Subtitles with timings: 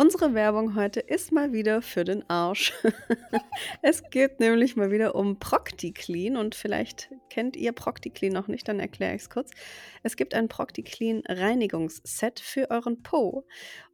[0.00, 2.72] Unsere Werbung heute ist mal wieder für den Arsch.
[3.82, 8.80] es geht nämlich mal wieder um ProctiClean und vielleicht kennt ihr ProctiClean noch nicht, dann
[8.80, 9.50] erkläre ich es kurz.
[10.02, 13.44] Es gibt ein ProctiClean Reinigungsset für euren Po.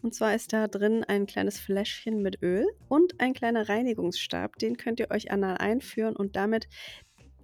[0.00, 4.61] Und zwar ist da drin ein kleines Fläschchen mit Öl und ein kleiner Reinigungsstab.
[4.61, 6.68] Den könnt ihr euch anal einführen und damit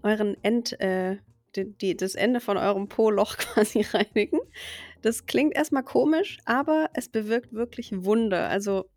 [0.05, 1.17] euren End, äh,
[1.57, 4.41] die, die, das Ende von eurem Po-Loch quasi reinigen.
[5.03, 8.49] Das klingt erstmal komisch, aber es bewirkt wirklich Wunder.
[8.49, 8.89] Also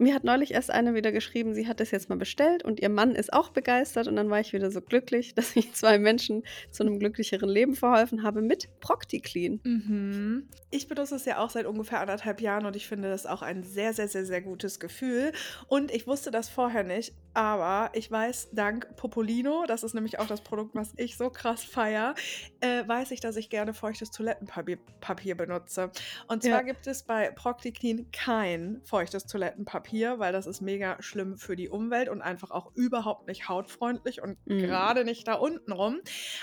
[0.00, 2.88] mir hat neulich erst eine wieder geschrieben, sie hat das jetzt mal bestellt und ihr
[2.88, 6.42] Mann ist auch begeistert und dann war ich wieder so glücklich, dass ich zwei Menschen
[6.70, 9.60] zu einem glücklicheren Leben verholfen habe mit ProctiClean.
[9.62, 10.48] Mhm.
[10.70, 13.62] Ich benutze es ja auch seit ungefähr anderthalb Jahren und ich finde das auch ein
[13.62, 15.32] sehr, sehr, sehr, sehr gutes Gefühl.
[15.66, 20.26] Und ich wusste das vorher nicht, aber ich weiß, dank Popolino, das ist nämlich auch
[20.26, 22.14] das Produkt, was ich so krass feiere,
[22.60, 25.90] äh, weiß ich, dass ich gerne feuchtes Toilettenpapier Papier benutze.
[26.28, 26.62] Und zwar ja.
[26.62, 31.68] gibt es bei ProctiClean kein feuchtes Toilettenpapier Papier, weil das ist mega schlimm für die
[31.68, 34.60] Umwelt und einfach auch überhaupt nicht hautfreundlich und mhm.
[34.60, 36.00] gerade nicht da unten rum.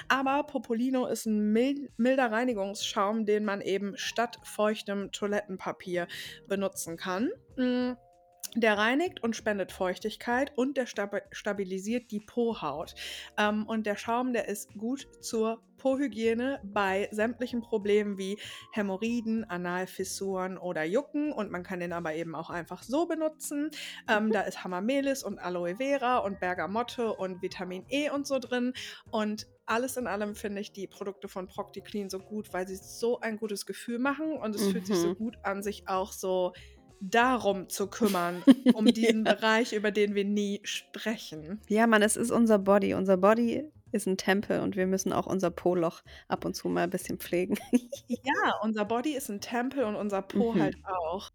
[0.09, 6.07] Aber Popolino ist ein milder Reinigungsschaum, den man eben statt feuchtem Toilettenpapier
[6.47, 7.29] benutzen kann.
[7.55, 7.95] Mhm.
[8.55, 10.85] Der reinigt und spendet Feuchtigkeit und der
[11.31, 12.95] stabilisiert die Po-Haut.
[13.37, 18.39] Ähm, und der Schaum, der ist gut zur Po-Hygiene bei sämtlichen Problemen wie
[18.73, 21.31] Hämorrhoiden, Analfissuren oder Jucken.
[21.31, 23.69] Und man kann den aber eben auch einfach so benutzen.
[24.09, 24.31] Ähm, mhm.
[24.31, 28.73] Da ist Hamamelis und Aloe Vera und Bergamotte und Vitamin E und so drin.
[29.11, 33.19] Und alles in allem finde ich die Produkte von ProctiClean so gut, weil sie so
[33.19, 34.71] ein gutes Gefühl machen und es mhm.
[34.71, 35.17] fühlt sich so mhm.
[35.17, 36.53] gut an, sich auch so
[36.99, 39.33] darum zu kümmern, um diesen ja.
[39.33, 41.59] Bereich, über den wir nie sprechen.
[41.67, 42.93] Ja, Mann, es ist unser Body.
[42.93, 46.83] Unser Body ist ein Tempel und wir müssen auch unser Po-Loch ab und zu mal
[46.83, 47.57] ein bisschen pflegen.
[48.07, 50.61] ja, unser Body ist ein Tempel und unser Po mhm.
[50.61, 51.31] halt auch.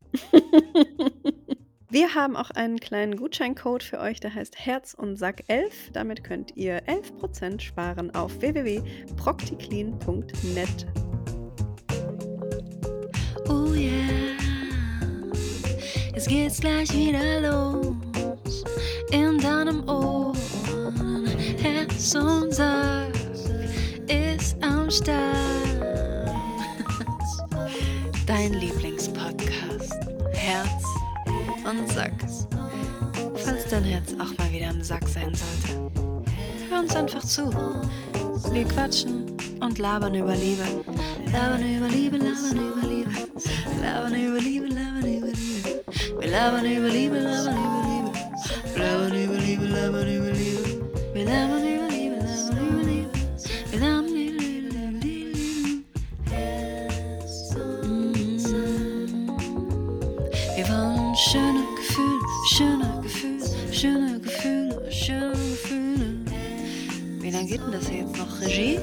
[1.93, 5.91] Wir haben auch einen kleinen Gutscheincode für euch, der heißt Herz und Sack 11.
[5.93, 10.87] Damit könnt ihr 11% sparen auf www.procticlean.net.
[13.51, 14.22] Oh yeah.
[16.23, 18.63] Es geht gleich wieder los
[19.11, 20.33] in deinem Ohr.
[21.61, 23.11] Herz und Sack
[24.07, 25.37] ist am Start.
[28.25, 29.99] Dein Lieblingspodcast.
[30.35, 30.85] Herz
[31.69, 32.13] und Sack.
[33.45, 35.91] Falls dein Herz auch mal wieder im Sack sein sollte,
[36.71, 37.51] hör uns einfach zu.
[38.53, 39.27] Wir quatschen
[39.59, 40.63] und labern über Liebe.
[41.33, 43.11] Labern über Liebe, labern über Liebe.
[43.83, 45.32] Labern über Liebe, labern über Liebe.
[46.23, 48.13] Wir labern über Liebe, labern über Liebe.
[48.79, 50.63] Labern über Liebe, labern über Liebe.
[51.15, 53.11] Wir labern über Liebe, labern über Liebe.
[53.73, 55.83] Wir labern über Liebe, labern über Liebe.
[60.55, 62.21] Wir wollen schöne Gefühle,
[62.55, 66.25] schöne Gefühle, schöne Gefühle, schöne Gefühle.
[67.19, 68.41] Wie lange geht denn das hier jetzt noch?
[68.41, 68.79] Regie?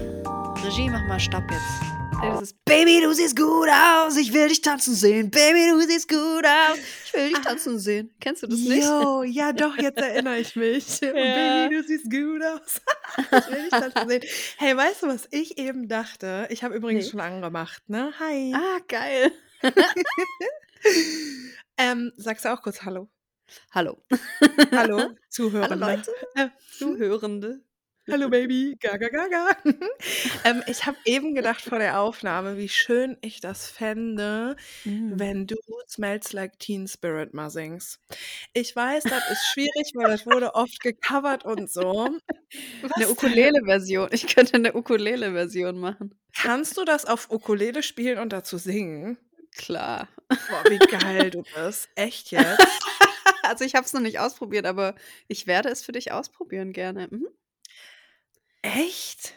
[0.66, 1.89] Regie, mach mal Stopp jetzt.
[2.22, 5.30] Dieses Baby, du siehst gut aus, ich will dich tanzen sehen.
[5.30, 7.42] Baby, du siehst gut aus, ich will dich ah.
[7.42, 8.14] tanzen sehen.
[8.20, 8.84] Kennst du das nicht?
[8.84, 11.00] Jo, ja doch, jetzt erinnere ich mich.
[11.02, 11.14] Ja.
[11.14, 12.82] Baby, du siehst gut aus,
[13.18, 14.24] ich will dich tanzen sehen.
[14.58, 16.48] Hey, weißt du, was ich eben dachte?
[16.50, 17.12] Ich habe übrigens nee.
[17.12, 18.12] schon angemacht, ne?
[18.20, 18.54] Hi.
[18.54, 19.32] Ah, geil.
[21.78, 23.10] ähm, sagst du auch kurz Hallo?
[23.72, 24.04] Hallo.
[24.72, 25.86] Hallo, Zuhörende.
[25.86, 26.12] Hallo Leute.
[26.36, 27.62] Äh, Zuhörende.
[28.12, 29.50] Hallo Baby, gaga gaga.
[30.44, 34.56] ähm, ich habe eben gedacht vor der Aufnahme, wie schön ich das fände,
[34.86, 35.14] mm.
[35.16, 35.56] wenn du
[35.88, 38.00] Smells Like Teen Spirit mal singst.
[38.54, 42.10] Ich weiß, das ist schwierig, weil das wurde oft gecovert und so.
[42.82, 44.10] Was eine Ukulele-Version.
[44.12, 46.16] Ich könnte eine Ukulele-Version machen.
[46.36, 49.18] Kannst du das auf Ukulele spielen und dazu singen?
[49.56, 50.08] Klar.
[50.28, 51.90] Boah, wie geil du bist.
[51.96, 52.60] Echt jetzt?
[53.44, 54.96] also ich habe es noch nicht ausprobiert, aber
[55.28, 57.08] ich werde es für dich ausprobieren gerne.
[57.10, 57.28] Mhm.
[58.64, 59.36] Echt?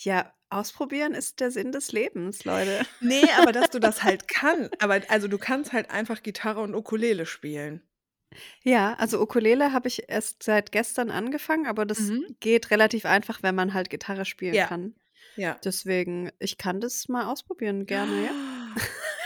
[0.00, 2.86] Ja, ausprobieren ist der Sinn des Lebens, Leute.
[3.00, 4.80] Nee, aber dass du das halt kannst.
[4.80, 7.82] Aber also du kannst halt einfach Gitarre und Ukulele spielen.
[8.64, 12.28] Ja, also Ukulele habe ich erst seit gestern angefangen, aber das Mhm.
[12.40, 14.94] geht relativ einfach, wenn man halt Gitarre spielen Ja, kann.
[15.36, 15.62] ja.
[15.64, 18.34] Deswegen, ich kann das mal ausprobieren, gerne, ja.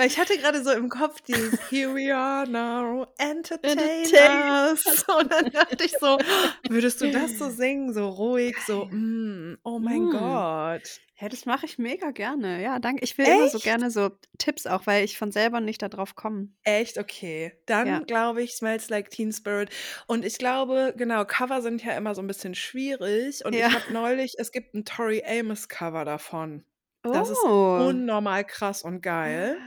[0.00, 5.04] Weil ich hatte gerade so im Kopf dieses Here we are now, entertainers.
[5.06, 6.16] Und dann dachte ich so,
[6.70, 10.10] würdest du das so singen, so ruhig, so, mm, oh mein mm.
[10.12, 11.00] Gott.
[11.20, 12.62] Ja, das mache ich mega gerne.
[12.62, 13.04] Ja, danke.
[13.04, 13.34] Ich will Echt?
[13.34, 14.08] immer so gerne so
[14.38, 16.48] Tipps auch, weil ich von selber nicht darauf komme.
[16.62, 16.96] Echt?
[16.96, 17.52] Okay.
[17.66, 17.98] Dann ja.
[17.98, 19.68] glaube ich, Smells Like Teen Spirit.
[20.06, 23.44] Und ich glaube, genau, Cover sind ja immer so ein bisschen schwierig.
[23.44, 23.66] Und ja.
[23.66, 26.64] ich habe neulich, es gibt ein Tori Amos Cover davon.
[27.02, 27.86] Das ist Oh.
[27.88, 29.58] unnormal krass und geil.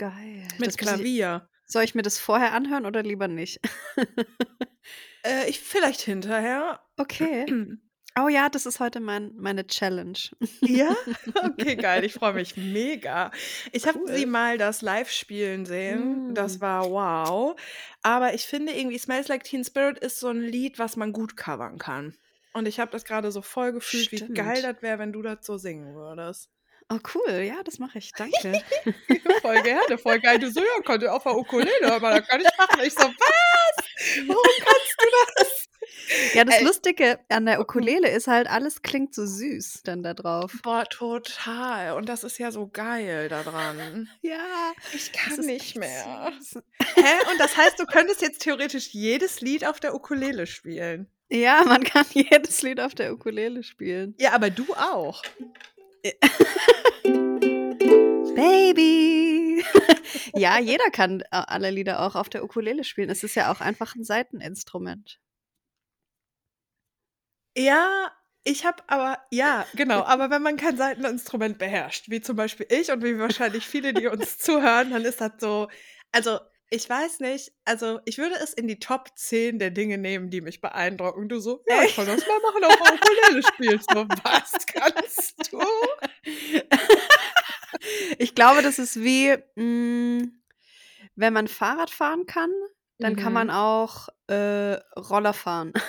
[0.00, 0.48] Geil.
[0.58, 1.48] Mit Das ich Klavier.
[1.66, 3.60] soll ich mir das vorher anhören oder lieber nicht?
[5.24, 6.80] Äh, ich vielleicht hinterher.
[6.98, 7.48] Okay.
[8.16, 10.18] Oh ja, das ist heute mein meine Challenge.
[10.66, 10.94] Ja?
[11.36, 12.04] Okay, geil.
[12.04, 13.30] Ich freue mich mega.
[13.72, 14.26] Ich habe sie Cool.
[14.26, 16.22] mal das live spielen sehen.
[16.28, 16.60] Das Mm.
[16.60, 17.58] war wow.
[18.02, 21.36] Aber ich finde irgendwie „Smells Like Teen Spirit“ ist so 'n Lied, was man gut
[21.36, 22.16] covern kann.
[22.56, 24.62] Und ich habe das grade so voll gefühlt, wie geil Stimmt.
[24.62, 26.53] das wäre, wenn du das so singen würdest.
[26.90, 28.12] Oh cool, ja, das mache ich.
[28.12, 28.60] Danke.
[29.42, 30.38] Voll gerne, voll geil.
[30.38, 33.84] Du so: „Ja, ich auf der Ukulele, aber das kann ich machen.“ Ich so: „Was?
[34.26, 35.64] Warum kannst du das?“
[36.34, 36.64] Ja, das Ey.
[36.64, 37.62] Lustige an der Mhm.
[37.62, 40.52] Ukulele ist halt, alles klingt so süß dann da drauf.
[40.62, 41.92] Boah, total.
[41.96, 44.08] Und das ist ja so geil da dran.
[44.22, 46.32] Ja, Ich kann nicht mehr.
[46.40, 46.62] süß.
[46.96, 47.30] Hä?
[47.30, 51.08] Und das heißt, du könntest jetzt theoretisch jedes Lied auf der Ukulele spielen?
[51.30, 54.14] Ja, man kann jedes Lied auf der Ukulele spielen.
[54.18, 55.22] Ja, aber du auch.
[58.36, 59.64] Baby.
[60.36, 63.08] Ja, jeder kann, äh, alle Lieder auch auf der Ukulele spielen.
[63.10, 65.18] Es ist ja auch einfach 'n Saiteninstrument.
[67.56, 68.10] Ja,
[68.42, 70.02] ich habe aber ja, genau.
[70.06, 74.08] Aber wenn man kein Saiteninstrument beherrscht, wie zum Beispiel ich und wie wahrscheinlich viele, die
[74.08, 75.68] uns zuhören, dann ist das so
[76.12, 76.38] also,
[76.74, 80.40] ich weiß nicht, also, ich würde es in die Top 10 der Dinge nehmen, die
[80.40, 81.28] mich beeindrucken.
[81.28, 84.66] Du so: „Ja, ich kann das mal machen, auf der Ukulele spielen.“ Ich so: „Was
[84.66, 85.60] kannst du?“
[88.18, 90.42] Ich glaube, das ist wie, hm,
[91.16, 92.50] wenn man Fahrrad fahren kann,
[93.00, 93.54] dann kann man Mhm.
[93.54, 95.72] auch, äh, Roller fahren.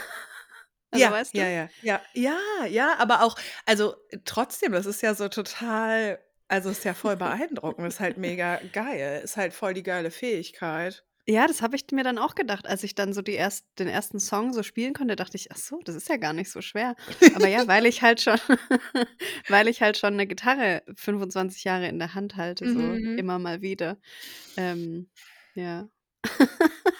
[0.91, 1.49] Also, Ja, weißt ja, du?
[1.49, 3.35] ja, ja, ja, ja, aber auch
[3.65, 8.57] also, trotzdem, das ist ja so total also, ist ja voll beeindruckend, ist halt mega
[8.71, 11.05] geil, ist halt voll die geile Fähigkeit.
[11.27, 13.87] Ja, das habe ich mir dann auch gedacht, als ich dann so die erst den
[13.87, 16.61] ersten Song so spielen konnte, dachte ich: „Ach so, das ist ja gar nicht so
[16.61, 16.95] schwer.“
[17.31, 18.37] Aber ja, weil ich halt schon
[19.47, 23.15] weil ich halt schon 'ne Gitarre 25 Jahre in der Hand halte, so Mhm.
[23.15, 23.97] immer mal wieder.
[24.57, 25.09] Ähm,
[25.55, 25.89] ja.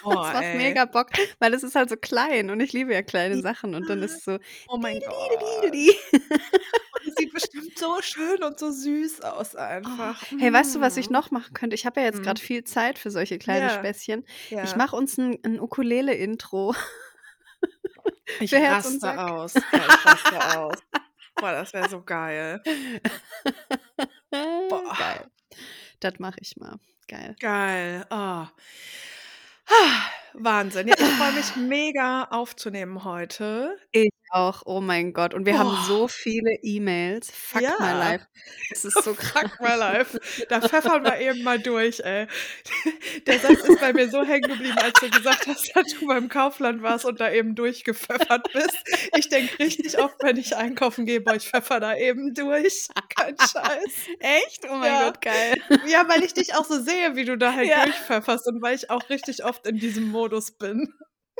[0.00, 0.54] Boah, Das macht ey.
[0.54, 1.08] mega Bock,
[1.40, 4.18] weil es ist halt so klein und ich liebe ja kleine Sachen und dann ist
[4.18, 4.38] es so
[4.68, 5.30] Oh mein Gott.
[6.92, 10.22] Und es sieht bestimmt so schön und so süß aus Oh, einfach.
[10.36, 11.10] hey, weißt du, was ich Mhm.
[11.10, 11.74] noch machen könnte?
[11.74, 12.38] Ich habe ja jetzt grad Mhm.
[12.38, 13.70] viel Zeit für solche kleine Ja.
[13.70, 14.24] Späßchen.
[14.60, 14.76] Ich Ja.
[14.76, 16.74] mache uns 'n 'n Ukulele-Intro.
[18.38, 19.66] Ich raste aus.
[19.74, 20.82] Ja, ich raste aus.
[21.38, 22.60] Boah, das wäre so geil.
[24.68, 24.94] Boah.
[24.96, 25.30] Geil.
[26.00, 26.78] Das mache ich mal.
[27.08, 27.36] Geil.
[27.40, 28.04] Geil.
[28.10, 28.46] Oh.
[29.66, 30.25] 唉。
[30.38, 30.86] Wahnsinn.
[30.88, 33.76] Ja, ich freue mich mega aufzunehmen heute.
[33.92, 34.62] Ich auch.
[34.66, 35.32] Oh mein Gott.
[35.32, 35.84] Und wir haben Boah.
[35.86, 37.30] so viele E-Mails.
[37.30, 37.98] Fuck my Ja.
[37.98, 38.26] life.
[38.70, 39.42] Es ist so krass.
[39.50, 40.18] Fuck my life.
[40.50, 42.26] Da pfeffern wir eben mal durch, ey.
[43.26, 46.28] Der Satz ist bei mir so hängen geblieben, als du gesagt hast, dass du beim
[46.28, 48.76] Kaufland warst und da eben durchgepfeffert bist.
[49.16, 53.36] Ich denke richtig oft, wenn ich einkaufen gehe: „Boah, ich pfeffer da eben durch.“ Kein
[53.38, 54.06] Scheiß.
[54.20, 54.64] Echt?
[54.68, 55.04] Oh mein Ja.
[55.06, 55.54] Gott, geil.
[55.86, 57.84] Ja, weil ich dich auch so sehe, wie du da halt Ja.
[57.84, 60.25] durchpfefferst und weil ich auch richtig oft in diesem Modus
[60.58, 60.92] bin.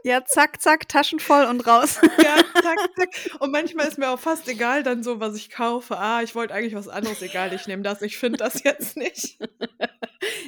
[0.04, 1.98] Ja, zack, zack, Taschen voll und raus.
[2.18, 3.08] Ja, zack, zack.
[3.40, 5.98] Und manchmal ist mir auch fast egal dann so, was ich kaufe.
[5.98, 7.20] „Ah, ich wollte eigentlich was anderes.
[7.22, 8.02] Egal, ich nehme das.
[8.02, 9.38] Ich finde das jetzt nicht.“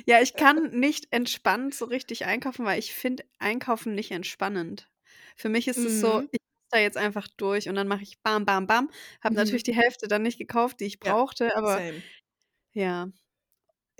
[0.06, 4.90] Ja, ich kann nicht entspannt so richtig einkaufen, weil ich finde Einkaufen nicht entspannend.
[5.36, 6.28] Für mich ist es so, Mhm.
[6.32, 8.90] ich muss da jetzt einfach durch und dann mache ich bam, bam, bam.
[9.22, 9.64] Habe natürlich Mhm.
[9.64, 12.02] die Hälfte dann nicht gekauft, die ich Ja, brauchte, aber same.
[12.72, 13.08] ja.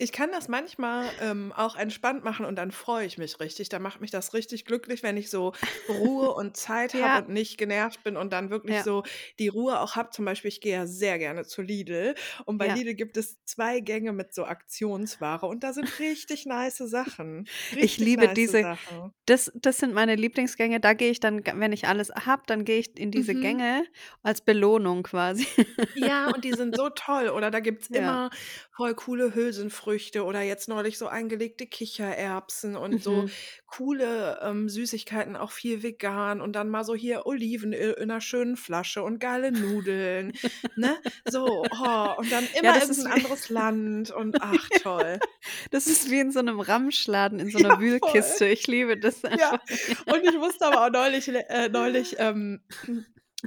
[0.00, 3.68] Ich kann das manchmal, ähm, auch entspannt machen und dann freue ich mich richtig.
[3.68, 5.54] Dann macht mich das richtig glücklich, wenn ich so
[5.88, 7.18] Ruhe und Zeit habe Ja.
[7.18, 8.84] und nicht genervt bin und dann wirklich Ja.
[8.84, 9.02] so
[9.40, 10.10] die Ruhe auch habe.
[10.10, 12.14] Zum Beispiel, ich gehe ja sehr gerne zu Lidl
[12.44, 12.68] und bei Ja.
[12.68, 17.48] Lidl gibt es 2 Gänge mit so Aktionsware und da sind richtig nice Sachen.
[17.80, 19.12] Ich Richtig liebe nice diese Sachen.
[19.26, 20.78] das das sind meine Lieblingsgänge.
[20.80, 23.36] Da gehe ich dann, g wenn ich alles habe, dann gehe ich in diese Mhm.
[23.36, 23.84] Gänge
[24.22, 25.46] als Belohnung quasi.
[25.94, 27.28] Ja, und die sind so toll.
[27.30, 27.88] Oder da gibt's Ja.
[27.88, 28.30] immer
[28.78, 33.38] voll coole Hülsenfrüchte oder jetzt neulich so eingelegte Kichererbsen und so Mhm.
[33.66, 38.56] coole, ähm, Süßigkeiten, auch viel vegan und dann mal so hier Olivenöl in 'ner schönen
[38.56, 40.34] Flasche und geile Nudeln,
[40.76, 40.98] ne?
[41.26, 44.70] So, oh, und dann Ja, immer das ist irgend 'n wie anderes Land und ach,
[44.74, 45.22] toll.
[45.70, 48.38] Das ist wie in so 'nem Ramschladen, in so 'ner Ja, voll.
[48.38, 48.46] Wühlkiste.
[48.46, 49.60] Ich liebe das Ja, einfach.
[50.08, 52.62] und ich musste aber auch neulich le äh, neulich, ähm,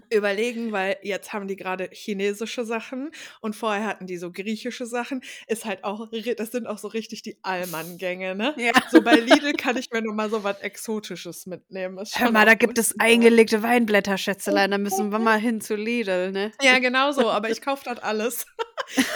[0.10, 5.22] überlegen, weil jetzt haben die grade chinesische Sachen und vorher hatten die so griechische Sachen.
[5.48, 8.54] Ist halt auch das sind auch so richtig die Allmann-Gänge, ne?
[8.58, 8.72] Ja.
[8.90, 12.00] So bei Lidl kann ich mir noch mal so was Exotisches mitnehmen.
[12.14, 16.32] Hör mal, da gibt es eingelegte Weinblätter, Schätzelein, da müssen wir mal hin zu Lidl,
[16.32, 16.52] ne?
[16.62, 18.46] Ja, genau so, aber ich kaufe das alles.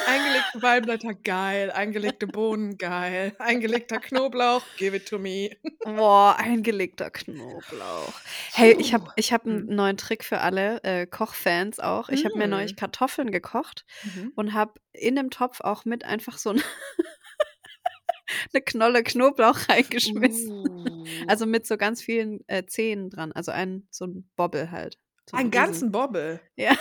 [0.05, 1.71] Eingelegte Walblätter, geil.
[1.71, 3.35] Eingelegte Bohnen, geil.
[3.39, 5.57] Eingelegter Knoblauch, give it to me.
[5.87, 8.21] Boah, eingelegter Knoblauch.
[8.53, 9.75] Hey, ich habe ich habe 'n Mhm.
[9.75, 12.09] neuen Trick für alle, äh, Kochfans auch.
[12.09, 12.75] Ich habe mir neulich Hm.
[12.75, 14.35] Kartoffeln gekocht Mhm.
[14.35, 16.55] und habe in dem Topf auch mit einfach so 'n
[18.53, 20.53] 'ne Knolle Knoblauch reingeschmissen.
[20.77, 21.25] Uh.
[21.27, 25.37] Also, mit so ganz vielen, äh, Zehen dran, also, ein so 'n Bobbel halt, so
[25.37, 26.39] Einen ganzen Bobbel?
[26.55, 26.75] Ja.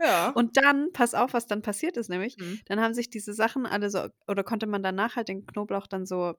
[0.00, 0.34] Ja.
[0.34, 2.64] Und dann pass auf, was dann passiert ist nämlich, Mhm.
[2.66, 6.06] dann haben sich diese Sachen alle so oder konnte man danach halt den Knoblauch dann
[6.06, 6.34] so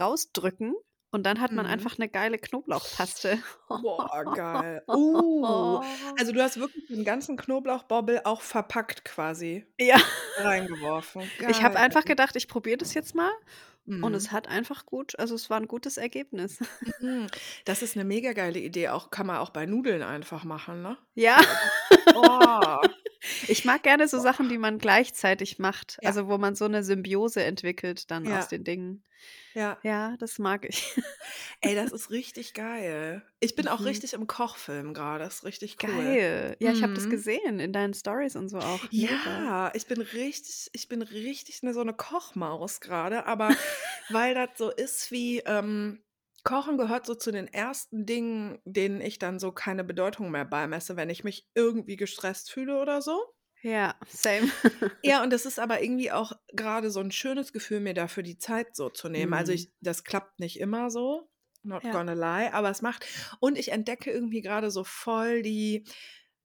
[0.00, 0.74] rausdrücken
[1.12, 1.66] und dann hat man Mhm.
[1.66, 3.38] einfach 'ne geile Knoblauchpaste.
[3.70, 4.82] Boah, geil.
[4.88, 5.80] Uh,
[6.16, 9.96] also, du hast wirklich den ganzen Knoblauchbobbel auch verpackt quasi Ja.
[10.36, 11.32] reingeworfen.
[11.46, 12.06] Ich habe einfach Geil.
[12.06, 13.30] gedacht, ich probiere das jetzt mal
[14.00, 14.16] und Mhm.
[14.16, 16.58] es hat einfach gut also, es war 'n gutes Ergebnis.
[17.00, 17.30] Mhm.
[17.64, 20.98] Das ist 'ne mega geile Idee, auch kann man auch bei Nudeln einfach machen, ne?
[21.16, 21.38] Ja.
[22.14, 22.78] Oh.
[23.48, 24.18] Ich mag gerne so.
[24.20, 26.12] Sachen, die man gleichzeitig macht, Ja.
[26.12, 28.48] also, wo man so 'ne Symbiose entwickelt dann aus Ja.
[28.48, 29.04] den Dingen.
[29.54, 29.82] Ja.
[29.82, 30.84] Ja, das mag ich.
[31.62, 33.22] Ey, das ist richtig geil.
[33.42, 33.86] Ich bin auch Mhm.
[33.86, 36.18] richtig im Kochfilm grade, das ist richtig cool.
[36.18, 36.56] Geil.
[36.60, 37.10] Ja, ich habe das Mhm.
[37.10, 38.88] gesehen in deinen Storys und so auch.
[38.92, 39.50] Mega.
[39.50, 43.58] Ja, ich bin richtig ich bin richtig 'ne so 'ne Kochmaus grade, aber
[44.08, 46.02] weil das so ist wie ähm,
[46.44, 50.96] Kochen gehört so zu den ersten Dingen, denen ich dann so keine Bedeutung mehr beimesse,
[50.96, 53.34] wenn ich mich irgendwie gestresst fühle oder so.
[53.62, 54.50] Ja, same.
[55.04, 58.38] Ja, und das ist aber irgendwie auch grade so 'n schönes Gefühl, mir dafür die
[58.38, 59.32] Zeit so zu nehmen.
[59.34, 59.66] Also, Mhm.
[59.66, 61.28] ich das klappt nicht immer so,
[61.66, 61.92] not Ja.
[61.92, 63.06] gonna lie, aber es macht
[63.40, 65.84] und ich entdecke irgendwie grade so voll die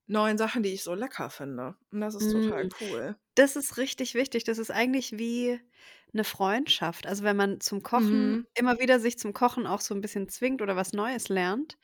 [0.07, 1.75] neuen Sachen, die ich so lecker finde.
[1.91, 2.69] Und das ist total Mhm.
[2.81, 3.17] cool.
[3.35, 4.43] Das ist richtig wichtig.
[4.45, 5.59] Das ist eigentlich wie
[6.13, 7.07] 'ne Freundschaft.
[7.07, 8.45] Also, wenn man zum Kochen Mhm.
[8.55, 11.77] immer wieder sich zum Kochen auch so 'n bisschen zwingt oder was Neues lernt,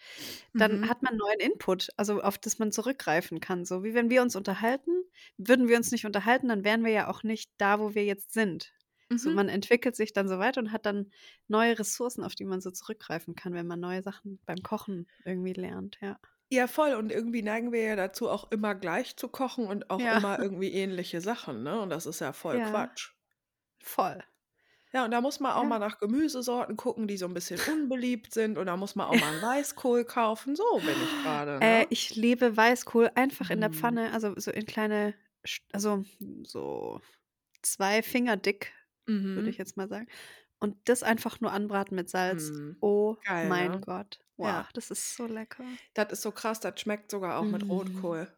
[0.57, 0.89] dann Mhm.
[0.89, 3.65] hat man neuen Input, also, auf das man zurückgreifen kann.
[3.65, 4.91] So wie wenn wir uns unterhalten
[5.37, 8.33] würden wir uns nicht unterhalten, dann wären wir ja auch nicht da, wo wir jetzt
[8.33, 8.73] sind.
[9.15, 9.31] So, Mhm.
[9.31, 11.11] man entwickelt sich dann so weiter und hat dann
[11.47, 15.53] neue Ressourcen, auf die man so zurückgreifen kann, wenn man neue Sachen beim Kochen irgendwie
[15.53, 16.19] lernt, ja.
[16.51, 20.05] Ja, voll und irgendwie neigen wir ja dazu, auch immer gleich zu kochen und auch
[20.05, 20.13] Ja.
[20.13, 21.81] immer irgendwie ähnliche Sachen, ne?
[21.81, 22.61] Und das ist ja voll Ja.
[22.61, 23.11] Quatsch.
[23.79, 24.23] Voll.
[24.93, 25.67] Ja, und da muss man auch Ja.
[25.67, 29.17] mal nach Gemüsesorten gucken, die so 'n bisschen unbeliebt sind und da muss man auch
[29.17, 30.55] mal 'n Weißkohl kaufen.
[30.55, 31.89] So bin ich grade, Äh, ne?
[31.89, 33.71] ich liebe Weißkohl einfach in der Mhm.
[33.71, 35.15] Pfanne, also, so in kleine
[35.71, 36.03] also,
[36.43, 37.01] so
[37.63, 38.73] 2 Finger dick,
[39.33, 39.59] würde ich Mhm.
[39.59, 40.07] jetzt mal sagen.
[40.59, 42.51] Und das einfach nur anbraten mit Salz.
[42.51, 42.77] Mhm.
[42.81, 43.81] Oh Geil, mein ne?
[43.81, 44.19] Gott.
[44.41, 44.63] Ja.
[44.63, 45.79] Wow, das ist so lecker.
[45.95, 47.69] Das ist so krass, das schmeckt sogar auch mit Mhm.
[47.69, 48.33] Rotkohl.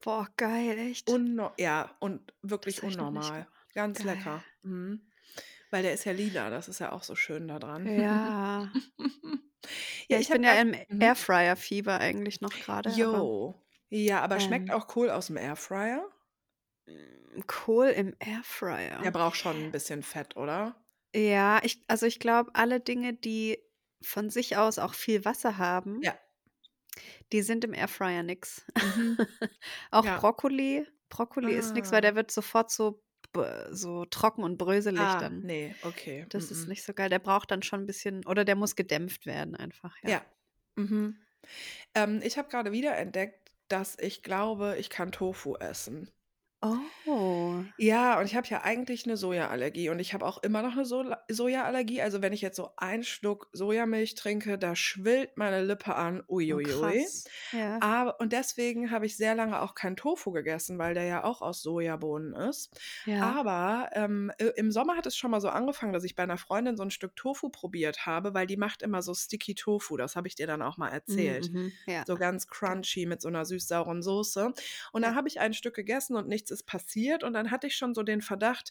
[0.00, 1.20] Boah, geil, echt?
[1.20, 3.48] Unno ja, und wirklich unnormal.
[3.74, 4.04] Ganz Geil.
[4.04, 4.44] lecker.
[4.62, 5.10] Mhm.
[5.70, 7.92] Weil der ist ja lila, das ist ja auch so schön da dran.
[7.96, 8.72] Ja.
[10.08, 11.00] Ja, Ja, ich ich bin ja im mhm.
[11.00, 12.58] Airfryer-Fieber eigentlich noch
[13.04, 13.62] aber Jo.
[13.90, 16.08] Ja, aber schmeckt ähm auch Kohl aus'm Airfryer?
[16.88, 18.14] Hm, Kohl im
[19.02, 19.10] Der Airfryer.
[19.10, 20.84] braucht schon 'n bisschen Fett, oder?
[21.16, 23.58] Ja, ich also, ich glaube, alle Dinge, die
[24.02, 26.18] von sich aus auch viel Wasser haben Ja.
[27.32, 28.64] die sind im Airfryer nix.
[28.80, 29.18] Mhm.
[29.90, 30.16] Auch Ja.
[30.16, 32.02] Brokkoli Brokkoli ist nix, weil Ah.
[32.02, 33.02] der wird sofort so
[33.70, 35.42] so trocken und bröselig Ah, dann.
[35.42, 36.26] ne, okay.
[36.30, 36.68] Das ist Mm-mm.
[36.68, 37.10] nicht so geil.
[37.10, 40.08] Der braucht dann schon 'n bisschen oder der muss gedämpft werden einfach, ja.
[40.08, 40.22] Ja.
[40.76, 41.16] Mhm.
[41.94, 46.10] Ähm, ich habe grade wieder entdeckt, dass ich glaube, ich kann Tofu essen.
[46.66, 47.74] Oh.
[47.78, 50.84] Ja, und ich habe ja eigentlich 'ne Sojaallergie und ich habe auch immer noch 'ne
[50.84, 52.00] Sola Sojaallergie.
[52.02, 56.22] Also, wenn ich jetzt so einen Schluck Sojamilch trinke, da schwillt meine Lippe an.
[56.28, 57.12] Ui, Oh.
[57.52, 57.80] Ja.
[57.80, 61.42] Aber und deswegen habe ich sehr lange auch keinen Tofu gegessen, weil der ja auch
[61.42, 62.78] aus Sojabohnen ist.
[63.06, 63.44] Ja.
[63.44, 66.38] Aber, ähm, i im Sommer hat es schon mal so angefangen, dass ich bei 'ner
[66.38, 69.96] Freundin so 'n Stück Tofu probiert habe, weil die macht immer so Sticky Tofu.
[69.96, 71.50] Das habe ich dir dann auch mal Mhm, erzählt.
[71.52, 71.78] mhm.
[71.86, 72.06] Ja.
[72.06, 74.52] So ganz crunchy mit so 'ner süß-sauren Soße.
[74.92, 75.16] Und dann Ja.
[75.16, 77.24] habe ich ein Stück gegessen und nichts ist passiert.
[77.24, 78.70] Und dann hatte ich schon so den Verdacht,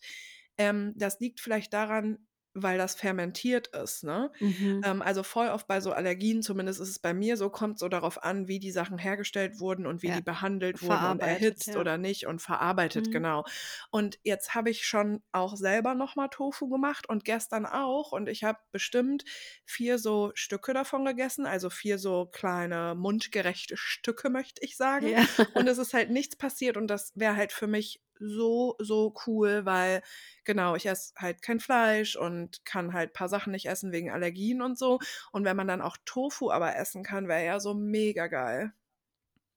[0.57, 4.31] ähm, das liegt vielleicht daran, weil das fermentiert ist, ne?
[4.39, 4.81] Mhm.
[4.85, 7.89] Ähm, also, voll oft bei so Allergien, zumindest ist es bei mir so, kommt's so
[7.89, 10.15] darauf an, wie die Sachen hergestellt wurden und wie Ja.
[10.15, 11.79] die behandelt wurden und erhitzt ja.
[11.79, 13.11] oder nicht und verarbeitet, Mhm.
[13.11, 13.45] genau.
[13.91, 18.11] Und jetzt habe ich schon auch selber noch mal Tofu gemacht und gestern auch.
[18.11, 19.23] Und ich habe bestimmt
[19.65, 25.07] 4 so Stücke davon gegessen, also 4 so kleine mundgerechte Stücke, möchte ich sagen.
[25.07, 25.25] Ja.
[25.53, 29.65] Und es ist halt nichts passiert und das wäre halt für mich so, so cool,
[29.65, 30.01] weil
[30.45, 34.61] genau, ich esse halt kein Fleisch und kann halt paar Sachen nicht essen wegen Allergien
[34.61, 34.99] und so.
[35.31, 38.73] Und wenn man dann auch Tofu aber essen kann, wäre ja so mega geil.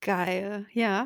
[0.01, 1.05] Geil, ja.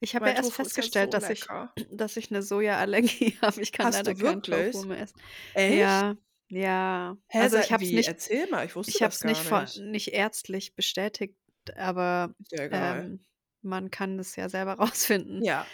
[0.00, 1.52] Ich habe ja erst Tofu ja festgestellt, so dass ich
[1.90, 3.60] dass ich 'ne Sojaallergie habe.
[3.62, 5.20] Ich kann Hast leider keinen Tofu mehr essen.
[5.54, 6.06] Echt?
[6.06, 6.16] Ja,
[6.48, 7.16] ja.
[7.28, 9.42] Hä, Also, ich habe es nicht Erzähl mal, ich wusste ich habe das es gar
[9.42, 9.84] nicht von nicht.
[9.92, 11.36] nicht ärztlich bestätigt,
[11.76, 12.34] aber,
[12.70, 13.26] ähm,
[13.62, 15.44] man kann das ja selber rausfinden.
[15.44, 15.70] Ja.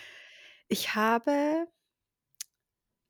[0.73, 1.69] Ich habe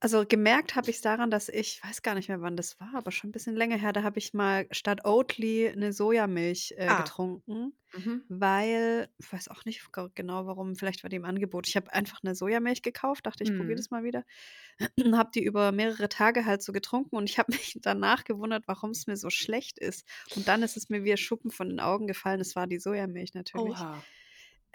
[0.02, 3.12] also gemerkt habe ich's daran, dass ich weiß gar nicht mehr, wann das war, aber
[3.12, 6.96] schon 'n bisschen länger her, da habe ich mal statt Oatly 'ne Sojamilch, äh, Ah.
[6.96, 8.28] getrunken, Mhm.
[8.28, 9.80] weil ich weiß auch nicht
[10.16, 11.68] genau warum, vielleicht war die im Angebot.
[11.68, 13.82] Ich habe einfach 'ne Sojamilch gekauft, dachte, ich probiere Mhm.
[13.82, 14.24] das mal wieder,
[15.20, 19.06] habe die über mehrere Tage halt so getrunken und ich habe mich danach gewundert, warum's
[19.06, 20.04] mir so schlecht ist.
[20.30, 23.34] Und dann ist es mir wie Schuppen von den Augen gefallen, es war die Sojamilch
[23.34, 23.86] natürlich.
[23.86, 24.06] Oha.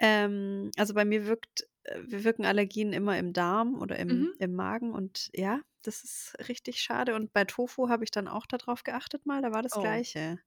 [0.00, 4.38] Ähm, also bei mir wirkt äh, wirken Allergien immer im Darm oder im Mhm.
[4.38, 7.14] im Magen und ja, das ist richtig schade.
[7.16, 9.78] Und bei Tofu habe ich dann auch da drauf geachtet mal, da war das Oh.
[9.78, 10.38] Gleiche.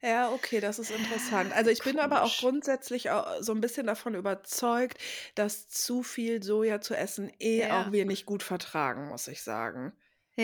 [0.00, 1.52] Ja, okay, das ist interessant.
[1.52, 2.36] Also, ich bin aber auch komisch.
[2.36, 4.98] grundsätzlich au so 'n bisschen davon überzeugt,
[5.36, 7.92] dass zu viel Soja zu essen eh auch Ja.
[7.92, 9.92] wir nicht gut vertragen, muss ich sagen.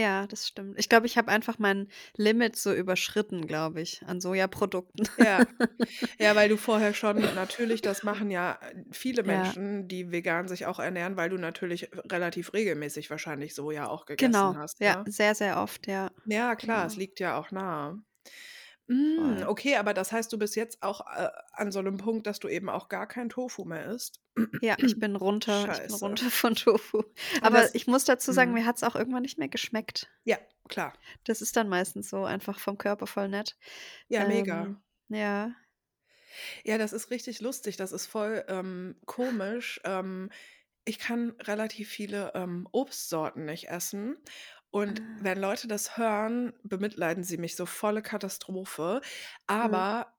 [0.00, 0.78] Ja, das stimmt.
[0.78, 5.08] Ich glaube, ich habe einfach mein Limit so überschritten, glaube ich, an Sojaprodukten.
[5.16, 5.46] Ja.
[6.18, 9.54] Ja, weil du vorher schon natürlich das machen ja, äh, viele Ja.
[9.54, 14.56] Menschen, die vegan sich auch ernähren, weil du natürlich relativ regelmäßig wahrscheinlich Soja auch gegessen
[14.56, 15.06] Genau, hast, ja, ne?
[15.06, 16.96] sehr, sehr oft, ja, Ja, klar, es genau.
[16.96, 18.02] liegt ja auch nahe.
[19.16, 19.44] Voll.
[19.46, 22.48] okay, aber das heißt, du bist jetzt auch, äh, an so 'nem Punkt, dass du
[22.48, 24.20] eben auch gar kein Tofu mehr isst?
[24.60, 27.02] Ja, ich bin runter ich bin runter von Tofu.
[27.42, 28.58] Aber das ich muss dazu sagen, mhm.
[28.58, 30.08] mir hat's auch irgendwann nicht mehr geschmeckt.
[30.24, 30.94] Ja, klar.
[31.24, 33.56] Das ist dann meistens so einfach vom Körper voll nett.
[34.08, 34.64] Ja, mega.
[34.64, 35.54] Ähm, ja.
[36.64, 37.76] Ja, das ist richtig lustig.
[37.76, 39.80] Das ist voll, ähm, komisch.
[39.84, 40.30] Ähm,
[40.84, 44.16] ich kann relativ viele, ähm, Obstsorten nicht essen.
[44.70, 45.04] Und Ah.
[45.22, 49.00] wenn Leute das hören, bemitleiden sie mich so, volle Katastrophe.
[49.02, 49.08] Mhm.
[49.46, 50.14] Aber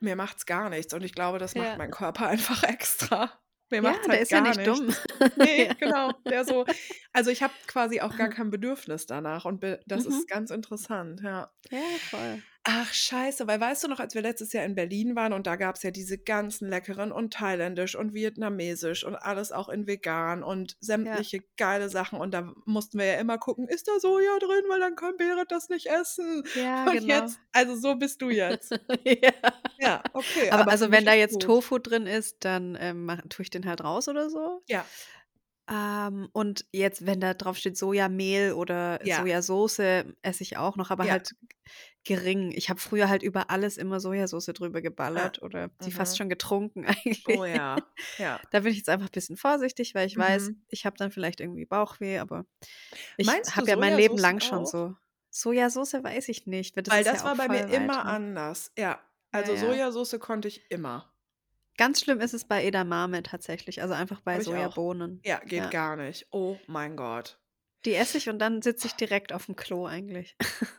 [0.00, 1.76] mir macht's gar nichts und ich glaube, das macht Ja.
[1.76, 3.32] mein Körper einfach extra.
[3.70, 4.86] Mir Ja, macht's der halt ist ja gar nicht dumm.
[5.36, 5.36] nichts.
[5.36, 5.72] Ne, Ja.
[5.74, 6.66] genau, der so
[7.12, 10.10] also, ich habe quasi auch gar kein Bedürfnis danach und das Mhm.
[10.12, 11.50] ist ganz interessant, ja.
[11.70, 11.78] Ja,
[12.10, 12.42] voll.
[12.66, 15.56] Ach, scheiße, weil weißt du noch, als wir letztes Jahr in Berlin waren und da
[15.56, 20.74] gab's ja diese ganzen leckeren und thailändisch und vietnamesisch und alles auch in vegan und
[21.02, 21.24] Ja.
[21.26, 24.80] sämtliche geile Sachen und da mussten wir ja immer gucken: „Ist da Soja drin, weil
[24.80, 27.34] dann kann Berit das nicht essen.“ Ja, Und genau.
[27.34, 28.74] jetzt also, so bist du jetzt.
[29.04, 29.32] Ja.
[29.78, 31.40] Ja, okay, Aber aber also, wenn da jetzt gut.
[31.40, 34.62] Tofu drin ist, dann, ähm, tue ich den halt raus oder so.
[34.68, 34.90] Ja.
[35.68, 39.24] Ähm, und jetzt, wenn da drauf steht Sojamehl oder Ja.
[39.24, 39.78] Sojasauce,
[40.22, 41.08] esse ich auch noch, aber Ja.
[41.08, 41.30] halt
[42.04, 42.52] gering.
[42.52, 46.16] Ich habe früher halt über alles immer Sojasauce drüber Ah, geballert oder die fast mhm.
[46.18, 47.24] schon getrunken eigentlich.
[47.28, 47.76] Oh ja,
[48.18, 48.40] ja.
[48.50, 50.64] Da bin ich jetzt einfach bisschen vorsichtig, weil ich weiß, Mhm.
[50.68, 52.46] ich habe dann vielleicht irgendwie Bauchweh, aber
[53.16, 54.66] ich habe ja mein Leben lang schon auch?
[54.66, 54.96] so
[55.30, 58.04] Sojasauce weiß ich nicht, weil das Weil das ja war bei mir voll immer weit
[58.04, 58.12] weg.
[58.12, 58.72] anders.
[58.78, 59.00] Ja, Ja,
[59.32, 59.58] also, ja.
[59.60, 61.10] Sojasauce konnte ich immer.
[61.76, 64.40] Ganz schlimm ist es bei Edamame tatsächlich, also, einfach bei.
[64.40, 65.20] Sojabohnen.
[65.24, 65.70] Ja, geht Ja.
[65.70, 66.28] gar nicht.
[66.30, 67.40] Oh mein Gott.
[67.86, 70.36] Die esse ich und dann sitze ich direkt aufm Klo eigentlich.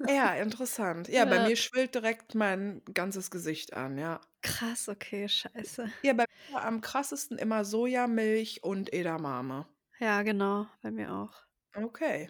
[0.07, 1.07] Ja, interessant.
[1.09, 1.39] Ja, bei Ja.
[1.39, 4.21] mir schwillt direkt mein ganzes Gesicht an, ja.
[4.41, 5.91] Krass, okay, scheiße.
[6.03, 9.67] Ja, bei mir war am krassesten immer Sojamilch und Edamame.
[9.99, 11.33] Ja, genau, bei mir auch.
[11.77, 12.29] Okay.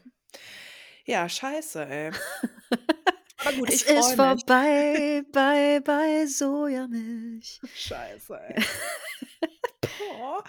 [1.06, 2.12] Ja, scheiße, ey.
[3.38, 4.44] Aber gut, Es ich ist freue mich.
[4.44, 7.62] vorbei, bye, bye Sojamilch.
[7.74, 8.66] Scheiße, ey.
[9.98, 10.44] Boah.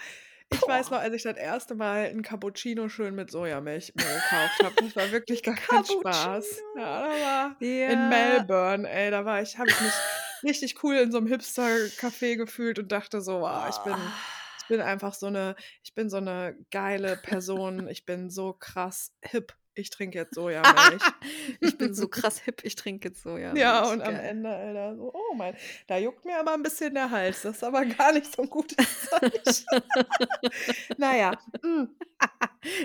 [0.51, 1.01] Ich weiß noch, Boah.
[1.01, 5.11] als ich das erste Mal 'n Cappuccino schön mit Sojamilch mir gekauft habe, das war
[5.11, 6.63] wirklich gar kein Spaß.
[6.75, 8.07] Ja, da war in Ja.
[8.07, 10.03] Melbourne, ey, da war ich habe ich mich
[10.43, 14.13] richtig cool in so 'nem Hipster-Café gefühlt und dachte so: „Wow, ich bin
[14.59, 17.87] ich bin einfach so 'ne ich bin so 'ne geile Person.
[17.87, 19.57] Ich bin so krass hip.
[19.77, 21.15] Ich trinke jetzt Sojamilch.“
[21.59, 24.19] Ich bin so krass hip, ich trinke jetzt Ja, Sojamilch, und am geil.
[24.19, 25.55] Ende, Alter, so: „Oh mein
[25.87, 27.43] da juckt mir aber 'n bisschen der Hals.
[27.43, 28.77] Das ist aber gar nicht so 'n gutes
[29.09, 29.67] Zeichen.“
[30.97, 31.89] Na ja, hm.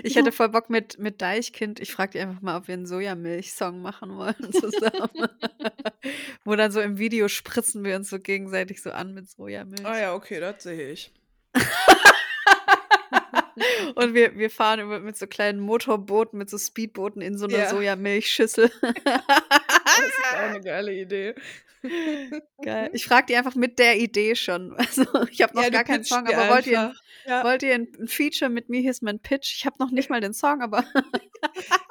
[0.03, 2.85] Ich hätte voll Bock mit mit Deichkind ich frage die einfach mal, ob wir 'n
[2.87, 5.29] Sojamilch-Song machen wollen zusammen.
[6.45, 9.29] Wo dann so im Video spritzen wir uns so gegenseitig so an mit
[9.85, 9.99] Ah Sojamilch.
[9.99, 11.13] ja, okay, das sehe ich.
[13.95, 17.59] Und wir wir fahren immer mit so kleinen Motorbooten, mit so Speedbooten in so 'ner
[17.59, 17.69] Ja.
[17.69, 18.71] Sojamilchschüssel.
[19.95, 21.35] Das ist auch 'ne geile Idee.
[22.61, 22.89] Geil.
[22.93, 24.75] Ich frage die einfach mit der Idee schon.
[24.77, 26.93] Also, ich habe noch Ja, gar keinen Song, aber wollt ihr.
[27.25, 27.43] Ja.
[27.43, 28.81] wollt ihr 'n 'n Feature mit mir?
[28.81, 29.55] Hier ist mein Pitch.
[29.57, 30.85] Ich habe noch nicht mal den Song, aber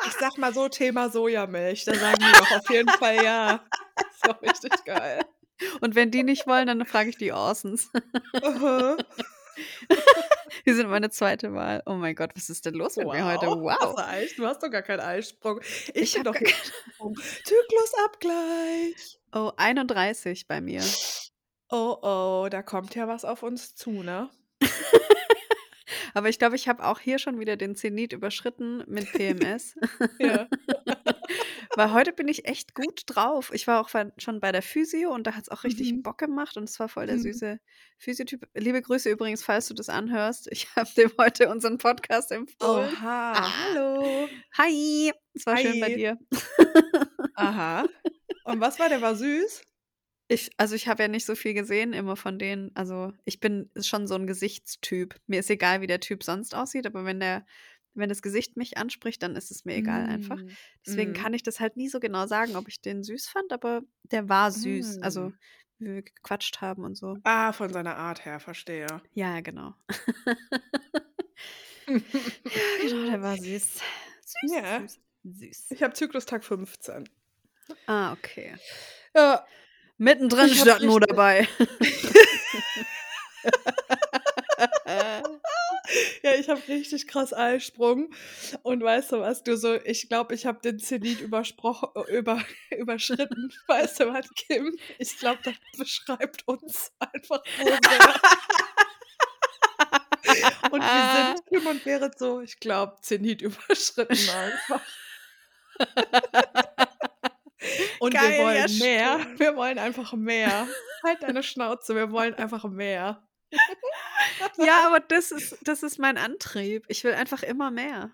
[0.07, 3.65] Ich sage mal so, Thema Sojamilch, da sagen die doch auf jeden Fall ja.
[4.11, 5.23] Ist doch richtig geil.
[5.81, 7.91] Und wenn die nicht wollen, dann frage ich die Orsons.
[8.43, 8.97] Aha.
[10.67, 11.39] Die sind meine 2.
[11.53, 11.83] Wahl.
[11.87, 13.47] Oh mein Gott, was ist denn los mit mir heute?
[13.47, 13.97] Wow, Wow.
[14.37, 15.61] du hast doch gar keinen Eisprung.
[15.63, 19.19] Ich Ich bin habe doch keinen Zyklusabgleich.
[19.35, 20.83] Oh, 31 bei mir.
[21.71, 24.29] Oh, oh, da kommt ja was auf uns zu, ne?
[26.15, 29.75] Aber ich glaube, ich habe auch hier schon wieder den Zenit überschritten mit PMS.
[30.19, 30.47] Ja.
[31.75, 33.51] Weil heute bin ich echt gut drauf.
[33.55, 36.03] Ich war auch schon bei der Physio und da hat es auch richtig Mhm.
[36.03, 37.23] Bock gemacht und es war voll der Mhm.
[37.23, 37.61] süße
[37.99, 38.47] Physiotyp.
[38.55, 40.49] Liebe Grüße übrigens, falls du das anhörst.
[40.53, 42.91] Ich habe dem heute unseren Podcast empfohlen.
[42.93, 43.51] Oha, Ah.
[43.65, 44.29] hallo.
[44.59, 45.95] Hi, es war schön bei Hi.
[45.97, 46.19] dir.
[47.37, 47.85] Aha.
[48.45, 49.01] Und was war der?
[49.01, 49.63] War süß?
[50.29, 52.71] Ich, also ich habe ja nicht so viel gesehen immer von denen.
[52.75, 55.15] Also ich bin schon so ein Gesichtstyp.
[55.27, 57.45] Mir ist egal, wie der Typ sonst aussieht, aber wenn der,
[57.95, 60.39] wenn das Gesicht mich anspricht, dann ist es mir egal einfach.
[60.39, 60.49] Mm,
[60.87, 63.53] Deswegen mm, kann ich das halt nie so genau sagen, ob ich den süß fand,
[63.53, 65.03] aber der war süß.
[65.03, 65.39] Also mm.
[65.79, 67.17] wie wir gequatscht haben und so.
[67.25, 68.87] Ah, von seiner Art her, verstehe.
[69.15, 69.75] Ja, genau.
[71.89, 71.99] Ja,
[72.81, 73.45] genau, der war süß.
[73.45, 73.83] Süß,
[74.55, 74.81] Ja.
[74.81, 75.71] süß, süß.
[75.73, 77.09] Ich habe Zyklustag 15.
[77.87, 78.55] Ah, okay.
[79.15, 79.45] Ja,
[79.99, 81.49] Mittendrin stand nur dabei.
[86.23, 88.11] ja ich habe richtig krass Eisprung.
[88.63, 93.53] Und weißt du was, du so, ich glaube, ich habe den Zenit übersprochen, über, überschritten.
[93.67, 94.77] Weißt du was, Kim?
[94.99, 97.73] Ich glaube, das beschreibt uns einfach so.
[100.71, 104.81] Und wir sind Kim und Berit so, ich glaube, Zenit überschritten einfach.
[107.99, 109.21] Und Geil, wir ja, wollen mehr.
[109.21, 109.41] stimmt.
[109.41, 110.67] Wir wollen einfach mehr.
[111.05, 113.23] Halt deine Schnauze, wir wollen einfach mehr.
[114.59, 116.85] Ja, aber das ist, das ist mein Antrieb.
[116.89, 118.11] Ich will einfach immer mehr.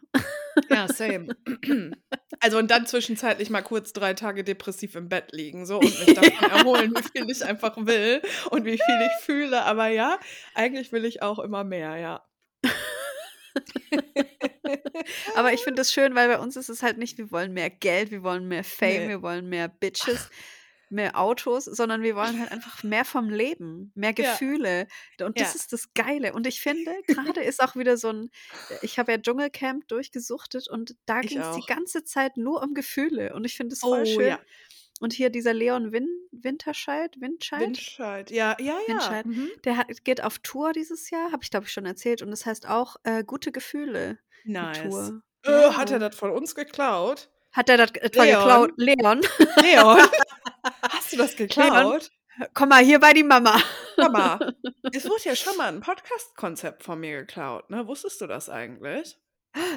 [0.69, 1.37] Ja, same.
[2.41, 6.15] Also und dann zwischenzeitlich mal kurz drei Tage depressiv im Bett liegen so und mich
[6.15, 9.63] davon erholen, wie viel ich einfach will und wie viel ich fühle.
[9.65, 10.21] Aber ja,
[10.55, 12.25] eigentlich will ich auch immer mehr, ja.
[15.35, 17.71] Aber ich finde das schön, weil bei uns ist es halt nicht, wir wollen mehr
[17.71, 19.09] Geld, wir wollen mehr Fame, Nee.
[19.09, 20.31] wir wollen mehr Bitches,
[20.91, 24.33] mehr Autos, sondern wir wollen halt einfach mehr vom Leben, mehr Ja.
[24.33, 24.87] Gefühle.
[25.21, 25.61] Und das Ja.
[25.61, 26.33] ist das Geile.
[26.33, 26.93] Und ich finde,
[27.37, 28.31] gerade ist auch wieder so ein,
[28.83, 33.35] ich habe ja Dschungelcamp durchgesuchtet und da ging es die ganze Zeit nur um Gefühle.
[33.35, 34.27] Und ich finde es voll Oh schön.
[34.29, 34.39] ja,
[35.01, 38.31] Und hier dieser Leon Win Winterscheid, Windscheid, Windscheid.
[38.31, 38.95] Ja, ja, ja.
[38.95, 39.27] Windscheid.
[39.27, 39.49] Mhm.
[39.65, 42.23] der hat, geht auf Tour dieses Jahr, habe ich glaube ich schon erzählt.
[42.23, 44.83] Und das heißt auch äh, gute Gefühle, Nice.
[44.83, 45.23] Tour.
[45.45, 46.09] Äh, hat er Ja.
[46.09, 47.31] das von uns geklaut?
[47.53, 48.39] Hat er das etwa Leon?
[48.39, 48.73] geklaut?
[48.77, 49.21] Leon,
[49.63, 50.09] Leon?
[50.91, 52.11] Hast du das geklaut?
[52.55, 53.61] komm mal hier bei die Mama.
[53.97, 54.39] Mama,
[54.93, 57.87] es wurde ja schon mal ein Podcast-Konzept von mir geklaut, ne?
[57.87, 59.17] Wusstest du das eigentlich?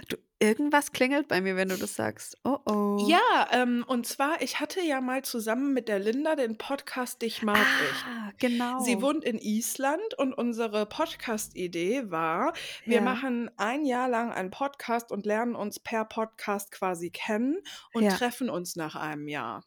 [0.10, 2.36] Du, irgendwas klingelt bei mir, wenn du das sagst.
[2.44, 3.06] Oh oh.
[3.08, 7.44] Ja, ähm, und zwar, ich hatte ja mal zusammen mit der Linda den Podcast Dich
[7.44, 8.04] mag ich.
[8.06, 8.80] Ah, genau.
[8.80, 12.54] Sie wohnt in Island und unsere Podcast-Idee war,
[12.86, 13.02] wir Ja.
[13.02, 17.58] machen ein Jahr lang einen Podcast und lernen uns per Podcast quasi kennen
[17.94, 18.16] und Ja.
[18.16, 19.64] treffen uns nach einem Jahr.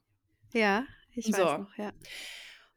[0.53, 1.59] Ja, ich weiß So.
[1.59, 1.93] noch, ja.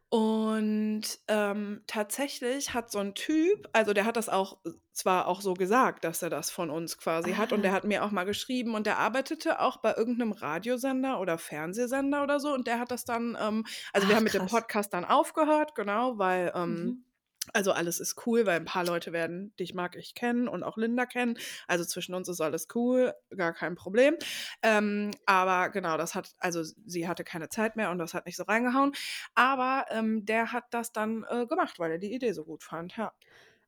[0.09, 5.41] Und ähm, tatsächlich hat so ein Typ, also der hat das auch äh, zwar auch
[5.41, 7.73] so gesagt, dass er das von uns quasi hat und der Ah.
[7.73, 12.39] hat mir auch mal geschrieben und der arbeitete auch bei irgendeinem Radiosender oder Fernsehsender oder
[12.39, 14.45] so und der hat das dann, ähm, also wir Ach, haben mit dem krass.
[14.45, 17.06] Podcast dann aufgehört, genau, weil ähm, Mhm.
[17.53, 20.77] Also alles ist cool, weil ein paar Leute werden dich mag ich kennen und auch
[20.77, 21.37] Linda kennen.
[21.67, 24.15] Also zwischen uns ist alles cool, gar kein Problem.
[24.61, 28.37] Ähm, aber genau, das hat, also sie hatte keine Zeit mehr und das hat nicht
[28.37, 28.93] so reingehauen.
[29.35, 32.95] Aber ähm, der hat das dann äh, gemacht, weil er die Idee so gut fand.
[32.97, 33.13] Ja.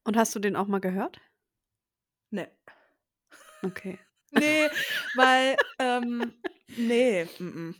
[0.04, 1.20] Und hast du den auch mal gehört?
[2.32, 2.48] Nee.
[3.64, 4.00] Okay.
[4.32, 4.70] Nee,
[5.16, 6.34] weil, ähm,
[6.78, 7.26] nee.
[7.40, 7.76] Mm -mm.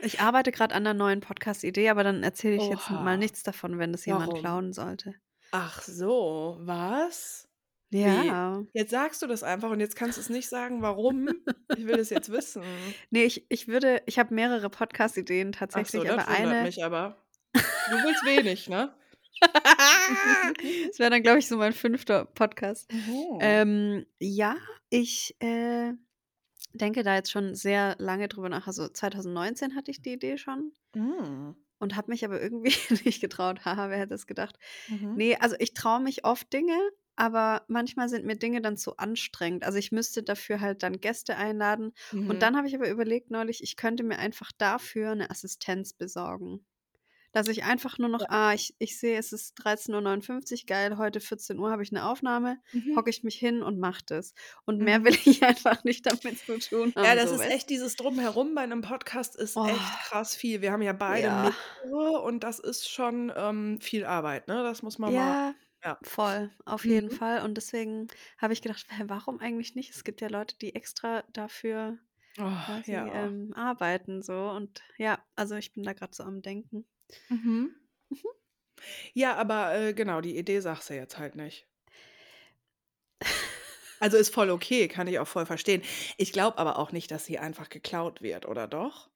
[0.00, 3.02] Ich arbeite gerade an einer neuen Podcast-Idee, aber dann erzähle ich jetzt Oha.
[3.02, 4.40] mal nichts davon, wenn das jemand Warum?
[4.40, 5.14] klauen sollte.
[5.50, 7.48] Ach so, was?
[7.90, 8.62] Ja.
[8.74, 11.30] Jetzt sagst du das einfach und jetzt kannst du es nicht sagen, warum.
[11.76, 12.62] Ich will es jetzt wissen.
[13.10, 16.62] Nee, ich, ich würde, ich habe mehrere Podcast-Ideen Ach tatsächlich, so, das aber eine.
[16.62, 17.16] mich aber.
[17.54, 18.94] Du willst wenig, ne?
[19.40, 22.90] Das wäre dann, glaube ich, so mein fünfter Podcast.
[23.10, 23.38] Oh.
[23.40, 24.56] Ähm, ja,
[24.90, 25.92] ich äh,
[26.74, 28.66] denke da jetzt schon sehr lange drüber nach.
[28.66, 31.52] Also 2019 hatte ich die Idee schon Mm.
[31.78, 32.72] Und habe mich aber irgendwie
[33.04, 33.64] nicht getraut.
[33.64, 34.58] Haha, wer hätte es gedacht?
[34.86, 35.14] Mhm.
[35.14, 36.76] Nee, also ich traue mich oft Dinge,
[37.16, 39.64] aber manchmal sind mir Dinge dann zu anstrengend.
[39.64, 41.92] Also ich müsste dafür halt dann Gäste einladen.
[42.12, 42.30] Mhm.
[42.30, 46.64] Und dann habe ich aber überlegt neulich, ich könnte mir einfach dafür eine Assistenz besorgen.
[47.32, 51.20] Dass ich einfach nur noch, ah, ich, ich sehe, es ist 13.59 Uhr, geil, heute
[51.20, 52.96] 14 Uhr habe ich eine Aufnahme, Mhm.
[52.96, 54.32] hocke ich mich hin und mache das.
[54.64, 55.04] Und mehr Mhm.
[55.04, 57.04] will ich einfach nicht damit zu tun haben.
[57.04, 57.50] Ja, das so, ist weißt?
[57.50, 59.66] echt dieses Drumherum bei einem Podcast ist Oh.
[59.66, 60.62] echt krass viel.
[60.62, 61.52] Wir haben ja beide Ja.
[61.84, 64.62] mehrere und das ist schon ähm, viel Arbeit, ne?
[64.62, 65.20] Das muss man mal.
[65.20, 65.98] Ja, Ja.
[66.02, 67.16] voll, auf jeden Mhm.
[67.16, 67.42] Fall.
[67.44, 69.90] Und deswegen habe ich gedacht, warum eigentlich nicht?
[69.94, 71.98] Es gibt ja Leute, die extra dafür
[72.40, 73.06] Oh, quasi ja.
[73.26, 74.48] ähm, arbeiten so.
[74.50, 76.86] Und ja, also ich bin da gerade so am Denken.
[77.30, 77.68] Mhm.
[78.10, 78.28] Mhm.
[79.14, 81.66] Ja, aber äh, genau, die Idee sagst du jetzt halt nicht.
[84.00, 85.82] Also ist voll okay, kann ich auch voll verstehen.
[86.16, 89.08] Ich glaube aber auch nicht, dass sie einfach geklaut wird, oder doch?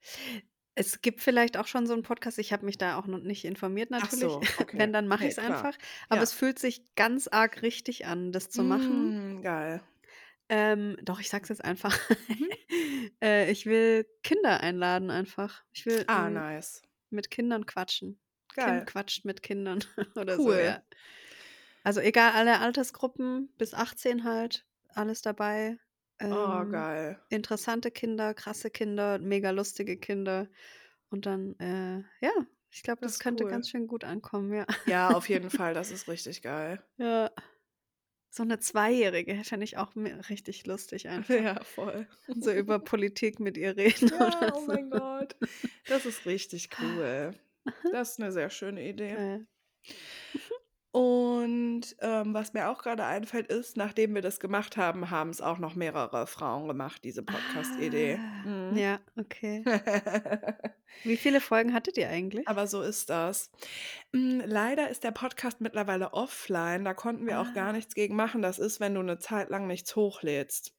[0.74, 3.44] Es gibt vielleicht auch schon so 'n Podcast, ich habe mich da auch noch nicht
[3.44, 4.12] informiert Ach natürlich.
[4.12, 4.88] so, okay.
[4.88, 5.38] Wenn, dann mache Ne, ich's klar.
[5.38, 5.76] einfach.
[6.10, 6.34] Aber es Ja.
[6.34, 9.16] fühlt sich ganz arg richtig an, das zu machen.
[9.16, 9.82] Hm, geil.
[10.48, 11.98] Ähm, doch, ich sage es jetzt einfach.
[12.28, 12.52] Mhm.
[13.22, 15.62] Äh, ich will Kinder einladen einfach.
[15.74, 16.82] Ich will, Ah, hm, nice.
[17.12, 18.20] Mit Kindern quatschen.
[18.54, 18.86] Geil.
[18.86, 19.84] quatscht mit Kindern
[20.16, 20.58] oder so, Cool.
[20.58, 20.82] ja.
[21.84, 25.78] Also, egal, alle Altersgruppen, bis 18 halt, alles dabei.
[26.30, 27.20] Oh, Ähm, geil.
[27.28, 30.48] interessante Kinder, krasse Kinder, mega lustige Kinder.
[31.10, 32.32] Und dann, äh, ja,
[32.70, 33.46] ich glaube, Das das könnte cool.
[33.46, 34.66] ganz schön gut ankommen, ja.
[34.84, 36.84] Ja, auf jeden Fall, das ist richtig geil.
[36.98, 37.30] Ja.
[38.34, 39.94] So 'ne Zweijährige fände ich auch
[40.30, 41.44] richtig lustig einfach.
[41.44, 42.06] Ja, voll.
[42.40, 44.66] So über Politik mit ihr reden Ja, oh so.
[44.66, 45.36] mein Gott.
[45.86, 47.38] Das ist richtig cool.
[47.90, 49.18] Das ist 'ne sehr schöne Idee.
[49.18, 49.46] Geil.
[50.92, 55.56] Und, ähm, was mir auch grade einfällt, ist, nachdem wir das gemacht haben, haben's auch
[55.58, 58.18] noch mehrere Frauen gemacht, diese Podcast-Idee.
[58.20, 58.76] Ah, Mhm.
[58.76, 59.62] ja, okay.
[61.04, 62.46] Wie viele Folgen hattet ihr eigentlich?
[62.46, 63.50] Aber so ist das.
[64.12, 67.72] Hm, leider ist der Podcast mittlerweile offline, da konnten wir auch gar Ah.
[67.72, 68.42] nichts gegen machen.
[68.42, 70.74] Das ist, wenn du 'ne Zeit lang nichts hochlädst.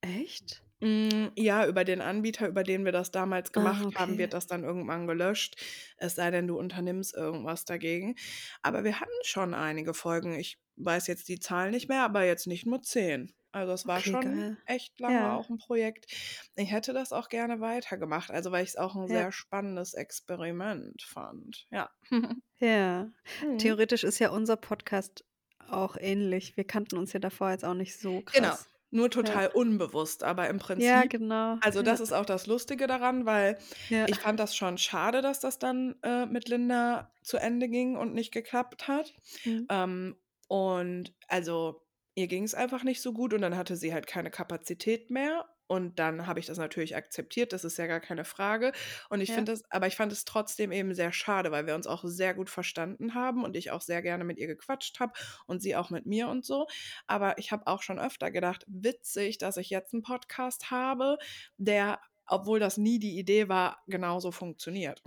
[0.00, 0.62] Echt?
[0.82, 4.18] Hm, ja, über den Anbieter, über den wir das damals Ah, gemacht haben, okay.
[4.18, 5.56] wird das dann irgendwann gelöscht,
[5.96, 8.14] es sei denn, du unternimmst irgendwas dagegen.
[8.62, 10.38] Aber wir hatten schon einige Folgen.
[10.38, 13.34] Ich weiß jetzt die Zahl nicht mehr, aber jetzt nicht nur 10.
[13.50, 14.58] Also, es war Okay, schon geil.
[14.66, 15.32] echt lange Ja.
[15.32, 16.06] auch 'n Projekt.
[16.54, 19.08] Ich hätte das auch gerne weitergemacht, also, weil ich's auch 'n Ja.
[19.08, 21.90] sehr spannendes Experiment fand, ja.
[22.60, 23.12] Ja.
[23.40, 23.78] Mhm.
[23.78, 25.24] Theoretisch ist ja unser Podcast
[25.58, 26.56] auch ähnlich.
[26.56, 28.68] Wir kannten uns ja davor jetzt auch nicht so Genau, krass.
[28.90, 29.40] Nur Ja.
[29.40, 31.58] total unbewusst, aber im Ja, Prinzip genau.
[31.60, 31.82] also, Ja.
[31.82, 33.58] das ist auch das Lustige daran, weil
[33.90, 34.06] Ja.
[34.06, 38.14] ich fand das schon schade, dass das dann, äh, mit Linda zu Ende ging und
[38.14, 39.14] nicht geklappt hat.
[39.44, 39.68] Mhm.
[39.68, 40.16] Ähm,
[40.48, 41.82] und also,
[42.14, 45.46] ihr ging's einfach nicht so gut und dann hatte sie halt keine Kapazität mehr.
[45.68, 48.72] Und dann habe ich das natürlich akzeptiert, das ist ja gar keine Frage.
[49.10, 49.34] Und ich Ja.
[49.34, 52.34] finde das aber ich fand es trotzdem eben sehr schade, weil wir uns auch sehr
[52.34, 55.12] gut verstanden haben und ich auch sehr gerne mit ihr gequatscht habe
[55.46, 56.66] und sie auch mit mir und so.
[57.06, 61.18] Aber ich habe auch schon öfter gedacht: „Witzig, dass ich jetzt 'n Podcast habe,
[61.58, 65.02] der, obwohl das nie die Idee war, genauso funktioniert.“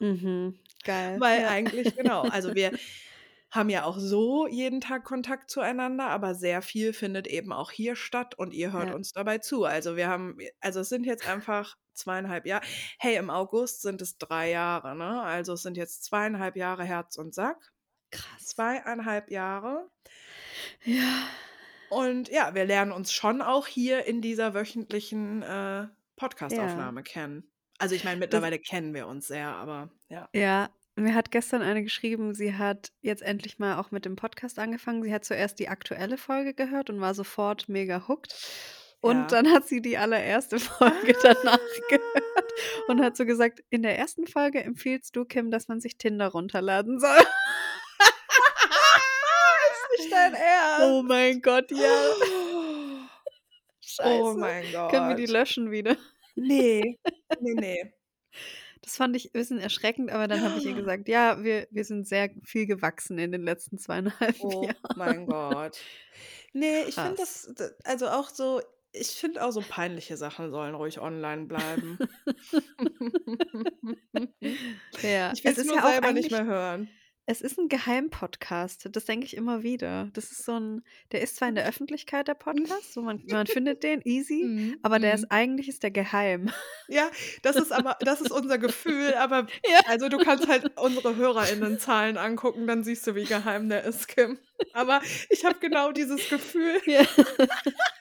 [0.00, 1.20] Mhm, geil.
[1.20, 1.44] Weil Ja.
[1.44, 2.72] eigentlich genau, also, wir
[3.54, 7.96] haben ja auch so jeden Tag Kontakt zueinander, aber sehr viel findet eben auch hier
[7.96, 8.92] statt und ihr hört Ja.
[8.92, 9.64] uns dabei zu.
[9.64, 12.62] Also, wir haben also, es sind jetzt einfach 2,5 Jahr
[12.98, 15.22] hey, im August sind es 3 Jahre, ne?
[15.22, 17.72] Also, es sind jetzt 2,5 Jahre Herz und Sack.
[18.12, 18.56] Krass.
[18.56, 19.90] 2,5 Jahre.
[20.84, 21.28] Ja.
[21.88, 25.88] Und ja, wir lernen uns schon auch hier in dieser wöchentlichen, äh,
[26.48, 26.94] Ja.
[26.96, 27.50] Podcastaufnahme kennen.
[27.78, 30.28] Also, ich meine, Das mittlerweile kennen wir uns sehr, aber ja.
[30.34, 34.58] Ja, mir hat gestern eine geschrieben, sie hat jetzt endlich mal auch mit dem Podcast
[34.58, 35.02] angefangen.
[35.02, 38.34] Sie hat zuerst die aktuelle Folge gehört und war sofort mega hooked.
[39.00, 39.26] Und Ja.
[39.26, 42.52] dann hat sie die allererste Folge danach gehört
[42.88, 46.28] und hat so gesagt: „In der ersten Folge empfiehlst du, Kim, dass man sich Tinder
[46.28, 47.18] runterladen soll.“
[49.72, 50.86] Ist nicht dein Ernst?
[50.86, 52.12] Oh mein Gott, ja.
[54.02, 54.38] Oh Scheiße.
[54.38, 55.32] mein Können wir die Gott.
[55.32, 55.96] löschen wieder?
[56.36, 56.96] Ne,
[57.40, 57.92] ne, ne.
[58.84, 62.06] Das fand ich bisschen erschreckend, aber dann habe ich ihr gesagt: „Ja, wir wir sind
[62.06, 65.88] sehr viel gewachsen in den letzten 2,5 Oh Jahren.“ mein Gott.
[66.52, 67.46] Ne, ich finde Krass.
[67.46, 67.48] das
[67.84, 68.60] also, auch so
[68.92, 72.00] ich finde auch so peinliche Sachen sollen ruhig online bleiben.
[75.02, 77.00] Ja, Ich es will's ist nur ja selber nicht mehr hören.
[77.26, 78.88] Es ist 'n Geheimpodcast.
[78.92, 80.10] Das denke ich immer wieder.
[80.12, 80.82] Das ist so 'n
[81.12, 84.78] der ist zwar in der Öffentlichkeit, der Podcast, so man man findet den easy, Mhm,
[84.82, 85.14] aber der mhm.
[85.14, 86.50] ist eigentlich ist der geheim.
[86.88, 87.10] Ja,
[87.42, 89.80] das ist aber das ist unser Gefühl, aber Ja.
[89.86, 94.38] also, du kannst halt unsere HörerInnenzahlen angucken, dann siehst du, wie geheim der ist, Kim.
[94.72, 96.80] Aber ich habe genau dieses Gefühl.
[96.86, 97.02] Ja.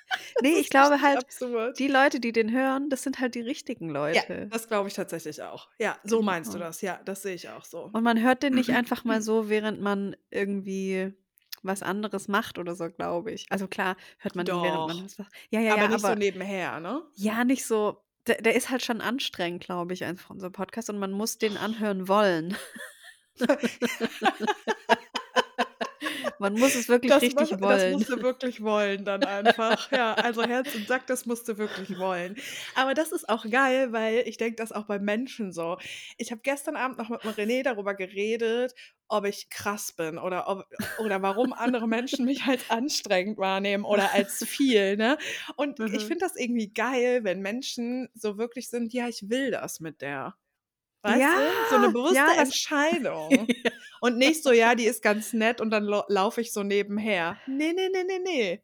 [0.43, 1.79] Das Ne, ich glaube halt, absurd.
[1.79, 4.47] die Leute, die den hören, das sind halt die richtigen Ja, Leute.
[4.51, 5.69] das glaube ich tatsächlich auch.
[5.79, 6.65] Ja, so meinst du Genau.
[6.67, 6.81] das.
[6.81, 7.89] Ja, das sehe ich auch so.
[7.93, 11.13] Und man hört den nicht einfach mal so, während man irgendwie
[11.61, 13.45] was anderes macht oder so, glaube ich.
[13.49, 15.05] Also, klar hört man den, während man Doch.
[15.05, 15.31] was macht.
[15.49, 17.01] Ja, ja, Aber ja, nicht so aber nebenher, ne?
[17.15, 20.97] ja, nicht so der der ist halt schon anstrengend, glaube ich, einfach unser Podcast und
[20.99, 22.55] man muss den anhören wollen.
[26.43, 27.87] Man muss es wirklich Das richtig muss das wollen.
[27.87, 29.91] musst du wirklich wollen dann einfach.
[29.91, 32.37] Ja, also, Herz und Sack, das musst du wirklich wollen.
[32.73, 35.77] Aber das ist auch geil, weil ich denke das auch bei Menschen so.
[36.17, 38.73] Ich habe gestern Abend noch mit René darüber geredet,
[39.09, 44.11] ob ich krass bin oder ob oder warum andere Menschen mich als anstrengend wahrnehmen oder
[44.11, 45.17] als viel, ne?
[45.57, 46.07] Und ich Mhm.
[46.07, 50.35] finde das irgendwie geil, wenn Menschen so wirklich sind: „Ja, ich will das mit der.“
[51.03, 51.39] Weißt Ja, du?
[51.65, 53.49] So 'ne bewusste ja, das Entscheidung.
[54.03, 54.09] Ja.
[54.09, 57.39] Und nicht so: „Ja, die ist ganz nett“ und dann lau laufe ich so nebenher.
[57.47, 58.63] Ne, ne, ne, ne, ne.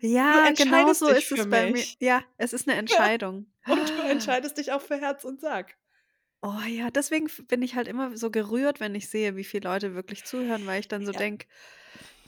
[0.00, 1.66] Ja, genau entscheidest so ist es bei mir.
[1.66, 1.96] mich.
[2.00, 3.10] Ja, es ist 'ne Ja.
[3.14, 3.46] Entscheidung.
[3.66, 5.76] Und du entscheidest dich auch für Herz und Sack.
[6.42, 9.94] Oh ja, deswegen bin ich halt immer so gerührt, wenn ich sehe, wie viele Leute
[9.96, 11.20] wirklich zuhören, weil ich dann so Ja.
[11.20, 11.48] denke: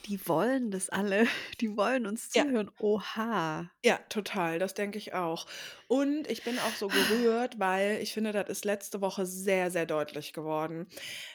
[0.07, 1.27] „Die wollen das alle.
[1.61, 2.45] Die wollen uns Ja.
[2.45, 2.71] zuhören.
[2.79, 5.47] Oha.“ Ja, total, das denke ich auch.
[5.89, 9.87] Und ich bin auch so gerührt, weil ich finde, das ist letzte Woche sehr, sehr
[9.87, 10.87] deutlich geworden.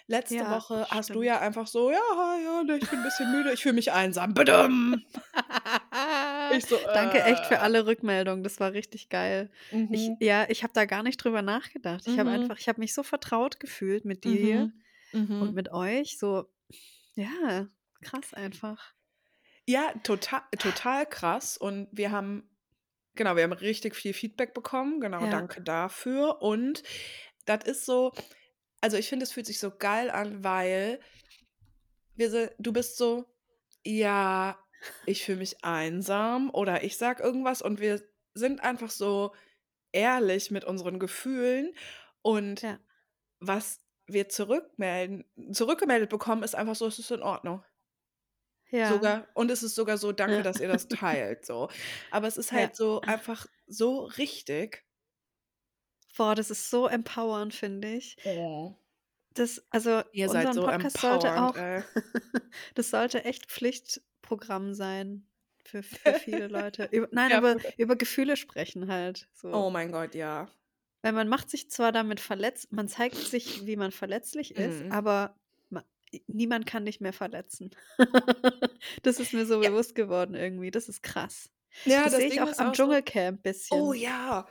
[0.08, 1.24] Letzte Ja, Woche hast du stimmt.
[1.24, 2.00] ja einfach so: „Ja,
[2.44, 4.34] ja, ne, ich bin 'n bisschen müde, ich fühle mich einsam.
[4.36, 5.06] Badum.“
[6.50, 7.62] Ich so, Danke echt für äh.
[7.62, 8.44] alle Rückmeldungen.
[8.44, 9.52] Das war richtig geil.
[9.90, 10.18] Ich Mhm.
[10.20, 12.04] ja, ich habe da gar nicht drüber nachgedacht.
[12.08, 12.32] Ich habe Mhm.
[12.32, 14.84] einfach ich habe mich so vertraut gefühlt mit dir hier Mhm.
[15.38, 15.56] und Mhm.
[15.56, 16.46] mit euch, so
[17.16, 17.68] ja,
[18.02, 18.94] krass einfach.
[19.68, 21.58] Ja, tota total krass.
[21.58, 22.50] Und wir haben
[23.16, 25.00] genau, wir haben richtig viel Feedback bekommen.
[25.02, 25.28] Genau, Ja.
[25.28, 26.42] danke dafür.
[26.42, 26.84] Und
[27.46, 28.14] das ist so
[28.82, 31.00] also, ich finde, es fühlt sich so geil an, weil
[32.16, 33.26] wir si du bist so:
[33.86, 34.60] „Ja,
[35.06, 38.02] ich fühle mich einsam“ oder ich sage irgendwas und wir
[38.34, 39.34] sind einfach so
[39.94, 41.74] ehrlich mit unseren Gefühlen.
[42.24, 42.80] Und Ja.
[43.40, 47.64] was wir zurückmelden zurückgemeldet bekommen, ist einfach so: „Es ist in Ordnung.“
[48.72, 48.90] Ja.
[48.90, 50.42] Sogar und es ist sogar so: „Danke, Ja.
[50.42, 51.70] dass ihr das teilt“, so.
[52.12, 52.58] Aber es ist Ja.
[52.60, 54.84] halt so einfach so richtig.
[56.18, 58.18] Boah, das ist so empowernd, finde ich.
[58.24, 58.76] Oh.
[59.34, 61.84] Das also, Ihr seid so Podcast sollte auch ey.
[62.76, 65.28] das sollte echt Pflichtprogramm sein
[65.64, 66.90] für für viele Leute.
[66.94, 69.52] Üb nein, Ja, aber über Gefühle sprechen halt so.
[69.54, 70.48] Oh mein Gott, ja.
[71.04, 74.92] Weil man macht sich zwar damit verletz man zeigt sich, wie man verletzlich ist, Mhm.
[74.92, 75.36] aber
[76.28, 77.72] niemand kann dich mehr verletzen.
[79.04, 79.70] Das ist mir so Ja.
[79.70, 80.72] bewusst geworden irgendwie.
[80.72, 81.50] Das ist krass.
[81.86, 83.94] Ja, Das das sehe ich auch am auch Dschungelcamp oh bisschen.
[83.94, 84.48] ja.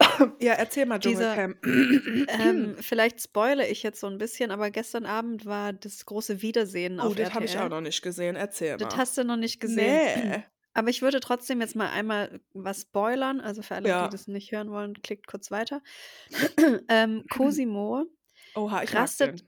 [0.40, 1.58] Ja, erzähl mal Dieser Dschungelcamp.
[2.28, 7.00] ähm, vielleicht spoilere ich jetzt so 'n bisschen, aber gestern Abend war das große Wiedersehen
[7.02, 8.36] Oh, auf das habe ich auch noch nicht gesehen.
[8.36, 8.96] Erzähl Das mal.
[8.96, 10.02] hast du noch nicht gesehen.
[10.14, 10.44] Ne.
[10.72, 13.40] Aber ich würde trotzdem jetzt mal einmal was spoilern.
[13.40, 14.10] Also, für alle, die Ja.
[14.10, 15.82] das nicht hören wollen, klickt kurz weiter.
[16.88, 18.06] Ähm, Cosimo
[18.54, 19.44] Oha, rastet.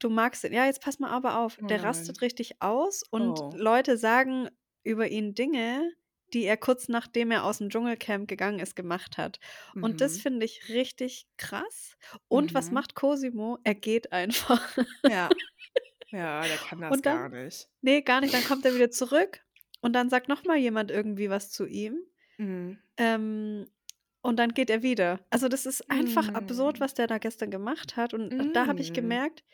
[0.00, 0.52] Du magst den.
[0.52, 1.58] Ja, jetzt pass mal aber auf.
[1.62, 1.84] Oh Der nein.
[1.84, 3.52] rastet richtig aus und Oh.
[3.52, 4.48] Leute sagen
[4.82, 5.92] über ihn Dinge,
[6.34, 9.40] die er kurz nachdem er aus'm Dschungelcamp gegangen ist, gemacht hat.
[9.80, 10.20] Und das Mhm.
[10.20, 11.96] finde ich richtig krass.
[12.28, 12.74] Und was Mhm.
[12.74, 13.58] macht Cosimo?
[13.64, 14.78] Er geht einfach.
[15.04, 15.34] Ja.
[16.10, 17.68] Ja, der kann das dann gar nicht.
[17.82, 18.34] ne, gar nicht.
[18.34, 19.44] Dann kommt er wieder zurück
[19.82, 22.00] und dann sagt noch mal jemand irgendwie was zu ihm.
[22.38, 22.80] Mhm.
[22.98, 23.66] Ähm,
[24.22, 25.20] und dann geht er wieder.
[25.30, 26.80] Also, das ist einfach absurd, Hm.
[26.80, 28.14] was der da gestern gemacht hat.
[28.14, 28.94] Und da habe ich Mhm.
[28.94, 29.44] gemerkt: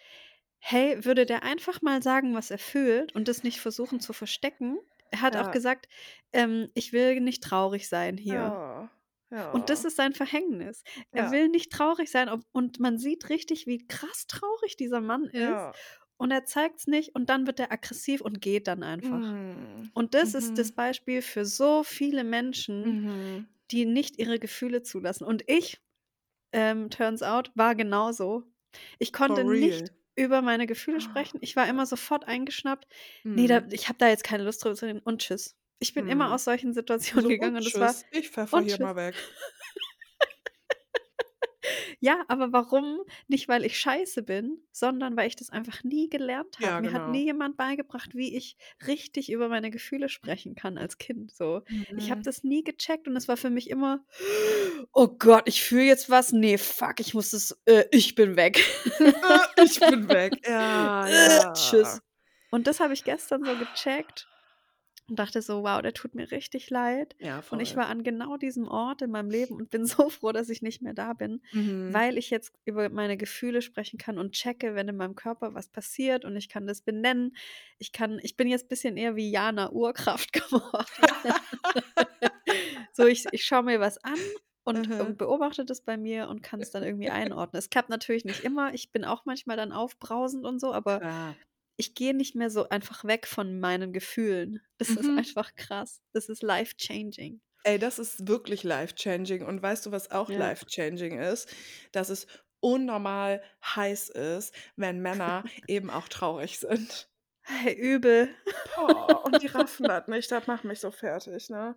[0.62, 4.78] Hey, würde der einfach mal sagen, was er fühlt und das nicht versuchen zu verstecken.
[5.10, 5.50] Er hat auch Ja.
[5.50, 5.86] gesagt,
[6.32, 9.40] ähm: „Ich will nicht traurig sein hier.“ Ja.
[9.52, 9.86] Und das Ja.
[9.86, 10.82] ist sein Verhängnis.
[11.14, 11.32] Er Ja.
[11.32, 15.68] will nicht traurig sein, ob und man sieht richtig, wie krass traurig dieser Mann ist.
[15.68, 15.76] Ja.
[16.18, 19.34] Und er zeigt's nicht und dann wird er aggressiv und geht dann einfach.
[19.34, 19.92] Mhm.
[19.94, 20.74] Und das ist das Mhm.
[20.74, 23.46] Beispiel für so viele Menschen, Mhm.
[23.72, 25.24] die nicht ihre Gefühle zulassen.
[25.26, 25.80] Und ich,
[26.52, 28.44] ähm, turns out, war genauso.
[28.98, 29.46] Ich konnte real?
[29.46, 31.38] nicht über meine Gefühle sprechen.
[31.42, 32.86] Ich war immer sofort eingeschnappt:
[33.34, 33.70] „Ne, da Mhm.
[33.70, 36.34] ich habe da jetzt keine Lust drüber zu reden und tschüss.“ Ich bin immer Mhm.
[36.34, 39.28] aus solchen Situationen So: gegangen „Und und das war ich pfeffer hier mal weg.“
[42.00, 43.00] Ja, aber warum?
[43.28, 46.74] Nicht, weil ich scheiße bin, sondern weil ich das einfach nie gelernt habe.
[46.74, 47.06] Ja, Mir hat genau.
[47.06, 48.56] nie jemand beigebracht, wie ich
[48.86, 51.62] richtig über meine Gefühle sprechen kann als Kind so.
[51.94, 52.24] Ich habe Mhm.
[52.24, 54.04] das nie gecheckt und es war für mich immer:
[54.92, 56.32] „Oh Gott, ich fühle jetzt was.
[56.32, 58.62] Ne, fuck, ich muss das äh, ich bin weg.
[59.58, 60.42] Ich bin weg.
[60.44, 61.50] Ja, ja.
[61.54, 62.02] tschüss.“
[62.50, 64.28] Und das habe ich gestern so gecheckt
[65.08, 68.36] und dachte so: „Wow, der tut mir richtig leid.“ Ja, Und ich war an genau
[68.36, 71.42] diesem Ort in meinem Leben und bin so froh, dass ich nicht mehr da bin,
[71.52, 72.02] Mhm.
[72.02, 75.68] weil ich jetzt über meine Gefühle sprechen kann und checke, wenn in meinem Körper was
[75.68, 77.36] passiert und ich kann das benennen.
[77.78, 81.08] Ich kann ich bin jetzt bisschen eher wie Jana Urkraft geworden.
[82.92, 84.20] So, ich ich schaue mir was an
[84.64, 85.18] und Mhm.
[85.18, 87.58] beobachte das bei mir und kann's dann irgendwie einordnen.
[87.58, 88.74] Es klappt natürlich nicht immer.
[88.74, 91.36] Ich bin auch manchmal dann aufbrausend und so, aber Klar.
[91.76, 94.60] Ich gehe nicht mehr so einfach weg von meinen Gefühlen.
[94.78, 95.16] Das ist Mhm.
[95.16, 96.02] einfach krass.
[96.12, 97.40] Das ist life changing.
[97.64, 99.44] Ey, das ist wirklich life changing.
[99.44, 100.36] Und weißt du, was auch Ja.
[100.36, 101.48] life changing ist?
[101.92, 102.26] Dass es
[102.60, 107.10] unnormal heiß ist, wenn Männer eben auch traurig sind.
[107.42, 108.34] Hey, übel.
[108.74, 110.30] Boah, und die raffen das nicht.
[110.30, 111.76] Das macht mich so fertig, ne?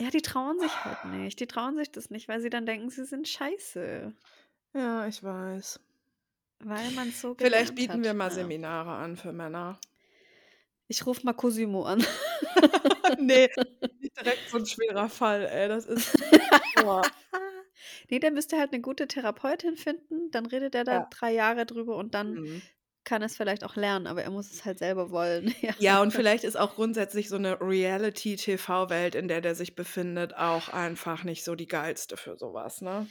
[0.00, 1.38] Ja, die trauen sich halt nicht.
[1.40, 4.14] Die trauen sich das nicht, weil sie dann denken, sie sind scheiße.
[4.74, 5.78] Ja, ich weiß.
[6.62, 8.30] Weil man's so Vielleicht bieten wir hat, mal ja.
[8.30, 9.80] Seminare an für Männer.
[10.90, 12.00] Ich rufe mal Cosimo an.
[13.18, 13.48] Ne,
[14.00, 15.68] nicht direkt so 'n schwerer Fall, ey.
[15.68, 16.16] Das ist
[16.74, 17.10] boah.
[18.10, 21.10] Ne, der müsste halt 'ne gute Therapeutin finden, dann redet er da Ja.
[21.10, 22.70] 3 Jahre drüber und dann Mhm.
[23.04, 25.74] kann es vielleicht auch lernen, aber er muss es halt selber wollen, ja.
[25.78, 30.68] Ja, und vielleicht ist auch grundsätzlich so 'ne Reality-TV-Welt, in der der sich befindet, auch
[30.68, 33.10] einfach nicht so die geilste für so was, ne?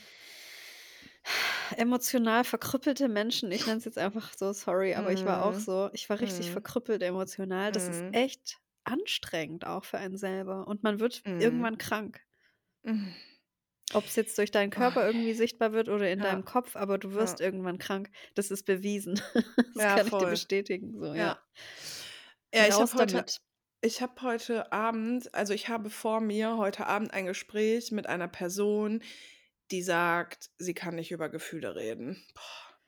[1.78, 5.60] Emotional verkrüppelte Menschen, ich nenne es jetzt einfach so, sorry, aber ich war auch Mhm.
[5.60, 5.90] so.
[5.94, 6.52] Ich war richtig Mhm.
[6.52, 7.72] verkrüppelt emotional.
[7.72, 8.12] Das ist Mhm.
[8.12, 11.36] echt anstrengend auch für einen selber und man wird Mhm.
[11.38, 12.22] irgendwann krank.
[12.84, 13.16] Mhm.
[13.94, 14.94] Ob's jetzt durch deinen Oh.
[14.94, 16.46] Körper irgendwie sichtbar wird oder in deinem Ja.
[16.46, 17.42] Kopf, aber du wirst Ja.
[17.42, 18.12] irgendwann krank.
[18.36, 19.20] Das ist bewiesen.
[19.76, 20.28] Das Ja, kann ich dir voll.
[20.28, 21.38] bestätigen, so, ja.
[22.52, 22.68] Ja.
[22.68, 23.26] Ich habe heute
[23.82, 28.28] ich habe heute Abend also, ich habe vor mir heute Abend ein Gespräch mit einer
[28.28, 29.02] Person,
[29.72, 32.24] die sagt, sie kann nicht über Gefühle reden.
[32.36, 32.80] Boah.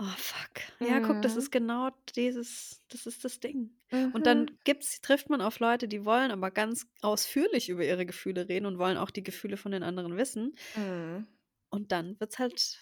[0.00, 0.62] Oh, fuck.
[0.80, 1.36] Ja, guck, das Mhm.
[1.36, 3.76] ist genau dieses das ist das Ding.
[4.12, 4.58] Und dann Mhm.
[4.62, 8.78] gibt's trifft man auf Leute, die wollen aber ganz ausführlich über ihre Gefühle reden und
[8.78, 10.54] wollen auch die Gefühle von den anderen wissen.
[10.74, 11.28] Mhm.
[11.72, 12.78] Und dann wird's halt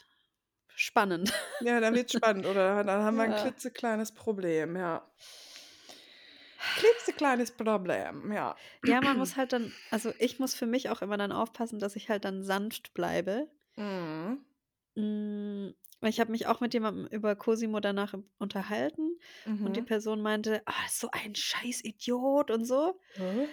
[0.75, 1.33] spannend.
[1.59, 2.85] Ja, dann wird's spannend, oder?
[2.85, 3.53] Dann haben wir 'n Ja.
[3.53, 5.11] klitzekleines Problem, ja.
[6.75, 8.59] Klitzekleines Problem, ja.
[8.83, 11.95] Ja, man muss halt dann also, ich muss für mich auch immer dann aufpassen, dass
[11.97, 13.51] ich halt dann sanft bleibe.
[13.77, 14.45] Mhm.
[14.97, 19.19] Hm, weil ich habe mich auch mit jemandem über Cosimo danach unterhalten
[19.63, 19.83] und die Mhm.
[19.83, 22.99] Person meinte: „Ah, so ein scheiß Idiot“ und so.
[23.17, 23.47] Hä?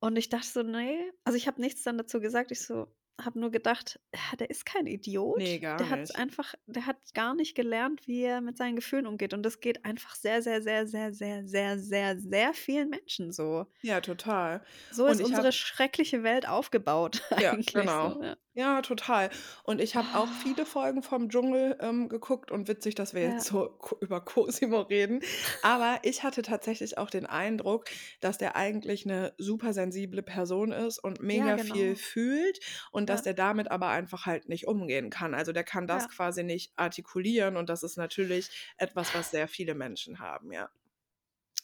[0.00, 2.50] Und ich dachte so: „Ne“ also, ich habe nichts dann dazu gesagt.
[2.50, 2.86] Ich so
[3.20, 4.86] habe nur gedacht: „Ja, der ist kein
[5.34, 5.60] Ne, Idiot.
[5.60, 6.16] gar Der nicht.
[6.16, 9.84] einfach der hat gar nicht gelernt, wie er mit seinen Gefühlen umgeht.“ Und das geht
[9.84, 13.66] einfach sehr, sehr, sehr, sehr, sehr, sehr, sehr, sehr vielen Menschen so.
[13.82, 14.62] Ja, total.
[14.90, 18.16] So Und ist unsere habe schreckliche Welt aufgebaut Ja, eigentlich genau.
[18.16, 18.36] so, ja.
[18.58, 19.28] Ja, total.
[19.64, 23.42] Und ich habe auch viele Folgen vom Dschungel, ähm, geguckt und witzig, dass wir jetzt
[23.42, 23.46] Ja.
[23.46, 25.20] so ko über Cosimo reden.
[25.60, 27.84] Aber ich hatte tatsächlich auch den Eindruck,
[28.22, 31.96] dass der eigentlich 'ne supersensible Person ist und Ja, mega viel genau.
[31.96, 32.58] fühlt
[32.92, 33.24] und dass Ja.
[33.24, 35.34] der damit aber einfach halt nicht umgehen kann.
[35.34, 36.08] Also, der kann das Ja.
[36.08, 40.70] quasi nicht artikulieren und das ist natürlich etwas, was sehr viele Menschen haben, ja.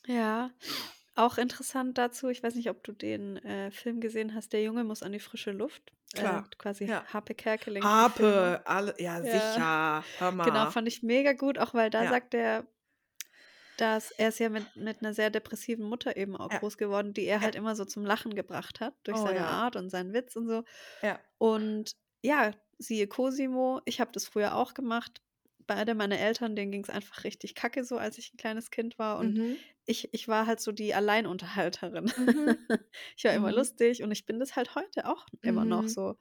[0.07, 0.51] Ja,
[1.15, 4.85] auch interessant dazu, ich weiß nicht, ob du den, äh, Film gesehen hast, „Der Junge
[4.85, 7.07] muss an die frische Luft“, äh, Klar, quasi ja.
[7.07, 7.93] Harpe Kerkeling.
[7.93, 10.73] Harpe, alle ja Ja, sicher, hör genau, mal.
[10.73, 12.09] fand ich mega gut, auch weil da Ja.
[12.09, 12.67] sagt er
[13.79, 17.25] dass er ist ja mit mit 'ner sehr depressiven Mutter eben auch groß geworden, die
[17.25, 19.47] er halt immer so zum Lachen gebracht hat durch Oh seine.
[19.47, 20.63] Art und seinen Witz und so.
[21.03, 21.23] Ja.
[21.39, 21.93] Und
[22.23, 25.23] ja, siehe Cosimo, ich habe das früher auch gemacht.
[25.67, 29.19] Beide meine Eltern, denen ging's einfach richtig kacke so, als ich 'n kleines Kind war
[29.19, 29.63] und Mhm.
[29.87, 32.07] ich ich war halt so die Alleinunterhalterin.
[32.17, 32.69] Mhm.
[33.17, 33.53] Ich war immer Mhm.
[33.53, 35.89] lustig und ich bin das halt heute auch immer noch Mhm.
[35.89, 36.17] so.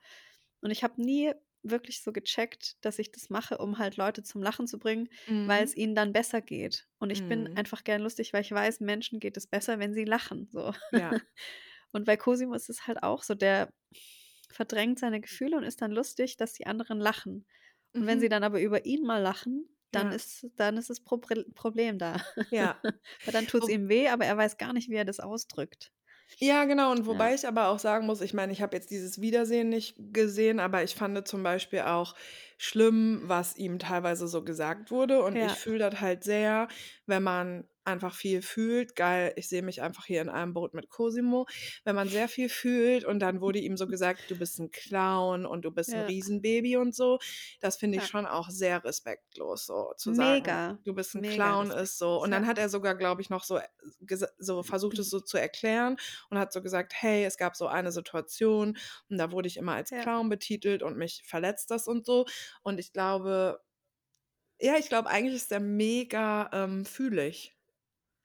[0.62, 1.32] Und ich habe nie
[1.62, 5.08] wirklich so gecheckt, dass ich das mache, um halt Leute zum Lachen zu bringen,
[5.44, 5.76] weil's Mhm.
[5.76, 6.88] ihnen dann besser geht.
[6.98, 7.56] Und ich bin Mhm.
[7.56, 10.72] einfach gern lustig, weil ich weiß, Menschen geht es besser, wenn sie lachen, so.
[10.90, 11.16] Ja.
[11.92, 13.72] Und bei Cosimo ist es halt auch so, der
[14.50, 17.46] verdrängt seine Gefühle und ist dann lustig, dass die anderen lachen.
[17.94, 18.30] Und wenn sie Mhm.
[18.30, 20.12] dann aber über ihn mal lachen, dann Ja.
[20.12, 22.16] ist dann ist das Probrel Problem da.
[22.50, 22.76] Ja.
[23.24, 25.92] Weil dann tut's Wo ihm weh, aber er weiß gar nicht, wie er das ausdrückt.
[26.40, 26.90] Ja, genau.
[26.92, 27.06] Und Ja.
[27.06, 30.58] wobei ich aber auch sagen muss, ich meine, ich habe jetzt dieses Wiedersehen nicht gesehen,
[30.60, 32.14] aber ich fand zum Beispiel auch
[32.58, 35.22] schlimm, was ihm teilweise so gesagt wurde.
[35.22, 35.62] Und ich Ja.
[35.62, 36.68] fühle das halt sehr,
[37.06, 38.96] wenn man einfach viel fühlt.
[38.96, 41.46] Geil, ich sehe mich einfach hier in einem Boot mit Cosimo.
[41.84, 45.46] Wenn man sehr viel fühlt und dann wurde ihm so gesagt: „Du bist 'n Clown
[45.46, 46.06] und du bist Ja.
[46.06, 47.18] Riesenbaby“ und so.
[47.60, 48.08] Das finde ich Ja.
[48.08, 52.20] schon auch sehr respektlos, so zu sagen: Mega, „Du bist 'n mega Clown“ ist so.
[52.22, 53.68] Und dann hat er sogar, glaube ich, noch so, äh,
[54.38, 55.96] so versucht, es so zu erklären
[56.30, 58.76] und hat so gesagt: „Hey, es gab so eine Situation
[59.10, 59.94] und da wurde ich immer als.
[59.94, 62.26] Clown betitelt und mich verletzt das“ und so.
[62.62, 63.60] Und ich glaube
[64.60, 67.54] ja, ich glaube, eigentlich ist der mega, ähm, fühlig.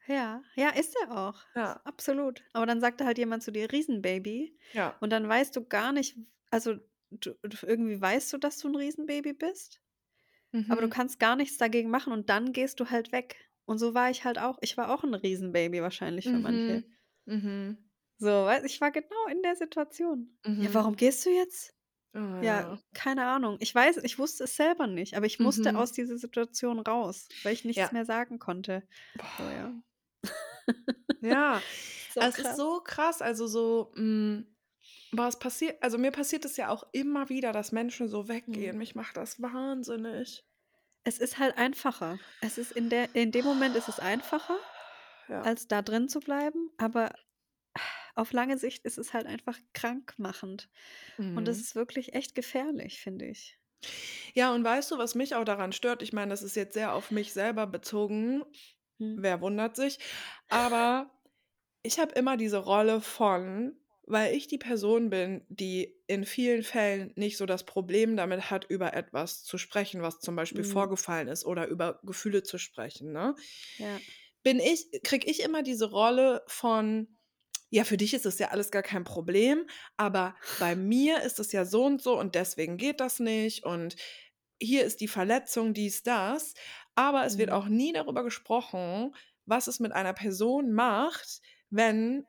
[0.08, 1.42] Ja, ja, ist er auch.
[1.56, 1.82] Ja.
[1.84, 2.44] Absolut.
[2.54, 5.02] Aber dann sagt da halt jemand zu dir: „Riesenbaby“ Ja.
[5.02, 6.18] und dann weißt du gar nicht
[6.50, 6.76] also,
[7.12, 9.82] du irgendwie weißt du, dass du 'n Riesenbaby bist,
[10.70, 10.90] aber du Mhm.
[10.90, 13.38] kannst gar nichts dagegen machen und dann gehst du halt weg.
[13.66, 14.58] Und so war ich halt auch.
[14.62, 16.84] Ich war auch 'n Riesenbaby wahrscheinlich für manche.
[16.84, 16.98] Mhm.
[17.26, 17.90] Mhm.
[18.20, 20.40] So, ich war genau in der Situation.
[20.60, 20.74] „Ja, Mhm.
[20.74, 21.76] warum gehst du jetzt?“
[22.16, 22.80] Oh Ja, ja.
[22.94, 23.58] keine Ahnung.
[23.62, 25.78] Ich weiß ich wusste es selber nicht, aber ich musste Mhm.
[25.78, 27.94] aus dieser Situation raus, weil ich nichts Ja.
[27.94, 28.88] mehr sagen konnte.
[29.38, 29.82] So, ja.
[31.22, 31.64] Ja,
[32.10, 32.58] So es ist krass.
[32.58, 34.48] so krass, also so, hm
[35.12, 38.74] boah, es passiert also, mir passiert es ja auch immer wieder, dass Menschen so Mhm.
[38.74, 38.78] weggehen.
[38.78, 40.46] Mich macht das wahnsinnig.
[41.04, 42.20] Es ist halt einfacher.
[42.40, 44.58] Es ist in der in dem Moment ist es einfacher,
[45.28, 45.48] Ja.
[45.48, 47.14] als da drin zu bleiben, aber
[48.16, 50.70] auf lange Sicht ist es halt einfach krankmachend.
[51.36, 51.62] Und das Mhm.
[51.62, 53.60] ist wirklich echt gefährlich, finde ich.
[54.34, 56.02] Ja, und weißt du, was mich auch daran stört?
[56.02, 58.44] Ich meine, das ist jetzt sehr auf mich selber bezogen.
[59.00, 59.22] Mhm.
[59.22, 60.00] Wer wundert sich?
[60.50, 61.12] Aber
[61.84, 63.78] ich habe immer diese Rolle von
[64.10, 68.66] weil ich die Person bin, die in vielen Fällen nicht so das Problem damit hat,
[68.70, 70.66] über etwas zu sprechen, was zum Beispiel Mhm.
[70.66, 73.36] vorgefallen ist oder über Gefühle zu sprechen, ne?
[73.78, 74.02] Ja.
[74.44, 77.18] Bin ich kriege ich immer diese Rolle von:
[77.70, 79.68] „Ja, für dich ist das ja alles gar kein Problem,
[79.98, 83.96] aber bei mir ist es ja so und so und deswegen geht das nicht und
[84.62, 86.54] hier ist die Verletzung, dies, das.“
[86.98, 87.54] Aber es wird Mhm.
[87.54, 91.42] auch nie darüber gesprochen, was es mit einer Person macht,
[91.72, 92.26] wenn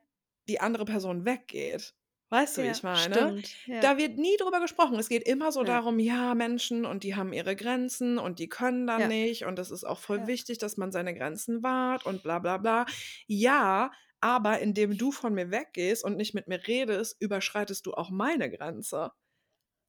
[0.47, 1.95] die andere Person weggeht.
[2.29, 3.33] Weißt du, wie Ja, ich meine?
[3.33, 3.81] stimmt, ja.
[3.81, 4.99] Da wird nie drüber gesprochen.
[4.99, 5.65] Es geht immer so Ja.
[5.65, 9.71] darum, ja, Menschen und die haben ihre Grenzen und die können dann nicht und es
[9.71, 12.85] ist auch voll wichtig, dass man seine Grenzen wahrt und bla bla bla.
[13.27, 13.91] Ja,
[14.21, 18.51] aber indem du von mir weggehst und nicht mit mir redest, überschreitest du auch meine
[18.51, 19.11] Grenze.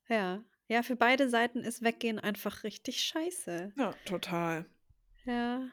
[0.09, 0.45] Ja.
[0.71, 3.73] Ja, für beide Seiten ist Weggehen einfach richtig scheiße.
[3.77, 4.67] Ja, total.
[5.25, 5.69] Ja.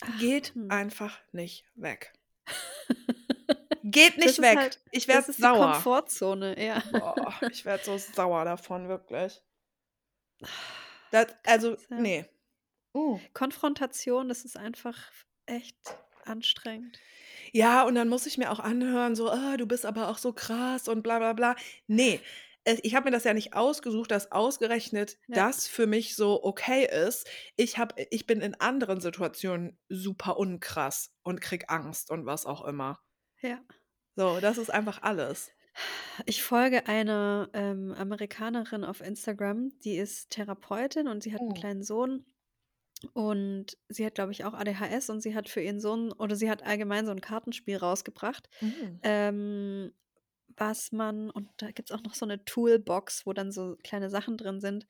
[0.00, 0.68] Ach, Geht hm.
[0.70, 2.12] einfach nicht weg.
[3.84, 4.58] Geht Das nicht weg.
[4.58, 5.72] halt Ich das werde sauer.
[5.74, 6.82] Komfortzone, ja.
[6.90, 9.40] Boah, ich werde so sauer davon, wirklich.
[11.10, 11.96] Das also, Krass, ja.
[12.02, 12.28] ne.
[12.94, 13.20] Uh.
[13.34, 14.98] Konfrontation, das ist einfach
[15.46, 16.98] echt anstrengend.
[17.52, 20.32] Ja, und dann muss ich mir auch anhören, so: „Ah, du bist aber auch so
[20.32, 21.56] krass und bla bla bla.“
[21.86, 22.20] Ne, äh,
[22.66, 25.44] ich habe mir das ja nicht ausgesucht, dass ausgerechnet Ja.
[25.44, 27.28] das für mich so okay ist.
[27.56, 32.64] Ich habe ich bin in anderen Situationen super unkrass und kriege Angst und was auch
[32.64, 33.00] immer.
[33.42, 33.64] Ja.
[34.16, 35.50] So, das ist einfach alles.
[36.26, 41.54] Ich folge einer, ähm, Amerikanerin auf Instagram, die ist Therapeutin und sie hat Oh.
[41.54, 42.24] kleinen Sohn.
[43.14, 46.50] Und sie hat, glaube ich, auch ADHS und sie hat für ihren Sohn oder sie
[46.50, 49.04] hat allgemein so 'n Kartenspiel rausgebracht, Mhm.
[49.04, 49.92] ähm,
[50.58, 54.36] was man und da gibt's auch noch so 'ne Toolbox, wo dann so kleine Sachen
[54.38, 54.86] drin sind.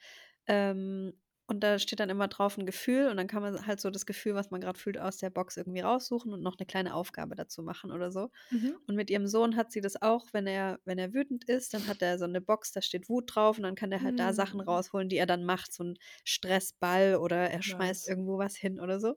[0.47, 1.15] Ähm,
[1.47, 4.07] und da steht dann immer drauf 'n Gefühl und dann kann man halt so das
[4.07, 7.35] Gefühl, was man grad fühlt, aus der Box irgendwie raussuchen und noch 'ne kleine Aufgabe
[7.37, 8.31] dazu machen oder so.
[8.53, 8.85] Mhm.
[8.87, 11.87] Und mit ihrem Sohn hat sie das auch, wenn er wenn er wütend ist, dann
[11.89, 14.33] hat er so 'ne Box, da steht Wut drauf und dann kann der halt da
[14.35, 14.62] Sachen Mhm.
[14.62, 18.09] rausholen, die er dann macht, so 'n Stressball oder er schmeißt Nice.
[18.09, 19.17] irgendwo was hin oder so.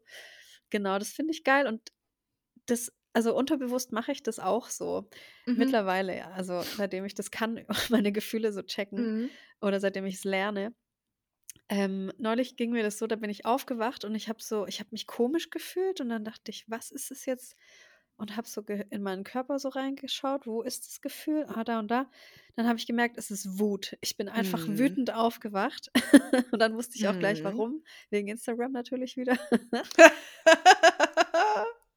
[0.72, 1.92] Genau, das finde ich geil und
[2.68, 5.10] das also, unterbewusst mache ich das auch so.
[5.48, 5.78] Mhm.
[5.78, 9.38] Mittlerweile, ja, also, seitdem ich das kann, meine Gefühle so checken Mhm.
[9.62, 10.76] oder seitdem ich's lerne.
[11.70, 14.80] Ähm, neulich ging mir das so, da bin ich aufgewacht und ich habe so ich
[14.80, 17.56] habe mich komisch gefühlt und dann dachte ich: „Was ist es jetzt?“
[18.18, 21.46] Und habe so in meinen Körper so reingeschaut: „Wo ist das Gefühl?
[21.50, 22.10] Ah, da und da.“
[22.56, 23.98] Dann habe ich gemerkt, es ist Wut.
[24.02, 24.68] Ich bin einfach Mhm.
[24.70, 25.92] wütend aufgewacht
[26.52, 27.44] und dann wusste ich auch gleich Mhm.
[27.44, 29.38] warum, wegen Instagram natürlich wieder.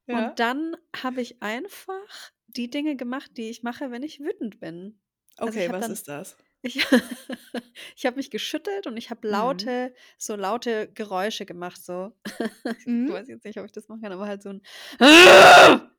[0.07, 0.35] Ja.
[0.35, 4.99] Und dann habe ich einfach die Dinge gemacht, die ich mache, wenn ich wütend bin.
[5.43, 6.37] Also, ich Okay, habe was dann ist das?
[6.63, 6.77] ich
[7.97, 9.71] ich habe mich geschüttelt und ich habe Mhm.
[9.71, 12.13] laute so laute Geräusche gemacht, so.
[12.87, 13.13] Ich Mhm.
[13.13, 14.61] weiß jetzt nicht, ob ich das machen kann, aber halt so 'n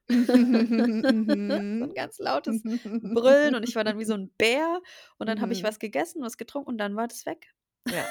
[1.78, 1.94] so 'n Mhm.
[1.94, 2.64] ganz lautes
[3.00, 4.80] Brüllen und ich war dann wie so 'n Bär
[5.18, 5.64] und dann habe ich Mhm.
[5.64, 7.54] was gegessen, was getrunken und dann war das weg.
[7.90, 8.08] Ja.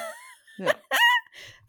[0.57, 0.81] Ja.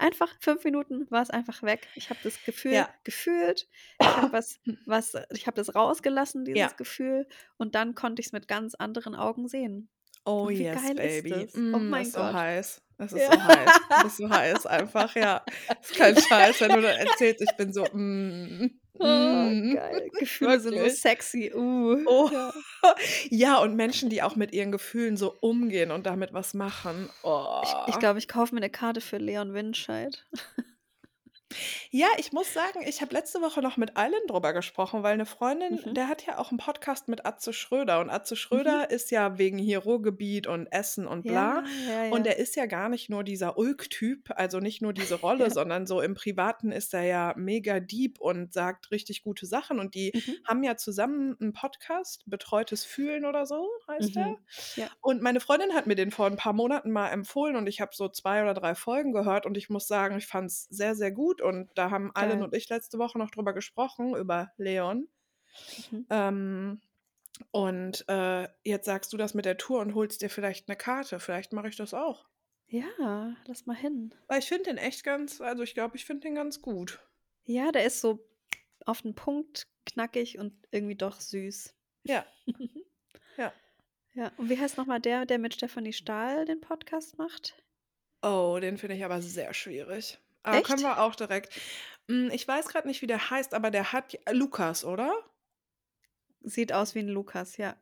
[0.03, 1.87] Einfach 5 Minuten war's einfach weg.
[1.95, 2.89] Ich habe das Gefühl Ja.
[3.05, 3.69] gefühlt.
[4.01, 6.69] Ich habe was was ich habe das rausgelassen, dieses Ja.
[6.77, 7.27] Gefühl,
[7.57, 9.89] und dann konnte ich's mit ganz anderen Augen sehen.
[10.25, 11.31] Oh wie yes, geil ist baby.
[11.31, 11.55] das?
[11.55, 12.33] Oh Mm, mein ist so Gott.
[12.35, 12.83] heiß.
[12.99, 13.33] Es ist Ja.
[13.33, 13.71] so heiß.
[13.97, 15.45] Du bist so heiß einfach, ja.
[15.81, 18.71] Ist kein Scheiß, wenn du dann erzählst, ich bin so, mm,
[19.01, 20.11] Oh, mm, geil.
[20.19, 21.53] Gefühle sind so sexy.
[21.55, 22.31] Uh, Oh.
[22.31, 22.53] ja.
[23.31, 27.11] Ja, und Menschen, die auch mit ihren Gefühlen so umgehen und damit was machen.
[27.61, 28.01] Ich ich Oh.
[28.01, 30.27] glaube, ich kaufe mir 'ne Karte für Leon Winscheid.
[31.95, 35.27] Ja, ich muss sagen, ich habe letzte Woche noch mit Aylin drüber gesprochen, weil 'ne
[35.27, 35.95] Freundin Mhm.
[35.95, 38.75] der hat ja auch 'n Podcast mit Atze Schröder und Atze Mhm.
[38.75, 41.63] Schröder ist ja wegen hier Ruhrgebiet und Essen und bla.
[41.63, 42.27] Ja, ja, Und ja.
[42.27, 45.53] der ist ja gar nicht nur dieser Ulk-Typ, also nicht nur diese Rolle, Ja.
[45.53, 49.79] sondern so im Privaten ist er ja mega deep und sagt richtig gute Sachen.
[49.79, 50.43] Und die Mhm.
[50.45, 54.25] haben ja zusammen 'n Podcast, „Betreutes Fühlen“ oder so heißt der.
[54.25, 54.39] Mhm.
[54.77, 54.93] Ja.
[55.03, 57.91] Und meine Freundin hat mir den vor 'n paar Monaten mal empfohlen und ich habe
[57.95, 61.42] so 2 oder 3 Folgen gehört und ich muss sagen, ich fand's sehr, sehr gut.
[61.43, 62.33] Und da haben Geil.
[62.43, 65.09] und ich letzte Woche noch drüber gesprochen, über Leon.
[65.79, 66.05] Mhm.
[66.11, 66.81] Ähm,
[67.53, 71.21] und, äh, jetzt sagst du das mit der Tour und holst dir vielleicht 'ne Karte.
[71.21, 72.29] Vielleicht mache ich das auch.
[72.69, 74.15] Ja, lass mal hin.
[74.29, 77.01] Weil ich finde den echt ganz also, ich glaube, ich finde den ganz gut.
[77.45, 78.25] Ja, der ist so
[78.87, 81.75] auf 'n Punkt, knackig und irgendwie doch süß.
[82.05, 82.27] Ja.
[83.39, 83.55] Ja.
[84.15, 84.33] Ja.
[84.37, 87.63] Und wie heißt noch mal der, der mit Stefanie Stahl den Podcast macht?
[88.25, 90.19] Oh, den finde ich aber sehr schwierig.
[90.45, 90.85] Aber können Echt?
[90.85, 91.51] wir auch direkt
[92.09, 95.15] hm, ich weiß grad nicht, wie der heißt, aber der hat äh, Lukas, oder?
[96.45, 97.77] Sieht aus wie 'n Lukas, ja.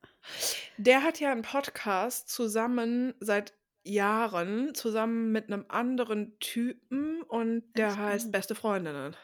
[0.77, 3.55] Der hat ja 'n Podcast zusammen seit
[3.85, 8.05] Jahren, zusammen mit 'nem anderen Typen und der Echt?
[8.05, 8.31] heißt.
[8.33, 9.17] „Beste Freundinnen“.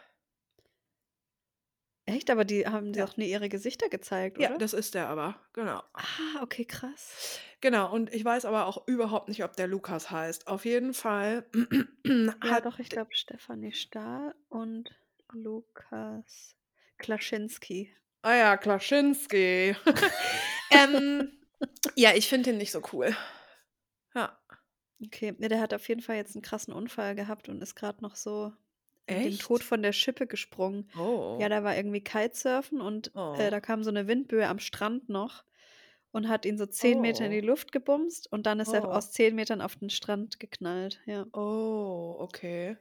[2.07, 2.31] Echt?
[2.31, 3.05] Aber die haben Ja.
[3.07, 4.59] doch nie ihre Gesichter gezeigt, Ja, oder?
[4.59, 5.83] das ist der aber, genau.
[5.93, 7.41] Ah, okay, krass.
[7.61, 10.47] Genau, und ich weiß aber auch überhaupt nicht, ob der Lukas heißt.
[10.47, 11.45] Auf jeden Fall
[12.07, 14.91] Ja, hat doch, ich glaube Stefanie Stahl und
[15.33, 16.55] Lukas
[16.99, 17.93] Klaschinski.
[18.23, 19.77] Ah ja, Klaschinski.
[20.71, 21.33] ähm,
[21.97, 23.17] ja, ich finde den nicht so cool.
[24.15, 24.39] Ja.
[25.05, 28.03] Okay, ja, der hat auf jeden Fall jetzt einen krassen Unfall gehabt und ist gerade
[28.03, 28.53] noch so
[29.11, 29.39] den?
[29.39, 30.91] Tod von der Schippe gesprungen.
[31.37, 31.51] Ja, Oh.
[31.51, 33.51] da war irgendwie Kitesurfen und, äh, Oh.
[33.51, 35.45] da kam so 'ne Windböe am Strand noch
[36.13, 37.47] und hat ihn so 10 Meter in die Oh.
[37.47, 38.97] Luft gebumst und dann ist er Oh.
[38.97, 41.27] aus 10 Metern auf den Strand geknallt, ja.
[41.35, 42.77] Oh, okay.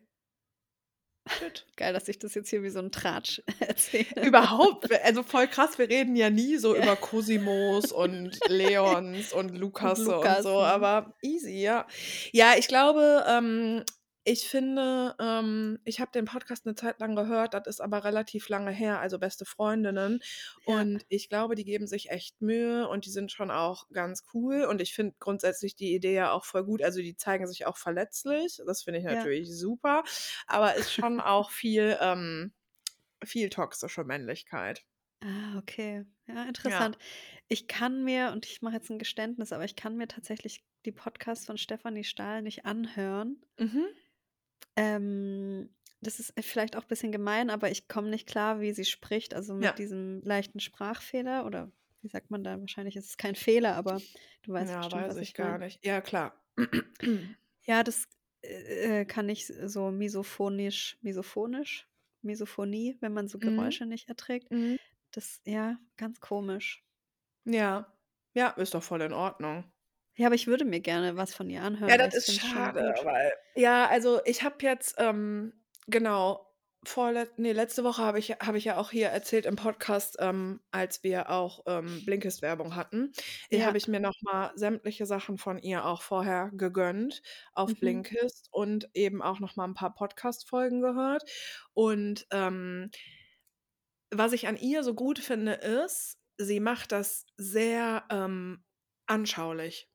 [1.27, 1.65] Shit.
[1.75, 4.23] Geil, dass ich das jetzt hier wie so 'n Tratsch erzähle.
[4.23, 6.75] Überhaupt, also voll krass, wir reden ja nie so Ja.
[6.75, 10.63] über Cosimos und Leons und Und Lukasse und Lukas, so, mhm.
[10.63, 11.85] aber easy, ja.
[12.31, 13.83] Ja, ich glaube, ähm,
[14.25, 18.49] ich finde, ähm, ich habe den Podcast 'ne Zeit lang gehört, das ist aber relativ
[18.49, 20.19] lange her, also „Beste Freundinnen“.
[20.67, 20.85] Ja.
[20.85, 24.65] Und ich glaube, die geben sich echt Mühe und die sind schon auch ganz cool.
[24.65, 26.81] Und ich finde grundsätzlich die Idee ja auch voll gut.
[26.83, 28.61] Also, die zeigen sich auch verletzlich.
[28.65, 29.27] Das finde ich Ja.
[29.27, 30.03] natürlich super,
[30.47, 32.53] aber ist schon auch viel, ähm
[33.25, 34.83] viel toxische Männlichkeit.
[35.21, 36.05] Ah, okay.
[36.27, 36.87] Ja, Ja.
[36.87, 36.97] interessant.
[37.47, 40.91] Ich kann mir und ich mache jetzt 'n Geständnis, aber ich kann mir tatsächlich die
[40.91, 43.41] Podcasts von Stefanie Stahl nicht anhören.
[43.59, 43.95] Mhm.
[44.75, 45.69] Ähm,
[46.01, 49.33] das ist, äh, vielleicht auch bisschen gemein, aber ich komme nicht klar, wie sie spricht,
[49.33, 49.79] also mit Ja.
[49.79, 51.71] diesem leichten Sprachfehler oder
[52.01, 52.59] wie sagt man da?
[52.59, 54.03] Wahrscheinlich ist es kein Fehler, aber
[54.43, 55.59] du weißt Ja, bestimmt, weiß was ich ich gar meine.
[55.59, 55.83] nicht.
[55.85, 56.33] Ja, klar.
[57.63, 58.07] Ja, das,
[58.43, 61.87] äh, äh, kann ich so misophonisch misophonisch?
[62.21, 63.79] Misophonie, wenn man so Mhm.
[63.79, 64.49] Geräusche nicht erträgt.
[64.51, 64.77] Mhm.
[65.11, 66.83] Das ja, ganz komisch.
[67.45, 67.91] Ja.
[68.33, 69.71] Ja, ist doch voll in Ordnung.
[70.17, 72.99] Ja, aber ich würde mir gerne was von ihr Ja, anhören, weil das ist schade,
[73.03, 75.53] weil ja, also ich habe jetzt, ähm
[75.87, 76.41] genau,
[76.83, 80.61] vorlet ne, letzte Woche habe ich habe ich ja auch hier erzählt im Podcast, ähm,
[80.71, 83.11] als wir auch, ähm, Blinkist-Werbung hatten,
[83.49, 83.63] äh, Ja.
[83.63, 87.21] habe ich mir noch mal sämtliche Sachen von ihr auch vorher gegönnt
[87.53, 87.79] auf Mhm.
[87.79, 91.23] Blinkist und eben auch noch mal 'n paar Podcast-Folgen gehört.
[91.73, 92.91] Und, ähm
[94.11, 98.63] was ich an ihr so gut finde, ist, sie macht das sehr, ähm,
[99.07, 99.87] anschaulich.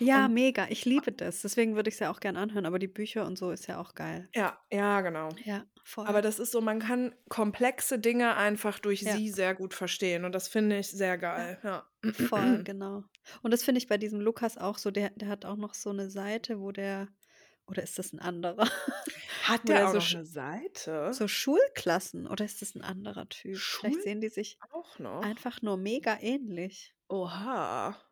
[0.00, 0.68] Ja, Und mega.
[0.70, 1.42] Ich liebe das.
[1.42, 3.94] Deswegen würde ich's ja auch gern anhören, aber die Bücher und so ist ja auch
[3.94, 4.28] geil.
[4.34, 5.38] Ja, ja, genau.
[5.44, 5.66] Ja,
[6.04, 6.22] Aber voll.
[6.22, 9.10] das ist so, man kann komplexe Dinge einfach durch Ja.
[9.10, 11.46] sie sehr gut verstehen und das finde ich sehr Ja.
[11.46, 11.88] geil, ja.
[12.12, 13.04] Voll, genau.
[13.42, 15.92] Und das finde ich bei diesem Lukas auch so, der der hat auch noch so
[15.92, 17.08] 'ne Seite, wo der
[17.66, 18.68] oder ist das 'n anderer?
[19.40, 21.22] Hat Wo der der auch so noch Sch 'ne Seite?
[21.22, 23.64] so Schulklassen oder ist das 'n anderer Typ?
[23.72, 25.22] Vielleicht Schul sehen die sich auch noch?
[25.22, 26.94] einfach nur mega ähnlich.
[27.10, 28.07] Oha.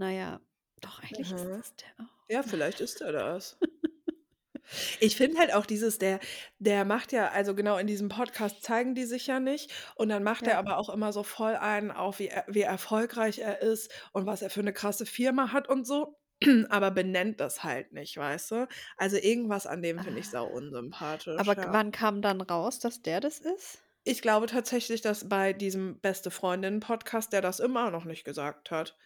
[0.00, 0.40] Na ja,
[0.80, 1.58] doch, eigentlich ist Mhm.
[1.58, 2.26] das der auch.
[2.28, 3.58] Ja, vielleicht ist er das.
[5.00, 6.20] Ich finde halt auch dieses der
[6.58, 10.22] der macht ja also genau in diesem Podcast zeigen die sich ja nicht und dann
[10.22, 10.58] macht er Ja.
[10.58, 14.42] aber auch immer so voll einen auf, wie er wie erfolgreich er ist und was
[14.42, 16.18] er für 'ne krasse Firma hat und so,
[16.68, 18.68] aber benennt das halt nicht, weißt du?
[18.98, 20.48] Also irgendwas an dem finde ich sau Ah.
[20.48, 21.72] unsympathisch, Aber g ja.
[21.72, 23.82] wann kam dann raus, dass der das ist?
[24.06, 28.96] Ich glaube tatsächlich, dass bei diesem Beste-Freundinnen-Podcast der das immer noch nicht gesagt hat.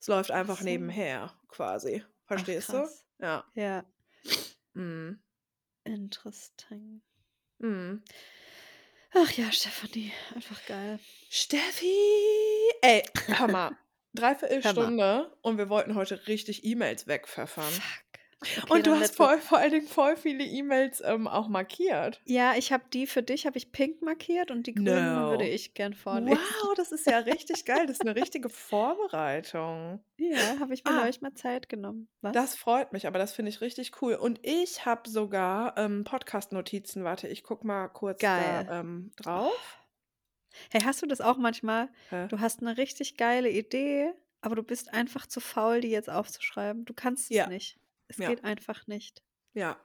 [0.00, 0.64] Es läuft Ach einfach so.
[0.64, 2.02] nebenher quasi.
[2.04, 2.78] Ach Verstehst du?
[2.78, 3.04] krass.
[3.20, 3.44] Ja.
[3.54, 3.84] Ja.
[4.72, 5.20] Mhm.
[5.84, 7.02] Interesting.
[7.58, 8.02] Mhm.
[9.12, 10.98] Ach ja, Stefanie, einfach geil.
[11.28, 11.92] Steffi!
[12.80, 13.76] Ey, hör mal.
[14.16, 17.64] 3/4 Stunde und wir wollten heute richtig E-Mails wegpfeffern.
[17.64, 18.09] Fuck.
[18.42, 22.22] Okay, Und du hast voll vor allen Dingen voll viele E-Mails, ähm, auch markiert.
[22.26, 25.48] Ja, ich habe die für dich habe ich pink markiert und die grünen würde No.
[25.48, 26.54] ich gern vorlesen.
[26.62, 27.86] Wow, das ist ja richtig geil.
[27.86, 30.04] Das ist 'ne richtige Vorbereitung.
[30.18, 30.94] Ja, habe ich mir Ah.
[30.94, 32.08] neulich mal Zeit genommen.
[32.20, 32.36] Was?
[32.36, 34.14] Das freut mich, aber das finde ich richtig cool.
[34.14, 37.02] Und ich habe sogar, ähm, Podcast-Notizen.
[37.02, 38.32] Warte, ich gucke mal kurz Geil.
[38.32, 39.80] da, ähm, drauf.
[40.72, 41.88] Hey, hast du das auch manchmal?
[42.10, 42.28] Hä?
[42.28, 46.84] Du hast 'ne richtig geile Idee, aber du bist einfach zu faul, die jetzt aufzuschreiben.
[46.84, 47.44] Du kannst es Ja.
[47.44, 47.76] nicht.
[48.10, 48.34] Es Ja.
[48.34, 49.22] geht einfach nicht.
[49.54, 49.76] Ja.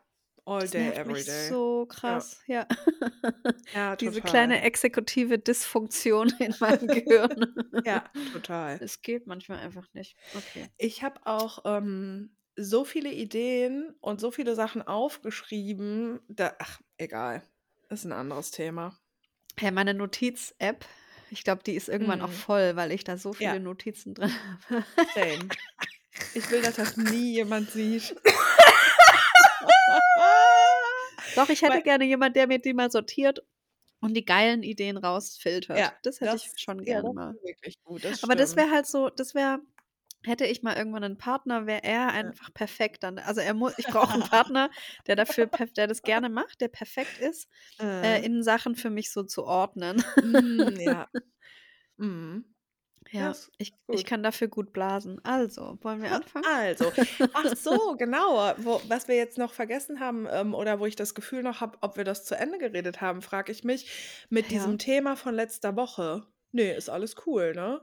[0.45, 1.47] All Das day, nervt every mich day.
[1.47, 2.25] so Ja.
[2.25, 2.67] krass, ja.
[3.73, 4.21] Ja, Diese total.
[4.21, 7.35] kleine exekutive Dysfunktion in meinem Gehirn.
[7.85, 8.79] Ja, total.
[8.79, 10.17] Es geht manchmal einfach nicht.
[10.33, 10.69] Okay.
[10.77, 17.43] Ich habe auch, ähm, so viele Ideen und so viele Sachen aufgeschrieben, da ach, egal.
[17.89, 18.97] Ist 'n anderes Thema.
[19.57, 20.85] Hey, meine Notiz-App,
[21.29, 22.33] ich glaube, die ist irgendwann auch Mhm.
[22.33, 23.61] voll, weil ich da so viele Ja.
[23.61, 24.31] Notizen drin
[24.69, 24.85] habe.
[25.15, 25.51] Same.
[26.33, 28.15] Ich will, dass das nie jemand sieht.
[31.35, 33.43] Doch, ich hätte Weil gerne jemand, der mir die mal sortiert
[33.99, 35.77] und die geilen Ideen rausfiltert.
[35.77, 37.35] Ja, Das hätte das ich schon ja, gerne das mal.
[37.83, 39.59] gut, das Aber das wäre halt so das wäre
[40.23, 43.19] hätte ich mal irgendwann einen Partner, wäre er einfach perfekt dann.
[43.19, 44.71] Also er muss, ich brauche einen Partner,
[45.07, 45.47] der dafür,
[45.77, 47.47] der das gerne macht, der perfekt ist,
[47.79, 48.25] äh, Äh.
[48.25, 50.03] in Sachen für mich so zu ordnen.
[50.23, 51.07] Mm, ja.
[51.97, 52.54] Mhm.
[53.17, 53.97] Ja, ist ich, gut.
[53.99, 55.23] ich kann dafür gut blasen.
[55.23, 56.47] Also, wollen wir anfangen?
[56.47, 56.93] Also,
[57.33, 58.53] ach so, genau.
[58.57, 61.77] Wo, was wir jetzt noch vergessen haben ähm, oder wo ich das Gefühl noch habe,
[61.81, 64.51] ob wir das zu Ende geredet haben, frage ich mich mit Ja.
[64.51, 66.27] diesem Thema von letzter Woche.
[66.51, 67.81] Nee, ist alles cool, ne?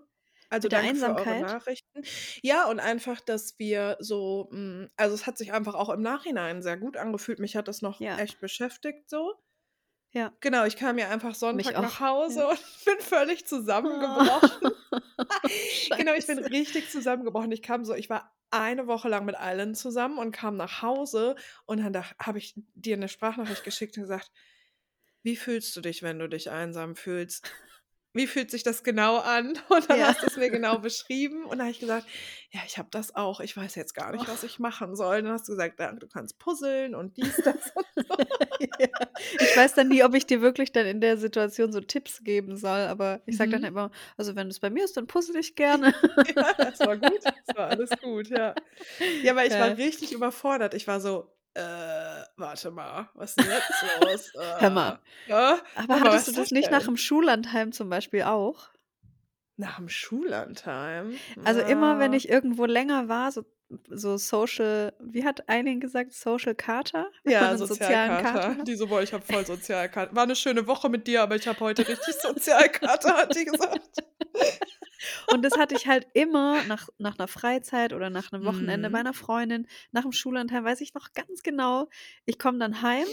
[0.48, 1.36] Also Mit danke für eure Einsamkeit?
[1.36, 2.08] Nachrichten.
[2.42, 6.62] Ja, und einfach, dass wir so, mm, also es hat sich einfach auch im Nachhinein
[6.62, 7.38] sehr gut angefühlt.
[7.40, 8.16] Mich hat das noch Ja.
[8.16, 9.34] echt beschäftigt so.
[10.14, 10.32] Ja.
[10.42, 12.00] Genau, ich kam ja einfach Sonntag nach.
[12.00, 12.48] Hause Ja.
[12.48, 14.58] und bin völlig zusammengebrochen.
[15.96, 17.52] Genau, ich bin richtig zusammengebrochen.
[17.52, 21.36] Ich kam so ich war eine Woche lang mit allen zusammen und kam nach Hause
[21.66, 24.30] und dann dach habe ich dir 'ne Sprachnachricht geschickt und gesagt:
[25.24, 27.52] „Wie fühlst du dich, wenn du dich einsam fühlst?
[28.14, 30.06] Wie fühlt sich das genau an?“ Und dann Ja.
[30.06, 32.10] hast du's mir genau beschrieben und dann habe ich gesagt:
[32.52, 33.40] „Ja, ich habe das auch.
[33.40, 34.44] Ich weiß jetzt gar nicht, was Oh.
[34.44, 37.86] ich machen soll.“ Dann hast du gesagt: „Ja, du kannst puzzeln und dies, das und
[38.08, 38.16] so.“
[38.78, 38.88] Ja.
[39.40, 42.56] Ich weiß dann nie, ob ich dir wirklich dann in der Situation so Tipps geben
[42.56, 43.68] soll, aber ich sage dann Mhm.
[43.68, 45.94] immer: „Also, wenn es bei mir ist, dann puzzle ich gerne.“
[46.36, 47.20] Ja, das war gut.
[47.40, 48.58] Das war alles gut, ja.
[49.22, 49.76] Ja, aber ich war Ja.
[49.76, 50.74] richtig überfordert.
[50.74, 51.62] Ich war so: „Äh,
[52.36, 54.32] warte mal, was ist denn jetzt los?
[54.56, 54.98] Hör mal.
[55.26, 55.56] Äh?
[55.74, 58.70] Aber mal, hattest du das nicht nach denn?“ dem Schullandheim zum Beispiel auch?
[59.56, 61.20] Nach dem Schullandheim?
[61.44, 63.44] Also, immer wenn ich irgendwo länger war, so
[63.88, 66.86] so Social wie hat Eileen gesagt, Social man
[67.26, 68.56] Ja, Sozialkater.
[68.58, 68.66] hat?
[68.66, 70.14] Die so: „Boah, ich habe voll Sozialkater.
[70.14, 74.02] War 'ne schöne Woche mit dir, aber ich habe heute richtig Sozialkater“, hat die gesagt.
[75.30, 79.02] Und das hatte ich halt immer nach nach 'ner Freizeit oder nach 'nem Wochenende bei
[79.02, 79.04] Mhm.
[79.04, 79.66] 'ner Freundin.
[79.92, 81.88] Nach dem Schullandheim weiß ich noch ganz genau,
[82.26, 83.06] ich komme dann heim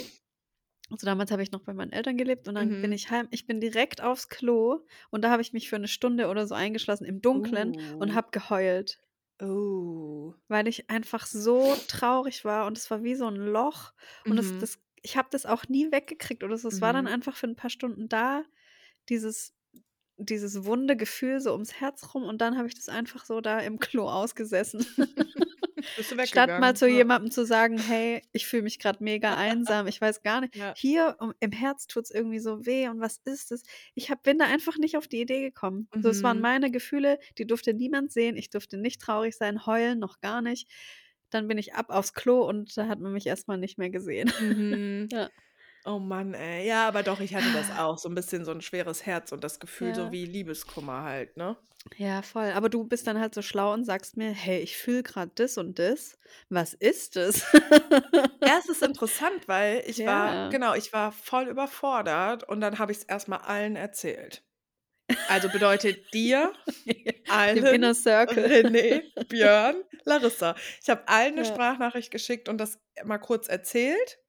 [0.91, 2.93] also, damals habe ich noch bei meinen Eltern gelebt und dann bin Mhm.
[2.93, 6.28] ich heim ich bin direkt aufs Klo und da habe ich mich für 'ne Stunde
[6.30, 8.16] oder so eingeschlossen im Dunkeln und Uh.
[8.16, 8.99] habe geheult.
[9.41, 10.39] Oh.
[10.51, 13.93] Weil ich einfach so traurig war und es war wie so 'n Loch
[14.27, 14.57] und das Mhm.
[14.57, 16.67] das ich habe das auch nie weggekriegt oder so.
[16.67, 17.07] Es war dann Mhm.
[17.07, 18.43] einfach für 'n paar Stunden da,
[19.09, 19.55] dieses
[20.17, 23.59] dieses wunde Gefühl so ums Herz rum und dann habe ich das einfach so da
[23.59, 24.85] im Klo ausgesessen.
[26.21, 26.89] Statt mal zu ja.
[26.89, 30.75] jemandem zu sagen: „Hey, ich fühle mich grad mega einsam, ich weiß gar nicht Ja.
[30.75, 33.63] hier um im Herz tut's irgendwie so weh und was ist es?“
[33.95, 35.89] Ich habe bin da einfach nicht auf die Idee gekommen.
[36.01, 36.41] So, es waren Mhm.
[36.41, 38.38] meine Gefühle, die durfte niemand sehen.
[38.38, 40.69] Ich durfte nicht traurig sein, heulen, noch gar nicht.
[41.30, 43.89] Dann bin ich ab aufs Klo und da hat man mich erst mal nicht mehr
[43.91, 44.32] gesehen.
[44.38, 45.09] Mhm.
[45.11, 45.30] Ja.
[45.86, 46.67] Oh Mann, ey.
[46.67, 49.43] Ja, aber doch, ich hatte das auch, so 'n bisschen so 'n schweres Herz und
[49.45, 50.11] das Gefühl so Ja.
[50.11, 51.57] wie Liebeskummer halt, ne?
[51.97, 52.51] Ja, voll.
[52.51, 55.57] Aber du bist dann halt so schlau und sagst mir: „Hey, ich fühle grad das
[55.57, 56.17] und das.
[56.49, 57.45] Was ist das?“
[58.45, 60.49] Ja, es ist interessant, weil ich war Ja.
[60.49, 64.43] genau, ich war voll überfordert und dann habe ich's erst mal allen erzählt.
[65.27, 66.53] Also, bedeutet dir,
[67.55, 68.51] Dem allen, Inner Circle.
[68.51, 70.55] René, Björn, Larissa.
[70.84, 71.45] Ich habe allen 'ne Ja.
[71.45, 74.19] Sprachnachricht geschickt und das mal kurz erzählt,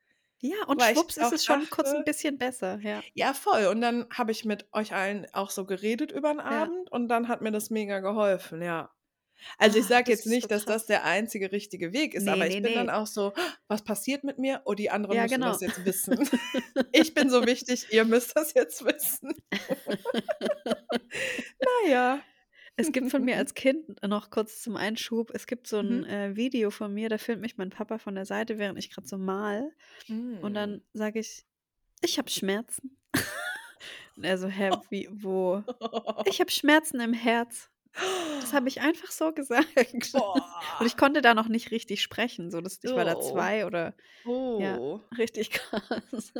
[0.43, 3.05] Ja, und weil ich schwupps ist es schon kurz 'n dachte bisschen besser, ja.
[3.16, 3.66] Ja, voll.
[3.66, 6.51] Und dann habe ich mit euch allen auch so geredet über 'n Ja.
[6.61, 8.91] Abend und dann hat mir das mega geholfen, ja.
[9.59, 12.14] Also, ich Ah, sage das jetzt ist so nicht, dass das der einzige richtige Weg
[12.14, 12.91] ist, Ne, aber ich bin dann ne.
[12.91, 13.32] auch so:
[13.68, 14.62] „Was passiert mit mir?
[14.66, 15.61] Oh, die anderen Ja, müssen das genau.
[15.61, 16.18] jetzt wissen.
[16.93, 19.34] Ich bin so wichtig, ihr müsst das jetzt wissen.“
[21.62, 22.24] Na ja.
[22.79, 26.05] Es gibt von mir als Kind noch kurz zum Einschub es gibt so 'n, Mhm.
[26.05, 29.07] äh, Video von mir, da filmt mich mein Papa von der Seite, während ich grad
[29.07, 29.73] so male
[30.41, 30.55] und Hm.
[30.55, 31.45] dann sage ich:
[32.03, 32.99] „Ich habe Schmerzen.“
[34.16, 35.64] Und er so: „Hä, wie wo?“
[36.25, 37.71] „Ich habe Schmerzen im Herz.“
[38.41, 40.18] Das habe ich einfach so gesagt.
[40.79, 40.99] Und ich Boah.
[40.99, 43.21] konnte da noch nicht richtig sprechen, so das ich war da Oh.
[43.21, 43.97] 2 oder
[44.57, 45.05] ja, Oh.
[45.18, 46.35] richtig krass.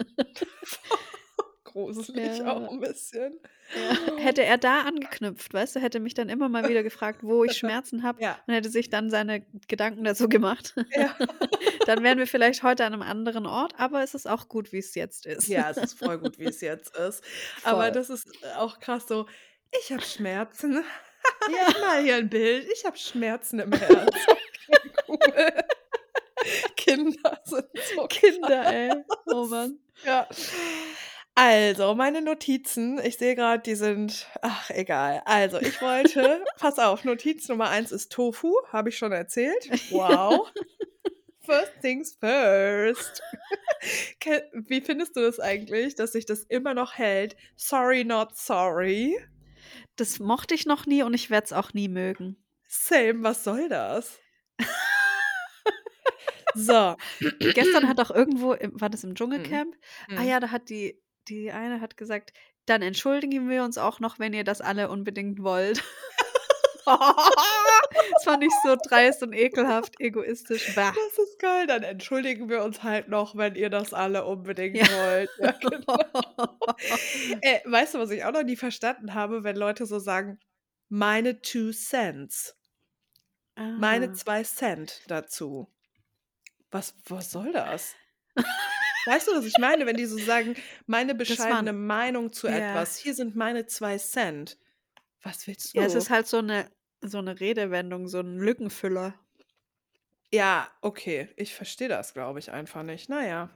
[1.73, 2.69] Gruselig auch Ja.
[2.69, 3.39] 'n bisschen.
[3.73, 3.97] Ja.
[4.17, 7.57] Hätte er da angeknüpft, weißt du, hätte mich dann immer mal wieder gefragt, wo ich
[7.57, 8.39] Schmerzen habe Ja.
[8.47, 10.75] und hätte sich dann seine Gedanken dazu gemacht.
[11.87, 14.95] Dann wären wir vielleicht heute an 'nem anderen Ort, aber es ist auch gut, wie's
[14.97, 15.49] jetzt ist.
[15.49, 17.23] Ja, es ist voll gut, wie's jetzt ist.
[17.63, 17.93] Aber Voll.
[17.93, 19.27] das ist, äh, auch krass so:
[19.83, 20.85] „Ich habe Schmerzen.
[21.47, 21.69] Ja.
[21.81, 22.67] Male hier 'n Bild.
[22.73, 24.29] Ich habe Schmerzen im Herz.“
[24.69, 25.65] Okay, cool.
[26.77, 29.05] Kinder sind so Kinder, ey.
[29.29, 29.49] Oh krass.
[29.49, 29.79] Mann.
[30.05, 30.29] Ja.
[31.43, 35.23] Also, meine Notizen, ich sehe grad, die sind ach, egal.
[35.25, 39.71] Also, ich wollte pass auf, Notiz Nummer 1 ist Tofu, habe ich schon erzählt.
[39.91, 40.53] Wow.
[41.47, 43.23] First things first.
[44.53, 47.37] Wie findest du das eigentlich, dass sich das immer noch hält?
[47.57, 49.17] Sorry not sorry.
[49.97, 52.37] Das mochte ich noch nie und ich werde es auch nie mögen.
[52.69, 54.19] Same, was soll das?
[56.55, 56.97] So.
[57.55, 59.15] Gestern hat auch irgendwo im war das im Mhm.
[59.15, 59.77] Dschungelcamp?
[60.17, 60.29] Ah Mhm.
[60.29, 62.33] ja, da hat die die eine hat gesagt:
[62.67, 65.83] „Dann entschuldigen wir uns auch noch, wenn ihr das alle unbedingt wollt.“
[66.87, 70.75] das fand ich so dreist und ekelhaft, egoistisch.
[70.75, 70.93] Bah.
[70.95, 71.67] Das ist geil.
[71.67, 74.87] Dann entschuldigen wir uns halt noch, wenn ihr das alle unbedingt Ja.
[74.89, 75.31] wollt.
[75.39, 75.99] Ja, genau.
[77.43, 80.39] äh, weißt du, was ich auch noch nie verstanden habe, wenn Leute so sagen,
[80.89, 82.57] meine two cents.
[83.77, 84.13] Meine Ah.
[84.13, 85.69] zwei Cent dazu.
[86.71, 87.95] Was, was soll das?
[89.11, 90.55] Weißt du, was ich meine, wenn die so sagen,
[90.87, 92.55] meine bescheidene Meinung zu ja.
[92.59, 94.57] etwas, hier sind meine zwei Cent.
[95.21, 95.79] Was willst du?
[95.81, 99.15] Ja, es ist halt so eine, so eine Redewendung, so ein Lückenfüller.
[100.33, 101.29] Ja, okay.
[101.35, 103.09] Ich verstehe das, glaube ich, einfach nicht.
[103.09, 103.51] Naja.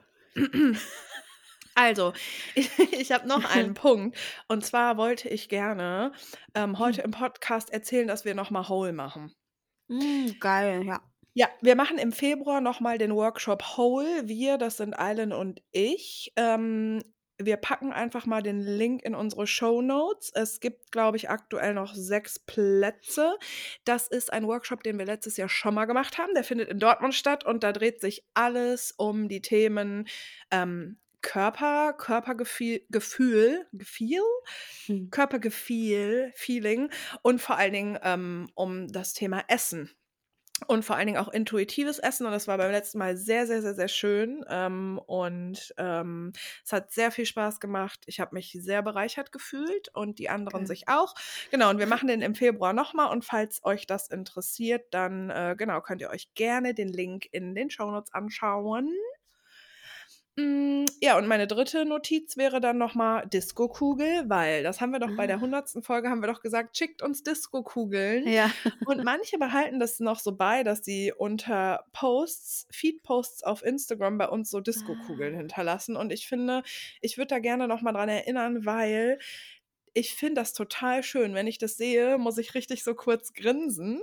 [1.77, 2.13] Also,
[2.55, 4.19] ich, ich habe noch einen Punkt.
[4.49, 6.13] Und zwar wollte ich gerne
[6.55, 9.33] ähm, heute im Podcast erzählen, dass wir nochmal Whole machen.
[9.89, 11.01] Mm, geil, ja.
[11.37, 14.29] Ja, wir machen im Februar nochmal den Workshop Whole.
[14.29, 16.33] Wir, das sind Eilen und ich.
[16.37, 17.03] Ähm,
[17.39, 20.31] wir packen einfach mal den Link in unsere Show Notes.
[20.33, 23.37] Es gibt, glaube ich, aktuell noch sechs Plätze.
[23.85, 26.35] Das ist ein Workshop, den wir letztes Jahr schon mal gemacht haben.
[26.35, 30.07] Der findet in Dortmund statt und da dreht sich alles um die Themen
[30.53, 34.21] ähm, Körper, Körpergefühl, Gefühl, Gefühl,
[34.87, 35.11] Hm.
[35.11, 36.91] Körpergefühl, Feeling
[37.23, 39.91] und vor allen Dingen ähm, um das Thema Essen.
[40.67, 42.27] Und vor allen Dingen auch intuitives Essen.
[42.27, 44.45] Und das war beim letzten Mal sehr, sehr, sehr, sehr schön.
[44.49, 46.33] Ähm, und ähm,
[46.65, 48.01] es hat sehr viel Spaß gemacht.
[48.07, 50.67] Ich habe mich sehr bereichert gefühlt und die anderen Geil.
[50.67, 51.15] sich auch.
[51.51, 53.11] Genau, und wir machen den im Februar nochmal.
[53.11, 57.55] Und falls euch das interessiert, dann äh, genau, könnt ihr euch gerne den Link in
[57.55, 58.91] den Shownotes anschauen.
[60.37, 65.15] Mm, Ja, und meine dritte Notiz wäre dann nochmal Disco-Kugel, weil das haben wir doch
[65.17, 65.41] bei der Ah.
[65.41, 68.27] hundertsten Folge, haben wir doch gesagt, schickt uns Disco-Kugeln.
[68.27, 68.51] Ja.
[68.87, 74.29] Und manche behalten das noch so bei, dass sie unter Posts, Feed-Posts auf Instagram bei
[74.29, 75.39] uns so Disco-Kugeln Ah.
[75.39, 75.97] hinterlassen.
[75.97, 76.63] Und ich finde,
[77.01, 79.19] ich würde da gerne nochmal dran erinnern, weil
[79.93, 81.35] ich finde das total schön.
[81.35, 84.03] Wenn ich das sehe, muss ich richtig so kurz grinsen.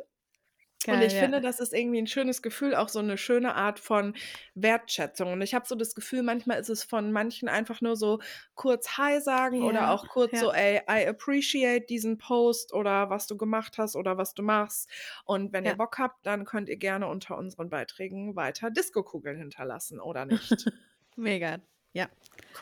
[0.88, 1.42] Und Geil, ich finde, ja.
[1.42, 4.16] das ist irgendwie ein schönes Gefühl, auch so eine schöne Art von
[4.56, 5.32] Wertschätzung.
[5.32, 8.20] Und ich habe so das Gefühl, manchmal ist es von manchen einfach nur so
[8.56, 10.58] kurz Hi sagen oder Ja, auch kurz so, ja.
[10.58, 14.90] ey, I appreciate diesen Post oder was du gemacht hast oder was du machst.
[15.26, 15.76] Und wenn ihr.
[15.76, 20.66] Bock habt, dann könnt ihr gerne unter unseren Beiträgen weiter Disco-Kugeln hinterlassen oder nicht.
[21.16, 21.60] Mega.
[21.94, 22.10] Ja,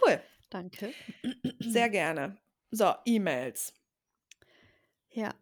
[0.01, 0.93] Cool, danke.
[1.59, 2.37] sehr gerne.
[2.71, 3.73] So, E-Mails.
[5.11, 5.33] Ja.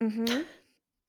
[0.00, 0.26] Mhm.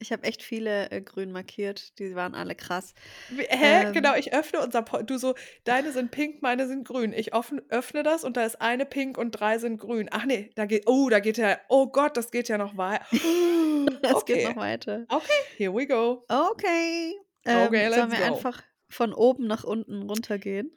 [0.01, 1.99] Ich habe echt viele äh, grün markiert.
[1.99, 2.93] Die waren alle krass.
[3.29, 3.91] Wie- Hä?
[3.91, 5.35] Genau, Ähm, ich öffne unser po Du so,
[5.65, 7.11] deine sind pink, meine sind grün.
[7.11, 10.07] Ich offen, öffne das und da ist eine pink und drei sind grün.
[10.11, 13.05] Ach nee, da geht, oh, da geht ja, oh Gott, das geht ja noch weiter.
[13.11, 13.19] es
[14.25, 15.05] geht noch Okay, weiter.
[15.09, 16.23] okay, here we go.
[16.29, 17.13] Okay.
[17.45, 18.35] Okay, Ähm, sollen let's wir go.
[18.35, 20.71] einfach von oben nach unten runtergehen?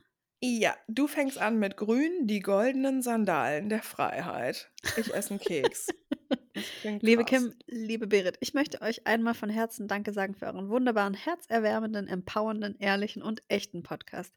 [0.45, 4.73] Ja, du fängst an mit grün, die goldenen Sandalen der Freiheit.
[4.97, 5.87] Ich esse einen Keks.
[7.01, 7.43] Liebe krass.
[7.43, 12.09] Kim, liebe Berit, ich möchte euch einmal von Herzen Danke sagen für euren wunderbaren, herzerwärmenden,
[12.09, 14.35] empowernden, ehrlichen und echten Podcast.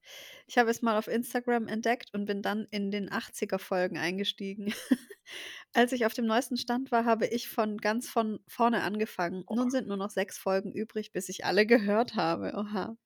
[0.48, 4.74] Ich habe es mal auf Instagram entdeckt und bin dann in den 80er-Folgen eingestiegen.
[5.74, 9.44] Als ich auf dem neuesten Stand war, habe ich von ganz von vorne angefangen.
[9.50, 12.54] Nun sind nur noch sechs Folgen übrig, bis ich alle gehört habe.
[12.56, 12.98] Oha.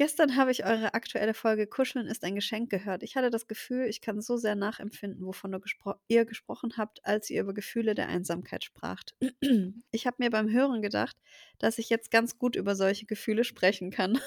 [0.00, 3.02] Gestern habe ich eure aktuelle Folge Kuscheln ist ein Geschenk gehört.
[3.02, 7.28] Ich hatte das Gefühl, ich kann so sehr nachempfinden, wovon gespro ihr gesprochen habt, als
[7.28, 9.14] ihr über Gefühle der Einsamkeit spracht.
[9.92, 11.18] Ich habe mir beim Hören gedacht,
[11.58, 14.18] dass ich jetzt ganz gut über solche Gefühle sprechen kann.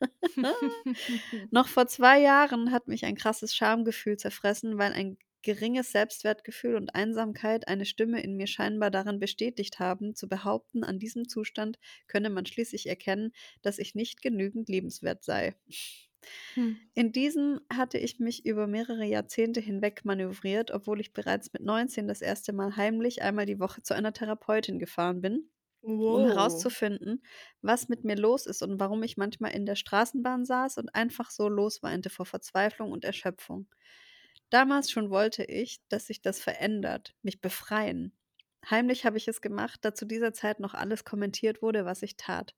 [1.52, 6.94] Noch vor zwei Jahren hat mich ein krasses Schamgefühl zerfressen, weil ein geringes Selbstwertgefühl und
[6.94, 12.30] Einsamkeit eine Stimme in mir scheinbar darin bestätigt haben, zu behaupten, an diesem Zustand könne
[12.30, 13.32] man schließlich erkennen,
[13.62, 15.54] dass ich nicht genügend liebenswert sei.
[16.56, 16.72] Hm.
[16.94, 22.06] In diesem hatte ich mich über mehrere Jahrzehnte hinweg manövriert, obwohl ich bereits mit 19
[22.08, 25.50] das erste Mal heimlich einmal die Woche zu einer Therapeutin gefahren bin,
[26.06, 26.26] um Wow.
[26.26, 27.24] herauszufinden,
[27.62, 31.30] was mit mir los ist und warum ich manchmal in der Straßenbahn saß und einfach
[31.30, 33.68] so losweinte vor Verzweiflung und Erschöpfung.
[34.52, 38.12] Damals schon wollte ich, dass sich das verändert, mich befreien.
[38.68, 42.18] Heimlich habe ich es gemacht, da zu dieser Zeit noch alles kommentiert wurde, was ich
[42.18, 42.54] tat.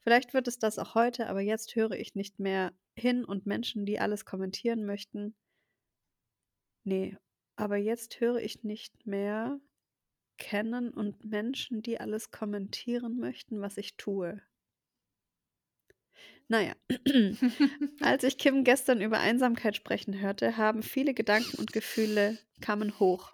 [0.00, 3.84] Vielleicht wird es das auch heute, aber jetzt höre ich nicht mehr hin und Menschen,
[3.84, 5.36] die alles kommentieren möchten.
[6.84, 7.18] Nee,
[7.56, 9.60] aber jetzt höre ich nicht mehr
[10.38, 14.40] kennen und Menschen, die alles kommentieren möchten, was ich tue.
[16.48, 16.74] Naja,
[18.00, 23.32] als ich Kim gestern über Einsamkeit sprechen hörte, haben viele Gedanken und Gefühle kamen hoch.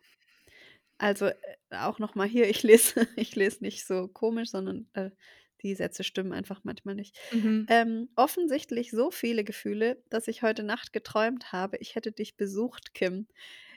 [0.99, 1.35] Also äh,
[1.70, 5.11] auch nochmal hier, ich lese, ich lese nicht so komisch, sondern äh,
[5.62, 7.16] die Sätze stimmen einfach manchmal nicht.
[7.33, 7.66] Mhm.
[7.68, 12.95] Ähm, offensichtlich so viele Gefühle, dass ich heute Nacht geträumt habe, ich hätte dich besucht,
[12.95, 13.28] Kim.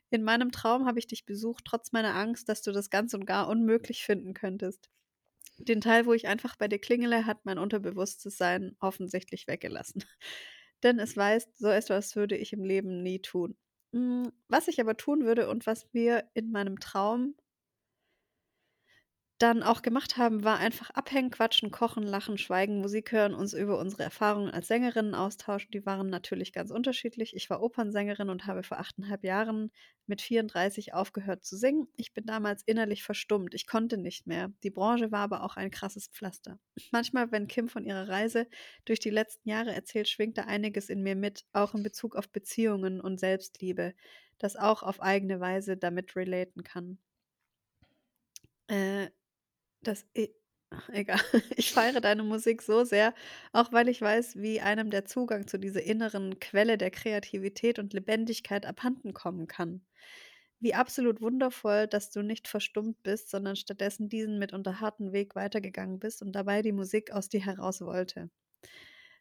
[0.10, 3.26] In meinem Traum habe ich dich besucht, trotz meiner Angst, dass du das ganz und
[3.26, 4.90] gar unmöglich finden könntest.
[5.58, 10.04] Den Teil, wo ich einfach bei dir klingele, hat mein Unterbewusstsein offensichtlich weggelassen.
[10.84, 13.58] Denn es weiß, so etwas würde ich im Leben nie tun.
[13.94, 17.36] Hm, was ich aber tun würde und was wir in meinem Traum
[19.38, 23.78] dann auch gemacht haben, war einfach abhängen, quatschen, kochen, lachen, schweigen, Musik hören, uns über
[23.80, 25.72] unsere Erfahrungen als Sängerinnen austauschen.
[25.72, 27.36] Die waren natürlich ganz unterschiedlich.
[27.36, 29.72] Ich war Opernsängerin und habe vor achteinhalb Jahren
[30.08, 31.88] mit 34 aufgehört zu singen.
[31.98, 33.54] Ich bin damals innerlich verstummt.
[33.54, 34.54] Ich konnte nicht mehr.
[34.64, 36.58] Die Branche war aber auch ein krasses Pflaster.
[36.92, 38.48] Manchmal, wenn Kim von ihrer Reise
[38.86, 42.30] durch die letzten Jahre erzählt, schwingt da einiges in mir mit, auch in Bezug auf
[42.30, 43.96] Beziehungen und Selbstliebe,
[44.38, 47.00] das auch auf eigene Weise damit relaten kann.
[48.68, 49.10] Äh,
[49.88, 50.30] das e
[50.92, 51.20] egal.
[51.58, 53.14] Ich feiere deine Musik so sehr,
[53.54, 57.94] auch weil ich weiß, wie einem der Zugang zu dieser inneren Quelle der Kreativität und
[57.94, 59.86] Lebendigkeit abhanden kommen kann.
[60.60, 66.00] Wie absolut wundervoll, dass du nicht verstummt bist, sondern stattdessen diesen mitunter harten Weg weitergegangen
[66.00, 68.30] bist und dabei die Musik aus dir heraus wollte.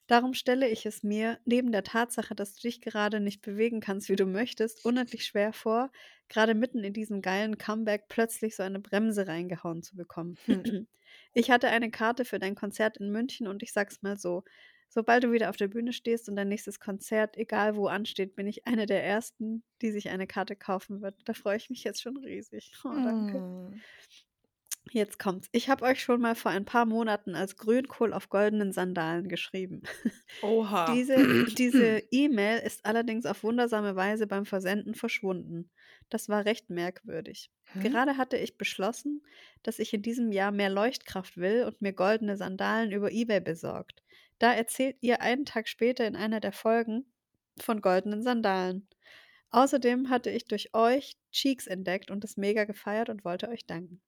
[0.06, 4.08] Darum stelle ich es mir, neben der Tatsache, dass du dich gerade nicht bewegen kannst,
[4.10, 5.90] wie du möchtest, unendlich schwer vor,
[6.28, 10.38] gerade mitten in diesem geilen Comeback plötzlich so eine Bremse reingehauen zu bekommen.
[10.46, 10.64] Hm.
[11.36, 14.44] Ich hatte eine Karte für dein Konzert in München und ich sag's mal so,
[14.88, 18.46] sobald du wieder auf der Bühne stehst und dein nächstes Konzert, egal wo ansteht, bin
[18.46, 21.16] ich eine der ersten, die sich eine Karte kaufen wird.
[21.24, 22.76] Da freue ich mich jetzt schon riesig.
[22.84, 23.44] Oh, danke.
[23.64, 23.82] Hm.
[24.90, 25.48] Jetzt kommt's.
[25.52, 29.82] Ich habe euch schon mal vor ein paar Monaten als Grünkohl auf goldenen Sandalen geschrieben.
[30.42, 30.86] Oha.
[30.94, 35.70] Diese diese E-Mail ist allerdings auf wundersame Weise beim Versenden verschwunden.
[36.10, 37.50] Das war recht merkwürdig.
[37.72, 37.82] Hm?
[37.82, 39.22] Gerade hatte ich beschlossen,
[39.62, 44.02] dass ich in diesem Jahr mehr Leuchtkraft will und mir goldene Sandalen über eBay besorgt.
[44.38, 47.06] Da erzählt ihr einen Tag später in einer der Folgen
[47.58, 48.86] von goldenen Sandalen.
[49.50, 54.00] Außerdem hatte ich durch euch Cheeks entdeckt und es mega gefeiert und wollte euch danken.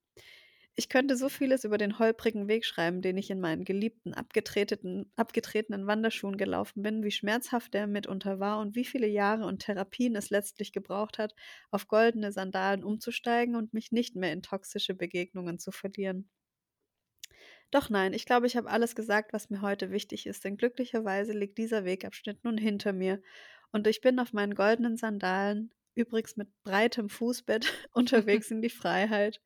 [0.79, 5.11] Ich könnte so vieles über den holprigen Weg schreiben, den ich in meinen geliebten, abgetretenen,
[5.15, 10.15] abgetretenen Wanderschuhen gelaufen bin, wie schmerzhaft der mitunter war und wie viele Jahre und Therapien
[10.15, 11.33] es letztlich gebraucht hat,
[11.71, 16.29] auf goldene Sandalen umzusteigen und mich nicht mehr in toxische Begegnungen zu verlieren.
[17.71, 21.33] Doch nein, ich glaube, ich habe alles gesagt, was mir heute wichtig ist, denn glücklicherweise
[21.33, 23.21] liegt dieser Wegabschnitt nun hinter mir
[23.71, 29.41] und ich bin auf meinen goldenen Sandalen, übrigens mit breitem Fußbett, unterwegs in die Freiheit.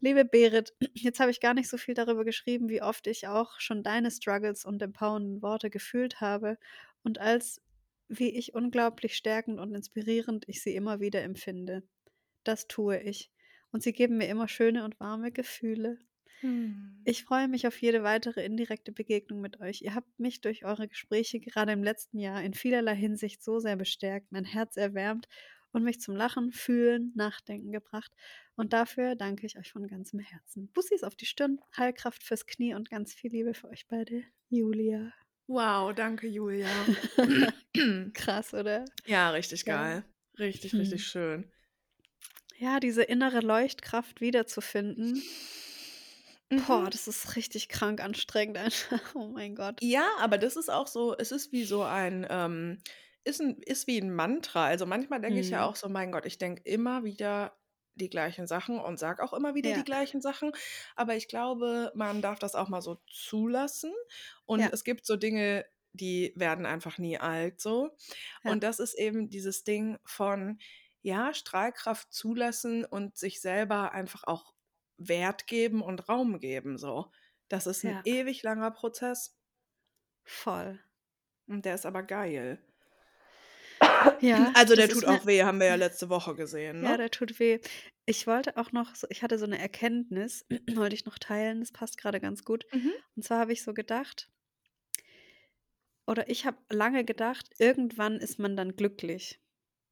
[0.00, 3.60] Liebe Berit, jetzt habe ich gar nicht so viel darüber geschrieben, wie oft ich auch
[3.60, 6.58] schon deine Struggles und empowernden Worte gefühlt habe
[7.02, 7.62] und als
[8.08, 11.84] wie ich unglaublich stärkend und inspirierend ich sie immer wieder empfinde.
[12.42, 13.30] Das tue ich.
[13.70, 15.98] Und sie geben mir immer schöne und warme Gefühle.
[16.40, 17.02] Hm.
[17.04, 19.82] Ich freue mich auf jede weitere indirekte Begegnung mit euch.
[19.82, 23.76] Ihr habt mich durch eure Gespräche gerade im letzten Jahr in vielerlei Hinsicht so sehr
[23.76, 25.28] bestärkt, mein Herz erwärmt
[25.72, 28.12] und mich zum Lachen, Fühlen, Nachdenken gebracht.
[28.60, 30.68] Und dafür danke ich euch von ganzem Herzen.
[30.74, 34.22] Bussis auf die Stirn, Heilkraft fürs Knie und ganz viel Liebe für euch beide.
[34.50, 35.14] Julia.
[35.46, 36.68] Wow, danke, Julia.
[38.12, 38.84] Krass, oder?
[39.06, 39.76] Ja, richtig ja.
[39.76, 40.04] geil.
[40.38, 40.80] Richtig, hm.
[40.80, 41.50] richtig schön.
[42.58, 45.22] Ja, diese innere Leuchtkraft wiederzufinden.
[46.50, 46.62] Mhm.
[46.66, 49.00] Boah, das ist richtig krank anstrengend einfach.
[49.14, 49.78] Oh mein Gott.
[49.80, 52.76] Ja, aber das ist auch so, es ist wie so ein, ähm,
[53.24, 54.66] ist, ein, ist wie ein Mantra.
[54.66, 55.64] Also manchmal denke ich ja mhm.
[55.64, 57.56] auch so, mein Gott, ich denke immer wieder
[57.94, 60.52] die gleichen Sachen und sage auch immer wieder die gleichen Sachen.
[60.96, 63.92] Aber ich glaube, man darf das auch mal so zulassen.
[64.46, 64.68] Und Ja.
[64.72, 67.90] es gibt so Dinge, die werden einfach nie alt so.
[68.44, 68.52] Ja.
[68.52, 70.58] Und das ist eben dieses Ding von,
[71.02, 74.54] ja, Strahlkraft zulassen und sich selber einfach auch
[74.98, 77.10] Wert geben und Raum geben so.
[77.48, 78.02] Das ist ein Ja.
[78.04, 79.36] ewig langer Prozess
[80.24, 80.78] Voll.
[81.48, 82.62] und der ist aber geil.
[84.20, 86.96] Ja, Also der tut auch weh, haben wir ja letzte Woche gesehen, Ja, ne?
[86.98, 87.58] der tut weh.
[88.06, 91.72] Ich wollte auch noch, so, ich hatte so eine Erkenntnis, wollte ich noch teilen, das
[91.72, 92.64] passt gerade ganz gut.
[92.72, 92.92] Mhm.
[93.16, 94.28] Und zwar habe ich so gedacht,
[96.06, 99.40] oder ich habe lange gedacht, irgendwann ist man dann glücklich.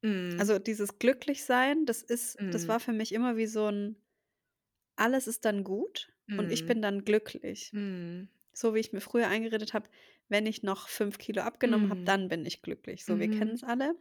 [0.02, 0.36] Mhm.
[0.38, 2.68] Also dieses Glücklichsein, das ist, das mhm.
[2.68, 3.96] war für mich immer wie so ein,
[4.96, 6.66] alles ist dann gut und ich mhm.
[6.66, 7.70] bin dann glücklich.
[7.72, 8.28] Mhm.
[8.52, 9.88] So wie ich mir früher eingeredet habe,
[10.29, 13.05] wenn ich noch fünf Kilo abgenommen habe, dann bin ich glücklich.
[13.05, 13.95] So, wir kennen es alle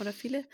[0.00, 0.44] oder viele.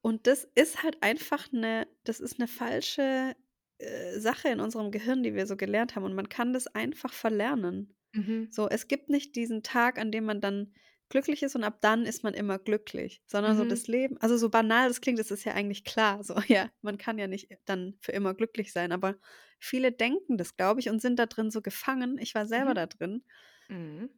[0.00, 3.34] Und das ist halt einfach eine, das ist eine falsche
[3.78, 6.04] äh, Sache in unserem Gehirn, die wir so gelernt haben.
[6.04, 7.94] Und man kann das einfach verlernen.
[8.12, 8.48] Mhm.
[8.50, 10.74] So, es gibt nicht diesen Tag, an dem man dann
[11.08, 13.58] glücklich ist und ab dann ist man immer glücklich, sondern mhm.
[13.58, 16.22] so das Leben, also so banal das klingt, das ist ja eigentlich klar.
[16.24, 19.16] So, ja, man kann ja nicht dann für immer glücklich sein, aber
[19.58, 22.18] viele denken das, glaube ich, und sind da drin so gefangen.
[22.18, 22.74] Ich war selber mhm.
[22.74, 23.24] da drin.
[23.68, 24.08] Mhm.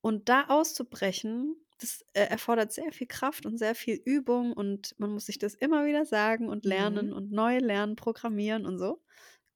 [0.00, 5.10] Und da auszubrechen, das äh, erfordert sehr viel Kraft und sehr viel Übung und man
[5.12, 7.12] muss sich das immer wieder sagen und lernen Mhm.
[7.12, 9.02] und neu lernen, programmieren und so.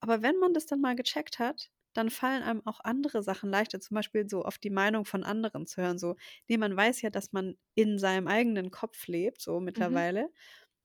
[0.01, 3.81] Aber wenn man das dann mal gecheckt hat, dann fallen einem auch andere Sachen leichter,
[3.81, 5.99] zum Beispiel so auf die Meinung von anderen zu hören.
[5.99, 6.17] So,
[6.49, 10.03] nee, man weiß ja, dass man in seinem eigenen Kopf lebt, so Mhm.
[10.03, 10.31] mittlerweile,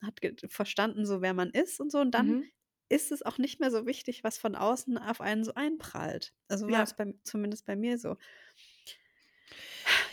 [0.01, 1.99] hat ge- verstanden, so wer man ist und so.
[1.99, 2.51] Und dann Mhm.
[2.94, 6.34] Ist es auch nicht mehr so wichtig, was von außen auf einen so einprallt.
[6.50, 6.84] Also war Ja.
[6.84, 8.18] es bei, zumindest bei mir so.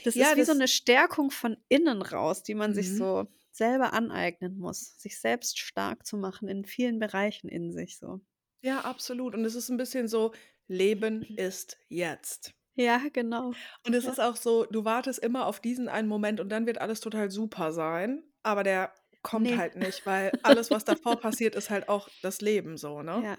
[0.02, 2.96] Das Ja, ist wie so das eine Stärkung von innen raus, die man sich Mhm.
[2.96, 8.20] so selber aneignen muss, sich selbst stark zu machen in vielen Bereichen in sich so.
[8.62, 9.34] Ja, absolut.
[9.34, 10.32] Und es ist ein bisschen so,
[10.66, 12.54] Leben ist jetzt.
[12.76, 13.56] Ja, genau.
[13.84, 14.12] Und es Ja.
[14.12, 17.30] ist auch so, du wartest immer auf diesen einen Moment und dann wird alles total
[17.30, 19.56] super sein, aber der kommt Ne.
[19.56, 23.26] halt nicht, weil alles, was davor passiert, ist halt auch das Leben so, ne?
[23.26, 23.38] Ja,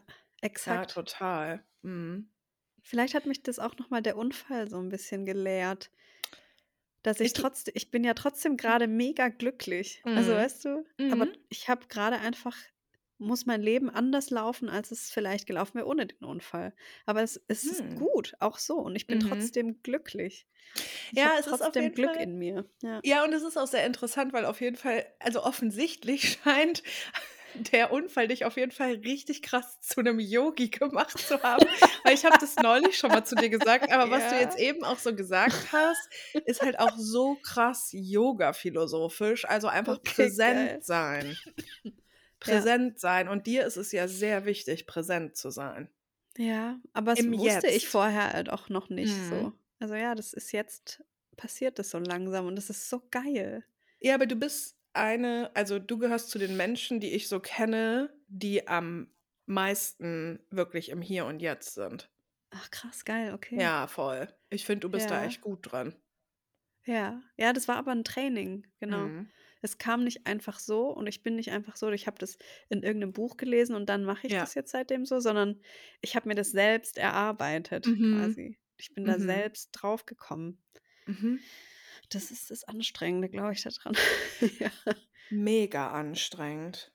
[0.66, 0.88] Ja, exakt.
[0.88, 1.66] total.
[1.84, 2.32] Mhm.
[2.84, 5.90] Vielleicht hat mich das auch noch mal der Unfall so ein bisschen gelehrt,
[7.04, 10.06] dass ich Ich trotzdem ich bin ja trotzdem gerade mega glücklich.
[10.14, 10.34] Also, Mhm.
[10.34, 10.86] weißt du?
[11.08, 11.38] Aber Mhm.
[11.50, 12.56] ich habe gerade einfach
[13.22, 16.76] muss mein Leben anders laufen, als es vielleicht gelaufen wäre ohne den Unfall.
[17.06, 17.96] Aber es es ist Hm.
[17.96, 19.22] gut, auch so und ich bin Mhm.
[19.22, 20.48] trotzdem glücklich.
[21.14, 22.70] Ich Ja, es ist auf trotzdem jeden Glück Fall in mir.
[22.84, 23.04] Ja.
[23.04, 26.84] Ja, und es ist auch sehr interessant, weil auf jeden Fall also offensichtlich scheint
[27.56, 31.68] der Unfall dich auf jeden Fall richtig krass zu 'nem Yogi gemacht zu haben.
[32.04, 34.84] Weil ich habe das neulich schon mal zu dir gesagt, aber was du jetzt eben
[34.86, 36.10] auch so gesagt hast,
[36.46, 40.82] ist halt auch so krass Yoga-philosophisch, also einfach Okay, präsent geil.
[40.82, 41.40] sein.
[42.48, 42.72] Ja.
[42.72, 45.90] Präsent sein und dir ist es ja sehr wichtig, präsent zu sein.
[46.38, 47.90] Ja, aber es Im wusste ich Jetzt.
[47.90, 49.26] vorher halt auch noch nicht Mhm.
[49.26, 49.54] so.
[49.80, 51.04] Also, ja, das ist jetzt
[51.36, 53.66] passiert das so langsam und das ist so geil.
[54.04, 58.12] Ja, aber du bist eine also, du gehörst zu den Menschen, die ich so kenne,
[58.28, 59.14] die am
[59.46, 62.10] meisten wirklich im Hier und Jetzt sind.
[62.54, 63.72] Ach krass, geil, okay.
[63.72, 64.28] Ja, voll.
[64.50, 65.24] Ich finde, du bist da Ja.
[65.24, 66.02] echt gut dran.
[66.86, 67.22] Ja.
[67.38, 69.12] Ja, das war aber 'n Training, genau.
[69.12, 69.32] Mhm.
[69.62, 72.38] Es kam nicht einfach so und ich bin nicht einfach so ich habe das
[72.70, 74.40] in irgend 'nem Buch gelesen und dann mache ich Ja.
[74.40, 75.62] das jetzt seitdem so, sondern
[76.02, 78.02] ich habe mir das selbst erarbeitet Mhm.
[78.02, 78.58] quasi.
[78.78, 79.20] Ich bin da Mhm.
[79.20, 80.62] selbst drauf gekommen.
[81.08, 81.46] Mhm.
[82.12, 83.98] Das ist das Anstrengende, glaube ich, da dran.
[84.60, 84.72] Ja.
[85.34, 86.94] Mega anstrengend.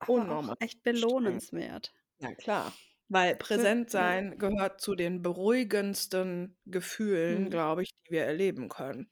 [0.00, 1.94] Aber Unnormal echt belohnenswert.
[2.20, 2.78] Ja, klar.
[3.08, 7.50] Weil präsent sein gehört zu den beruhigendsten Gefühlen, Mhm.
[7.50, 9.08] glaube ich, die wir erleben können.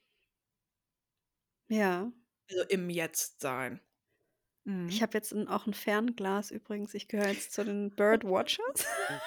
[1.71, 2.11] Ja.
[2.51, 3.81] Also, im Jetzt sein.
[4.89, 5.03] Ich Mhm.
[5.03, 6.95] habe jetzt 'n auch 'n Fernglas übrigens.
[6.95, 8.87] Ich gehöre jetzt zu den Bird Watchers.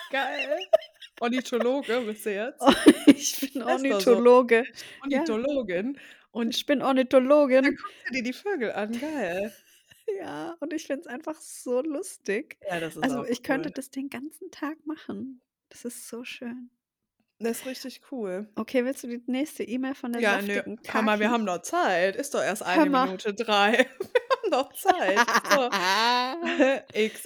[0.10, 0.60] Geil.
[1.20, 2.68] Ornithologe bist du jetzt?
[2.68, 2.72] Oh,
[3.08, 4.20] ich bin Heißt doch so.
[4.20, 4.66] Ornithologe.
[5.10, 5.28] Ja.
[5.28, 6.00] Ornithologin
[6.32, 6.82] und Ich bin
[7.62, 7.78] dann Ornithologin.
[7.82, 9.58] guckst du dir die Vögel an, geil.
[10.08, 12.58] Ja, und ich finde es einfach so lustig.
[12.62, 13.72] Ja, das ist Also, auch ich könnte cool.
[13.72, 15.42] das den ganzen Tag machen.
[15.70, 16.70] Das ist so schön.
[17.44, 18.48] Das ist richtig cool.
[18.58, 20.62] Okay, willst du die nächste E-Mail von der Ja, nö.
[20.62, 21.32] saftigen Hammer, wir Kaki?
[21.32, 22.16] haben noch Zeit.
[22.16, 23.08] Ist doch erst 1 mal.
[23.08, 23.72] Minute 3.
[24.44, 25.30] Wir haben noch Zeit.
[25.44, 25.72] So.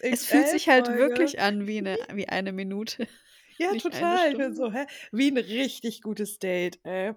[0.09, 3.07] Es fühlt sich halt wirklich an wie 'ne wie eine Minute,
[3.59, 4.29] Ja, nicht eine total.
[4.29, 4.85] Ich bin so, hä?
[5.11, 7.13] Wie 'n richtig gutes Date, ey.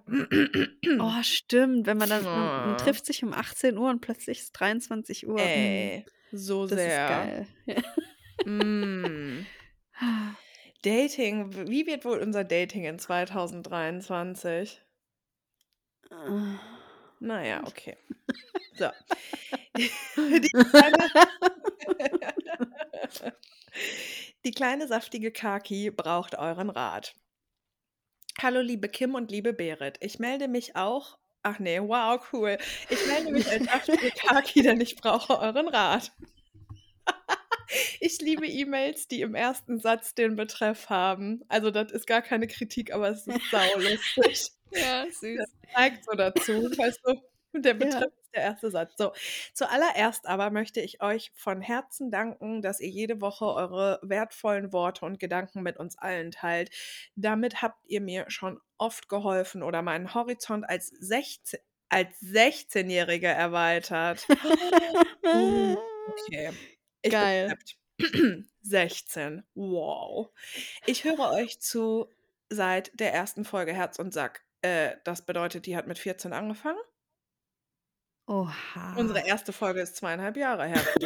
[0.99, 5.49] Oh, stimmt, wenn man dann man man trifft sich um 18:00 und plötzlich ist 23:00.
[5.53, 5.91] Mhm.
[5.93, 7.05] Ey, so Das ist sehr.
[7.05, 7.47] geil.
[8.45, 9.47] Mm.
[10.83, 14.81] Dating, wie wird wohl unser Dating in 2023?
[16.09, 16.59] Ah.
[17.19, 17.97] Na ja, okay.
[18.75, 18.89] So.
[19.77, 21.09] Die kleine
[24.43, 27.15] Die kleine saftige Kaki braucht euren Rat.
[28.41, 29.97] Hallo liebe Kim und liebe Berit.
[30.01, 32.57] Ich melde mich auch ach ne, wow, cool.
[32.89, 36.11] Ich melde mich als saftige Kaki, denn ich brauche euren Rat.
[37.99, 41.43] Ich liebe E-Mails, die im ersten Satz den Betreff haben.
[41.47, 44.51] Also, das ist gar keine Kritik, aber es ist saulustig.
[44.73, 45.39] Ja, Das süß.
[45.75, 47.15] zeigt so dazu, weißt du?
[47.53, 47.77] Der Ja.
[47.77, 48.93] Betreff ist der erste Satz.
[48.97, 49.11] So,
[49.53, 55.05] zuallererst aber möchte ich euch von Herzen danken, dass ihr jede Woche eure wertvollen Worte
[55.05, 56.69] und Gedanken mit uns allen teilt.
[57.17, 61.59] Damit habt ihr mir schon oft geholfen oder meinen Horizont als 16
[61.89, 64.25] als 16-Jährige erweitert.
[65.25, 65.75] Uh,
[66.07, 66.51] okay.
[67.01, 67.57] Ich Geil.
[67.97, 68.37] gehypt.
[68.61, 69.43] 16.
[69.55, 70.29] Wow.
[70.85, 72.07] Ich höre euch zu
[72.49, 74.43] seit der ersten Folge Herz und Sack.
[74.61, 76.79] Äh, das bedeutet, die hat mit 14 angefangen?
[78.27, 79.25] Unsere Oha.
[79.25, 80.81] erste Folge ist 2,5 Jahre her.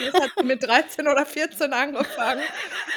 [0.00, 2.42] Jetzt hat sie mit 13 oder 14 angefangen.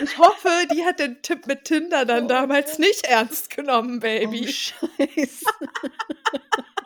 [0.03, 2.81] Ich hoffe, die hat den Tipp mit Tinder dann damals Oh.
[2.81, 4.47] nicht ernst genommen, Oh, Baby.
[4.51, 5.45] Scheiße.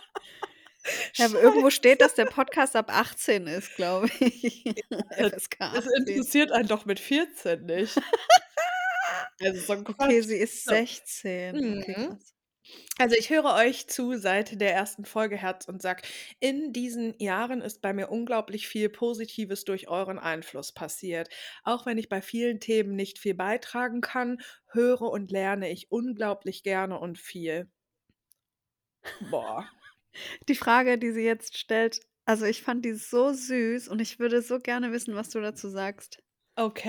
[1.18, 4.64] Ja, aber irgendwo steht, dass der Podcast ab 18 ist, glaube ich.
[5.18, 5.92] Das FSK das 18.
[5.98, 7.96] interessiert einen doch mit 14 nicht.
[9.42, 10.72] Also, so Okay, sie ist So.
[10.72, 11.56] 16.
[11.56, 12.08] Okay, Mhm.
[12.08, 12.34] krass.
[13.00, 16.04] Also, ich höre euch zu seit der ersten Folge Herz und Sack.
[16.40, 21.30] In diesen Jahren ist bei mir unglaublich viel Positives durch euren Einfluss passiert.
[21.64, 24.42] Auch wenn ich bei vielen Themen nicht viel beitragen kann,
[24.72, 27.70] höre und lerne ich unglaublich gerne und viel.
[29.32, 29.70] Boah.
[30.48, 34.44] Die Frage, die sie jetzt stellt also, ich fand die so süß und ich würde
[34.44, 36.20] so gerne wissen, was du dazu sagst.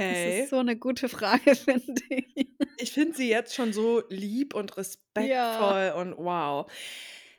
[0.08, 0.24] Das Okay.
[0.24, 2.48] ist so 'ne gute Frage, finde ich.
[2.78, 4.76] Ich finde sie jetzt schon so lieb und
[5.16, 5.74] Ja.
[5.76, 6.70] respektvoll und wow.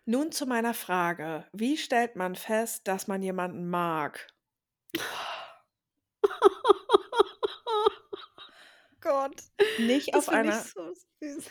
[0.05, 4.27] Nun zu meiner Frage: Wie stellt man fest, dass man jemanden mag?
[9.01, 9.41] Gott,
[9.77, 10.93] Nicht das auf einer so.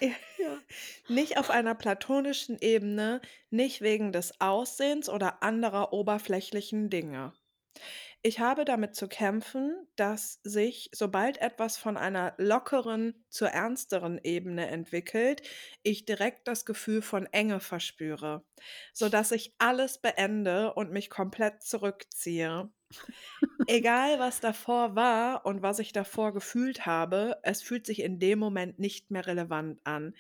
[0.01, 0.15] Ja.
[0.37, 0.63] Ja.
[1.09, 3.21] Nicht auf einer platonischen Ebene,
[3.51, 7.35] nicht wegen des Aussehens oder anderer oberflächlichen Dinge.
[8.23, 14.67] Ich habe damit zu kämpfen, dass sich, sobald etwas von einer lockeren zur ernsteren Ebene
[14.69, 15.43] entwickelt,
[15.83, 18.45] ich direkt das Gefühl von Enge verspüre,
[18.93, 22.71] sodass ich alles beende und mich komplett zurückziehe.
[23.67, 28.39] Egal, was davor war und was ich davor gefühlt habe, es fühlt sich in dem
[28.39, 30.15] Moment nicht mehr relevant an.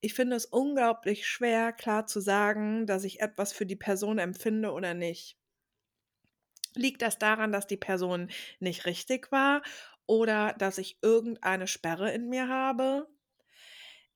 [0.00, 4.72] Ich finde es unglaublich schwer, klar zu sagen, dass ich etwas für die Person empfinde
[4.72, 5.38] oder nicht.
[6.76, 8.30] Liegt das daran, dass die Person
[8.60, 9.62] nicht richtig war
[10.06, 13.08] oder dass ich irgendeine Sperre in mir habe?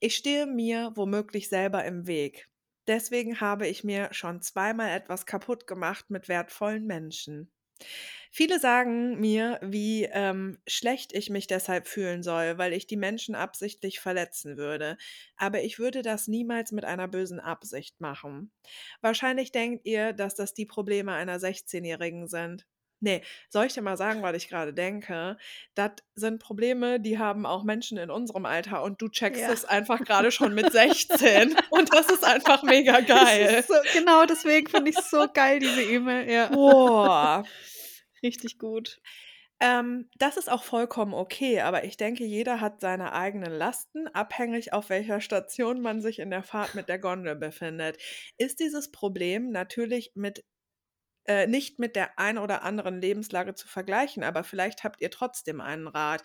[0.01, 2.49] Ich stehe mir womöglich selber im Weg.
[2.89, 7.53] Deswegen habe ich mir schon zweimal etwas kaputt gemacht mit wertvollen Menschen.
[8.31, 13.35] Viele sagen mir, wie ähm, schlecht ich mich deshalb fühlen soll, weil ich die Menschen
[13.35, 14.97] absichtlich verletzen würde.
[15.37, 18.53] Aber ich würde das niemals mit einer bösen Absicht machen.
[19.01, 22.67] Wahrscheinlich denkt ihr, dass das die Probleme einer 16-Jährigen sind.
[23.01, 25.37] Nee, soll ich dir mal sagen, was ich gerade denke?
[25.75, 29.53] Das sind Probleme, die haben auch Menschen in unserem Alter und du checkst Ja.
[29.53, 33.65] es einfach gerade schon mit 16 und das ist einfach mega geil.
[33.66, 36.47] so genau deswegen finde ich's so geil, diese E-Mail, ja.
[36.49, 37.45] Boah.
[38.23, 39.01] Richtig gut.
[39.61, 44.73] Ähm, das ist auch vollkommen okay, aber ich denke, jeder hat seine eigenen Lasten, abhängig
[44.73, 47.97] auf welcher Station man sich in der Fahrt mit der Gondel befindet.
[48.37, 50.45] Ist dieses Problem natürlich mit
[51.29, 55.61] äh, nicht mit der ein oder anderen Lebenslage zu vergleichen, aber vielleicht habt ihr trotzdem
[55.61, 56.23] einen Rat.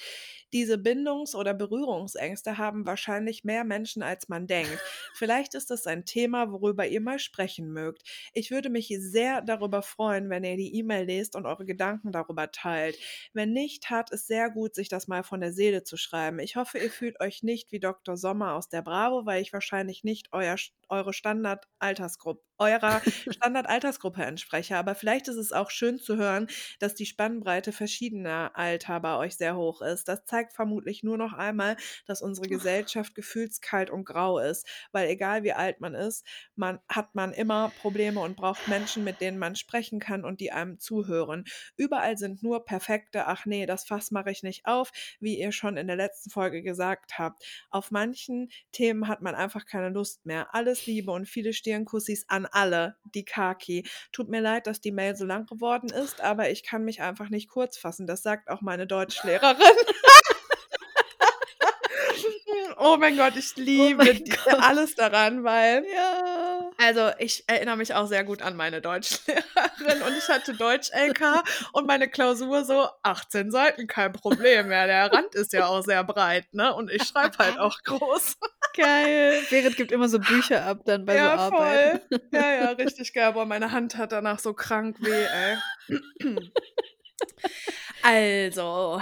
[0.53, 4.79] Diese Bindungs- oder Berührungsängste haben wahrscheinlich mehr Menschen, als man denkt.
[5.13, 8.03] Vielleicht ist es ein Thema, worüber ihr mal sprechen mögt.
[8.33, 12.51] Ich würde mich sehr darüber freuen, wenn ihr die E-Mail lest und eure Gedanken darüber
[12.51, 12.97] teilt.
[13.33, 16.39] Wenn nicht, tat es sehr gut, sich das mal von der Seele zu schreiben.
[16.39, 18.15] Ich hoffe, ihr fühlt euch nicht wie Dr.
[18.15, 20.55] Sommer aus der Bravo, weil ich wahrscheinlich nicht euer,
[20.87, 24.77] eure Standard-Altersgruppe eurer Standard-Altersgruppe entspreche.
[24.77, 26.47] Aber vielleicht ist es auch schön zu hören,
[26.79, 30.07] dass die Spannbreite verschiedener Alter bei euch sehr hoch ist.
[30.07, 35.43] Das zeigt vermutlich nur noch einmal, dass unsere Gesellschaft gefühlskalt und grau ist, weil egal
[35.43, 36.25] wie alt man ist,
[36.55, 40.51] man hat man immer Probleme und braucht Menschen, mit denen man sprechen kann und die
[40.51, 41.45] einem zuhören.
[41.77, 45.77] Überall sind nur perfekte, ach nee, das Fass mache ich nicht auf, wie ihr schon
[45.77, 47.43] in der letzten Folge gesagt habt.
[47.69, 50.53] Auf manchen Themen hat man einfach keine Lust mehr.
[50.53, 53.87] Alles Liebe und viele Stirnkussis an alle, die Kaki.
[54.11, 57.29] Tut mir leid, dass die Mail so lang geworden ist, aber ich kann mich einfach
[57.29, 58.07] nicht kurz fassen.
[58.07, 59.57] Das sagt auch meine Deutschlehrerin.
[62.77, 64.61] oh mein Gott, ich Oh liebe mein die, Gott.
[64.61, 66.71] alles daran, weil Ja.
[66.77, 71.43] also ich erinnere mich auch sehr gut an meine Deutschlehrerin und ich hatte Deutsch-LK
[71.73, 74.87] und meine Klausur so 18 Seiten, kein Problem mehr.
[74.87, 76.73] Der Rand ist ja auch sehr breit, ne?
[76.73, 78.37] Und ich schreibe halt auch groß.
[78.75, 79.41] Geil.
[79.49, 81.99] Berit gibt immer so Bücher ab dann bei so Ja, Arbeiten.
[82.09, 82.19] voll.
[82.33, 83.33] Ja, ja, richtig geil.
[83.33, 85.57] Boah, meine Hand hat danach so krank weh, ey.
[88.01, 89.01] Also,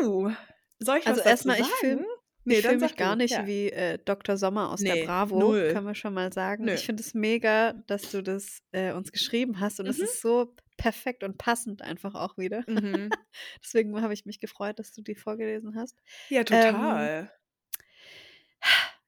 [0.00, 0.32] huh.
[0.78, 2.06] Soll ich Also was dazu erst mal, ich fühle sagen?
[2.46, 3.46] ich fühle dann mich sag gar nicht Ja.
[3.46, 4.36] wie, äh, Dr.
[4.38, 5.68] Sommer aus der Ne, Bravo, null.
[5.72, 6.64] können wir schon mal sagen.
[6.64, 6.72] Nö.
[6.72, 10.04] Ich finde es mega, dass du das, äh, uns geschrieben hast und es Mhm.
[10.04, 12.62] ist so perfekt und passend einfach auch wieder.
[12.66, 13.10] Mhm.
[13.62, 15.96] Deswegen habe ich mich gefreut, dass du die vorgelesen hast.
[16.30, 17.30] Ja, Ähm total.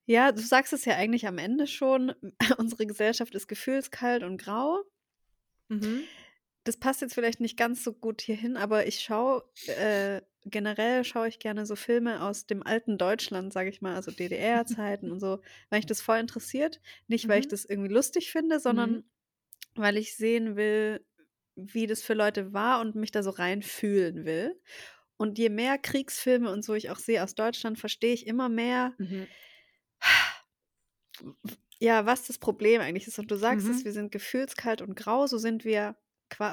[0.07, 2.15] Ja, du sagst es ja eigentlich am Ende schon,
[2.59, 4.83] unsere Gesellschaft ist gefühlskalt und grau.
[5.71, 6.11] Mhm.
[6.65, 11.29] Das passt jetzt vielleicht nicht ganz so gut hierhin, aber ich schaue äh, generell schaue
[11.29, 15.41] ich gerne so Filme aus dem alten Deutschland, sage ich mal, also DDR-Zeiten und so,
[15.71, 16.81] weil mich das voll interessiert.
[17.09, 17.49] Nicht, weil ich Mhm.
[17.49, 19.05] das irgendwie lustig finde, sondern Mhm.
[19.77, 21.07] weil ich sehen will,
[21.57, 24.61] wie das für Leute war und mich da so reinfühlen will.
[25.19, 28.95] Und je mehr Kriegsfilme und so ich auch sehe aus Deutschland, verstehe ich immer mehr
[28.99, 29.31] Mhm.
[31.81, 33.19] Ja, was das Problem eigentlich ist.
[33.19, 33.85] Und du sagst es, Mhm.
[33.85, 35.97] wir sind gefühlskalt und grau, so sind wir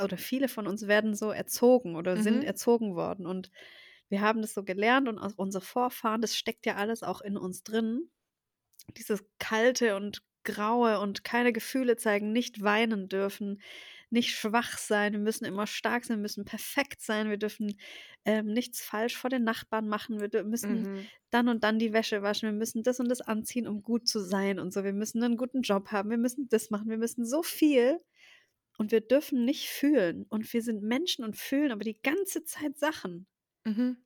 [0.03, 2.43] oder viele von uns werden so erzogen oder sind Mhm.
[2.43, 3.27] erzogen worden.
[3.27, 3.51] Und
[4.09, 7.61] wir haben das so gelernt und unsere Vorfahren, das steckt ja alles auch in uns
[7.63, 8.09] drin.
[8.97, 13.61] Dieses kalte und Graue und keine Gefühle zeigen, nicht weinen dürfen,
[14.09, 15.13] nicht schwach sein.
[15.13, 17.77] Wir müssen immer stark sein, wir müssen perfekt sein, wir dürfen
[18.25, 21.09] ähm, nichts falsch vor den Nachbarn machen, wir müssen Mhm.
[21.29, 24.19] dann und dann die Wäsche waschen, wir müssen das und das anziehen, um gut zu
[24.19, 24.83] sein und so.
[24.83, 27.99] Wir müssen einen guten Job haben, wir müssen das machen, wir müssen so viel
[28.77, 30.25] und wir dürfen nicht fühlen.
[30.29, 33.27] Und wir sind Menschen und fühlen aber die ganze Zeit Sachen.
[33.65, 33.97] Mhm.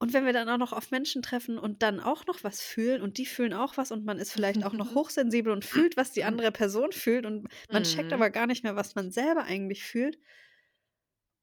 [0.00, 3.02] Und wenn wir dann auch noch auf Menschen treffen und dann auch noch was fühlen
[3.02, 6.12] und die fühlen auch was und man ist vielleicht auch noch hochsensibel und fühlt, was
[6.12, 8.12] die andere Person fühlt und man checkt Mhm.
[8.12, 10.18] aber gar nicht mehr, was man selber eigentlich fühlt.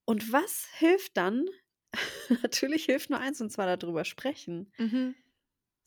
[0.06, 1.46] Und was hilft dann?
[2.44, 4.72] Natürlich hilft nur eins und zwar darüber sprechen.
[4.80, 5.16] Mhm.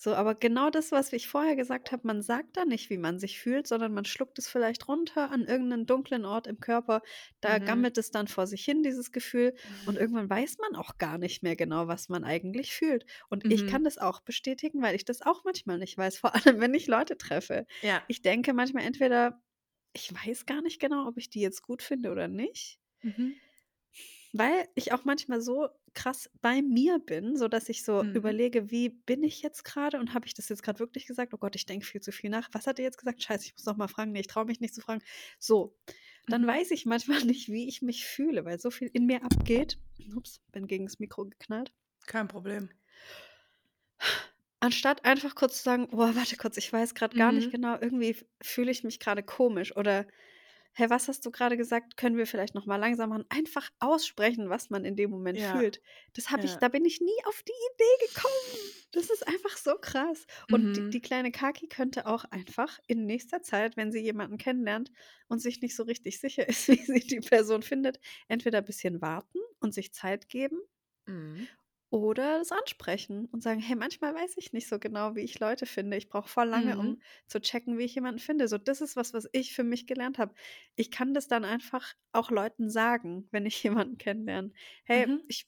[0.00, 3.18] So, aber genau das, was ich vorher gesagt habe, man sagt da nicht, wie man
[3.18, 7.02] sich fühlt, sondern man schluckt es vielleicht runter an irgendeinen dunklen Ort im Körper.
[7.40, 7.58] Da Mhm.
[7.58, 9.54] gammelt es dann vor sich hin, dieses Gefühl.
[9.84, 13.06] Und irgendwann weiß man auch gar nicht mehr genau, was man eigentlich fühlt.
[13.28, 13.66] Und ich Mhm.
[13.66, 16.86] kann das auch bestätigen, weil ich das auch manchmal nicht weiß, vor allem wenn ich
[16.86, 17.66] Leute treffe.
[17.82, 18.04] Ja.
[18.06, 19.42] Ich denke manchmal entweder,
[19.94, 22.78] ich weiß gar nicht genau, ob ich die jetzt gut finde oder nicht.
[23.02, 23.40] Mhm.
[24.32, 28.12] Weil ich auch manchmal so krass bei mir bin, so dass ich so Mhm.
[28.12, 31.32] überlege, wie bin ich jetzt gerade und habe ich das jetzt gerade wirklich gesagt?
[31.34, 32.48] Oh Gott, ich denke viel zu viel nach.
[32.52, 33.22] Was hat er jetzt gesagt?
[33.22, 34.12] Scheiße, ich muss noch mal fragen.
[34.12, 35.02] Nee, ich traue mich nicht zu fragen.
[35.38, 35.76] So,
[36.28, 36.46] dann Mhm.
[36.46, 39.78] weiß ich manchmal nicht, wie ich mich fühle, weil so viel in mir abgeht.
[40.14, 41.72] Ups, bin gegen das Mikro geknallt.
[42.06, 42.70] Kein Problem.
[44.60, 47.50] Anstatt einfach kurz zu sagen, boah, warte kurz, ich weiß gerade gar nicht Mhm.
[47.50, 50.06] genau, irgendwie fühle ich mich gerade komisch oder
[50.78, 51.96] hey, was hast du gerade gesagt?
[51.96, 53.24] Können wir vielleicht noch mal langsam machen?
[53.30, 55.42] Einfach aussprechen, was man in dem Moment Ja.
[55.42, 55.80] fühlt.
[56.14, 56.60] Das habe ich, Ja.
[56.60, 58.74] da bin ich nie auf die Idee gekommen.
[58.92, 60.26] Das ist einfach so krass.
[60.50, 60.90] Und die, Mhm.
[60.90, 64.90] die kleine Kaki könnte auch einfach in nächster Zeit, wenn sie jemanden kennenlernt
[65.28, 67.98] und sich nicht so richtig sicher ist, wie sie die Person findet,
[68.28, 70.58] entweder ein bisschen warten und sich Zeit geben
[71.06, 71.48] Mhm.
[71.90, 75.64] Oder das ansprechen und sagen, hey, manchmal weiß ich nicht so genau, wie ich Leute
[75.66, 75.96] finde.
[75.96, 76.78] Ich brauche voll lange, Mhm.
[76.78, 78.46] um zu checken, wie ich jemanden finde.
[78.48, 80.34] So, das ist was, was ich für mich gelernt habe.
[80.76, 84.52] Ich kann das dann einfach auch Leuten sagen, wenn ich jemanden kennenlerne.
[84.84, 85.28] Hey, Mhm.
[85.28, 85.46] ich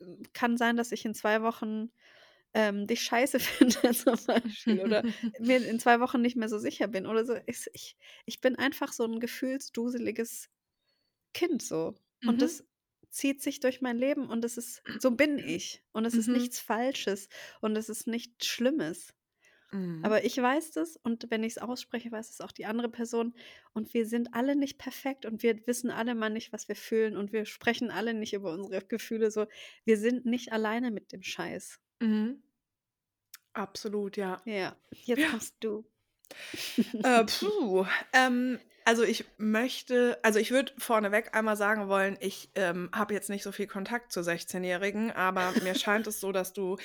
[0.00, 1.90] ähm, kann sein, dass ich in zwei Wochen
[2.54, 5.04] ähm, dich scheiße finde zum Beispiel oder
[5.38, 7.36] mir in zwei Wochen nicht mehr so sicher bin oder so.
[7.46, 7.96] Ich, ich,
[8.26, 10.48] ich bin einfach so ein gefühlsduseliges
[11.34, 11.94] Kind so.
[12.24, 12.42] Und Mhm.
[12.42, 12.64] das
[13.12, 15.84] zieht sich durch mein Leben und es ist, so bin ich.
[15.92, 16.34] Und es ist Mhm.
[16.34, 17.28] nichts Falsches
[17.60, 19.14] und es ist nichts Schlimmes.
[19.72, 20.04] Mhm.
[20.04, 23.34] Aber ich weiß das und wenn ich es ausspreche, weiß es auch die andere Person.
[23.74, 27.16] Und wir sind alle nicht perfekt und wir wissen alle mal nicht, was wir fühlen
[27.16, 29.46] und wir sprechen alle nicht über unsere Gefühle so.
[29.84, 31.80] Wir sind nicht alleine mit dem Scheiß.
[32.00, 32.42] Mhm.
[33.54, 34.42] Absolut, ja.
[34.46, 35.30] Ja, jetzt Ja.
[35.30, 35.84] kommst du.
[37.02, 37.86] Äh, puh.
[38.12, 43.30] Ähm, also ich möchte, also ich würde vorneweg einmal sagen wollen, ich ähm, habe jetzt
[43.30, 46.76] nicht so viel Kontakt zu 16-Jährigen, aber mir scheint es so, dass du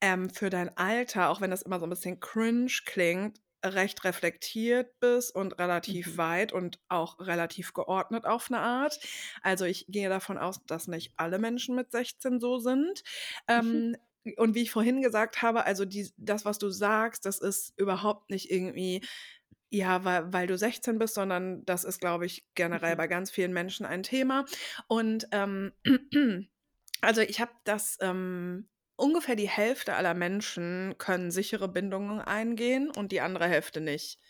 [0.00, 5.00] ähm, für dein Alter, auch wenn das immer so ein bisschen cringe klingt, recht reflektiert
[5.00, 6.18] bist und relativ Mhm.
[6.18, 9.00] weit und auch relativ geordnet auf eine Art.
[9.42, 13.02] Also ich gehe davon aus, dass nicht alle Menschen mit 16 so sind.
[13.54, 13.84] Mhm.
[13.86, 13.96] Ähm,
[14.36, 18.30] und wie ich vorhin gesagt habe, also die, das, was du sagst, das ist überhaupt
[18.30, 19.02] nicht irgendwie
[19.74, 22.98] ja, weil, weil du 16 bist, sondern das ist, glaube ich, generell Mhm.
[22.98, 24.44] bei ganz vielen Menschen ein Thema.
[24.86, 25.72] Und ähm,
[27.00, 33.10] also ich habe das, ähm, ungefähr die Hälfte aller Menschen können sichere Bindungen eingehen und
[33.10, 34.20] die andere Hälfte nicht.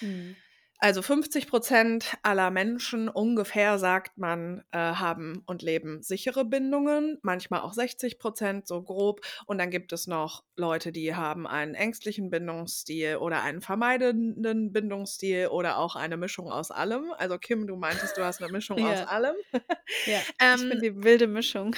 [0.00, 0.43] Mhm.
[0.78, 7.60] Also 50 Prozent aller Menschen ungefähr, sagt man, äh, haben und leben sichere Bindungen, manchmal
[7.60, 9.20] auch 60 Prozent, so grob.
[9.46, 15.46] Und dann gibt es noch Leute, die haben einen ängstlichen Bindungsstil oder einen vermeidenden Bindungsstil
[15.48, 17.12] oder auch eine Mischung aus allem.
[17.16, 19.36] Also Kim, du meintest, du hast eine Mischung aus allem.
[20.06, 21.74] ja, ich bin Ähm, die wilde Mischung.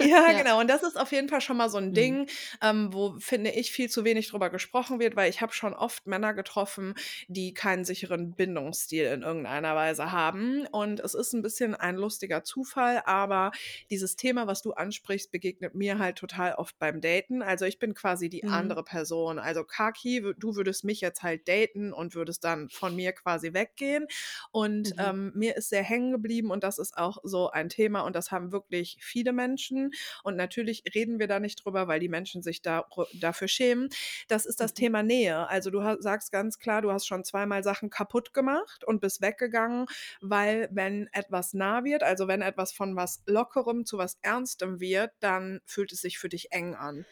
[0.00, 0.34] ja, Ja.
[0.34, 0.60] genau.
[0.60, 1.92] Und das ist auf jeden Fall schon mal so ein Mhm.
[1.92, 2.28] Ding,
[2.62, 6.06] ähm, wo, finde ich, viel zu wenig drüber gesprochen wird, weil ich habe schon oft
[6.06, 6.94] Männer getroffen,
[7.26, 10.66] die keinen sicheren Bindungsstil in irgendeiner Weise haben.
[10.70, 13.50] Und es ist ein bisschen ein lustiger Zufall, aber
[13.90, 17.42] dieses Thema, was du ansprichst, begegnet mir halt total oft beim Daten.
[17.42, 18.52] Also ich bin quasi die Mhm.
[18.52, 19.38] andere Person.
[19.38, 24.06] Also Kaki, du würdest mich jetzt halt daten und würdest dann von mir quasi weggehen.
[24.50, 25.00] Und Mhm.
[25.00, 28.30] ähm, mir ist sehr hängen geblieben und das ist auch so ein Thema und das
[28.30, 29.90] haben wirklich viele Menschen.
[30.24, 32.84] Und natürlich reden wir da nicht drüber, weil die Menschen sich da,
[33.14, 33.88] dafür schämen.
[34.28, 34.74] Das ist das Mhm.
[34.74, 35.48] Thema Nähe.
[35.48, 39.86] Also du sagst ganz klar, du hast schon zweimal Sachen kaputt gemacht und bist weggegangen,
[40.20, 45.12] weil wenn etwas nah wird, also wenn etwas von was Lockerem zu was Ernstem wird,
[45.20, 47.06] dann fühlt es sich für dich eng an.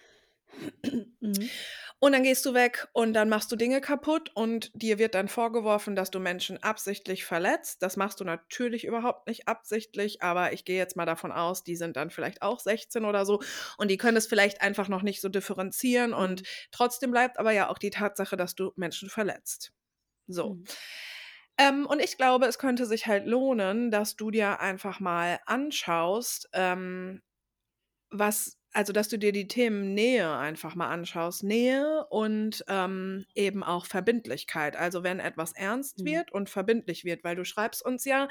[1.21, 1.51] Mhm.
[1.99, 5.29] Und dann gehst du weg und dann machst du Dinge kaputt und dir wird dann
[5.29, 7.83] vorgeworfen, dass du Menschen absichtlich verletzt.
[7.83, 11.77] Das machst du natürlich überhaupt nicht absichtlich, aber ich gehe jetzt mal davon aus, die
[11.77, 13.41] sind dann vielleicht auch 16 oder so
[13.79, 16.47] und die können es vielleicht einfach noch nicht so differenzieren und Mhm.
[16.71, 19.73] trotzdem bleibt aber ja auch die Tatsache, dass du Menschen verletzt.
[20.29, 20.55] So.
[20.55, 20.65] Mhm.
[21.59, 26.49] Ähm, und ich glaube, es könnte sich halt lohnen, dass du dir einfach mal anschaust,
[26.53, 27.23] ähm,
[28.11, 31.43] was also, dass du dir die Themen Nähe einfach mal anschaust.
[31.45, 34.77] Nähe und, ähm, eben auch Verbindlichkeit.
[34.77, 36.05] Also, wenn etwas ernst Mhm.
[36.05, 38.29] wird und verbindlich wird, weil du schreibst uns ja,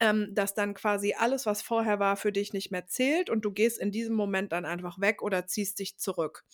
[0.00, 3.50] ähm, dass dann quasi alles, was vorher war, für dich nicht mehr zählt und du
[3.52, 6.44] gehst in diesem Moment dann einfach weg oder ziehst dich zurück.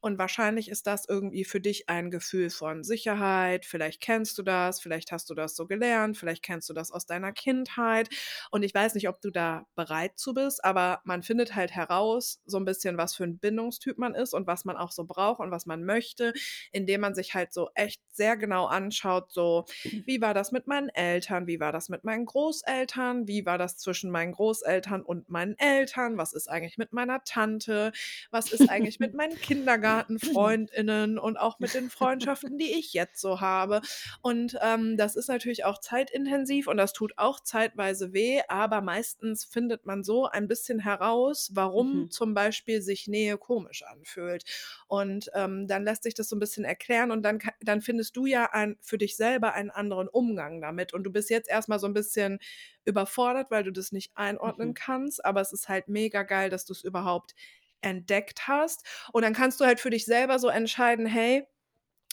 [0.00, 3.66] Und wahrscheinlich ist das irgendwie für dich ein Gefühl von Sicherheit.
[3.66, 7.06] Vielleicht kennst du das, vielleicht hast du das so gelernt, vielleicht kennst du das aus
[7.06, 8.08] deiner Kindheit.
[8.50, 12.40] Und ich weiß nicht, ob du da bereit zu bist, aber man findet halt heraus
[12.46, 15.40] so ein bisschen, was für ein Bindungstyp man ist und was man auch so braucht
[15.40, 16.32] und was man möchte,
[16.72, 19.64] indem man sich halt so echt sehr genau anschaut, so
[20.04, 23.76] wie war das mit meinen Eltern, wie war das mit meinen Großeltern, wie war das
[23.78, 27.92] zwischen meinen Großeltern und meinen Eltern, was ist eigentlich mit meiner Tante,
[28.30, 33.40] was ist eigentlich mit meinen Kindergartenfreundinnen und auch mit den Freundschaften, die ich jetzt so
[33.40, 33.80] habe.
[34.22, 39.44] Und ähm, das ist natürlich auch zeitintensiv und das tut auch zeitweise weh, aber meistens
[39.44, 42.10] findet man so ein bisschen heraus, warum Mhm.
[42.10, 44.44] zum Beispiel sich Nähe komisch anfühlt.
[44.86, 48.26] Und ähm, dann lässt sich das so ein bisschen erklären und dann, dann findest du
[48.26, 50.92] ja ein, für dich selber einen anderen Umgang damit.
[50.92, 52.38] Und du bist jetzt erstmal so ein bisschen
[52.84, 54.74] überfordert, weil du das nicht einordnen Mhm.
[54.74, 57.34] kannst, aber es ist halt mega geil, dass du es überhaupt
[57.80, 58.84] entdeckt hast.
[59.12, 61.46] Und dann kannst du halt für dich selber so entscheiden, hey,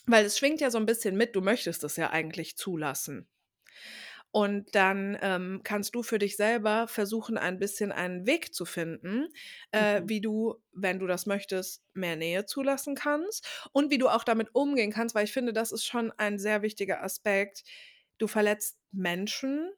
[0.06, 3.28] weil es schwingt ja so ein bisschen mit, du möchtest es ja eigentlich zulassen.
[4.36, 9.28] Und dann ähm, kannst du für dich selber versuchen, ein bisschen einen Weg zu finden,
[9.72, 10.08] äh, Mhm.
[10.08, 14.56] wie du, wenn du das möchtest, mehr Nähe zulassen kannst und wie du auch damit
[14.56, 17.64] umgehen kannst, weil ich finde, das ist schon ein sehr wichtiger Aspekt.
[18.18, 19.72] Du verletzt Menschen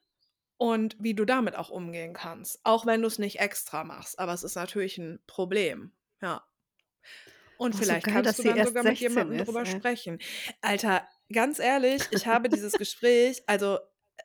[0.58, 4.20] und wie du damit auch umgehen kannst, auch wenn du es nicht extra machst.
[4.20, 5.94] Aber es ist natürlich ein Problem.
[6.22, 6.46] Ja.
[7.58, 9.82] Und Oh, so vielleicht geil, kannst du dann sogar mit 16 jemandem ist, drüber ey.
[9.82, 10.20] sprechen.
[10.62, 13.80] Alter, ganz ehrlich, ich habe dieses Gespräch, also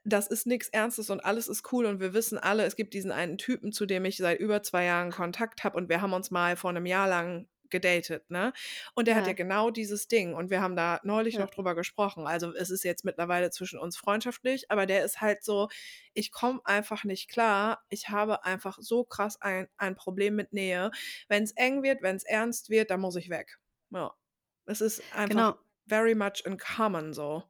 [0.05, 3.13] das ist nichts Ernstes und alles ist cool und wir wissen alle, es gibt diesen
[3.13, 6.31] einen Typen, zu dem ich seit über zwei Jahren Kontakt habe und wir haben uns
[6.31, 8.53] mal vor einem Jahr lang gedatet, ne?
[8.95, 11.41] Und der hat ja Ja, genau dieses Ding und wir haben da neulich ja.
[11.41, 12.27] noch drüber gesprochen.
[12.27, 15.69] Also es ist jetzt mittlerweile zwischen uns freundschaftlich, aber der ist halt so,
[16.13, 17.85] ich komme einfach nicht klar.
[17.89, 20.91] Ich habe einfach so krass ein, ein Problem mit Nähe.
[21.29, 23.59] Wenn es eng wird, wenn es ernst wird, dann muss ich weg.
[23.91, 24.15] Ja.
[24.67, 25.59] Es ist einfach Genau.
[25.87, 27.50] very much in common so.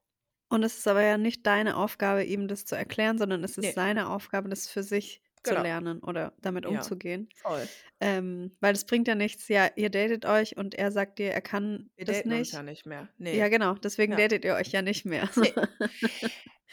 [0.51, 3.65] Und es ist aber ja nicht deine Aufgabe, ihm das zu erklären, sondern es ist
[3.67, 5.63] Nee, seine Aufgabe, das für sich zu genau.
[5.63, 7.29] lernen oder damit Ja, umzugehen.
[7.41, 7.67] voll.
[8.01, 11.41] Ähm, weil es bringt ja nichts, ja, ihr datet euch und er sagt dir, er
[11.41, 12.85] kann Wir das daten uns ja nicht.
[12.85, 13.09] nicht mehr.
[13.19, 13.49] Ja, Nee.
[13.51, 14.19] genau, deswegen Ja.
[14.19, 15.31] datet ihr euch ja nicht mehr.
[15.37, 15.55] Nee.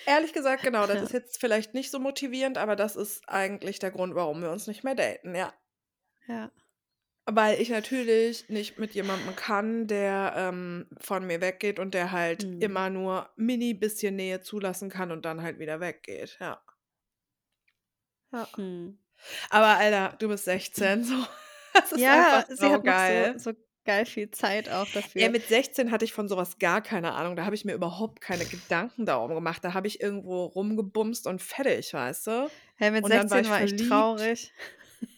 [0.06, 1.04] Ehrlich gesagt, genau, das Ja.
[1.04, 4.68] ist jetzt vielleicht nicht so motivierend, aber das ist eigentlich der Grund, warum wir uns
[4.68, 5.54] nicht mehr daten, ja.
[6.28, 6.52] Ja.
[7.30, 12.48] Weil ich natürlich nicht mit jemandem kann, der ähm, von mir weggeht und der halt
[12.48, 12.60] Hm.
[12.60, 16.62] immer nur mini bisschen Nähe zulassen kann und dann halt wieder weggeht, ja.
[18.32, 18.49] Ja.
[18.58, 18.98] Hm.
[19.49, 21.16] Aber Alter, du bist 16, so.
[21.74, 23.34] Das ist Ja, einfach sie hat noch saugeil.
[23.34, 23.52] so, so
[23.86, 25.30] geil viel Zeit auch Ja, dafür.
[25.30, 27.36] mit 16 hatte ich von sowas gar keine Ahnung.
[27.36, 29.64] Da habe ich mir überhaupt keine Gedanken darum gemacht.
[29.64, 32.52] Da habe ich irgendwo rumgebumst und fertig, weißt du?
[32.76, 33.76] Hey, mit Und dann war 16 ich war ich verliebt.
[33.76, 34.54] traurig.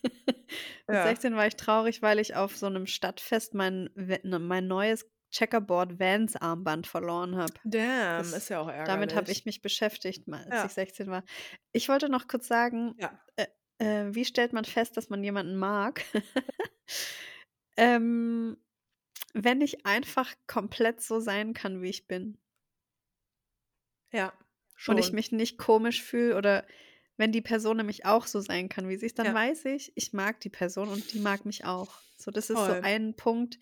[0.04, 1.04] Mit Ja.
[1.04, 5.10] 16 war ich traurig, weil ich auf so einem Stadtfest mein, we- ne, mein neues
[5.32, 7.54] Checkerboard Vans Armband verloren habe.
[7.64, 9.38] Damn, ist Das, ja auch damit habe ärgerlich.
[9.40, 11.24] ich mich beschäftigt, mal, als ich Ja, 16 war.
[11.72, 13.20] Ich wollte noch kurz sagen, ja.
[13.36, 13.46] äh,
[13.78, 16.04] äh, wie stellt man fest, dass man jemanden mag?
[17.78, 18.58] ähm,
[19.34, 22.38] wenn ich einfach komplett so sein kann, wie ich bin.
[24.12, 24.34] Ja,
[24.88, 25.16] Und ich schon.
[25.16, 26.66] mich nicht komisch fühle oder
[27.20, 29.92] wenn die Person nämlich auch so sein kann, wie sie ist, dann Ja, weiß ich,
[29.96, 31.90] ich mag die Person und die mag mich auch.
[32.18, 33.60] So, das ist so ein Punkt,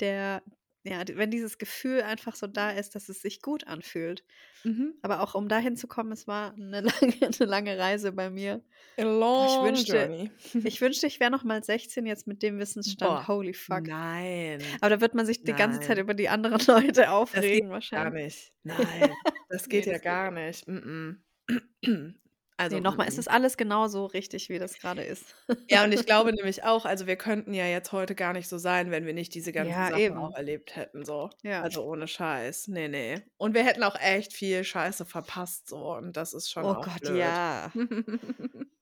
[0.00, 0.42] der,
[0.84, 4.24] ja, wenn dieses Gefühl einfach so da ist, dass es sich gut anfühlt.
[4.64, 4.94] Mhm.
[5.02, 8.64] Aber auch um dahin zu kommen, es war eine lange, eine lange Reise bei mir.
[8.96, 10.30] A Boah, ich long wünschte, journey.
[10.64, 13.26] ich wünschte, ich wäre noch mal 16 jetzt mit dem Wissensstand.
[13.26, 13.86] Boah, Holy fuck.
[13.86, 15.98] nein, Aber da wird man sich die ganze Zeit nein.
[15.98, 18.52] über die anderen Leute geht aufregen, gar wahrscheinlich.
[18.64, 18.78] nicht.
[18.78, 19.12] Nein,
[19.48, 20.66] das Nee, geht ja das geht gar nicht.
[20.68, 20.68] nicht.
[20.68, 22.14] Mm -mm.
[22.66, 23.18] Nee, Also, nochmal, mm es -mm.
[23.18, 25.36] ist alles genauso richtig, wie das gerade ist.
[25.70, 28.56] Ja, und ich glaube nämlich auch, also wir könnten ja jetzt heute gar nicht so
[28.58, 30.34] sein, wenn wir nicht diese ganzen Ja, Sachen auch eben.
[30.34, 31.30] erlebt hätten, so.
[31.42, 31.62] Ja.
[31.62, 32.68] Also ohne Scheiß.
[32.68, 33.22] Nee, nee.
[33.36, 35.92] Und wir hätten auch echt viel Scheiße verpasst, so.
[35.94, 37.14] Und das ist schon Oh auch Gott, blöd.
[37.14, 37.72] ja.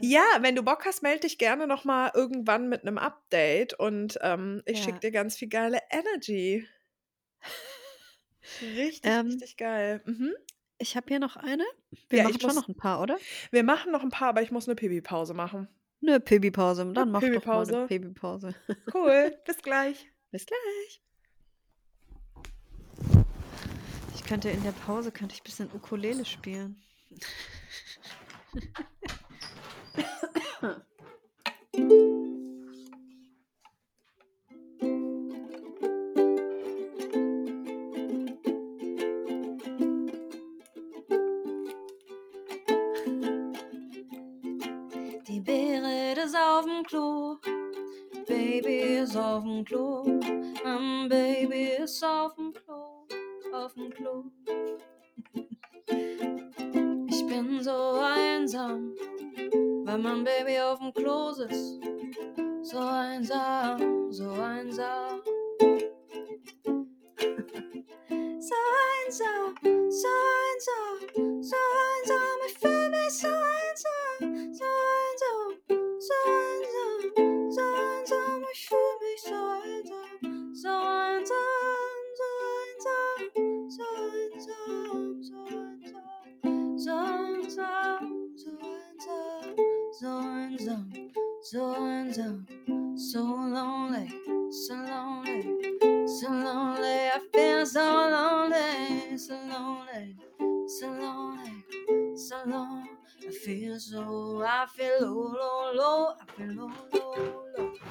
[0.00, 4.18] Ja, wenn du Bock hast, melde dich gerne noch mal irgendwann mit einem Update und
[4.22, 5.00] ähm, ich schicke Ja.
[5.00, 6.66] dir ganz viel geile Energy.
[8.60, 10.02] Richtig, Ähm, richtig geil.
[10.06, 10.34] Mhm.
[10.78, 11.64] Ich habe hier noch eine.
[12.08, 12.56] Wir Ja, machen schon muss.
[12.56, 13.18] noch ein paar, oder?
[13.50, 15.68] Wir machen noch ein paar, aber ich muss eine Pipi-Pause machen.
[16.02, 16.92] Eine Pipi-Pause.
[16.92, 17.86] Dann mach doch mal eine.
[17.86, 18.54] Pipi-Pause.
[18.92, 19.36] Cool.
[19.46, 20.10] Bis gleich.
[20.30, 21.02] Bis gleich.
[24.14, 26.82] Ich könnte in der Pause könnte ich ein bisschen Ukulele spielen.
[46.56, 47.38] auf'm Klo.
[48.26, 50.04] Baby ist auf'm Klo.
[50.64, 53.06] Mein Baby ist auf'm Klo.
[53.52, 54.24] Auf'm Klo.
[57.08, 58.94] Ich bin so einsam,
[59.84, 61.80] weil mein Baby auf'm Klo sitzt.
[62.62, 65.20] So einsam, so einsam.
[68.48, 68.54] So
[68.86, 69.54] einsam,
[69.90, 70.08] so
[70.38, 71.56] einsam, so
[71.88, 72.38] einsam.
[72.46, 74.35] Ich fühl mich so einsam,
[97.76, 97.86] so
[99.34, 100.16] and lonely,
[100.66, 101.64] so lonely,
[102.16, 102.95] so lonely.
[103.26, 106.14] I feel so, I feel low, low, low.
[106.20, 107.10] I feel low, low,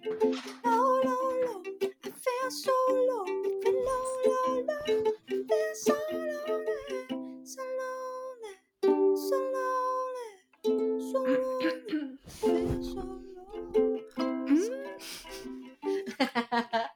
[0.65, 1.63] low, low, low.
[1.83, 3.29] I feel so low, I
[3.65, 4.83] feel low, low, low.
[5.27, 8.55] I feel so lonely, so lonely,
[9.17, 10.35] so lonely,
[11.11, 12.19] so lonely.
[12.25, 14.03] I feel so lonely.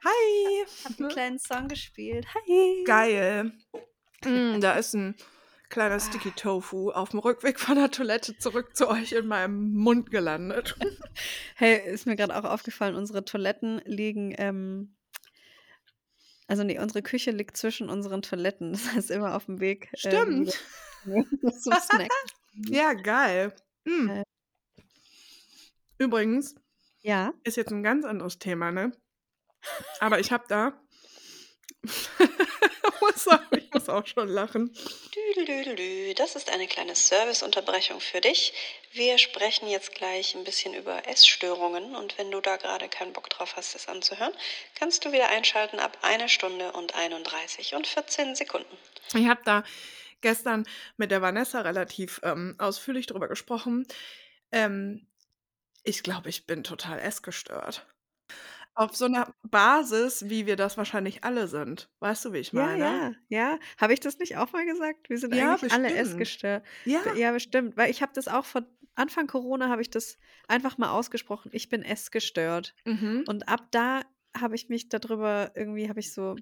[0.05, 0.23] Hi!
[0.85, 2.27] Hab einen kleinen Song gespielt.
[2.33, 2.85] Hi.
[2.85, 3.53] Geil.
[4.25, 5.17] Mm, da ist ein
[5.69, 10.11] kleiner Sticky Tofu auf dem Rückweg von der Toilette zurück zu euch in meinem Mund
[10.11, 10.77] gelandet.
[11.57, 14.95] Hey, ist mir gerade auch aufgefallen, unsere Toiletten liegen, ähm,
[16.47, 18.71] also nee, unsere Küche liegt zwischen unseren Toiletten.
[18.73, 19.89] Das heißt immer auf dem Weg.
[20.05, 20.65] ähm, Stimmt.
[21.05, 22.09] wieder zum Snack.
[22.69, 23.53] Ja, geil.
[23.85, 24.23] Äh.
[25.99, 26.55] Übrigens
[27.03, 27.33] Ja.
[27.43, 28.93] ist jetzt ein ganz anderes Thema, ne?
[29.99, 30.81] Aber ich habe da.
[33.01, 34.75] Muss auch- ich muss auch schon lachen.
[36.17, 38.53] Das ist eine kleine Serviceunterbrechung für dich.
[38.93, 43.29] Wir sprechen jetzt gleich ein bisschen über Essstörungen und wenn du da gerade keinen Bock
[43.31, 44.33] drauf hast, das anzuhören,
[44.75, 48.77] kannst du wieder einschalten ab eine Stunde und 31 und 14 Sekunden.
[49.15, 49.65] Ich habe da
[50.21, 50.67] gestern
[50.97, 53.87] mit der Vanessa relativ ähm, ausführlich drüber gesprochen.
[54.53, 55.07] Ähm,
[55.85, 57.87] ich glaube, ich bin total essgestört.
[58.79, 61.91] Auf so einer Basis, wie wir das wahrscheinlich alle sind.
[61.99, 62.79] Weißt du, wie ich Ja, meine?
[62.79, 63.59] ja, ja.
[63.77, 65.11] Habe ich das nicht auch mal gesagt?
[65.11, 66.07] Wir sind Ja, eigentlich alle bestimmt.
[66.07, 66.65] essgestört.
[66.85, 67.01] Ja.
[67.15, 67.77] Ja, bestimmt.
[67.77, 68.63] Weil ich habe das auch vor
[68.95, 71.51] Anfang Corona habe ich das einfach mal ausgesprochen.
[71.53, 72.75] Ich bin essgestört.
[72.85, 73.25] Mhm.
[73.29, 74.03] Und ab da
[74.37, 76.37] habe ich mich darüber irgendwie habe ich so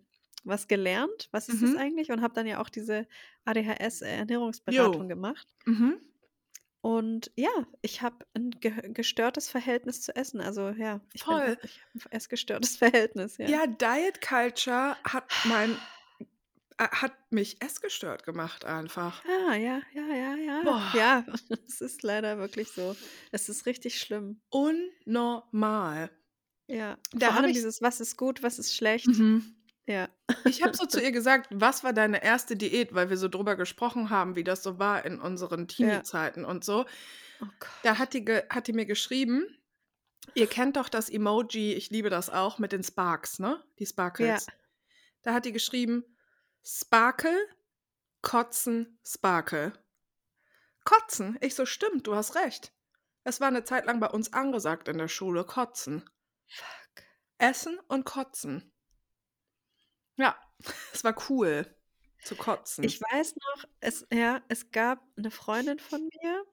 [0.44, 1.28] was gelernt.
[1.32, 1.66] Was ist Mhm.
[1.72, 2.10] das eigentlich?
[2.10, 3.06] Und habe dann ja auch diese
[3.46, 5.08] ADHS-Ernährungsberatung Jo.
[5.08, 5.46] gemacht.
[5.64, 6.00] Mhm.
[6.86, 7.50] Und ja,
[7.82, 10.40] ich habe ein ge gestörtes Verhältnis zu Essen.
[10.40, 11.58] Also ja, ich bin Voll.
[11.64, 13.48] ich habe ein essgestörtes Verhältnis, ja.
[13.48, 15.72] Ja, Diet Culture hat mein
[16.78, 19.24] äh, hat mich essgestört gemacht einfach.
[19.24, 20.62] Ah, ja, ja, ja, ja.
[20.62, 20.92] Boah.
[20.94, 21.26] Ja,
[21.66, 22.94] es ist leider wirklich so.
[23.32, 24.40] Es ist richtig schlimm.
[24.50, 26.10] Unnormal.
[26.68, 26.98] Ja.
[27.14, 29.08] Da Vor allem ich- dieses, was ist gut, was ist schlecht.
[29.08, 29.55] Mhm.
[29.86, 30.08] Ja.
[30.44, 33.56] Ich habe so zu ihr gesagt, was war deine erste Diät, weil wir so drüber
[33.56, 36.84] gesprochen haben, wie das so war in unseren Teenie-Zeiten und so.
[37.40, 37.70] Oh Gott.
[37.82, 39.46] Da hat die, ge hat die mir geschrieben,
[40.34, 43.62] ihr kennt doch das Emoji, ich liebe das auch, mit den Sparks, ne?
[43.78, 44.46] Die Sparkles.
[45.22, 46.04] Da hat die geschrieben,
[46.64, 47.36] Sparkle,
[48.22, 49.72] Kotzen, Sparkle.
[50.84, 51.36] Kotzen?
[51.40, 52.72] Ich so, stimmt, du hast recht.
[53.24, 56.08] Das war eine Zeit lang bei uns angesagt in der Schule, Kotzen.
[56.46, 57.04] Fuck.
[57.38, 58.72] Essen und Kotzen.
[60.16, 60.36] Ja,
[60.92, 61.66] es war cool
[62.24, 62.82] zu kotzen.
[62.84, 66.44] Ich weiß noch, es, ja, es gab eine Freundin von mir.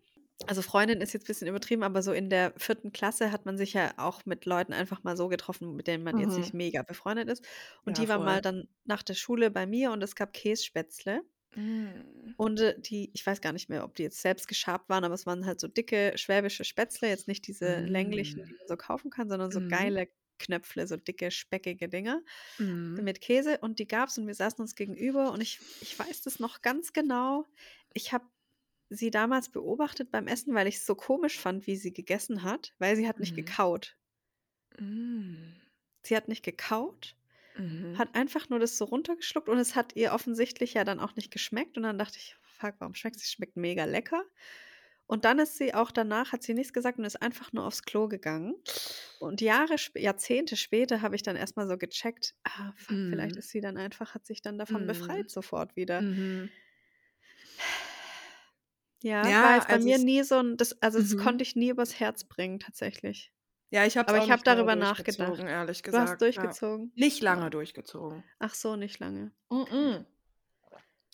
[0.47, 3.57] Also Freundin ist jetzt ein bisschen übertrieben, aber so in der vierten Klasse hat man
[3.57, 6.39] sich ja auch mit Leuten einfach mal so getroffen, mit denen man jetzt Mhm.
[6.39, 7.45] nicht mega befreundet ist.
[7.85, 8.25] Und Ja, die war voll.
[8.25, 11.21] mal dann nach der Schule bei mir und es gab Kässpätzle.
[11.55, 12.33] Mm.
[12.35, 15.13] Und äh, die, ich weiß gar nicht mehr, ob die jetzt selbst geschabt waren, aber
[15.13, 18.45] es waren halt so dicke schwäbische Spätzle, jetzt nicht diese länglichen, Mm.
[18.45, 19.69] die man so kaufen kann, sondern so Mhm.
[19.69, 20.07] geile
[20.39, 22.21] Knöpfle, so dicke, speckige Dinger
[22.59, 23.03] Mm.
[23.03, 26.39] mit Käse und die gab's und wir saßen uns gegenüber und ich, ich weiß das
[26.39, 27.45] noch ganz genau.
[27.93, 28.25] Ich habe
[28.89, 32.73] sie damals beobachtet beim Essen, weil ich es so komisch fand, wie sie gegessen hat,
[32.79, 33.35] weil sie hat nicht Mhm.
[33.35, 33.97] gekaut.
[34.79, 35.53] Mm.
[36.05, 37.15] Sie hat nicht gekaut,
[37.57, 37.99] Mhm.
[37.99, 41.31] hat einfach nur das so runtergeschluckt und es hat ihr offensichtlich ja dann auch nicht
[41.31, 43.23] geschmeckt und dann dachte ich, fuck, warum schmeckt es?
[43.25, 44.25] Es schmeckt mega lecker.
[45.13, 47.83] Und dann ist sie auch danach, hat sie nichts gesagt und ist einfach nur aufs
[47.83, 48.55] Klo gegangen.
[49.19, 53.37] Und Jahre, Jahrzehnte später habe ich dann erstmal so gecheckt, ah, fuck, vielleicht Mhm.
[53.37, 54.87] ist sie dann einfach, hat sich dann davon Mhm.
[54.87, 56.01] befreit sofort wieder.
[56.01, 56.49] Mhm.
[59.03, 61.19] Ja, Ja, war jetzt bei also mir nie so ein, das, also das Mhm.
[61.19, 63.31] konnte ich nie übers Herz bringen, tatsächlich.
[63.69, 65.39] Ja, ich habe Aber ich habe darüber nachgedacht.
[65.41, 66.09] ehrlich Du gesagt.
[66.09, 66.91] hast durchgezogen?
[66.95, 67.05] Ja.
[67.05, 68.23] Nicht lange durchgezogen.
[68.39, 69.31] Ach so, nicht lange.
[69.51, 70.07] Mhm.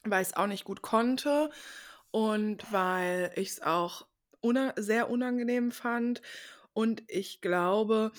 [0.05, 1.49] Weil ich es auch nicht gut konnte
[2.11, 4.07] und weil ich es auch
[4.41, 6.21] una sehr unangenehm fand.
[6.73, 8.11] Und ich glaube,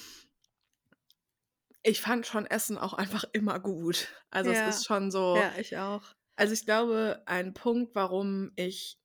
[1.83, 4.09] ich fand schon Essen auch einfach immer gut.
[4.31, 4.51] Also Ja.
[4.51, 5.45] es ist schon so.
[5.45, 6.15] Ja, ich auch.
[6.37, 8.97] Also ich glaube, ein Punkt, warum ich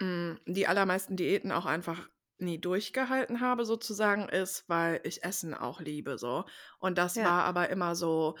[0.00, 2.08] mh, die allermeisten Diäten auch einfach
[2.38, 6.16] nie durchgehalten habe, sozusagen, ist, weil ich Essen auch liebe.
[6.18, 6.44] So.
[6.78, 7.24] Und das Ja.
[7.24, 8.36] war aber immer so,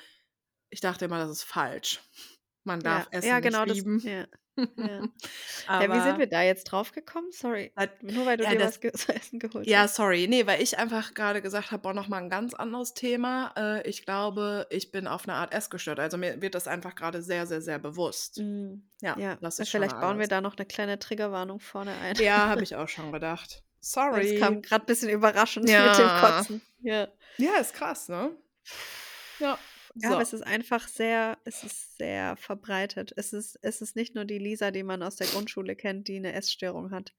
[0.70, 2.00] ich dachte immer, das ist falsch.
[2.64, 3.76] Man darf Ja, Essen ja genau, nicht das.
[3.76, 3.98] lieben.
[4.00, 4.24] Ja.
[4.76, 5.08] Ja.
[5.68, 7.28] aber, ja, wie sind wir da jetzt drauf gekommen?
[7.32, 7.72] Sorry.
[8.02, 9.94] Nur weil du ja, dir das- was ge zu essen geholt Ja, hast.
[9.94, 10.26] sorry.
[10.28, 13.54] Nee, weil ich einfach gerade gesagt habe, boah, nochmal ein ganz anderes Thema.
[13.56, 15.98] Äh, ich glaube, ich bin auf eine Art essgestört.
[15.98, 18.38] Also mir wird das einfach gerade sehr, sehr, sehr bewusst.
[18.38, 21.94] Mm, Ja, Ja, das ist schon vielleicht bauen wir da noch eine kleine Triggerwarnung vorne
[22.02, 22.16] ein.
[22.16, 23.62] Ja, habe ich auch schon gedacht.
[23.80, 24.34] Sorry.
[24.34, 26.20] Es kam gerade ein bisschen überraschend mit dem Ja.
[26.20, 26.60] Kotzen.
[26.82, 27.08] Ja.
[27.38, 28.32] Ja, ist krass, ne?
[29.38, 29.58] Ja.
[29.94, 30.14] Ja, So.
[30.14, 33.12] aber es ist einfach sehr, es ist sehr verbreitet.
[33.16, 36.16] Es ist, es ist nicht nur die Lisa, die man aus der Grundschule kennt, die
[36.16, 37.14] eine Essstörung hat.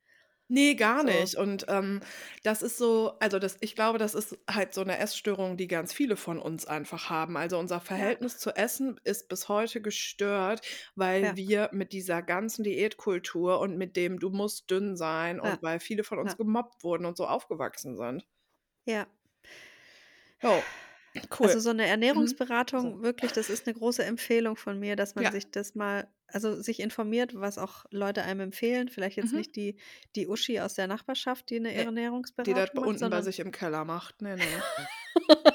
[0.50, 1.08] Nee, gar So.
[1.08, 1.36] nicht.
[1.36, 2.02] Und ähm,
[2.44, 5.94] das ist so, also das, ich glaube, das ist halt so eine Essstörung, die ganz
[5.94, 7.38] viele von uns einfach haben.
[7.38, 10.62] Also unser Verhältnis zu Essen ist bis heute gestört,
[10.96, 11.38] weil Ja.
[11.38, 15.54] wir mit dieser ganzen Diätkultur und mit dem du musst dünn sein Ja.
[15.54, 16.36] und weil viele von uns Ja.
[16.36, 18.28] gemobbt wurden und so aufgewachsen sind.
[18.86, 19.08] Ja.
[20.44, 20.66] Jo,
[21.40, 21.48] cool.
[21.48, 23.02] Also so eine Ernährungsberatung, So.
[23.04, 25.32] wirklich, das ist eine große Empfehlung von mir, dass man Ja.
[25.32, 28.88] sich das mal, also sich informiert, was auch Leute einem empfehlen.
[28.90, 29.38] Vielleicht jetzt Mhm.
[29.40, 29.78] nicht die,
[30.16, 33.52] die Uschi aus der Nachbarschaft, die eine die Ernährungsberatung das macht, unten bei sich im
[33.52, 34.22] Keller macht.
[34.22, 34.44] Nee, nee.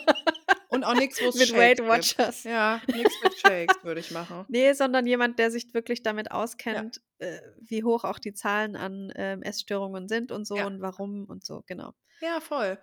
[0.68, 1.88] Und auch nichts, wo es mit Shakes Weight gibt.
[1.88, 2.44] Watchers.
[2.44, 4.44] Ja, nichts mit Shakes würde ich machen.
[4.48, 9.10] Nee, sondern jemand, der sich wirklich damit auskennt, äh, wie hoch auch die Zahlen an
[9.16, 10.66] ähm, Essstörungen sind und so Ja.
[10.66, 11.94] und warum und so, genau.
[12.20, 12.78] Ja, voll.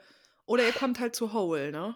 [0.45, 1.95] Oder ihr kommt halt zu Whole, ne?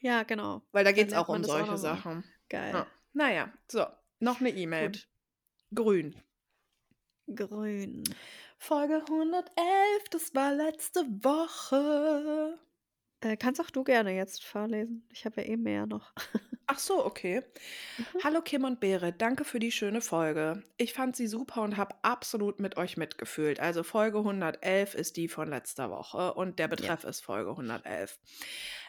[0.00, 0.62] Ja, genau.
[0.72, 1.78] Weil da geht es auch um auch solche mal.
[1.78, 2.24] Sachen.
[2.48, 2.72] Geil.
[2.72, 2.86] Ja.
[3.12, 3.86] Naja, so,
[4.20, 4.92] noch eine E-Mail.
[5.74, 6.14] Grün.
[7.34, 8.04] Grün.
[8.58, 9.46] Folge 111,
[10.10, 12.58] das war letzte Woche.
[13.20, 15.06] Äh, kannst auch du gerne jetzt vorlesen.
[15.10, 16.12] Ich habe ja eh mehr noch.
[16.68, 17.42] Ach so, okay.
[17.96, 18.04] Mhm.
[18.24, 20.64] Hallo Kim und Berit, danke für die schöne Folge.
[20.76, 23.60] Ich fand sie super und habe absolut mit euch mitgefühlt.
[23.60, 28.18] Also Folge 111 ist die von letzter Woche und der Betreff ist Folge 111.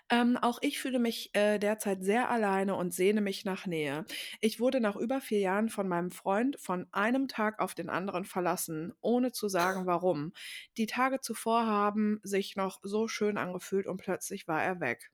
[0.09, 4.05] Ähm, auch ich fühle mich äh, derzeit sehr alleine und sehne mich nach Nähe.
[4.39, 8.23] Ich wurde nach über vier Jahren von meinem Freund von einem Tag auf den anderen
[8.23, 10.33] verlassen, ohne zu sagen warum.
[10.77, 15.11] Die Tage zuvor haben sich noch so schön angefühlt und plötzlich war er weg.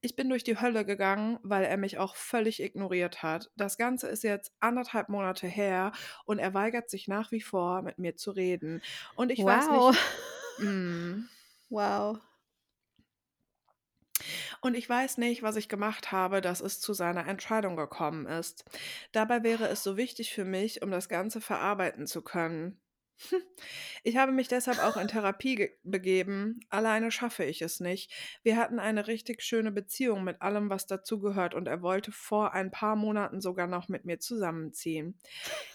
[0.00, 3.50] Ich bin durch die Hölle gegangen, weil er mich auch völlig ignoriert hat.
[3.56, 5.92] Das Ganze ist jetzt anderthalb Monate her
[6.24, 8.82] und er weigert sich nach wie vor, mit mir zu reden.
[9.16, 9.90] Und ich weiß wow.
[10.58, 10.68] nicht.
[10.68, 11.28] Mm,
[11.70, 12.18] wow.
[14.60, 18.64] Und ich weiß nicht, was ich gemacht habe, dass es zu seiner Entscheidung gekommen ist.
[19.12, 22.80] Dabei wäre es so wichtig für mich, um das Ganze verarbeiten zu können.
[24.02, 26.60] Ich habe mich deshalb auch in Therapie ge- begeben.
[26.68, 28.12] Alleine schaffe ich es nicht.
[28.42, 32.70] Wir hatten eine richtig schöne Beziehung mit allem, was dazugehört, und er wollte vor ein
[32.70, 35.18] paar Monaten sogar noch mit mir zusammenziehen.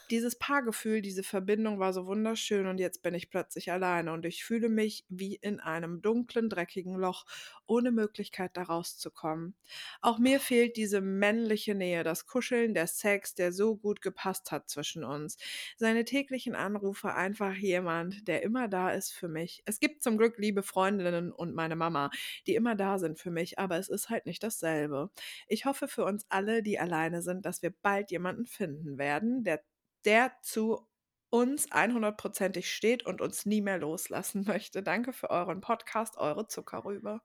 [0.10, 4.44] Dieses Paargefühl, diese Verbindung war so wunderschön und jetzt bin ich plötzlich alleine und ich
[4.44, 7.26] fühle mich wie in einem dunklen, dreckigen Loch,
[7.68, 9.56] ohne Möglichkeit da rauszukommen.
[10.02, 14.70] Auch mir fehlt diese männliche Nähe, das Kuscheln, der Sex, der so gut gepasst hat
[14.70, 15.38] zwischen uns.
[15.78, 19.62] Seine täglichen Anrufe, einfach jemand, der immer da ist für mich.
[19.66, 22.10] Es gibt zum Glück liebe Freundinnen und meine Mama,
[22.48, 25.12] die immer da sind für mich, aber es ist halt nicht dasselbe.
[25.48, 29.64] Ich hoffe für uns alle, die alleine sind, dass wir bald jemanden finden werden, der,
[30.06, 30.88] der zu
[31.30, 34.84] uns 100%ig steht und uns nie mehr loslassen möchte.
[34.84, 37.22] Danke für euren Podcast, eure Zuckerrübe.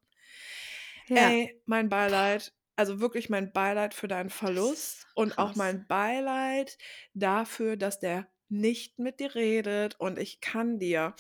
[1.09, 1.31] Ja.
[1.31, 6.77] Ey, mein Beileid, also wirklich mein Beileid für deinen Verlust und auch mein Beileid
[7.13, 11.15] dafür, dass der nicht mit dir redet und ich kann dir,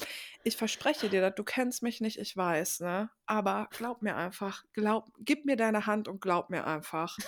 [0.44, 3.10] ich verspreche dir, dass du kennst mich nicht, ich weiß, ne?
[3.26, 7.18] Aber glaub mir einfach, glaub, gib mir deine Hand und glaub mir einfach,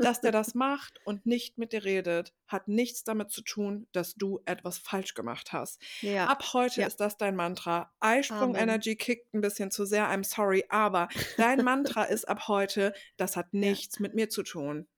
[0.00, 4.14] dass der das macht und nicht mit dir redet, hat nichts damit zu tun, dass
[4.14, 5.80] du etwas falsch gemacht hast.
[6.00, 6.26] ja.
[6.26, 6.86] Ab heute Ja.
[6.86, 7.92] ist das dein Mantra.
[8.00, 8.56] Eisprung Amen.
[8.56, 13.36] Energy kickt ein bisschen zu sehr, I'm sorry, aber dein Mantra ist ab heute, das
[13.36, 14.88] hat nichts mit mir zu tun.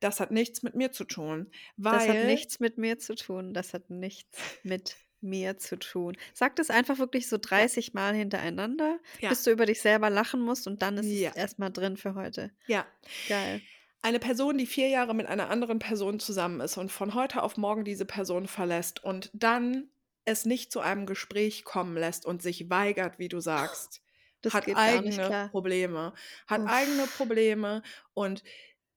[0.00, 3.52] Das hat nichts mit mir zu tun, weil Das hat nichts mit mir zu tun.
[3.54, 6.16] Das hat nichts mit mir zu tun.
[6.32, 9.30] Sag das einfach wirklich so 30 Mal hintereinander, Ja.
[9.30, 11.30] bis du über dich selber lachen musst und dann ist Ja.
[11.30, 12.52] es erstmal drin für heute.
[12.66, 12.86] Ja.
[13.28, 13.60] Geil.
[14.00, 17.56] Eine Person, die vier Jahre mit einer anderen Person zusammen ist und von heute auf
[17.56, 19.90] morgen diese Person verlässt und dann
[20.24, 24.00] es nicht zu einem Gespräch kommen lässt und sich weigert, wie du sagst,
[24.42, 25.48] Das hat geht gar nicht eigene klar.
[25.48, 26.12] Probleme.
[26.46, 26.70] Hat Uff.
[26.70, 27.82] eigene Probleme
[28.14, 28.44] und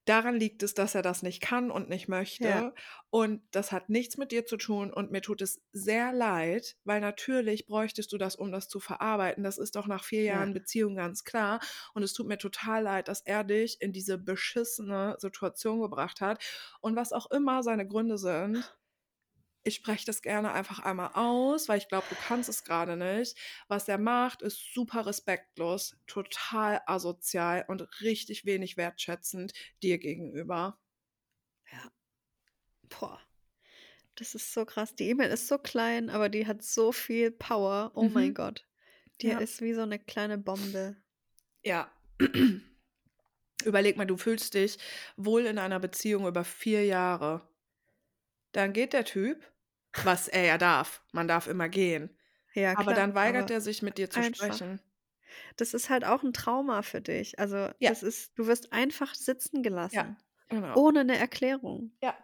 [0.05, 2.43] daran liegt es, dass er das nicht kann und nicht möchte.
[2.47, 2.73] Ja.
[3.09, 7.01] Und das hat nichts mit dir zu tun und mir tut es sehr leid, weil
[7.01, 9.43] natürlich bräuchtest du das, um das zu verarbeiten.
[9.43, 10.33] Das ist doch nach vier Ja.
[10.35, 11.59] Jahren Beziehung ganz klar.
[11.93, 16.43] Und es tut mir total leid, dass er dich in diese beschissene Situation gebracht hat.
[16.79, 18.63] Und was auch immer seine Gründe sind,
[19.63, 23.37] ich spreche das gerne einfach einmal aus, weil ich glaube, du kannst es gerade nicht.
[23.67, 30.79] Was er macht, ist super respektlos, total asozial und richtig wenig wertschätzend dir gegenüber.
[32.89, 33.19] Boah.
[34.15, 34.95] Das ist so krass.
[34.95, 37.91] Die E-Mail ist so klein, aber die hat so viel Power.
[37.95, 38.33] Oh mein Mhm.
[38.33, 38.67] Gott.
[39.21, 39.39] Die Ja.
[39.39, 40.97] ist wie so eine kleine Bombe.
[41.63, 41.91] Ja.
[43.63, 44.77] Überleg mal, du fühlst dich
[45.17, 47.47] wohl in einer Beziehung über vier Jahre.
[48.51, 49.50] Dann geht der Typ,
[50.03, 51.03] was er ja darf.
[51.11, 52.17] Man darf immer gehen.
[52.53, 54.35] Ja, aber klar, dann weigert aber er sich, mit dir zu einfach.
[54.37, 54.81] sprechen.
[55.57, 57.39] Das ist halt auch ein Trauma für dich.
[57.39, 57.89] Also, Ja.
[57.89, 60.17] das ist, du wirst einfach sitzen gelassen.
[60.49, 60.75] Genau.
[60.75, 61.91] Ohne eine Erklärung.
[62.01, 62.17] Ja.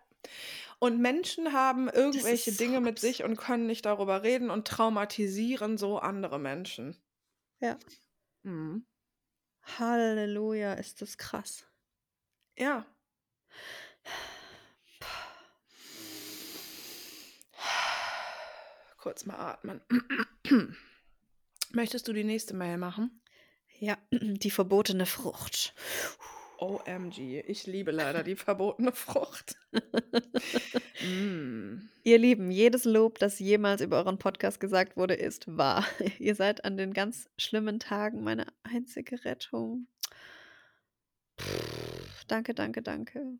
[0.79, 5.77] Und Menschen haben irgendwelche so Dinge mit sich und können nicht darüber reden und traumatisieren
[5.77, 6.97] so andere Menschen.
[7.61, 7.77] Ja.
[8.43, 8.85] Mhm.
[9.63, 11.67] Halleluja, ist das krass.
[12.57, 12.85] Ja.
[19.07, 19.79] Kurz mal atmen.
[21.71, 23.21] Möchtest du die nächste Mail machen?
[23.79, 25.73] Ja, die verbotene Frucht.
[26.57, 29.55] OMG, ich liebe leider die verbotene Frucht.
[31.01, 31.87] mm.
[32.03, 35.87] Ihr Lieben, jedes Lob, das jemals über euren Podcast gesagt wurde, ist wahr.
[36.19, 39.87] Ihr seid an den ganz schlimmen Tagen meine einzige Rettung.
[41.39, 43.39] Pff, Danke, danke, danke.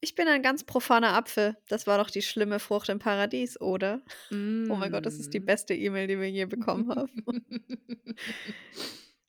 [0.00, 1.56] Ich bin ein ganz profaner Apfel.
[1.68, 4.02] Das war doch die schlimme Frucht im Paradies, oder?
[4.30, 4.34] Oh
[4.76, 5.46] mein Gott, das ist die Mm.
[5.46, 7.24] beste E-Mail, die wir je bekommen haben.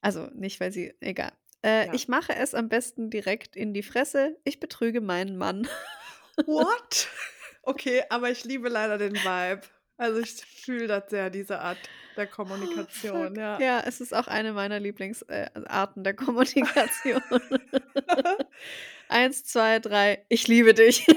[0.00, 0.94] Also nicht, weil sie.
[1.00, 1.32] Egal.
[1.64, 1.94] Äh, Ja.
[1.94, 4.36] Ich mache es am besten direkt in die Fresse.
[4.44, 5.66] Ich betrüge meinen Mann.
[6.46, 7.08] What?
[7.62, 9.60] Okay, aber ich liebe leider den Vibe.
[9.98, 11.76] Also ich fühle das sehr, diese Art
[12.16, 13.36] der Kommunikation, Fuck.
[13.36, 13.60] ja.
[13.60, 17.20] Ja, es ist auch eine meiner Lieblingsarten der Kommunikation.
[19.08, 20.24] Eins, zwei, drei.
[20.28, 21.06] Ich liebe dich.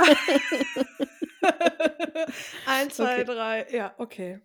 [2.66, 3.26] Eins, zwei, Okay.
[3.26, 4.40] drei, ja, okay.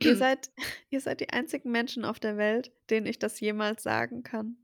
[0.00, 0.50] ihr, seid,
[0.90, 4.56] ihr seid die einzigen Menschen auf der Welt, denen ich das jemals sagen kann.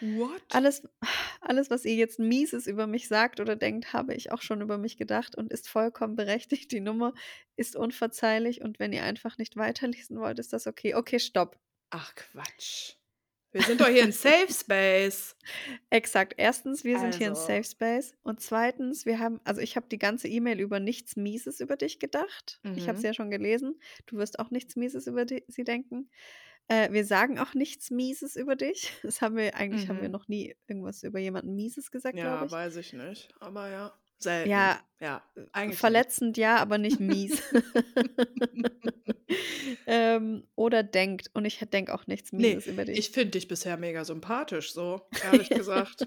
[0.00, 0.42] What?
[0.50, 0.82] Alles,
[1.40, 4.78] alles, was ihr jetzt Mieses über mich sagt oder denkt, habe ich auch schon über
[4.78, 6.72] mich gedacht und ist vollkommen berechtigt.
[6.72, 7.14] Die Nummer
[7.56, 10.94] ist unverzeihlich und wenn ihr einfach nicht weiterlesen wollt, ist das okay.
[10.94, 11.58] Okay, stopp.
[11.90, 12.94] Ach Quatsch.
[13.52, 15.36] Wir sind doch hier in Safe Space.
[15.90, 16.34] Exakt.
[16.38, 17.46] Erstens, wir sind hier in Also.
[17.46, 18.12] Safe Space.
[18.24, 22.00] Und zweitens, wir haben, also ich habe die ganze E-Mail über nichts Mieses über dich
[22.00, 22.58] gedacht.
[22.74, 23.00] Ich habe Mhm.
[23.00, 23.78] sie ja schon gelesen.
[24.06, 26.10] Du wirst auch nichts Mieses über di- sie denken.
[26.68, 28.92] Äh, wir sagen auch nichts Mieses über dich.
[29.02, 30.12] Das haben wir, eigentlich haben wir Mhm.
[30.12, 32.50] noch nie irgendwas über jemanden Mieses gesagt, Ja, ich.
[32.52, 33.28] weiß ich nicht.
[33.40, 34.50] Aber ja, selten.
[34.50, 35.22] Ja, Ja,
[35.52, 35.78] eigentlich nicht.
[35.80, 37.42] Verletzend ja, aber nicht mies.
[39.86, 41.30] ähm, oder denkt.
[41.34, 42.98] Und ich denke auch nichts Nee, Mieses über dich.
[42.98, 46.06] ich finde dich bisher mega sympathisch, so, ehrlich gesagt.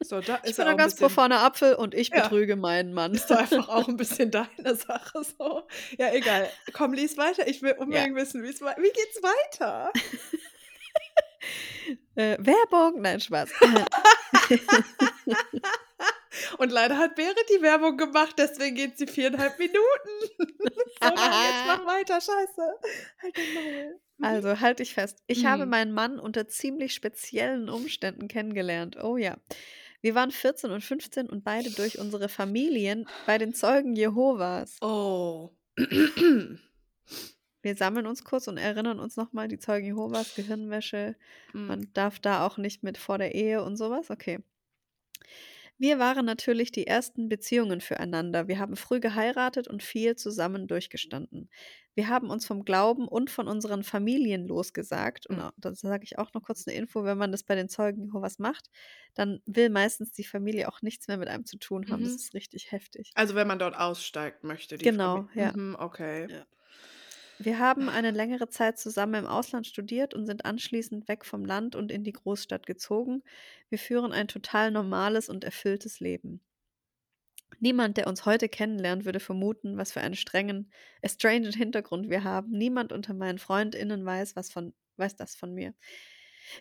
[0.00, 2.22] So, da Ich ist bin ja ein ganz bisschen, profaner Apfel und ich Ja.
[2.22, 3.12] betrüge meinen Mann.
[3.14, 5.66] ist doch einfach auch ein bisschen deine Sache, so.
[5.98, 6.48] Ja, egal.
[6.74, 7.46] Komm, lies weiter.
[7.48, 9.90] Ich will unbedingt wissen, wie's wei- wie geht's weiter?
[12.16, 13.00] Äh, Werbung?
[13.02, 13.50] Nein, Spaß.
[16.58, 19.78] Und leider hat Berit die Werbung gemacht, deswegen geht sie viereinhalb Minuten.
[20.38, 22.74] so, jetzt mach weiter, scheiße.
[23.22, 24.00] Halt Maul.
[24.22, 25.22] Also halt dich fest.
[25.26, 25.70] Ich habe Mhm.
[25.70, 28.96] meinen Mann unter ziemlich speziellen Umständen kennengelernt.
[29.02, 29.36] Oh ja.
[30.02, 34.76] Wir waren 14 und 15 und beide durch unsere Familien bei den Zeugen Jehovas.
[34.82, 35.50] Oh.
[37.62, 41.16] Wir sammeln uns kurz und erinnern uns nochmal, die Zeugen Jehovas, Gehirnwäsche,
[41.52, 41.66] Hm.
[41.66, 44.10] man darf da auch nicht mit vor der Ehe und sowas.
[44.10, 44.40] Okay.
[45.78, 48.46] Wir waren natürlich die ersten Beziehungen füreinander.
[48.48, 51.50] Wir haben früh geheiratet und viel zusammen durchgestanden.
[51.94, 55.26] Wir haben uns vom Glauben und von unseren Familien losgesagt.
[55.26, 57.68] Und au- da sage ich auch noch kurz eine Info, wenn man das bei den
[57.68, 58.68] Zeugen Jehovas macht,
[59.14, 62.02] dann will meistens die Familie auch nichts mehr mit einem zu tun haben.
[62.04, 62.16] Das Mhm.
[62.16, 63.14] ist richtig heftig.
[63.14, 65.32] Also wenn man dort aussteigt möchte, die Genau, Familie.
[65.34, 65.52] ja.
[65.52, 66.30] Mhm, okay.
[66.30, 66.46] Ja.
[67.38, 71.76] Wir haben eine längere Zeit zusammen im Ausland studiert und sind anschließend weg vom Land
[71.76, 73.22] und in die Großstadt gezogen.
[73.68, 76.40] Wir führen ein total normales und erfülltes Leben.
[77.60, 82.50] Niemand, der uns heute kennenlernt, würde vermuten, was für einen strengen, estranged Hintergrund wir haben.
[82.52, 85.74] Niemand unter meinen FreundInnen weiß, was von, weiß das von mir.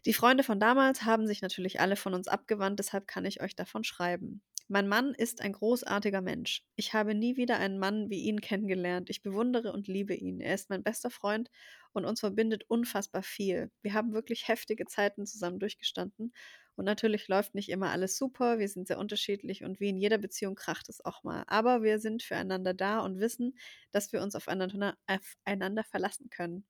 [0.05, 3.55] Die Freunde von damals haben sich natürlich alle von uns abgewandt, deshalb kann ich euch
[3.55, 4.41] davon schreiben.
[4.67, 6.63] Mein Mann ist ein großartiger Mensch.
[6.75, 9.09] Ich habe nie wieder einen Mann wie ihn kennengelernt.
[9.09, 10.39] Ich bewundere und liebe ihn.
[10.41, 11.49] Er ist mein bester Freund
[11.93, 13.71] und uns verbindet unfassbar viel.
[13.81, 16.33] Wir haben wirklich heftige Zeiten zusammen durchgestanden
[16.75, 18.57] und natürlich läuft nicht immer alles super.
[18.59, 21.43] Wir sind sehr unterschiedlich und wie in jeder Beziehung kracht es auch mal.
[21.47, 23.57] Aber wir sind füreinander da und wissen,
[23.91, 26.65] dass wir uns aufeinander, aufeinander verlassen können.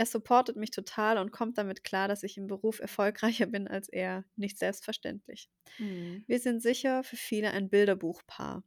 [0.00, 3.86] Er supportet mich total und kommt damit klar, dass ich im Beruf erfolgreicher bin als
[3.90, 4.24] er.
[4.34, 5.50] Nicht selbstverständlich.
[5.76, 6.24] Mhm.
[6.26, 8.62] Wir sind sicher für viele ein Bilderbuchpaar.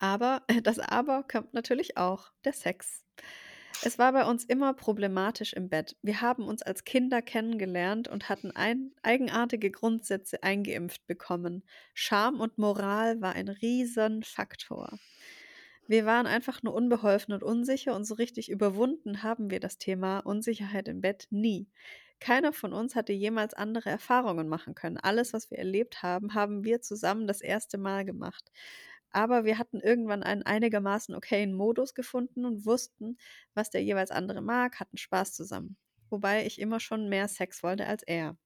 [0.00, 3.04] Aber das Aber kommt natürlich auch, der Sex.
[3.84, 5.96] Es war bei uns immer problematisch im Bett.
[6.02, 11.62] Wir haben uns als Kinder kennengelernt und hatten ein, eigenartige Grundsätze eingeimpft bekommen.
[11.94, 14.98] Scham und Moral war ein Riesenfaktor.
[15.88, 20.20] Wir waren einfach nur unbeholfen und unsicher und so richtig überwunden haben wir das Thema
[20.20, 21.68] Unsicherheit im Bett nie.
[22.20, 24.98] Keiner von uns hatte jemals andere Erfahrungen machen können.
[24.98, 28.52] Alles, was wir erlebt haben, haben wir zusammen das erste Mal gemacht.
[29.10, 33.16] Aber wir hatten irgendwann einen einigermaßen okayen Modus gefunden und wussten,
[33.54, 35.76] was der jeweils andere mag, hatten Spaß zusammen.
[36.10, 38.36] Wobei ich immer schon mehr Sex wollte als er.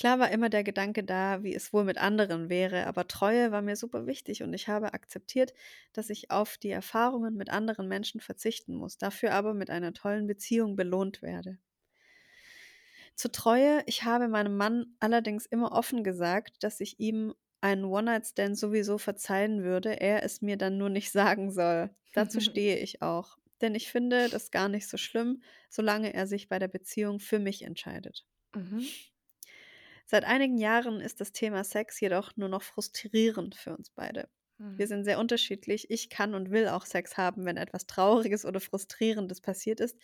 [0.00, 3.62] Klar war immer der Gedanke da, wie es wohl mit anderen wäre, aber Treue war
[3.62, 5.52] mir super wichtig und ich habe akzeptiert,
[5.92, 10.26] dass ich auf die Erfahrungen mit anderen Menschen verzichten muss, dafür aber mit einer tollen
[10.26, 11.58] Beziehung belohnt werde.
[13.14, 18.56] Zur Treue, ich habe meinem Mann allerdings immer offen gesagt, dass ich ihm einen One-Night-Stand
[18.58, 21.90] sowieso verzeihen würde, er es mir dann nur nicht sagen soll.
[22.14, 23.36] Dazu stehe ich auch.
[23.60, 27.38] Denn ich finde das gar nicht so schlimm, solange er sich bei der Beziehung für
[27.38, 28.26] mich entscheidet.
[28.54, 28.94] Mhm.
[30.10, 34.28] Seit einigen Jahren ist das Thema Sex jedoch nur noch frustrierend für uns beide.
[34.58, 34.88] Wir Mhm.
[34.88, 35.88] sind sehr unterschiedlich.
[35.88, 39.96] Ich kann und will auch Sex haben, wenn etwas Trauriges oder Frustrierendes passiert ist.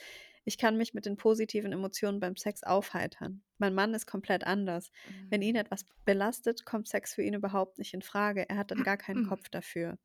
[0.45, 3.43] Ich kann mich mit den positiven Emotionen beim Sex aufheitern.
[3.59, 4.93] Mein Mann ist komplett anders.
[5.29, 8.49] Wenn ihn etwas belastet, kommt Sex für ihn überhaupt nicht in Frage.
[8.49, 9.99] Er hat dann gar keinen Kopf dafür.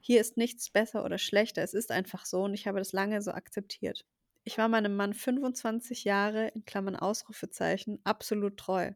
[0.00, 1.64] Hier ist nichts besser oder schlechter.
[1.64, 4.06] Es ist einfach so und ich habe das lange so akzeptiert.
[4.44, 8.92] Ich war meinem Mann 25 Jahre, in Klammern Ausrufezeichen, absolut treu.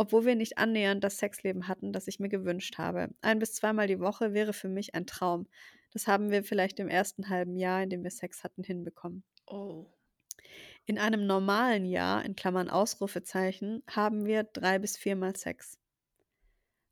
[0.00, 3.10] Obwohl wir nicht annähernd das Sexleben hatten, das ich mir gewünscht habe.
[3.20, 5.46] Ein bis zweimal die Woche wäre für mich ein Traum.
[5.92, 9.24] Das haben wir vielleicht im ersten halben Jahr, in dem wir Sex hatten, hinbekommen.
[9.46, 9.84] Oh.
[10.86, 15.78] In einem normalen Jahr, in Klammern Ausrufezeichen, haben wir drei bis viermal Sex.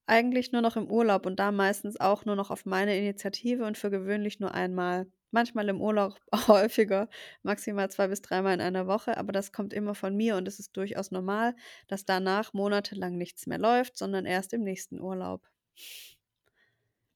[0.04, 3.78] Eigentlich nur noch im Urlaub und da meistens auch nur noch auf meine Initiative und
[3.78, 5.10] für gewöhnlich nur einmal.
[5.30, 6.18] Manchmal im Urlaub
[6.48, 7.08] häufiger,
[7.42, 10.58] maximal zwei bis dreimal in einer Woche, aber das kommt immer von mir und es
[10.58, 11.54] ist durchaus normal,
[11.86, 15.46] dass danach monatelang nichts mehr läuft, sondern erst im nächsten Urlaub.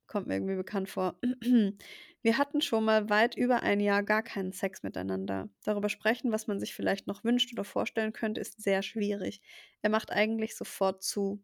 [0.07, 1.19] Kommt mir irgendwie bekannt vor.
[2.21, 5.49] Wir hatten schon mal weit über ein Jahr gar keinen Sex miteinander.
[5.63, 9.41] Darüber sprechen, was man sich vielleicht noch wünscht oder vorstellen könnte, ist sehr schwierig.
[9.81, 11.43] Er macht eigentlich sofort zu.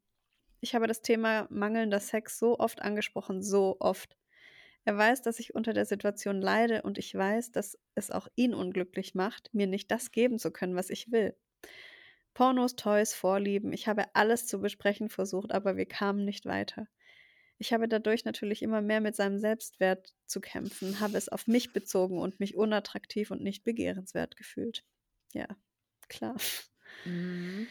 [0.61, 4.18] Ich habe das Thema mangelnder Sex so oft angesprochen, so oft.
[4.85, 8.53] Er weiß, dass ich unter der Situation leide und ich weiß, dass es auch ihn
[8.53, 11.35] unglücklich macht, mir nicht das geben zu können, was ich will.
[12.33, 16.87] Pornos, Toys, Vorlieben, ich habe alles zu besprechen versucht, aber wir kamen nicht weiter.
[17.57, 21.73] Ich habe dadurch natürlich immer mehr mit seinem Selbstwert zu kämpfen, habe es auf mich
[21.73, 24.85] bezogen und mich unattraktiv und nicht begehrenswert gefühlt.
[25.33, 25.47] Ja,
[26.07, 26.35] klar.
[27.05, 27.67] Mhm.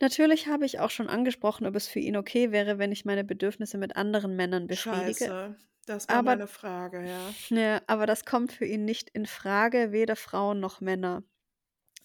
[0.00, 3.24] Natürlich habe ich auch schon angesprochen, ob es für ihn okay wäre, wenn ich meine
[3.24, 5.26] Bedürfnisse mit anderen Männern befriedige.
[5.26, 5.56] Scheiße.
[5.86, 7.34] Das war Aber- meine Frage, ja.
[7.50, 11.22] Ja, aber das kommt für ihn nicht in Frage, weder Frauen noch Männer.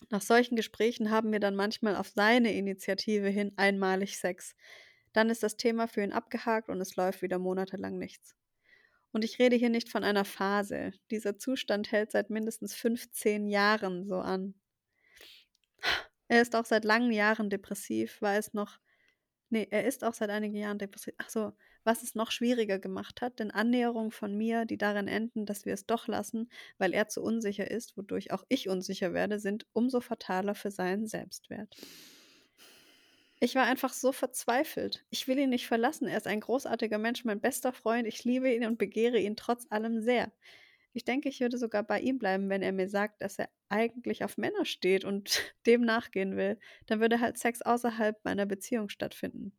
[0.09, 4.55] Nach solchen Gesprächen haben wir dann manchmal auf seine Initiative hin einmalig Sex.
[5.13, 8.35] Dann ist das Thema für ihn abgehakt und es läuft wieder monatelang nichts.
[9.11, 10.91] Und ich rede hier nicht von einer Phase.
[11.11, 14.55] Dieser Zustand hält seit mindestens 15 Jahren so an.
[16.27, 18.79] Er ist auch seit langen Jahren depressiv, weil es noch.
[19.49, 21.13] Nee, er ist auch seit einigen Jahren depressiv.
[21.17, 21.51] Ach so,
[21.83, 25.73] was es noch schwieriger gemacht hat, denn Annäherungen von mir, die darin enden, dass wir
[25.73, 30.01] es doch lassen, weil er zu unsicher ist, wodurch auch ich unsicher werde, sind umso
[30.01, 31.75] fataler für seinen Selbstwert.
[33.43, 35.03] Ich war einfach so verzweifelt.
[35.09, 36.07] Ich will ihn nicht verlassen.
[36.07, 38.07] Er ist ein großartiger Mensch, mein bester Freund.
[38.07, 40.31] Ich liebe ihn und begehre ihn trotz allem sehr.
[40.93, 44.23] Ich denke, ich würde sogar bei ihm bleiben, wenn er mir sagt, dass er eigentlich
[44.23, 46.59] auf Männer steht und dem nachgehen will.
[46.85, 49.57] Dann würde halt Sex außerhalb meiner Beziehung stattfinden.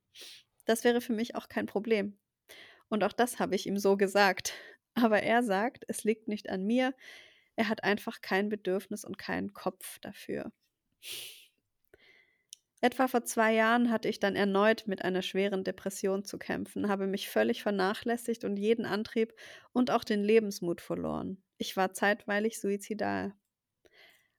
[0.64, 2.18] Das wäre für mich auch kein Problem.
[2.89, 4.55] Und auch das habe ich ihm so gesagt.
[4.94, 6.94] Aber er sagt, es liegt nicht an mir.
[7.56, 10.52] Er hat einfach kein Bedürfnis und keinen Kopf dafür.
[12.80, 17.06] Etwa vor zwei Jahren hatte ich dann erneut mit einer schweren Depression zu kämpfen, habe
[17.06, 19.34] mich völlig vernachlässigt und jeden Antrieb
[19.72, 21.43] und auch den Lebensmut verloren.
[21.59, 23.34] Ich war zeitweilig suizidal.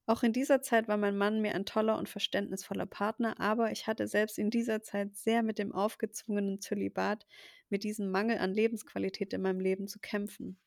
[0.05, 3.87] Auch in dieser Zeit war mein Mann mir ein toller und verständnisvoller Partner, aber ich
[3.87, 7.25] hatte selbst in dieser Zeit sehr mit dem aufgezwungenen Zölibat,
[7.69, 10.57] mit diesem Mangel an Lebensqualität in meinem Leben zu kämpfen.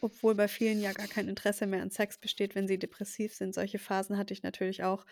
[0.00, 3.54] Obwohl bei vielen ja gar kein Interesse mehr an Sex besteht, wenn sie depressiv sind.
[3.54, 5.04] Solche Phasen hatte ich natürlich auch.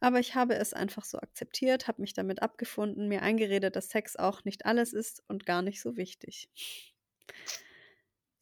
[0.00, 4.16] Aber ich habe es einfach so akzeptiert, habe mich damit abgefunden, mir eingeredet, dass Sex
[4.16, 6.48] auch nicht alles ist und gar nicht so wichtig.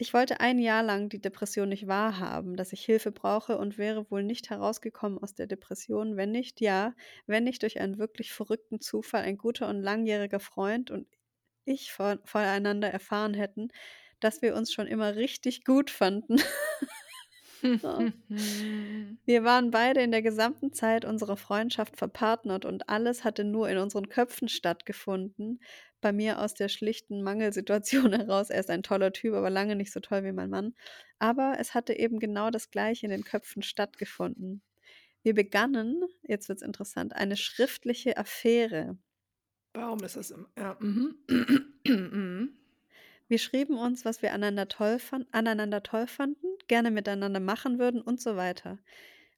[0.02, 4.10] Ich wollte ein Jahr lang die Depression nicht wahrhaben, dass ich Hilfe brauche und wäre
[4.10, 6.96] wohl nicht herausgekommen aus der Depression, wenn nicht, ja,
[7.28, 11.06] wenn nicht durch einen wirklich verrückten Zufall ein guter und langjähriger Freund und
[11.64, 13.68] ich voneinander erfahren hätten,
[14.18, 16.38] dass wir uns schon immer richtig gut fanden.
[19.24, 23.78] Wir waren beide in der gesamten Zeit unserer Freundschaft verpartnert und alles hatte nur in
[23.78, 25.60] unseren Köpfen stattgefunden.
[26.00, 28.50] Bei mir aus der schlichten Mangelsituation heraus.
[28.50, 30.74] Er ist ein toller Typ, aber lange nicht so toll wie mein Mann.
[31.20, 34.62] Aber es hatte eben genau das Gleiche in den Köpfen stattgefunden.
[35.22, 38.98] Wir begannen, jetzt wird es interessant, eine schriftliche Affäre.
[39.74, 40.46] Warum ist das im.
[40.58, 40.76] Ja.
[40.80, 41.16] Mhm.
[41.84, 42.61] Mhm.
[43.28, 48.02] Wir schrieben uns, was wir aneinander toll, fan aneinander toll fanden, gerne miteinander machen würden
[48.02, 48.78] und so weiter.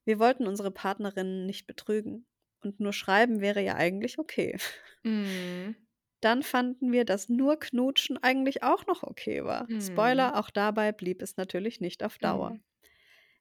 [0.05, 2.27] Wir wollten unsere Partnerinnen nicht betrügen.
[2.63, 4.59] Und nur schreiben wäre ja eigentlich okay.
[5.03, 5.77] Mhm.
[6.23, 9.67] Dann fanden wir, dass nur Knutschen eigentlich auch noch okay war.
[9.79, 12.51] Spoiler, auch dabei blieb es natürlich nicht auf Dauer.
[12.51, 12.63] Mhm.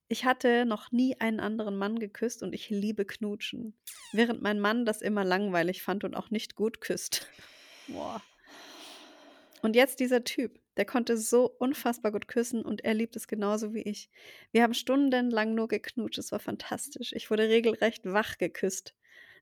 [0.09, 3.77] Ich hatte noch nie einen anderen Mann geküsst und ich liebe Knutschen.
[4.11, 7.27] Während mein Mann das immer langweilig fand und auch nicht gut küsst.
[7.87, 8.21] Boah.
[9.63, 13.73] Und jetzt dieser Typ, der konnte so unfassbar gut küssen und er liebt es genauso
[13.73, 14.09] wie ich.
[14.51, 17.13] Wir haben stundenlang nur geknutscht, es war fantastisch.
[17.13, 18.93] Ich wurde regelrecht wach geküsst.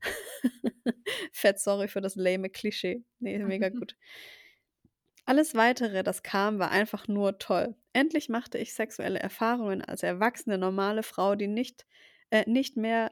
[1.32, 3.02] Fett sorry für das lame Klischee.
[3.18, 3.96] Nee, mega gut.
[5.24, 7.74] Alles weitere, das kam, war einfach nur toll.
[7.92, 11.84] Endlich machte ich sexuelle Erfahrungen als erwachsene, normale Frau, die nicht,
[12.30, 13.10] äh, nicht mehr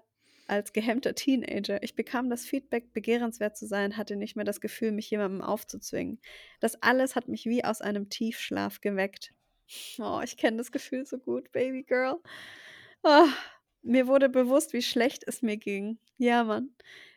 [0.50, 1.82] als gehemmter Teenager.
[1.82, 6.20] Ich bekam das Feedback, begehrenswert zu sein, hatte nicht mehr das Gefühl, mich jemandem aufzuzwingen.
[6.58, 9.32] Das alles hat mich wie aus einem Tiefschlaf geweckt.
[9.98, 12.16] Oh, ich kenne das Gefühl so gut, Baby Girl.
[13.04, 13.28] Oh,
[13.82, 15.98] mir wurde bewusst, wie schlecht es mir ging.
[16.18, 16.74] Ja, Mann.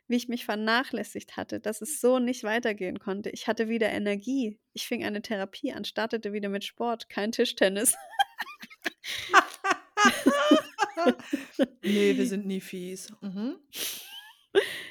[0.07, 3.31] Wie ich mich vernachlässigt hatte, dass es so nicht weitergehen konnte.
[3.31, 4.59] Ich hatte wieder Energie.
[4.73, 7.95] Ich fing eine Therapie an, startete wieder mit Sport, kein Tischtennis.
[11.83, 13.11] nee, wir sind nie fies.
[13.21, 13.55] Mhm.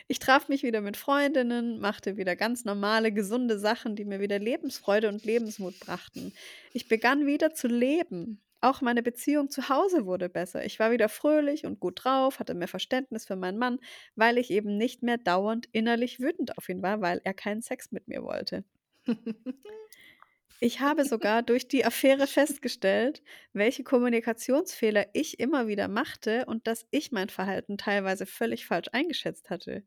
[0.09, 4.39] Ich traf mich wieder mit Freundinnen, machte wieder ganz normale, gesunde Sachen, die mir wieder
[4.39, 6.33] Lebensfreude und Lebensmut brachten.
[6.73, 8.41] Ich begann wieder zu leben.
[8.61, 10.65] Auch meine Beziehung zu Hause wurde besser.
[10.65, 13.79] Ich war wieder fröhlich und gut drauf, hatte mehr Verständnis für meinen Mann,
[14.15, 17.91] weil ich eben nicht mehr dauernd innerlich wütend auf ihn war, weil er keinen Sex
[17.91, 18.65] mit mir wollte.
[20.65, 23.21] Ich habe sogar durch die Affäre festgestellt,
[23.53, 29.51] welche Kommunikationsfehler ich immer wieder machte und dass ich mein Verhalten teilweise völlig falsch eingeschätzt
[29.51, 29.83] hatte.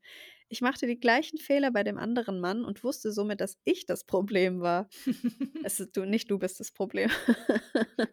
[0.49, 4.03] Ich machte die gleichen Fehler bei dem anderen Mann und wusste somit, dass ich das
[4.03, 4.89] Problem war.
[5.64, 7.10] Es ist, du, nicht du bist das Problem.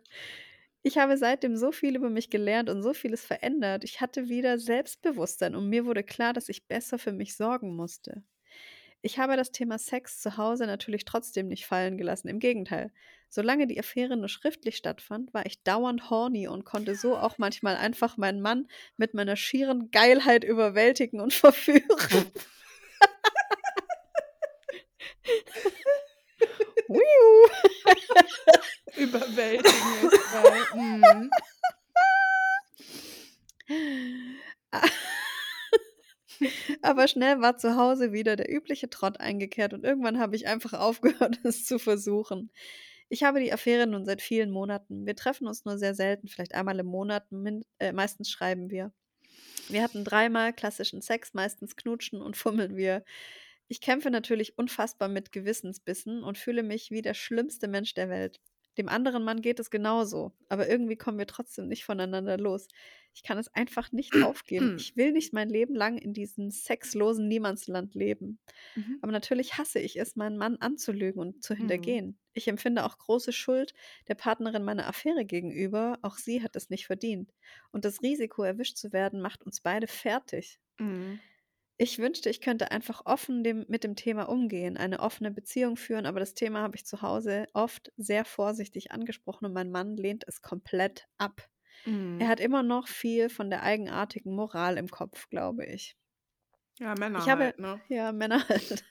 [0.84, 3.84] Ich habe seitdem so viel über mich gelernt und so vieles verändert.
[3.84, 8.24] Ich hatte wieder Selbstbewusstsein und mir wurde klar, dass ich besser für mich sorgen musste.
[9.04, 12.28] Ich habe das Thema Sex zu Hause natürlich trotzdem nicht fallen gelassen.
[12.28, 12.92] Im Gegenteil.
[13.28, 17.76] Solange die Affäre nur schriftlich stattfand, war ich dauernd horny und konnte so auch manchmal
[17.76, 22.30] einfach meinen Mann mit meiner schieren Geilheit überwältigen und verführen.
[26.88, 27.48] Wiu.
[28.96, 31.30] Überwältigen ist geil.
[36.82, 40.72] Aber schnell war zu Hause wieder der übliche Trott eingekehrt und irgendwann habe ich einfach
[40.80, 42.50] aufgehört, es zu versuchen.
[43.08, 45.06] Ich habe die Affäre nun seit vielen Monaten.
[45.06, 47.26] Wir treffen uns nur sehr selten, vielleicht einmal im Monat,
[47.78, 48.92] äh, meistens schreiben wir.
[49.68, 53.04] Wir hatten dreimal klassischen Sex, meistens knutschen und fummeln wir.
[53.68, 58.40] Ich kämpfe natürlich unfassbar mit Gewissensbissen und fühle mich wie der schlimmste Mensch der Welt.
[58.78, 62.68] Dem anderen Mann geht es genauso, aber irgendwie kommen wir trotzdem nicht voneinander los.
[63.14, 64.72] Ich kann es einfach nicht aufgeben.
[64.74, 68.40] Ich will nicht mein Leben lang in diesem sexlosen Niemandsland leben.
[68.74, 69.02] Mhm.
[69.02, 71.62] Aber natürlich hasse ich es, meinen Mann anzulügen und zu Mhm.
[71.62, 72.18] hintergehen.
[72.32, 73.74] Ich empfinde auch große Schuld
[74.08, 75.98] der Partnerin meiner Affäre gegenüber.
[76.02, 77.34] Auch sie hat es nicht verdient.
[77.72, 80.58] Und das Risiko, erwischt zu werden, macht uns beide fertig.
[80.78, 81.22] Mhm.
[81.82, 86.06] Ich wünschte, ich könnte einfach offen dem, mit dem Thema umgehen, eine offene Beziehung führen,
[86.06, 90.22] aber das Thema habe ich zu Hause oft sehr vorsichtig angesprochen und mein Mann lehnt
[90.28, 91.48] es komplett ab.
[91.86, 92.18] Mhm.
[92.18, 95.96] Er hat immer noch viel von der eigenartigen Moral im Kopf, glaube ich.
[96.78, 97.80] Ja, Männer Ich habe halt, ne?
[97.88, 98.84] ja, Männer halt.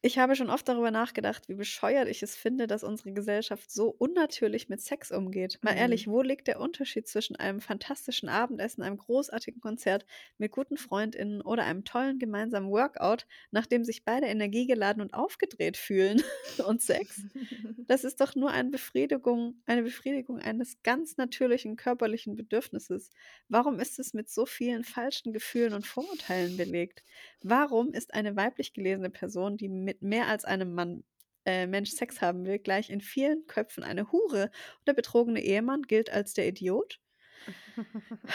[0.00, 3.88] Ich habe schon oft darüber nachgedacht, wie bescheuert ich es finde, dass unsere Gesellschaft so
[3.90, 5.58] unnatürlich mit Sex umgeht.
[5.62, 5.76] Mal Mhm.
[5.76, 10.04] ehrlich, wo liegt der Unterschied zwischen einem fantastischen Abendessen, einem großartigen Konzert
[10.36, 16.22] mit guten FreundInnen oder einem tollen gemeinsamen Workout, nachdem sich beide energiegeladen und aufgedreht fühlen
[16.66, 17.26] und Sex?
[17.88, 23.08] Das ist doch nur eine Befriedigung, eine Befriedigung eines ganz natürlichen körperlichen Bedürfnisses.
[23.48, 27.02] Warum ist es mit so vielen falschen Gefühlen und Vorurteilen belegt?
[27.42, 31.02] Warum ist eine weiblich gelesene Person, die mit mehr als einem Mann,
[31.46, 34.50] äh, Mensch Sex haben will, gleich in vielen Köpfen eine Hure
[34.80, 37.00] und der betrogene Ehemann gilt als der Idiot?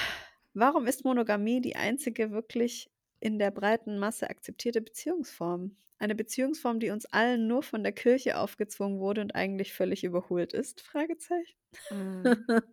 [0.56, 2.90] Warum ist Monogamie die einzige wirklich
[3.20, 5.78] in der breiten Masse akzeptierte Beziehungsform?
[6.00, 10.54] Eine Beziehungsform, die uns allen nur von der Kirche aufgezwungen wurde und eigentlich völlig überholt
[10.54, 10.82] ist?
[10.82, 11.56] Fragezeichen.
[11.92, 12.24] Mhm.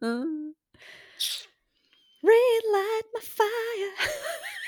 [2.22, 3.92] Relight my fire.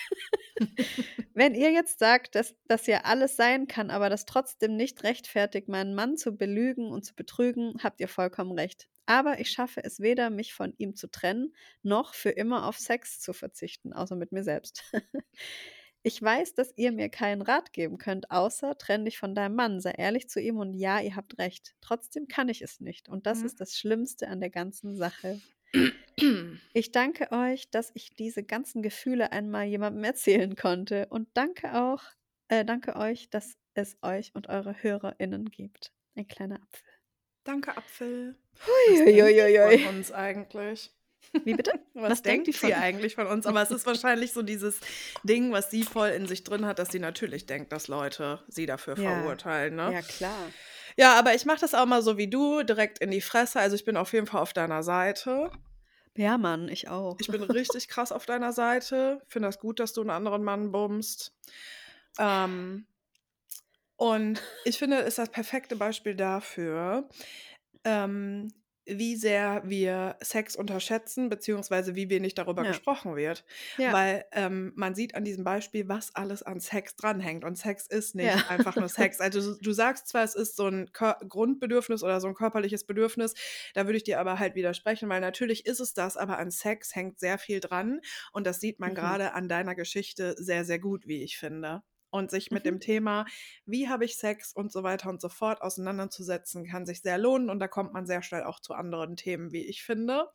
[1.34, 5.68] Wenn ihr jetzt sagt, dass das ja alles sein kann, aber das trotzdem nicht rechtfertigt,
[5.68, 8.88] meinen Mann zu belügen und zu betrügen, habt ihr vollkommen recht.
[9.06, 13.20] Aber ich schaffe es weder, mich von ihm zu trennen, noch für immer auf Sex
[13.20, 14.84] zu verzichten, außer mit mir selbst.
[16.04, 19.80] Ich weiß, dass ihr mir keinen Rat geben könnt, außer trenn dich von deinem Mann,
[19.80, 21.74] sei ehrlich zu ihm und ja, ihr habt recht.
[21.80, 23.08] Trotzdem kann ich es nicht.
[23.08, 23.44] Und das Mhm.
[23.44, 25.42] ist das Schlimmste an der ganzen Sache.
[26.74, 31.06] Ich danke euch, dass ich diese ganzen Gefühle einmal jemandem erzählen konnte.
[31.08, 32.02] Und danke auch,
[32.48, 35.92] äh, danke euch, dass es euch und eure HörerInnen gibt.
[36.14, 36.88] Ein kleiner Apfel.
[37.44, 38.36] Danke, Apfel.
[38.54, 39.78] Was denkt die Huiuiuiui.
[39.78, 40.90] von uns eigentlich?
[41.44, 41.72] Wie bitte?
[41.94, 43.46] Was, Was denkt denkt die sie eigentlich von uns?
[43.46, 44.80] Aber es ist wahrscheinlich so dieses
[45.24, 48.66] Ding, was sie voll in sich drin hat, dass sie natürlich denkt, dass Leute sie
[48.66, 49.20] dafür Ja.
[49.20, 49.76] verurteilen.
[49.76, 49.92] Ne?
[49.92, 50.50] Ja, klar.
[50.96, 53.60] Ja, aber ich mache das auch mal so wie du, direkt in die Fresse.
[53.60, 55.50] Also ich bin auf jeden Fall auf deiner Seite.
[56.16, 57.16] Ja, Mann, ich auch.
[57.20, 59.22] Ich bin richtig krass auf deiner Seite.
[59.28, 61.34] Finde das gut, dass du einen anderen Mann bummst.
[62.18, 62.86] Ähm,
[63.96, 67.08] und ich finde, es ist das perfekte Beispiel dafür,
[67.84, 68.48] ähm,
[68.86, 72.66] wie sehr wir Sex unterschätzen, beziehungsweise wie wenig darüber Ja.
[72.66, 73.44] gesprochen wird.
[73.76, 73.94] Ja.
[73.94, 77.44] Weil ähm, man sieht an diesem Beispiel, was alles an Sex dranhängt.
[77.44, 78.48] Und Sex ist nicht Ja.
[78.48, 79.20] einfach nur Sex.
[79.20, 83.34] Also du, sagst zwar, es ist so ein Kör Grundbedürfnis oder so ein körperliches Bedürfnis,
[83.74, 86.94] da würde ich dir aber halt widersprechen, weil natürlich ist es das, aber an Sex
[86.94, 88.00] hängt sehr viel dran.
[88.32, 88.94] Und das sieht man Mhm.
[88.94, 91.82] gerade an deiner Geschichte sehr, sehr gut, wie ich finde.
[92.12, 92.68] Und sich mit Mhm.
[92.68, 93.24] dem Thema,
[93.66, 97.50] wie habe ich Sex und so weiter und so fort auseinanderzusetzen, kann sich sehr lohnen.
[97.50, 100.28] Und da kommt man sehr schnell auch zu anderen Themen, wie ich finde.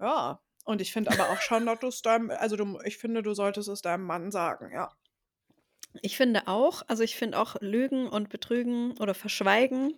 [0.00, 0.40] Ja.
[0.64, 3.34] Und ich finde aber auch schon, dass du es deinem, also du, ich finde, du
[3.34, 4.90] solltest es deinem Mann sagen, ja.
[6.02, 9.94] Ich finde auch, also ich finde auch Lügen und Betrügen oder Verschweigen,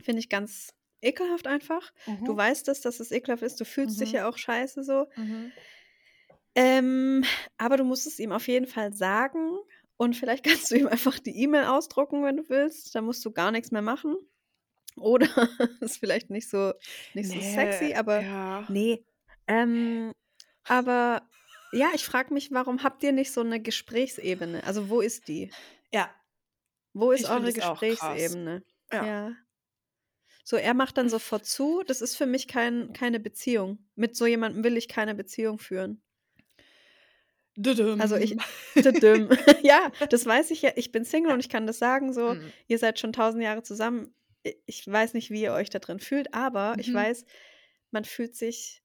[0.00, 1.92] finde ich ganz ekelhaft einfach.
[2.24, 4.16] Du weißt es, dass es ekelhaft ist, du fühlst dich Mhm.
[4.16, 5.06] ja auch scheiße so.
[5.16, 5.52] Mhm.
[6.54, 7.24] Ähm,
[7.56, 9.58] aber du musst es ihm auf jeden Fall sagen
[10.02, 12.94] und vielleicht kannst du ihm einfach die E-Mail ausdrucken, wenn du willst.
[12.94, 14.16] Da musst du gar nichts mehr machen.
[14.96, 15.28] Oder
[15.80, 16.72] ist vielleicht nicht so,
[17.14, 18.66] nicht so sexy, Nee, aber ja.
[18.68, 19.06] nee.
[19.46, 20.12] Ähm,
[20.64, 21.22] aber
[21.72, 24.64] ja, ich frage mich, warum habt ihr nicht so eine Gesprächsebene?
[24.64, 25.50] Also wo ist die?
[25.92, 26.10] Ja,
[26.92, 27.52] Wo ist Ich eure.
[27.52, 28.64] Gesprächsebene?
[28.92, 29.06] Ja.
[29.06, 29.32] ja.
[30.44, 31.82] So, er macht dann sofort zu.
[31.86, 33.78] Das ist für mich kein, keine Beziehung.
[33.94, 36.02] Mit so jemandem will ich keine Beziehung führen.
[38.00, 38.36] Also ich,
[38.74, 39.28] Tüdüm.
[39.62, 40.70] ja, das weiß ich ja.
[40.76, 42.34] Ich bin Single und ich kann das sagen so.
[42.34, 42.52] Mhm.
[42.68, 44.14] Ihr seid schon tausend Jahre zusammen.
[44.66, 46.94] Ich weiß nicht, wie ihr euch da drin fühlt, aber ich Mhm.
[46.94, 47.24] weiß,
[47.90, 48.82] man fühlt sich.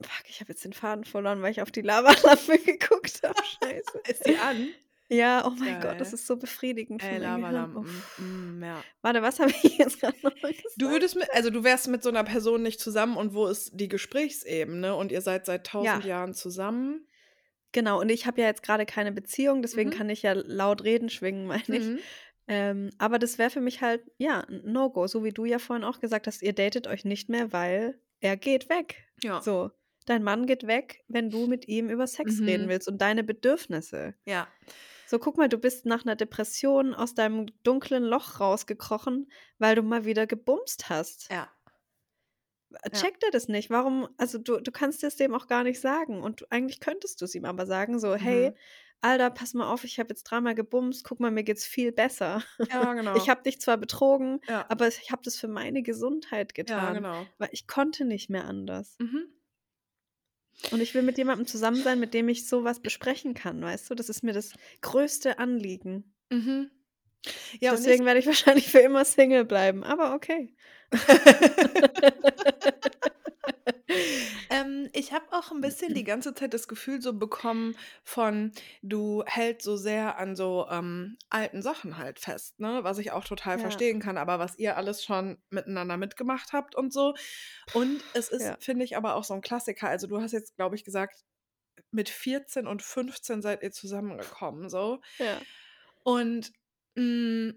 [0.00, 3.34] Fuck, ich habe jetzt den Faden verloren, weil ich auf die Lavalampe geguckt habe.
[3.62, 4.00] Scheiße.
[4.08, 4.68] Ist die an?
[5.10, 6.14] Ja, oh mein Gott, das Geil.
[6.14, 7.18] ist so befriedigend für Ey.
[7.18, 7.78] Lavalampen.
[7.84, 8.18] Uff.
[8.18, 8.84] Mm, ja.
[9.00, 10.62] Warte, was habe ich jetzt gerade noch gesagt?
[10.76, 13.70] Du würdest mit, also du wärst mit so einer Person nicht zusammen und wo ist
[13.72, 16.08] die Gesprächsebene und ihr seid seit tausend Ja.
[16.10, 17.07] Jahren zusammen?
[17.72, 19.94] Genau, und ich habe ja jetzt gerade keine Beziehung, deswegen Mhm.
[19.94, 21.84] kann ich ja laut reden schwingen, meine ich.
[21.86, 21.98] Mhm.
[22.50, 25.06] Ähm, aber das wäre für mich halt, ja, ein No-Go.
[25.06, 28.36] So wie du ja vorhin auch gesagt hast, ihr datet euch nicht mehr, weil er
[28.38, 29.04] geht weg.
[29.22, 29.42] Ja.
[29.42, 29.70] So,
[30.06, 32.46] dein Mann geht weg, wenn du mit ihm über Sex Mhm.
[32.46, 34.14] reden willst und deine Bedürfnisse.
[34.24, 34.48] Ja.
[35.06, 39.82] So, guck mal, du bist nach einer Depression aus deinem dunklen Loch rausgekrochen, weil du
[39.82, 41.30] mal wieder gebumst hast.
[41.30, 41.50] Ja.
[42.92, 43.70] Checkt er das nicht?
[43.70, 44.08] Warum?
[44.18, 46.22] Also, du, du kannst es dem auch gar nicht sagen.
[46.22, 48.54] Und eigentlich könntest du es ihm aber sagen: so, hey, Mhm.
[49.00, 52.42] Alter, pass mal auf, ich habe jetzt dreimal gebumst, guck mal, mir geht's viel besser.
[52.68, 53.16] Ja, genau.
[53.16, 54.66] Ich habe dich zwar betrogen, ja.
[54.68, 56.94] aber ich habe das für meine Gesundheit ja, getan.
[56.94, 57.26] genau.
[57.38, 58.96] Weil ich konnte nicht mehr anders.
[58.98, 59.28] Mhm.
[60.72, 63.94] Und ich will mit jemandem zusammen sein, mit dem ich sowas besprechen kann, weißt du?
[63.94, 66.14] Das ist mir das größte Anliegen.
[66.30, 66.72] Mhm.
[67.60, 70.54] Ja, Deswegen werde ich wahrscheinlich für immer Single bleiben, aber okay.
[74.50, 78.52] ähm, ich habe auch ein bisschen die ganze Zeit das Gefühl so bekommen von,
[78.82, 82.84] du hältst so sehr an so ähm, alten Sachen halt fest, ne?
[82.84, 83.60] Was ich auch total Ja.
[83.60, 87.14] verstehen kann, aber was ihr alles schon miteinander mitgemacht habt und so.
[87.72, 88.56] Und es ist, Ja.
[88.60, 89.88] finde ich, aber auch so ein Klassiker.
[89.88, 91.24] Also du hast jetzt, glaube ich, gesagt,
[91.90, 95.00] mit 14 und 15 seid ihr zusammengekommen, so.
[95.18, 95.40] Ja.
[96.04, 96.52] Und
[96.96, 97.50] mm,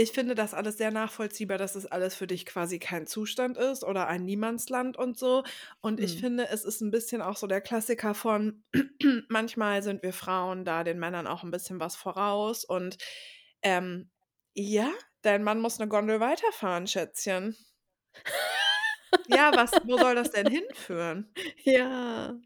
[0.00, 3.82] ich finde das alles sehr nachvollziehbar, dass es alles für dich quasi kein Zustand ist
[3.84, 5.42] oder ein Niemandsland und so.
[5.80, 6.20] Und ich Mhm.
[6.20, 8.62] finde, es ist ein bisschen auch so der Klassiker von,
[9.28, 12.64] manchmal sind wir Frauen da den Männern auch ein bisschen was voraus.
[12.64, 12.98] Und
[13.62, 14.10] ähm,
[14.54, 14.90] ja,
[15.22, 17.56] dein Mann muss eine Gondel weiterfahren, Schätzchen.
[19.26, 21.32] Ja, was, wo soll das denn hinführen?
[21.64, 22.38] Ja.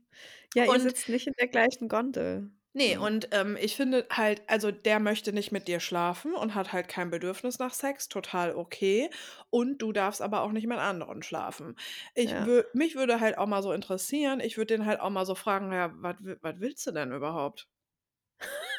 [0.54, 2.52] Ja, ihr Und sitzt nicht in der gleichen Gondel.
[2.74, 2.98] Nee, Mhm.
[2.98, 6.88] und ähm, ich finde halt, also der möchte nicht mit dir schlafen und hat halt
[6.88, 9.10] kein Bedürfnis nach Sex, total okay.
[9.50, 11.76] Und du darfst aber auch nicht mit anderen schlafen.
[12.14, 12.46] Ich Ja.
[12.46, 15.34] wür mich würde halt auch mal so interessieren, ich würde den halt auch mal so
[15.34, 16.16] fragen, ja, was
[16.60, 17.68] willst du denn überhaupt?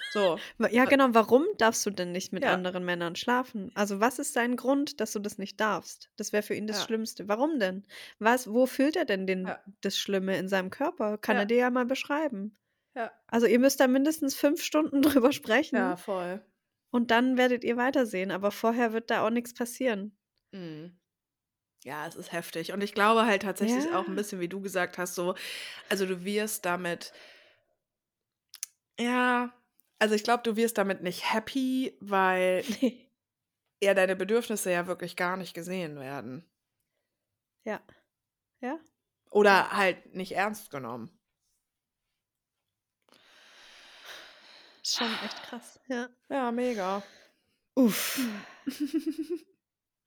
[0.08, 0.40] So.
[0.72, 1.10] Ja, genau.
[1.14, 3.72] Warum darfst du denn nicht mit Ja, anderen Männern schlafen?
[3.76, 6.10] Also, was ist sein Grund, dass du das nicht darfst?
[6.18, 7.28] Das wäre für ihn das ja, Schlimmste.
[7.28, 7.86] Warum denn?
[8.20, 11.18] Was, wo fühlt er denn den, das Schlimme in seinem Körper?
[11.18, 12.58] Kann er dir ja mal beschreiben.
[12.96, 16.46] Ja, Also, ihr müsst da mindestens fünf Stunden drüber ja, sprechen voll.
[16.92, 18.32] und dann werdet ihr weitersehen.
[18.32, 20.18] Aber vorher wird da auch nichts passieren.
[20.52, 21.00] Mhm.
[21.84, 22.72] Ja, es ist heftig.
[22.72, 24.16] Und ich glaube halt tatsächlich auch ein Ja.
[24.16, 25.36] bisschen, wie du gesagt hast, so,
[25.90, 27.12] also du wirst damit,
[29.00, 29.54] ja,
[30.00, 33.10] also ich glaube, du wirst damit nicht happy, weil Nee.
[33.82, 36.46] ja deine Bedürfnisse ja wirklich gar nicht gesehen werden.
[37.66, 37.82] Ja.
[38.62, 38.80] Ja.
[39.32, 41.20] Oder halt nicht ernst genommen.
[44.84, 45.80] Ist schon echt krass.
[45.88, 46.10] Ja.
[46.30, 47.04] Ja, mega.
[47.76, 48.20] Uff.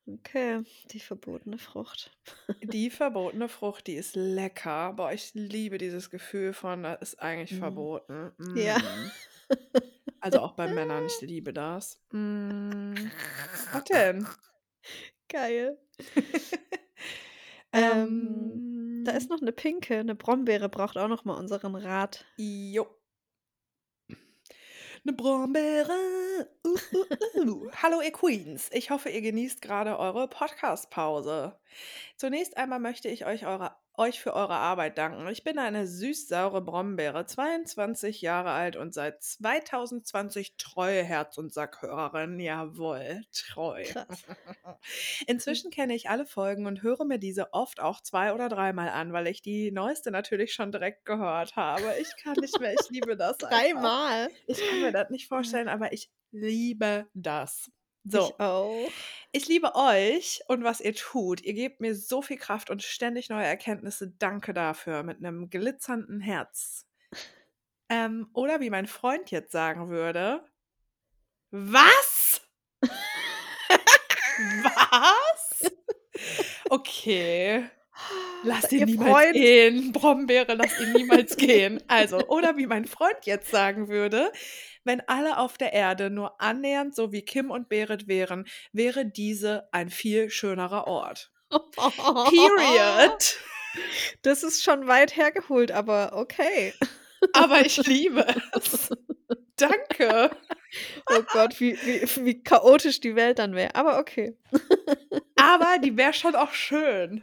[0.08, 0.62] Okay.
[0.92, 2.16] Die verbotene Frucht.
[2.62, 4.92] Die verbotene Frucht, die ist lecker.
[4.92, 7.58] Boah, ich liebe dieses Gefühl von, das ist eigentlich Mhm.
[7.58, 8.32] verboten.
[8.54, 8.78] Ja.
[8.78, 9.10] Mm.
[10.20, 12.00] Also auch bei Männern, ich liebe das.
[12.12, 12.94] Mm.
[13.72, 14.28] Was denn?
[15.28, 15.76] Geil.
[17.72, 22.24] Ähm, da Ähm, ist noch eine pinke, eine Brombeere braucht auch noch mal unseren Rat.
[22.36, 22.86] jo.
[25.06, 26.48] Eine Brombeere.
[26.66, 27.70] Uh, uh, uh.
[27.80, 28.68] Hallo ihr Queens.
[28.72, 31.56] Ich hoffe, ihr genießt gerade eure Podcast-Pause.
[32.16, 35.26] Zunächst einmal möchte ich euch, eure, euch für eure Arbeit danken.
[35.28, 42.38] Ich bin eine süß-saure Brombeere, 22 Jahre alt und seit 2020 treue Herz- und Sackhörerin.
[42.38, 43.82] Jawohl, treu.
[43.84, 44.24] Krass.
[45.26, 49.12] Inzwischen kenne ich alle Folgen und höre mir diese oft auch zwei oder dreimal an,
[49.12, 51.94] weil ich die neueste natürlich schon direkt gehört habe.
[52.00, 53.38] Ich kann nicht mehr, ich liebe das.
[53.38, 54.28] Dreimal.
[54.46, 57.70] Ich kann mir das nicht vorstellen, aber ich liebe das.
[58.10, 58.92] Ich So, auch.
[59.32, 61.42] ich liebe euch und was ihr tut.
[61.42, 64.08] Ihr gebt mir so viel Kraft und ständig neue Erkenntnisse.
[64.18, 66.86] Danke dafür mit einem glitzernden Herz.
[67.88, 70.44] Ähm, oder wie mein Freund jetzt sagen würde,
[71.50, 72.40] was?
[74.62, 75.70] Was?
[76.70, 77.68] Okay.
[78.42, 79.32] Lass ihn niemals Freund.
[79.32, 79.92] gehen.
[79.92, 81.82] Brombeere, lass ihn niemals gehen.
[81.88, 84.32] Also, oder wie mein Freund jetzt sagen würde,
[84.86, 89.68] wenn alle auf der Erde nur annähernd so wie Kim und Berit wären, wäre diese
[89.72, 91.32] ein viel schönerer Ort.
[91.50, 93.38] Period.
[94.22, 96.72] Das ist schon weit hergeholt, aber okay.
[97.34, 98.88] Aber ich liebe es.
[99.56, 100.30] Danke.
[101.10, 103.74] Oh Gott, wie, wie, wie chaotisch die Welt dann wäre.
[103.76, 104.36] Aber okay.
[105.36, 107.22] Aber die wäre schon auch schön.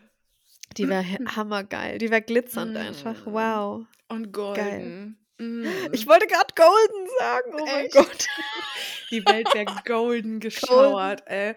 [0.78, 1.04] Die wäre
[1.36, 2.00] hammergeil.
[2.00, 3.28] Die wäre glitzernd einfach.
[3.28, 3.34] Mm.
[3.34, 3.86] Wow.
[4.08, 5.23] Und golden.
[5.38, 5.66] Mm.
[5.92, 7.52] Ich wollte gerade golden sagen.
[7.54, 7.94] Oh mein Echt?
[7.94, 8.28] Gott.
[9.12, 11.56] Die Welt wäre golden geschauert, ey.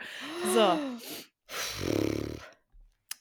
[0.55, 0.79] So.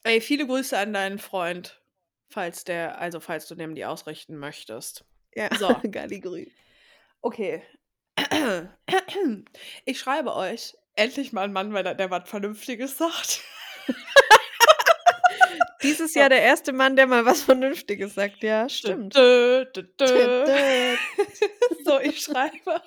[0.03, 1.81] Ey, viele Grüße an deinen Freund,
[2.29, 5.05] falls der, also falls du dem die ausrichten möchtest.
[5.33, 5.67] Ja, So.
[5.83, 6.47] Galligrü.
[7.21, 7.63] Okay.
[9.85, 13.41] Ich schreibe euch endlich mal einen Mann, weil der, der was Vernünftiges sagt.
[15.83, 16.13] Dieses.
[16.15, 18.43] Jahr der erste Mann, der mal was Vernünftiges sagt.
[18.43, 19.15] Ja, stimmt.
[19.15, 19.83] Dö, dö.
[19.99, 20.95] Dö.
[21.85, 22.81] So, ich schreibe.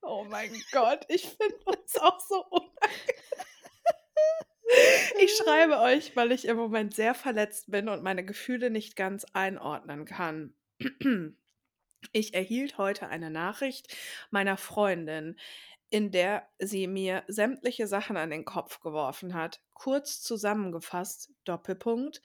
[0.00, 3.24] Oh mein Gott, ich finde uns auch so unangenehm.
[5.20, 9.24] Ich schreibe euch, weil ich im Moment sehr verletzt bin und meine Gefühle nicht ganz
[9.32, 10.54] einordnen kann.
[12.12, 13.94] Ich erhielt heute eine Nachricht
[14.30, 15.38] meiner Freundin,
[15.94, 19.60] in der sie mir sämtliche Sachen an den Kopf geworfen hat.
[19.74, 22.20] Kurz zusammengefasst, Doppelpunkt.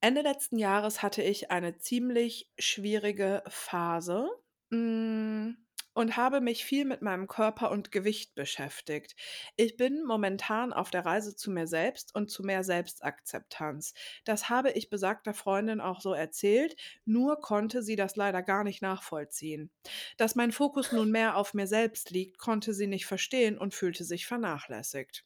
[0.00, 4.28] Ende letzten Jahres hatte ich eine ziemlich schwierige Phase.
[4.70, 5.50] Mm,
[5.96, 9.16] und habe mich viel mit meinem Körper und Gewicht beschäftigt.
[9.56, 13.94] Ich bin momentan auf der Reise zu mir selbst und zu mehr Selbstakzeptanz.
[14.24, 18.82] Das habe ich besagter Freundin auch so erzählt, nur konnte sie das leider gar nicht
[18.82, 19.70] nachvollziehen.
[20.18, 24.04] Dass mein Fokus nun mehr auf mir selbst liegt, konnte sie nicht verstehen und fühlte
[24.04, 25.24] sich vernachlässigt.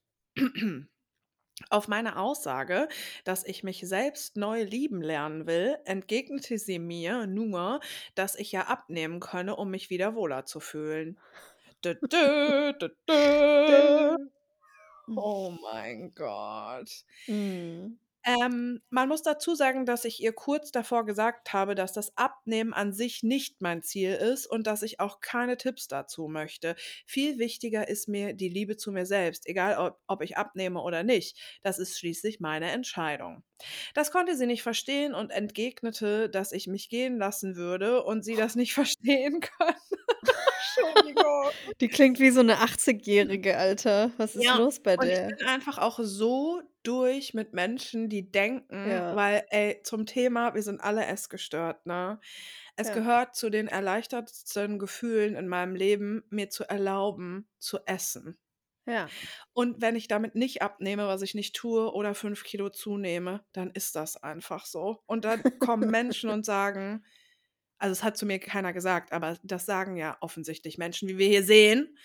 [1.68, 2.88] Auf meine Aussage,
[3.24, 7.80] dass ich mich selbst neu lieben lernen will, entgegnete sie mir nur,
[8.14, 11.18] dass ich ja abnehmen könne, um mich wieder wohler zu fühlen.
[11.84, 14.16] Dö, dö, dö, dö.
[15.16, 17.04] Oh mein Gott.
[17.26, 17.98] Mhm.
[18.24, 22.74] Ähm, man muss dazu sagen, dass ich ihr kurz davor gesagt habe, dass das Abnehmen
[22.74, 26.76] an sich nicht mein Ziel ist und dass ich auch keine Tipps dazu möchte.
[27.06, 31.02] Viel wichtiger ist mir die Liebe zu mir selbst, egal ob, ob ich abnehme oder
[31.02, 31.38] nicht.
[31.62, 33.42] Das ist schließlich meine Entscheidung.
[33.94, 38.36] Das konnte sie nicht verstehen und entgegnete, dass ich mich gehen lassen würde und sie
[38.36, 39.74] das nicht verstehen kann.
[40.76, 41.52] Entschuldigung.
[41.80, 44.12] Die klingt wie so eine 80-Jährige, Alter.
[44.18, 48.30] Was ist Ja, los bei und ich bin einfach auch so durch mit Menschen, die
[48.30, 49.10] denken, Ja.
[49.10, 52.20] weil, ey, zum Thema, wir sind alle essgestört, ne?
[52.76, 52.92] Es Ja.
[52.92, 58.38] gehört zu den erleichtertsten Gefühlen in meinem Leben, mir zu erlauben, zu essen.
[58.86, 59.12] Ja.
[59.56, 63.70] Und wenn ich damit nicht abnehme, was ich nicht tue, oder fünf Kilo zunehme, dann
[63.70, 65.02] ist das einfach so.
[65.06, 67.05] Und dann kommen Menschen und sagen,
[67.81, 71.27] also es hat zu mir keiner gesagt, aber das sagen ja offensichtlich Menschen, wie wir
[71.28, 71.97] hier sehen.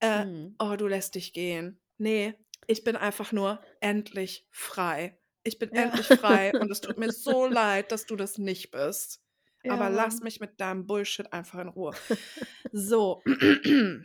[0.00, 0.56] Äh, Mhm.
[0.58, 1.80] oh, du lässt dich gehen.
[1.98, 2.34] Nee,
[2.66, 5.18] ich bin einfach nur endlich frei.
[5.44, 5.74] Ich bin Ja.
[5.74, 9.22] endlich frei und es tut mir so leid, dass du das nicht bist.
[9.68, 10.22] Aber Ja, lass Mann.
[10.22, 11.94] mich mit deinem Bullshit einfach in Ruhe.
[12.72, 13.22] So.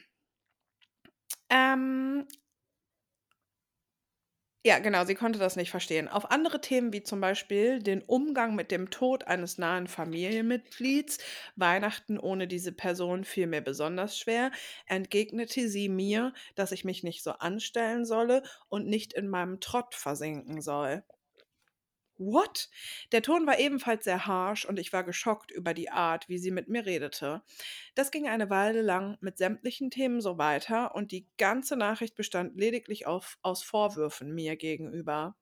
[1.50, 2.28] ähm,
[4.66, 6.08] ja, genau, sie konnte das nicht verstehen.
[6.08, 11.18] Auf andere Themen wie zum Beispiel den Umgang mit dem Tod eines nahen Familienmitglieds,
[11.58, 14.52] Weihnachten ohne diese Person fiel mir besonders schwer,
[14.88, 19.96] entgegnete sie mir, dass ich mich nicht so anstellen solle und nicht in meinem Trott
[19.96, 21.04] versinken soll.
[22.18, 22.70] What?
[23.12, 26.52] Der Ton war ebenfalls sehr harsh und ich war geschockt über die Art, wie sie
[26.52, 27.42] mit mir redete.
[27.96, 32.56] Das ging eine Weile lang mit sämtlichen Themen so weiter und die ganze Nachricht bestand
[32.56, 35.36] lediglich auf, aus Vorwürfen mir gegenüber.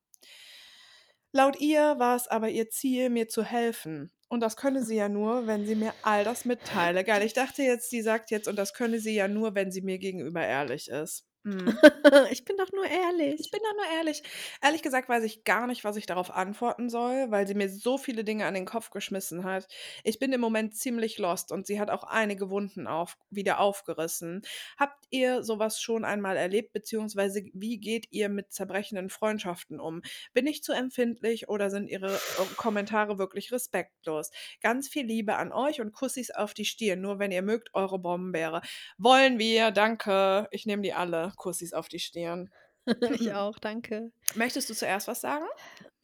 [1.34, 4.12] Laut ihr war es aber ihr Ziel, mir zu helfen.
[4.28, 7.04] Und das könne sie ja nur, wenn sie mir all das mitteile.
[7.04, 9.82] Geil, ich dachte jetzt, sie sagt jetzt, und das könne sie ja nur, wenn sie
[9.82, 11.26] mir gegenüber ehrlich ist.
[11.44, 11.76] Mhm.
[12.32, 13.40] Ich bin doch nur ehrlich.
[13.40, 14.22] Ich bin da nur ehrlich.
[14.62, 17.98] Ehrlich gesagt weiß ich gar nicht, was ich darauf antworten soll, weil sie mir so
[17.98, 19.68] viele Dinge an den Kopf geschmissen hat.
[20.04, 24.42] Ich bin im Moment ziemlich lost und sie hat auch einige Wunden auf, wieder aufgerissen.
[24.78, 30.02] Habt ihr sowas schon einmal erlebt, beziehungsweise wie geht ihr mit zerbrechenden Freundschaften um?
[30.34, 32.20] Bin ich zu empfindlich oder sind ihre äh,
[32.58, 34.32] Kommentare wirklich respektlos?
[34.62, 38.00] Ganz viel Liebe an euch und Kussis auf die Stirn, nur wenn ihr mögt, eure
[38.00, 38.62] Bombenbeere.
[38.98, 40.48] Wollen wir, danke.
[40.52, 41.31] Ich nehme die alle.
[41.36, 42.50] Kussis auf die Stirn.
[43.12, 44.12] Ich auch, danke.
[44.34, 45.46] Möchtest du zuerst was sagen?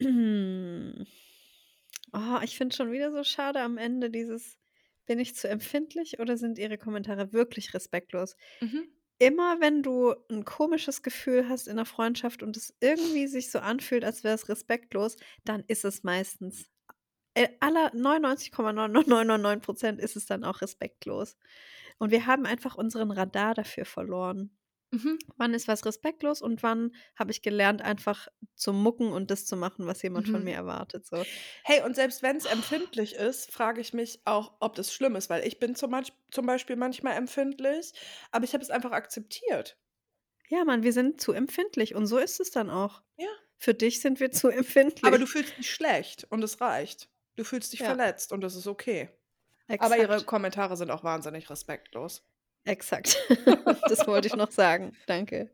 [2.42, 4.58] ich finde schon wieder so schade am Ende dieses,
[5.06, 8.36] bin ich zu empfindlich oder sind ihre Kommentare wirklich respektlos?
[8.60, 8.88] Mhm.
[9.20, 13.58] Immer wenn du ein komisches Gefühl hast in der Freundschaft und es irgendwie sich so
[13.58, 16.70] anfühlt, als wäre es respektlos, dann ist es meistens.
[17.34, 21.36] äh, Aller 99,999 Prozent ist es dann auch respektlos.
[21.98, 24.56] Und wir haben einfach unseren Radar dafür verloren.
[24.90, 25.18] Mhm.
[25.36, 29.56] Wann ist was respektlos und wann habe ich gelernt, einfach zu mucken und das zu
[29.56, 30.44] machen, was jemand von Mhm.
[30.44, 31.06] mir erwartet.
[31.06, 31.24] So.
[31.64, 35.28] Hey, und selbst wenn es empfindlich ist, frage ich mich auch, ob das schlimm ist,
[35.28, 35.94] weil ich bin zum,
[36.30, 37.92] zum Beispiel manchmal empfindlich,
[38.30, 39.76] aber ich habe es einfach akzeptiert.
[40.48, 43.02] Ja, Mann, wir sind zu empfindlich und so ist es dann auch.
[43.18, 43.28] Ja.
[43.58, 45.04] Für dich sind wir zu empfindlich.
[45.04, 47.10] Aber du fühlst dich schlecht und es reicht.
[47.36, 47.86] Du fühlst dich Ja.
[47.86, 49.10] verletzt und das ist okay.
[49.66, 49.82] Exakt.
[49.92, 52.24] Aber ihre Kommentare sind auch wahnsinnig respektlos.
[52.64, 53.16] Exakt.
[53.88, 54.96] das wollte ich noch sagen.
[55.06, 55.50] Danke.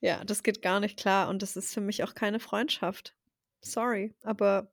[0.00, 3.14] Ja, das geht gar nicht klar und das ist für mich auch keine Freundschaft.
[3.62, 4.70] Sorry, aber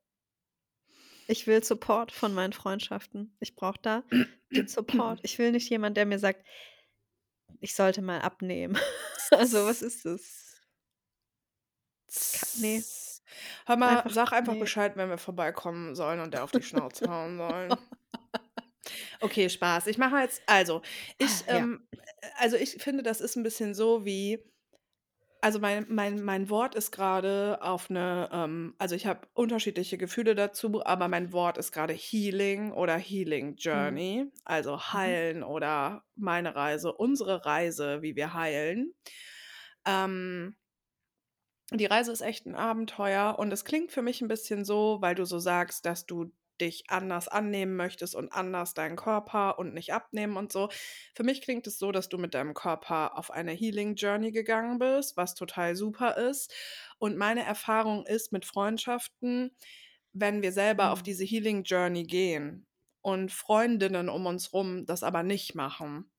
[1.28, 3.36] ich will Support von meinen Freundschaften.
[3.40, 4.04] Ich brauche da
[4.52, 5.20] den Support.
[5.24, 6.46] Ich will nicht jemand, der mir sagt,
[7.62, 8.78] ich sollte mal abnehmen.
[9.32, 10.58] also, was ist das?
[12.60, 12.84] Nee.
[13.66, 14.60] Hör mal, Einfach- sag einfach nee.
[14.60, 17.74] Bescheid, wenn wir vorbeikommen sollen und der auf die Schnauze hauen sollen.
[19.22, 19.88] Okay, Spaß.
[19.88, 20.82] Ich mache jetzt, also,
[21.18, 21.68] ich, Ah, ja.
[21.68, 21.88] ähm,
[22.38, 24.40] also ich finde, das ist ein bisschen so wie,
[25.42, 30.36] also mein, mein, mein Wort ist gerade auf eine, ähm, also ich habe unterschiedliche Gefühle
[30.36, 36.94] dazu, aber mein Wort ist gerade Healing oder Healing Journey, also heilen oder meine Reise,
[36.94, 38.94] unsere Reise, wie wir heilen.
[39.86, 40.56] Ähm,
[41.74, 45.16] die Reise ist echt ein Abenteuer und es klingt für mich ein bisschen so, weil
[45.16, 46.32] du so sagst, dass du
[46.62, 50.70] dich anders annehmen möchtest und anders deinen Körper und nicht abnehmen und so.
[51.16, 54.80] Für mich klingt es so, dass du mit deinem Körper auf eine Healing Journey gegangen
[54.80, 56.54] bist, was total super ist.
[57.00, 59.52] Und meine Erfahrung ist mit Freundschaften,
[60.14, 61.04] wenn wir selber auf Mhm.
[61.04, 62.68] diese Healing Journey gehen
[63.02, 66.11] und Freundinnen um uns rum das aber nicht machen,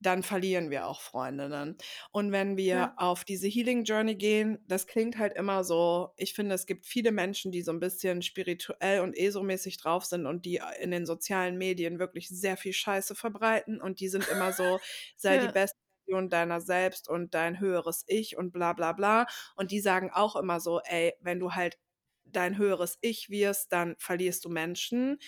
[0.00, 1.76] dann verlieren wir auch Freundinnen.
[2.10, 2.96] Und wenn wir Ja.
[2.96, 7.12] auf diese Healing Journey gehen, das klingt halt immer so, ich finde, es gibt viele
[7.12, 11.58] Menschen, die so ein bisschen spirituell und ESO-mäßig drauf sind und die in den sozialen
[11.58, 14.80] Medien wirklich sehr viel Scheiße verbreiten und die sind immer so,
[15.16, 15.50] sei die Ja.
[15.50, 19.26] beste Version deiner selbst und dein höheres Ich und bla bla bla.
[19.56, 21.78] Und die sagen auch immer so, ey, wenn du halt
[22.24, 25.18] dein höheres Ich wirst, dann verlierst du Menschen.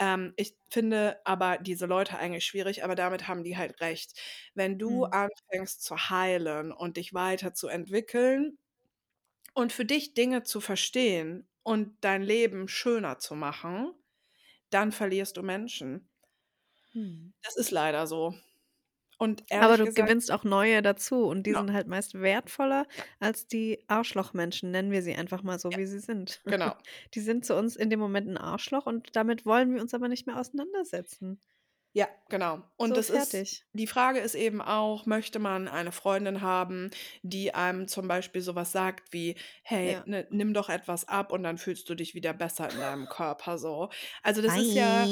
[0.00, 4.20] Ähm, ich finde aber diese Leute eigentlich schwierig, aber damit haben die halt recht.
[4.54, 5.06] Wenn du Mhm.
[5.06, 8.58] anfängst zu heilen und dich weiterzuentwickeln
[9.54, 13.92] und für dich Dinge zu verstehen und dein Leben schöner zu machen,
[14.70, 16.10] dann verlierst du Menschen.
[16.94, 17.32] Mhm.
[17.42, 18.34] Das ist leider so.
[19.20, 22.86] Und Aber du gesagt, gewinnst auch neue dazu und die ja, sind halt meist wertvoller
[23.18, 26.42] als die Arschlochmenschen, nennen wir sie einfach mal so, ja, wie sie sind.
[26.48, 26.74] genau.
[27.14, 30.08] Die sind zu uns in dem Moment ein Arschloch und damit wollen wir uns aber
[30.08, 31.40] nicht mehr auseinandersetzen.
[31.92, 32.62] Ja, genau.
[32.76, 33.66] Und So, das ist, fertig.
[33.72, 36.90] die Frage ist eben auch, möchte man eine Freundin haben,
[37.22, 40.06] die einem zum Beispiel sowas sagt wie, hey, Ja.
[40.06, 43.58] ne, nimm doch etwas ab und dann fühlst du dich wieder besser in deinem Körper
[43.58, 43.90] so.
[44.22, 45.10] Also das ist ja.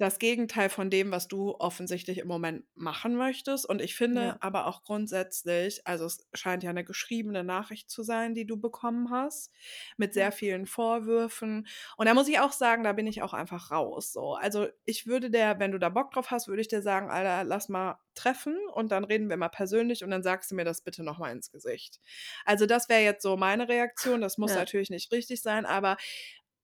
[0.00, 3.66] Das Gegenteil von dem, was du offensichtlich im Moment machen möchtest.
[3.68, 4.40] Und ich finde Ja.
[4.40, 9.10] aber auch grundsätzlich, also es scheint ja eine geschriebene Nachricht zu sein, die du bekommen
[9.10, 9.52] hast,
[9.96, 11.66] mit sehr vielen Vorwürfen.
[11.96, 14.12] Und da muss ich auch sagen, da bin ich auch einfach raus.
[14.12, 14.34] So.
[14.34, 17.44] Also ich würde der, wenn du da Bock drauf hast, würde ich dir sagen, Alter,
[17.44, 20.82] lass mal treffen und dann reden wir mal persönlich und dann sagst du mir das
[20.82, 22.00] bitte nochmal ins Gesicht.
[22.44, 24.20] Also das wäre jetzt so meine Reaktion.
[24.20, 24.54] Das muss Ja.
[24.54, 25.96] natürlich nicht richtig sein, aber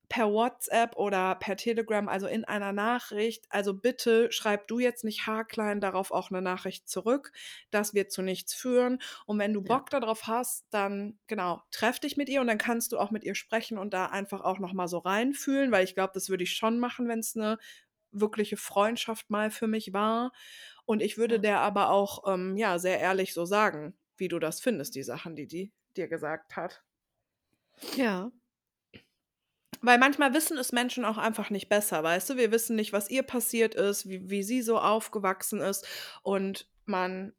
[0.09, 3.45] per WhatsApp oder per Telegram, also in einer Nachricht.
[3.49, 7.31] Also bitte schreib du jetzt nicht haarklein darauf auch eine Nachricht zurück.
[7.71, 8.99] Das wird zu nichts führen.
[9.25, 9.77] Und wenn du Ja.
[9.77, 13.23] Bock darauf hast, dann genau, treff dich mit ihr und dann kannst du auch mit
[13.23, 16.53] ihr sprechen und da einfach auch nochmal so reinfühlen, weil ich glaube, das würde ich
[16.55, 17.57] schon machen, wenn es eine
[18.11, 20.31] wirkliche Freundschaft mal für mich war.
[20.85, 21.41] Und ich würde Ja.
[21.41, 25.35] der aber auch, ähm, ja, sehr ehrlich so sagen, wie du das findest, die Sachen,
[25.35, 26.83] die die dir gesagt hat.
[27.95, 28.31] Ja.
[29.87, 32.35] Weil manchmal wissen es Menschen auch einfach nicht besser, weißt du?
[32.35, 35.87] Wir wissen nicht, was ihr passiert ist, wie, wie sie so aufgewachsen ist.
[36.23, 37.33] Und man,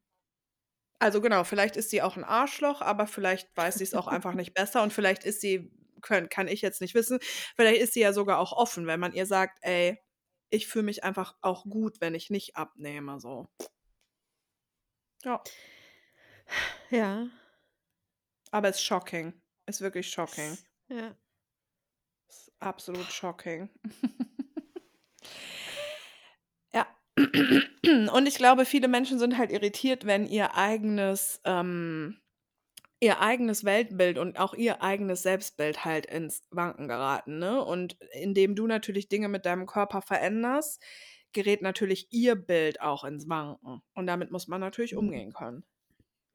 [0.99, 4.33] also genau, vielleicht ist sie auch ein Arschloch, aber vielleicht weiß sie es auch einfach
[4.33, 4.83] nicht besser.
[4.83, 5.71] Und vielleicht ist sie,
[6.01, 7.19] können, kann ich jetzt nicht wissen,
[7.55, 10.01] vielleicht ist sie ja sogar auch offen, wenn man ihr sagt, ey,
[10.49, 13.21] ich fühle mich einfach auch gut, wenn ich nicht abnehme.
[13.21, 13.47] So.
[15.23, 15.43] Ja,
[16.89, 17.29] Ja.
[18.51, 19.35] aber es ist shocking.
[19.67, 20.57] Ist wirklich shocking.
[20.89, 21.15] Ja.
[22.63, 23.69] Absolut shocking.
[26.73, 26.87] Ja.
[28.15, 32.19] Und ich glaube, viele Menschen sind halt irritiert, wenn ihr eigenes, ähm,
[33.01, 37.65] ihr eigenes Weltbild und auch ihr eigenes Selbstbild halt ins Wanken geraten, ne?
[37.65, 40.83] Und indem du natürlich Dinge mit deinem Körper veränderst,
[41.33, 43.83] gerät natürlich ihr Bild auch ins Wanken.
[43.95, 44.99] Und damit muss man natürlich Mhm.
[44.99, 45.65] umgehen können.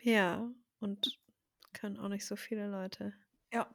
[0.02, 0.52] Ja.
[0.80, 1.20] Und
[1.74, 3.14] können auch nicht so viele Leute.
[3.52, 3.74] Ja,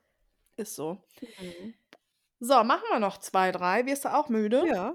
[0.57, 1.07] ist so.
[1.39, 1.75] Mhm.
[2.41, 3.87] So, machen wir noch zwei, drei.
[3.87, 4.65] Wirst du auch müde?
[4.67, 4.95] Ja.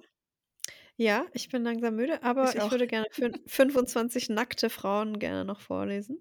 [0.97, 5.43] Ja, ich bin langsam müde, aber Ich ich würde gerne fün 25 nackte Frauen gerne
[5.45, 6.17] noch vorlesen.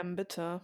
[0.00, 0.60] Ähm, bitte.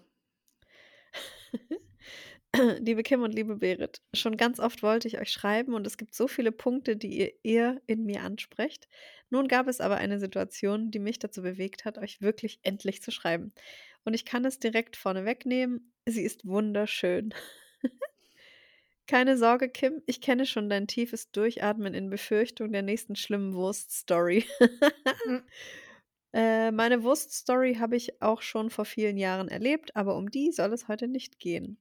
[2.81, 6.15] Liebe Kim und liebe Berit, schon ganz oft wollte ich euch schreiben und es gibt
[6.15, 8.89] so viele Punkte, die ihr, ihr in mir ansprecht.
[9.31, 13.13] Nun gab es aber eine Situation, die mich dazu bewegt hat, euch wirklich endlich zu
[13.13, 13.53] schreiben.
[14.05, 15.93] Und ich kann es direkt vorne wegnehmen.
[16.07, 17.33] Sie ist wunderschön.
[19.11, 24.45] Keine Sorge, Kim, ich kenne schon dein tiefes Durchatmen in Befürchtung der nächsten schlimmen Wurststory.
[25.25, 25.43] Hm.
[26.33, 30.73] Äh, meine Wurststory habe ich auch schon vor vielen Jahren erlebt, aber um die soll
[30.73, 31.77] es heute nicht gehen.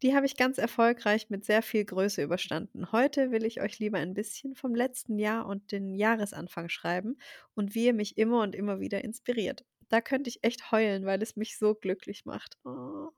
[0.00, 2.92] Die habe ich ganz erfolgreich mit sehr viel Größe überstanden.
[2.92, 7.18] Heute will ich euch lieber ein bisschen vom letzten Jahr und den Jahresanfang schreiben
[7.56, 9.64] und wie ihr mich immer und immer wieder inspiriert.
[9.88, 12.58] Da könnte ich echt heulen, weil es mich so glücklich macht.
[12.64, 13.10] Oh.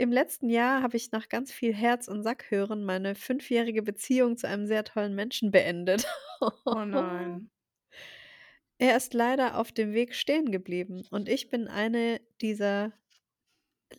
[0.00, 4.38] Im letzten Jahr habe ich nach ganz viel Herz und Sack hören meine fünfjährige Beziehung
[4.38, 6.06] zu einem sehr tollen Menschen beendet.
[6.40, 6.50] Oh
[6.86, 7.50] nein.
[8.78, 12.94] Er ist leider auf dem Weg stehen geblieben und ich bin eine dieser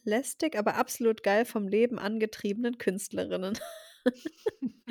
[0.03, 3.59] lästig, aber absolut geil vom Leben angetriebenen Künstlerinnen.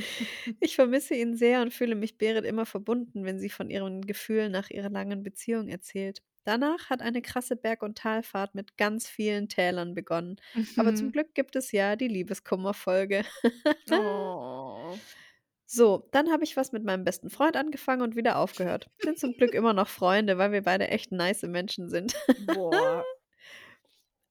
[0.61, 4.51] Ich vermisse ihn sehr und fühle mich Berit immer verbunden, wenn sie von ihren Gefühlen
[4.53, 6.23] nach ihrer langen Beziehung erzählt.
[6.45, 10.37] Danach hat eine krasse Berg- und Talfahrt mit ganz vielen Tälern begonnen.
[10.77, 11.13] Aber zum Mhm.
[11.13, 13.25] Glück gibt es ja die Liebeskummerfolge.
[13.91, 14.99] Oh.
[15.67, 18.91] So, dann habe ich was mit meinem besten Freund angefangen und wieder aufgehört.
[18.99, 22.15] Sind zum Glück immer noch Freunde, weil wir beide echt nice Menschen sind.
[22.39, 23.05] Boah.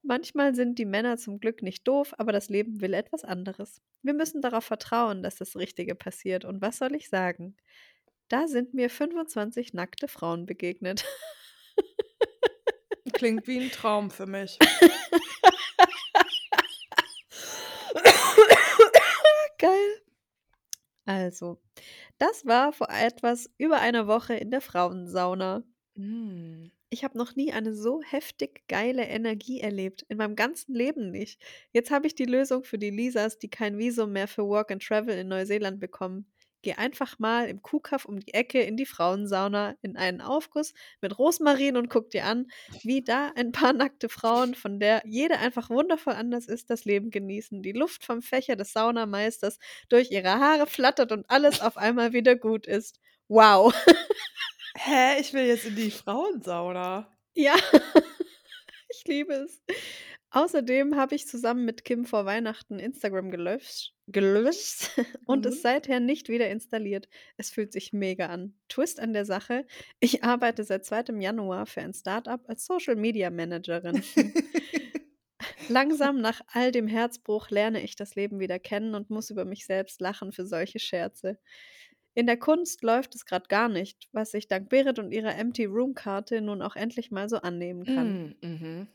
[0.02, 3.82] Manchmal sind die Männer zum Glück nicht doof, aber das Leben will etwas anderes.
[4.02, 6.46] Wir müssen darauf vertrauen, dass das Richtige passiert.
[6.46, 7.58] Und was soll ich sagen?
[8.30, 11.04] Da sind mir 25 nackte Frauen begegnet.
[13.14, 14.58] Klingt wie ein Traum für mich.
[19.58, 20.02] Geil.
[21.06, 21.60] Also,
[22.18, 25.64] das war vor etwas über einer Woche in der Frauensauna.
[25.96, 26.68] Mm.
[26.91, 30.03] Ich habe noch nie eine so heftig geile Energie erlebt.
[30.10, 31.40] In meinem ganzen Leben nicht.
[31.72, 34.84] Jetzt habe ich die Lösung für die Lisas, die kein Visum mehr für Work and
[34.84, 36.26] Travel in Neuseeland bekommen.
[36.64, 41.18] Geh einfach mal im Kuhkaff um die Ecke in die Frauensauna in einen Aufguss mit
[41.18, 42.48] Rosmarin und guck dir an,
[42.84, 47.11] wie da ein paar nackte Frauen, von der jede einfach wundervoll anders ist, das Leben
[47.11, 47.61] genießen.
[47.61, 49.60] Die Luft vom Fächer des Saunameisters
[49.90, 52.99] durch ihre Haare flattert und alles auf einmal wieder gut ist.
[53.30, 53.74] Wow.
[54.81, 57.11] Hä, ich will jetzt in die Frauensauna.
[57.35, 57.56] Ja,
[58.89, 59.61] ich liebe es.
[60.31, 64.91] Außerdem habe ich zusammen mit Kim vor Weihnachten Instagram gelöscht, gelöscht
[65.26, 65.61] und es Mhm.
[65.61, 67.10] seither nicht wieder installiert.
[67.38, 68.53] Es fühlt sich mega an.
[68.69, 69.65] Twist an der Sache:
[69.99, 71.19] Ich arbeite seit 2.
[71.19, 74.03] Januar für ein Startup als Social Media Managerin.
[75.68, 79.65] Langsam nach all dem Herzbruch lerne ich das Leben wieder kennen und muss über mich
[79.65, 81.38] selbst lachen für solche Scherze.
[82.20, 85.64] In der Kunst läuft es gerade gar nicht, was ich dank Berit und ihrer Empty
[85.64, 88.36] Room Karte nun auch endlich mal so annehmen kann.
[88.41, 88.88] Mm, mhm.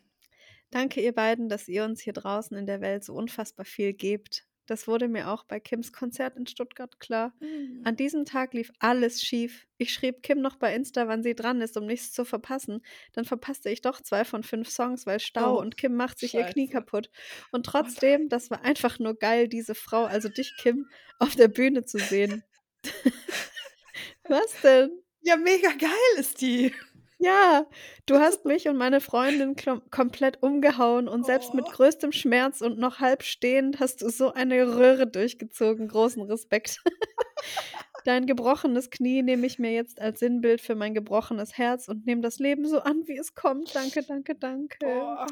[0.70, 4.46] Danke ihr beiden, dass ihr uns hier draußen in der Welt so unfassbar viel gebt.
[4.66, 7.32] Das wurde mir auch bei Kims Konzert in Stuttgart klar.
[7.40, 7.80] Mm.
[7.84, 9.66] An diesem Tag lief alles schief.
[9.78, 12.84] Ich schrieb Kim noch bei Insta, wann sie dran ist, um nichts zu verpassen.
[13.14, 16.34] Dann verpasste ich doch zwei von fünf Songs, weil Stau Oh, und Kim macht sich
[16.34, 16.72] ihr Knie scheiße.
[16.72, 17.10] kaputt.
[17.52, 21.86] Und trotzdem, das war einfach nur geil, diese Frau, also dich, Kim, auf der Bühne
[21.86, 22.44] zu sehen.
[24.28, 24.90] Was denn?
[25.22, 26.72] Ja, mega geil ist die.
[27.18, 27.66] Ja,
[28.06, 29.56] du hast mich und meine Freundin
[29.90, 31.70] komplett umgehauen und selbst mit Oh.
[31.70, 35.88] größtem Schmerz und noch halb stehend hast du so eine Röhre durchgezogen.
[35.88, 36.82] Großen Respekt.
[38.04, 42.20] Dein gebrochenes Knie nehme ich mir jetzt als Sinnbild für mein gebrochenes Herz und nehme
[42.20, 43.74] das Leben so an, wie es kommt.
[43.74, 44.76] Danke, danke, danke.
[44.80, 45.26] Boah.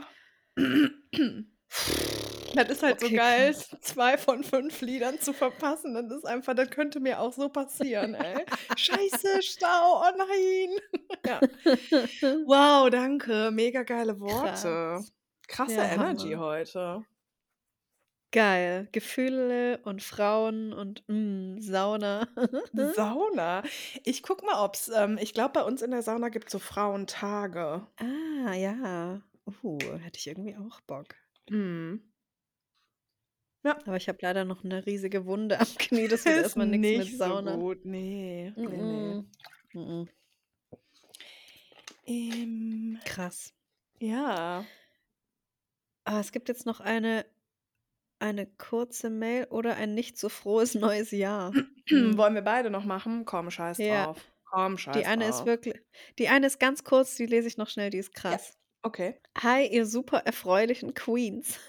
[2.54, 3.76] Das ist halt so Okay, geil, krass.
[3.80, 5.94] zwei von fünf Liedern zu verpassen.
[5.94, 8.44] Das ist einfach, das könnte mir auch so passieren, ey.
[8.76, 10.76] Scheiße, Stau, oh nein.
[11.26, 11.40] ja.
[12.46, 13.50] Wow, danke.
[13.52, 14.68] Mega geile Worte.
[14.68, 15.12] Krass.
[15.48, 16.38] Krasse Ja, Energy Hammer.
[16.44, 17.04] heute.
[18.32, 18.88] Geil.
[18.92, 22.28] Gefühle und Frauen und mm, Sauna.
[22.94, 23.62] Sauna.
[24.04, 26.58] Ich guck mal, ob's, ähm, ich glaube, bei uns in der Sauna gibt es so
[26.58, 27.86] Frauentage.
[27.98, 29.20] ah, ja.
[29.62, 31.14] Uh, hätte ich irgendwie auch Bock.
[31.50, 32.11] Mhm.
[33.64, 36.08] Aber ich habe leider noch eine riesige Wunde am Knie.
[36.08, 37.52] Das wird Ist erstmal nichts mit nicht Sauna.
[37.54, 37.84] so gut.
[37.84, 38.52] Nee.
[38.56, 39.22] nee, nee.
[39.74, 40.08] Mm, mm, mm.
[42.06, 43.54] Ähm, Krass.
[44.00, 44.64] ja.
[46.04, 47.24] Ah, es gibt jetzt noch eine,
[48.18, 51.52] eine kurze Mail oder ein nicht so frohes neues Jahr.
[51.88, 52.16] Hm.
[52.16, 53.24] Wollen wir beide noch machen?
[53.24, 54.04] Komm, scheiß Ja.
[54.06, 54.24] drauf.
[54.44, 55.40] Komm, scheiß Die eine drauf.
[55.40, 55.74] ist wirklich,
[56.20, 58.56] die eine ist ganz kurz, die lese ich noch schnell, die ist krass.
[58.82, 59.20] Okay.
[59.40, 61.58] Hi, ihr super erfreulichen Queens.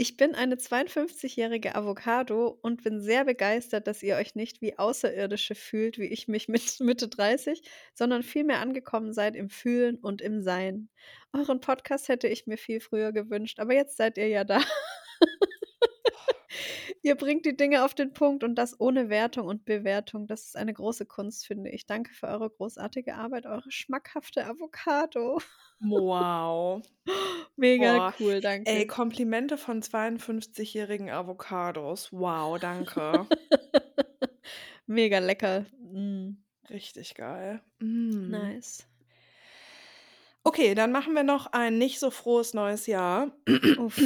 [0.00, 5.56] Ich bin eine 52-jährige Avocado und bin sehr begeistert, dass ihr euch nicht wie Außerirdische
[5.56, 7.62] fühlt, wie ich mich mit Mitte 30,
[7.94, 10.88] sondern vielmehr angekommen seid im Fühlen und im Sein.
[11.32, 14.60] Euren Podcast hätte ich mir viel früher gewünscht, aber jetzt seid ihr ja da.
[17.08, 20.26] Ihr bringt die Dinge auf den Punkt und das ohne Wertung und Bewertung.
[20.26, 21.86] Das ist eine große Kunst, finde ich.
[21.86, 25.40] Danke für eure großartige Arbeit, eure schmackhafte Avocado.
[25.80, 26.82] Wow.
[27.56, 28.14] Mega Boah.
[28.20, 28.70] cool, danke.
[28.70, 32.12] Ey, Komplimente von 52-jährigen Avocados.
[32.12, 33.26] Wow, danke.
[34.86, 35.64] Mega lecker.
[35.80, 36.32] Mm,
[36.68, 37.62] Richtig geil.
[37.78, 38.28] Mm.
[38.28, 38.86] nice.
[40.44, 43.32] Okay, dann machen wir noch ein nicht so frohes neues Jahr.
[43.78, 43.98] Uff.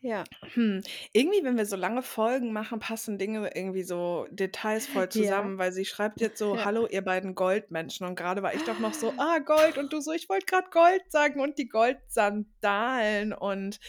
[0.00, 0.22] Ja.
[0.54, 0.82] Hm.
[1.12, 5.10] Irgendwie, wenn wir so lange Folgen machen, passen Dinge irgendwie so detailsvoll Ja.
[5.10, 6.64] zusammen, weil sie schreibt jetzt so, Ja.
[6.64, 10.00] hallo ihr beiden Goldmenschen und gerade war ich doch noch so, ah Gold und du
[10.00, 13.80] so, ich wollte gerade Gold sagen und die Goldsandalen und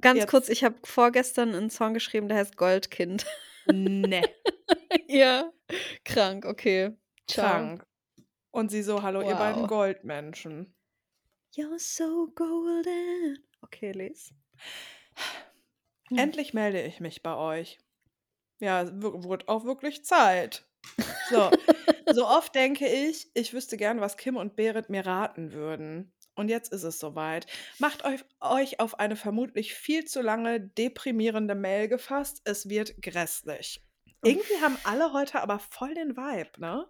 [0.00, 3.26] Ganz kurz, ich habe vorgestern einen Song geschrieben, der heißt Goldkind.
[3.70, 4.22] ne,
[5.08, 5.52] ja.
[6.06, 6.96] Krank, okay.
[7.28, 7.46] Ciao.
[7.46, 7.86] krank.
[8.50, 9.68] Und sie so, hallo ihr beiden Wow.
[9.68, 10.74] Goldmenschen.
[11.54, 13.46] You're so golden.
[13.60, 14.32] Okay, les.
[16.10, 16.18] Hm.
[16.18, 17.78] Endlich melde ich mich bei euch.
[18.60, 20.66] Ja, wurde auch wirklich Zeit.
[21.30, 21.50] So,
[22.12, 26.12] so oft denke ich, ich wüsste gern, was Kim und Berit mir raten würden.
[26.34, 27.46] Und jetzt ist es soweit.
[27.78, 32.42] Macht euch, euch auf eine vermutlich viel zu lange deprimierende Mail gefasst.
[32.44, 33.82] Es wird grässlich.
[34.22, 36.86] Irgendwie haben alle heute aber voll den Vibe, ne?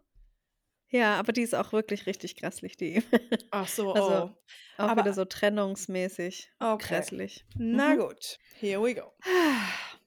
[0.91, 3.03] Ja, aber die ist auch wirklich richtig grässlich, die.
[3.51, 4.31] Ach so, Also
[4.79, 4.83] oh.
[4.83, 6.87] auch Aber wieder so trennungsmäßig okay.
[6.89, 7.45] grässlich.
[7.57, 7.99] Na Mhm.
[7.99, 9.13] gut, here we go.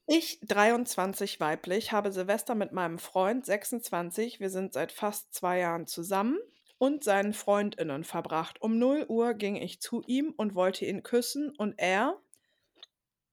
[0.06, 5.88] Ich, 23 weiblich, habe Silvester mit meinem Freund, 26, wir sind seit fast zwei Jahren
[5.88, 6.38] zusammen,
[6.78, 8.62] und seinen FreundInnen verbracht.
[8.62, 12.20] Um 0 Uhr ging ich zu ihm und wollte ihn küssen und er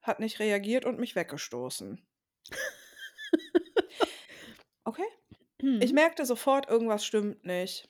[0.02, 2.06] hat nicht reagiert und mich weggestoßen.
[4.86, 5.19] Okay.
[5.78, 5.92] Ich Mhm.
[5.92, 7.88] merkte sofort, irgendwas stimmt nicht.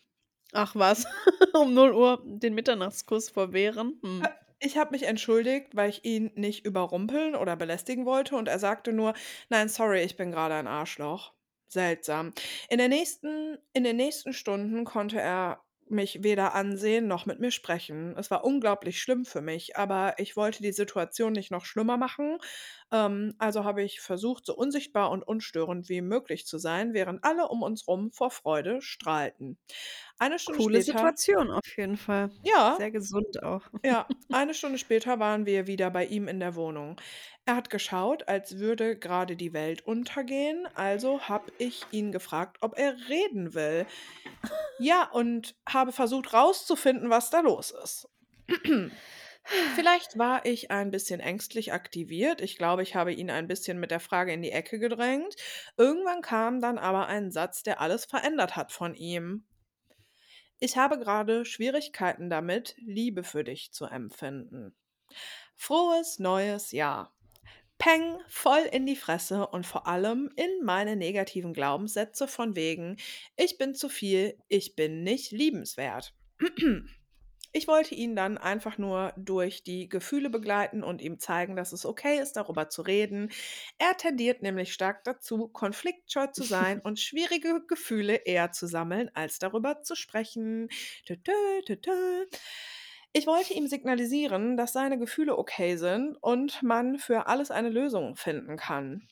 [0.53, 1.07] Ach was,
[1.55, 4.01] um 0 Uhr den Mitternachtskuss verwehren?
[4.03, 4.25] Hm.
[4.25, 4.29] Äh,
[4.63, 8.93] Ich habe mich entschuldigt, weil ich ihn nicht überrumpeln oder belästigen wollte und er sagte
[8.93, 9.15] nur,
[9.49, 11.33] nein, sorry, ich bin gerade ein Arschloch.
[11.69, 12.33] Seltsam.
[12.69, 17.51] In, der nächsten, in den nächsten Stunden konnte er mich weder ansehen noch mit mir
[17.53, 18.17] sprechen.
[18.17, 22.39] Es war unglaublich schlimm für mich, aber ich wollte die Situation nicht noch schlimmer machen.
[22.93, 27.49] Ähm, also habe ich versucht, so unsichtbar und unstörend wie möglich zu sein, während alle
[27.49, 29.59] um uns rum vor Freude strahlten.
[30.19, 30.99] Eine Stunde Coole später.
[30.99, 32.31] Situation auf jeden Fall.
[32.45, 33.63] Ja, Sehr gesund auch.
[33.85, 37.01] ja, eine Stunde später waren wir wieder bei ihm in der Wohnung.
[37.47, 42.79] Er hat geschaut, als würde gerade die Welt untergehen, also habe ich ihn gefragt, ob
[42.79, 43.87] er reden will.
[44.79, 48.09] Ja, und habe versucht rauszufinden, was da los ist.
[49.75, 52.41] Vielleicht war ich ein bisschen ängstlich aktiviert.
[52.41, 55.35] Ich glaube, ich habe ihn ein bisschen mit der Frage in die Ecke gedrängt.
[55.77, 59.45] Irgendwann kam dann aber ein Satz, der alles verändert hat von ihm.
[60.61, 64.75] Ich habe gerade Schwierigkeiten damit, Liebe für dich zu empfinden.
[65.57, 67.15] Frohes neues Jahr.
[67.79, 72.99] Peng, voll in die Fresse und vor allem in meine negativen Glaubenssätze von wegen,
[73.37, 76.15] ich bin zu viel, ich bin nicht liebenswert.
[77.53, 81.85] Ich wollte ihn dann einfach nur durch die Gefühle begleiten und ihm zeigen, dass es
[81.85, 83.31] okay ist, darüber zu reden.
[83.79, 89.41] Er tendiert nämlich stark dazu, konfliktscheu zu sein und schwierige Gefühle eher zu sammeln, als
[89.41, 90.69] darüber zu sprechen.
[93.13, 98.15] Ich wollte ihm signalisieren, dass seine Gefühle okay sind und man für alles eine Lösung
[98.15, 99.09] finden kann.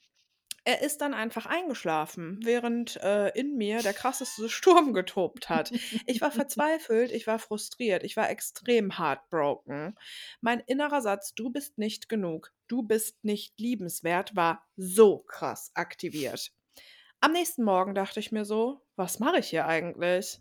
[0.68, 5.72] Er ist dann einfach eingeschlafen, während äh, in mir der krasseste Sturm getobt hat.
[6.04, 9.98] Ich war verzweifelt, ich war frustriert, ich war extrem heartbroken.
[10.42, 16.52] Mein innerer Satz, du bist nicht genug, du bist nicht liebenswert, war so krass aktiviert.
[17.22, 20.38] Am nächsten Morgen dachte ich mir so, was mache ich hier eigentlich?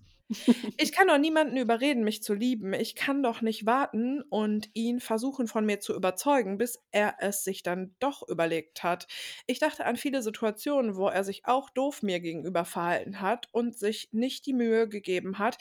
[0.78, 2.74] Ich kann doch niemanden überreden, mich zu lieben.
[2.74, 7.44] Ich kann doch nicht warten und ihn versuchen, von mir zu überzeugen, bis er es
[7.44, 9.08] sich dann doch überlegt hat.
[9.48, 13.78] Ich dachte an viele Situationen, wo er sich auch doof mir gegenüber verhalten hat und
[13.78, 15.58] sich nicht die Mühe gegeben hat,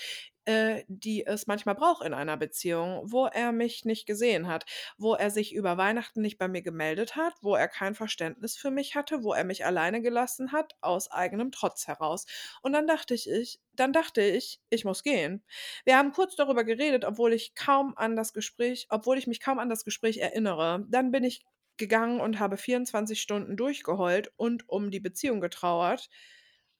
[0.46, 4.64] äh, die es manchmal braucht in einer Beziehung, wo er mich nicht gesehen hat,
[4.96, 8.70] wo er sich über Weihnachten nicht bei mir gemeldet hat, wo er kein Verständnis für
[8.70, 12.26] mich hatte, wo er mich alleine gelassen hat, aus eigenem Trotz heraus.
[12.62, 15.44] Und dann dachte ich, ich dann dachte ich, ich muss gehen.
[15.84, 19.58] Wir haben kurz darüber geredet, obwohl ich kaum an das Gespräch, obwohl ich mich kaum
[19.58, 20.86] an das Gespräch erinnere.
[20.88, 21.44] Dann bin ich
[21.76, 26.08] gegangen und habe 24 Stunden durchgeheult und um die Beziehung getrauert,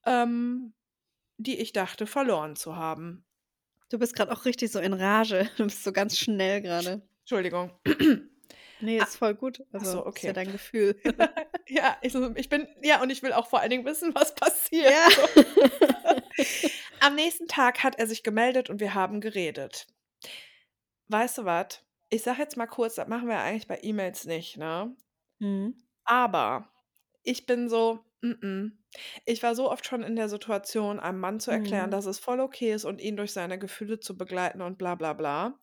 [0.06, 0.74] ähm,
[1.38, 3.25] die ich dachte verloren zu haben.
[3.88, 5.48] Du bist gerade auch richtig so in Rage.
[5.56, 7.02] Du bist so ganz schnell gerade.
[7.20, 7.70] Entschuldigung.
[8.80, 9.65] Nee, Ah, ist voll gut.
[9.73, 10.32] Also, so, ist ja okay.
[10.32, 11.00] dein Gefühl.
[11.68, 14.90] ja, ich, ich bin, ja, und ich will auch vor allen Dingen wissen, was passiert.
[14.90, 15.08] Ja.
[15.10, 15.42] So.
[17.00, 19.86] Am nächsten Tag hat er sich gemeldet und wir haben geredet.
[21.08, 21.81] Weißt du was?
[22.10, 24.94] Ich sag jetzt mal kurz, das machen wir eigentlich bei E-Mails nicht, ne?
[25.39, 25.76] Mhm.
[26.05, 26.68] Aber
[27.23, 28.73] ich bin so, mm -mm.
[29.25, 31.91] Ich war so oft schon in der Situation, einem Mann zu erklären, Mhm.
[31.91, 35.12] dass es voll okay ist und ihn durch seine Gefühle zu begleiten und bla bla
[35.12, 35.58] bla.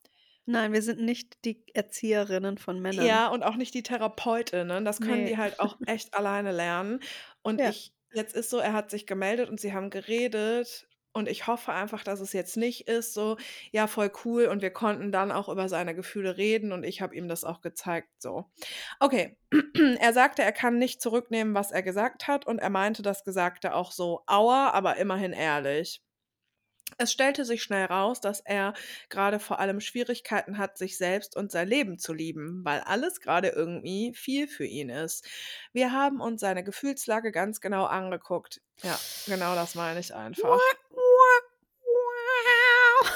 [0.45, 3.05] Nein, wir sind nicht die Erzieherinnen von Männern.
[3.05, 4.83] Ja, und auch nicht die Therapeutinnen.
[4.85, 5.25] Das können Nee.
[5.25, 6.99] die halt auch echt alleine lernen.
[7.41, 7.69] Und Ja.
[7.69, 10.87] ich, jetzt ist so, er hat sich gemeldet und sie haben geredet.
[11.13, 13.37] Und ich hoffe einfach, dass es jetzt nicht ist so,
[13.71, 14.47] ja, voll cool.
[14.47, 17.61] Und wir konnten dann auch über seine Gefühle reden und ich habe ihm das auch
[17.61, 18.09] gezeigt.
[18.17, 18.49] So.
[18.99, 19.37] Okay.
[19.99, 22.47] er sagte, er kann nicht zurücknehmen, was er gesagt hat.
[22.47, 26.01] Und er meinte das Gesagte auch so, aua, aber immerhin ehrlich.
[26.97, 28.73] Es stellte sich schnell raus, dass er
[29.09, 33.49] gerade vor allem Schwierigkeiten hat, sich selbst und sein Leben zu lieben, weil alles gerade
[33.49, 35.27] irgendwie viel für ihn ist.
[35.71, 38.61] Wir haben uns seine Gefühlslage ganz genau angeguckt.
[38.83, 40.59] Ja, genau das meine ich einfach.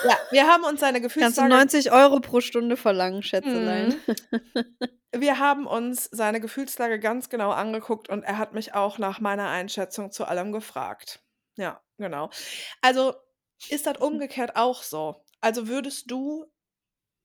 [0.03, 3.95] Ja, wir haben uns seine Kannst du Gefühlslage 90 Euro pro Stunde verlangen, Schätzelein?
[5.13, 9.47] Wir haben uns seine Gefühlslage ganz genau angeguckt und er hat mich auch nach meiner
[9.49, 11.21] Einschätzung zu allem gefragt.
[11.57, 12.29] Ja, genau.
[12.81, 13.13] Also
[13.69, 15.23] ist das umgekehrt auch so?
[15.41, 16.45] Also würdest du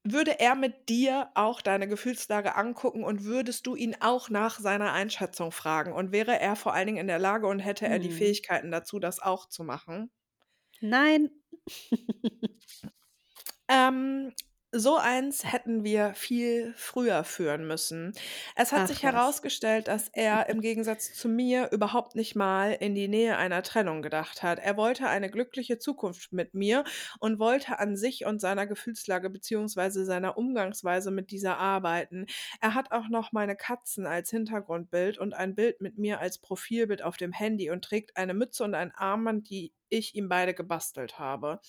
[0.05, 4.93] würde er mit dir auch deine Gefühlslage angucken und würdest du ihn auch nach seiner
[4.93, 5.93] Einschätzung fragen?
[5.93, 8.17] Und wäre er vor allen Dingen in der Lage und hätte er die Hm.
[8.17, 10.11] Fähigkeiten dazu, das auch zu machen?
[10.83, 11.31] Nein.
[13.69, 14.33] Ähm,
[14.75, 18.15] so eins hätten wir viel früher führen müssen.
[18.57, 19.13] Es hat Ach sich was.
[19.13, 24.01] herausgestellt, dass er im Gegensatz zu mir überhaupt nicht mal in die Nähe einer Trennung
[24.01, 24.59] gedacht hat.
[24.61, 26.85] Er wollte eine glückliche Zukunft mit mir
[27.21, 32.27] und wollte an sich und seiner Gefühlslage beziehungsweise seiner Umgangsweise mit dieser arbeiten.
[32.63, 37.03] Er hat auch noch meine Katzen als Hintergrundbild und ein Bild mit mir als Profilbild
[37.03, 41.19] auf dem Handy und trägt eine Mütze und ein Armband, die ich ihm beide gebastelt
[41.19, 41.61] habe.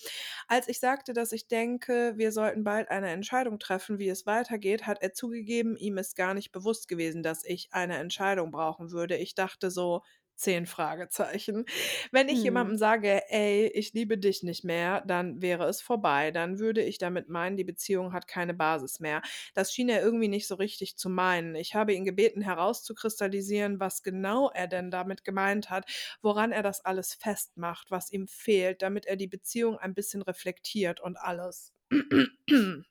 [0.48, 4.86] Als ich sagte, dass ich denke, wir sollten bald eine Entscheidung treffen, wie es weitergeht,
[4.86, 9.16] hat er zugegeben, ihm ist gar nicht bewusst gewesen, dass ich eine Entscheidung brauchen würde.
[9.16, 10.02] Ich dachte so,
[10.36, 11.64] zehn Fragezeichen.
[12.12, 12.44] Wenn ich Hm.
[12.44, 16.30] jemandem sage, ey, ich liebe dich nicht mehr, dann wäre es vorbei.
[16.30, 19.22] Dann würde ich damit meinen, die Beziehung hat keine Basis mehr.
[19.54, 21.54] Das schien er irgendwie nicht so richtig zu meinen.
[21.54, 25.86] Ich habe ihn gebeten, herauszukristallisieren, was genau er denn damit gemeint hat,
[26.22, 31.00] woran er das alles festmacht, was ihm fehlt, damit er die Beziehung ein bisschen reflektiert
[31.00, 31.72] und alles.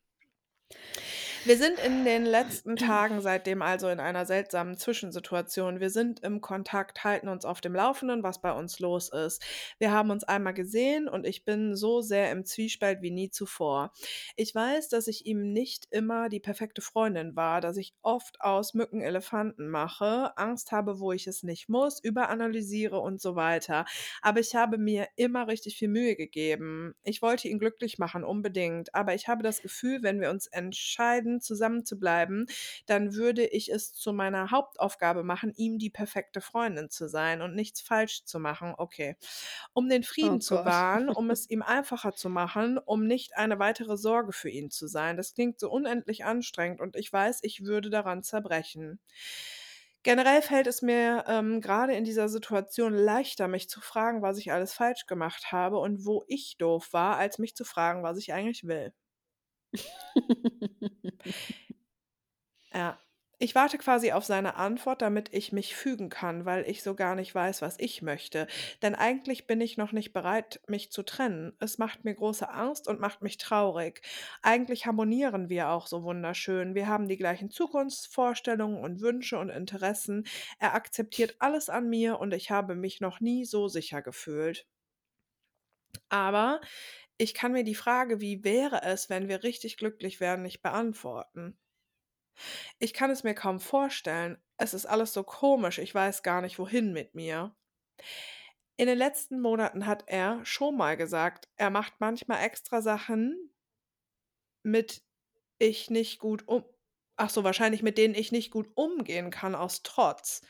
[1.46, 5.82] Wir sind in den letzten Tagen seitdem also in einer seltsamen Zwischensituation.
[5.82, 9.44] Wir sind im Kontakt, halten uns auf dem Laufenden, was bei uns los ist.
[9.78, 13.92] Wir haben uns einmal gesehen und ich bin so sehr im Zwiespalt wie nie zuvor.
[14.38, 18.74] Ich weiß, dass ich ihm nicht immer die perfekte Freundin war, dass ich oft aus
[18.74, 23.84] Mücken Elefanten mache, Angst habe, wo ich es nicht muss, überanalysiere und so weiter.
[24.22, 26.96] Aber ich habe mir immer richtig viel Mühe gegeben.
[27.04, 28.96] Ich wollte ihn glücklich machen, unbedingt.
[28.96, 32.46] Aber ich habe das Gefühl, wenn wir uns entscheiden, zusammen zu bleiben,
[32.86, 37.56] dann würde ich es zu meiner Hauptaufgabe machen, ihm die perfekte Freundin zu sein und
[37.56, 38.74] nichts falsch zu machen.
[38.78, 39.16] Okay.
[39.74, 40.66] Um den Frieden Oh zu Gott.
[40.66, 44.88] wahren, um es ihm einfacher zu machen, um nicht eine weitere Sorge für ihn zu
[44.88, 45.18] sein.
[45.18, 49.00] Das klingt so unendlich anstrengend und ich weiß, ich würde daran zerbrechen.
[50.04, 54.52] Generell fällt es mir ähm, gerade in dieser Situation leichter, mich zu fragen, was ich
[54.52, 58.34] alles falsch gemacht habe und wo ich doof war, als mich zu fragen, was ich
[58.34, 58.94] eigentlich will.
[62.74, 63.00] Ja.
[63.40, 67.14] Ich warte quasi auf seine Antwort, damit ich mich fügen kann, weil ich so gar
[67.16, 68.48] nicht weiß, was ich möchte.
[68.82, 71.52] Denn eigentlich bin ich noch nicht bereit, mich zu trennen.
[71.60, 74.02] Es macht mir große Angst und macht mich traurig.
[74.44, 76.74] Eigentlich harmonieren wir auch so wunderschön.
[76.76, 80.26] Wir haben die gleichen Zukunftsvorstellungen und Wünsche und Interessen.
[80.60, 84.66] Er akzeptiert alles an mir und ich habe mich noch nie so sicher gefühlt.
[86.10, 86.62] Aber
[87.18, 91.58] ich kann mir die Frage, wie wäre es, wenn wir richtig glücklich wären, nicht beantworten.
[92.80, 94.42] Ich kann es mir kaum vorstellen.
[94.58, 95.78] Es ist alles so komisch.
[95.78, 97.56] Ich weiß gar nicht, wohin mit mir.
[98.76, 103.54] In den letzten Monaten hat er schon mal gesagt, er macht manchmal extra Sachen,
[104.64, 105.04] mit
[105.60, 106.66] ich nicht gut um
[107.16, 110.42] ach so, wahrscheinlich mit denen ich nicht gut umgehen kann aus Trotz.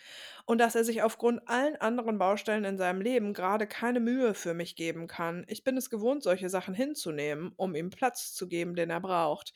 [0.45, 4.53] Und dass er sich aufgrund allen anderen Baustellen in seinem Leben gerade keine Mühe für
[4.53, 5.45] mich geben kann.
[5.47, 9.53] Ich bin es gewohnt, solche Sachen hinzunehmen, um ihm Platz zu geben, den er braucht.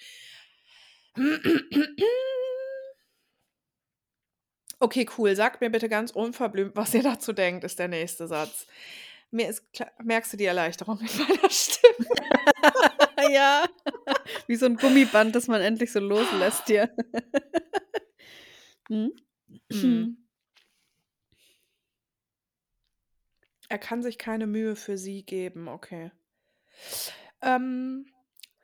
[4.80, 5.36] Okay, cool.
[5.36, 8.68] Sagt mir bitte ganz unverblümt, was ihr dazu denkt, ist der nächste Satz.
[9.32, 11.87] Mir ist klar, merkst du die Erleichterung in meiner Stimme?
[13.30, 13.66] Ja.
[14.48, 16.90] Wie so ein Gummiband, das man endlich so loslässt hier.
[18.90, 19.12] hm?
[19.72, 20.28] Mhm.
[23.70, 26.12] Er kann sich keine Mühe für sie geben, okay.
[27.42, 28.06] Ähm,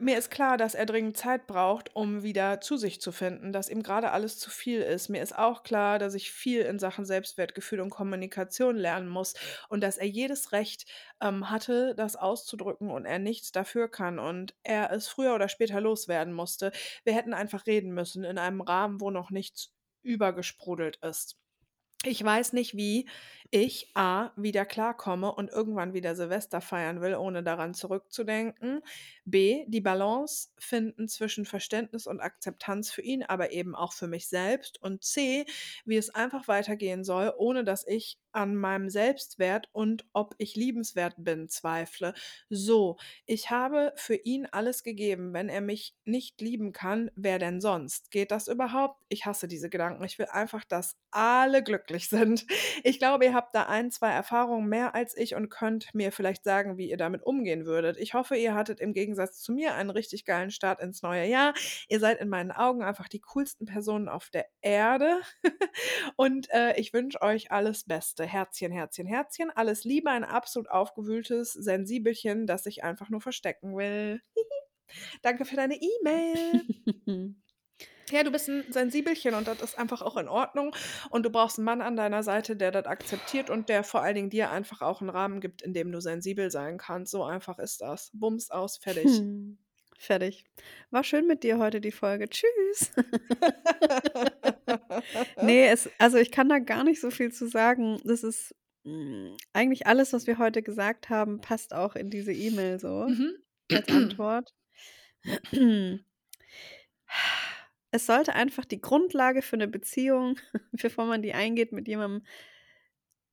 [0.04, 3.70] mir ist klar, dass er dringend Zeit braucht, um wieder zu sich zu finden, dass
[3.70, 5.10] ihm gerade alles zu viel ist.
[5.10, 9.34] Mir ist auch klar, dass ich viel in Sachen Selbstwertgefühl und Kommunikation lernen muss
[9.70, 10.86] und dass er jedes Recht
[11.22, 15.82] ähm, hatte, das auszudrücken und er nichts dafür kann und er es früher oder später
[15.82, 16.72] loswerden musste.
[17.04, 19.74] Wir hätten einfach reden müssen in einem Rahmen, wo noch nichts
[20.04, 21.43] übergesprudelt ist.
[22.06, 23.08] Ich weiß nicht, wie
[23.50, 28.82] ich A wieder klarkomme und irgendwann wieder Silvester feiern will, ohne daran zurückzudenken.
[29.26, 34.28] B die Balance finden zwischen Verständnis und Akzeptanz für ihn, aber eben auch für mich
[34.28, 34.82] selbst.
[34.82, 35.46] Und C
[35.86, 41.16] wie es einfach weitergehen soll, ohne dass ich an meinem Selbstwert und ob ich liebenswert
[41.18, 42.14] bin zweifle.
[42.50, 45.34] So, ich habe für ihn alles gegeben.
[45.34, 48.12] Wenn er mich nicht lieben kann, wer denn sonst?
[48.12, 49.02] Geht das überhaupt?
[49.10, 50.04] Ich hasse diese Gedanken.
[50.04, 52.46] Ich will einfach, dass alle glücklich sind.
[52.84, 56.44] Ich glaube, ihr habt da ein, zwei Erfahrungen mehr als ich und könnt mir vielleicht
[56.44, 57.98] sagen, wie ihr damit umgehen würdet.
[57.98, 61.54] Ich hoffe, ihr hattet im Gegensatz zu mir einen richtig geilen Start ins neue Jahr.
[61.90, 65.22] Ihr seid in meinen Augen einfach die coolsten Personen auf der Erde.
[66.16, 68.23] und äh, ich wünsche euch alles Beste.
[68.26, 69.52] Herzchen, Herzchen, Herzchen.
[69.52, 74.22] Alles Liebe, ein absolut aufgewühltes Sensibelchen, das sich einfach nur verstecken will.
[75.22, 76.64] Danke für deine E-Mail.
[78.12, 80.76] Ja, du bist ein Sensibelchen und das ist einfach auch in Ordnung.
[81.10, 84.16] Und du brauchst einen Mann an deiner Seite, der das akzeptiert und der vor allen
[84.16, 87.12] Dingen dir einfach auch einen Rahmen gibt, in dem du sensibel sein kannst.
[87.12, 88.12] So einfach ist das.
[88.14, 89.06] Bums aus, fertig.
[89.06, 89.58] Hm.
[90.04, 90.44] Fertig.
[90.92, 92.28] War schön mit dir heute die Folge.
[92.28, 92.92] Tschüss.
[95.42, 98.02] nee, es, also ich kann da gar nicht so viel zu sagen.
[98.04, 102.82] Das ist mh, eigentlich alles, was wir heute gesagt haben, passt auch in diese E-Mail
[102.82, 103.32] so Mhm.
[103.72, 104.54] als Antwort.
[107.92, 110.38] Es sollte einfach die Grundlage für eine Beziehung,
[110.74, 112.26] bevor man die eingeht mit jemandem,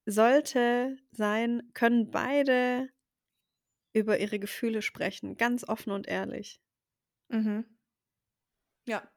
[0.06, 2.90] sollte sein, können beide
[3.92, 6.60] über ihre Gefühle sprechen, ganz offen und ehrlich.
[7.28, 7.64] Mhm.
[8.86, 9.10] Ja.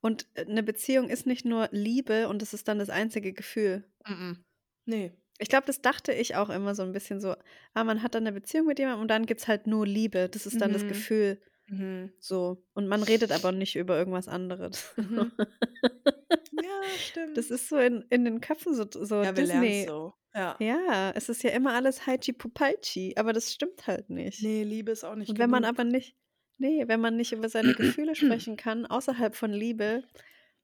[0.00, 3.84] Und äh, eine Beziehung ist nicht nur Liebe und das ist dann das einzige Gefühl.
[4.06, 4.44] Mhm.
[4.86, 5.12] Nee.
[5.38, 7.34] Ich glaube, das dachte ich auch immer so ein bisschen so,
[7.74, 10.28] ah, man hat dann eine Beziehung mit jemandem und dann gibt es halt nur Liebe.
[10.28, 10.88] Das ist dann das Mhm.
[10.88, 12.12] Gefühl Mhm.
[12.20, 12.64] so.
[12.74, 14.94] Und man redet aber nicht über irgendwas anderes.
[14.96, 15.32] Mhm.
[16.62, 17.36] Ja, stimmt.
[17.36, 19.86] Das ist so in, in den Köpfen so, so ja, wir lernen Disney.
[19.88, 20.14] so.
[20.34, 20.56] Ja.
[20.60, 24.42] Ja, es ist ja immer alles Haichi Pupaichi, aber das stimmt halt nicht.
[24.42, 25.78] Nee, Liebe ist auch nicht Und wenn man genug.
[25.78, 26.16] aber nicht,
[26.58, 30.02] nee, wenn man nicht über seine Gefühle sprechen kann, außerhalb von Liebe,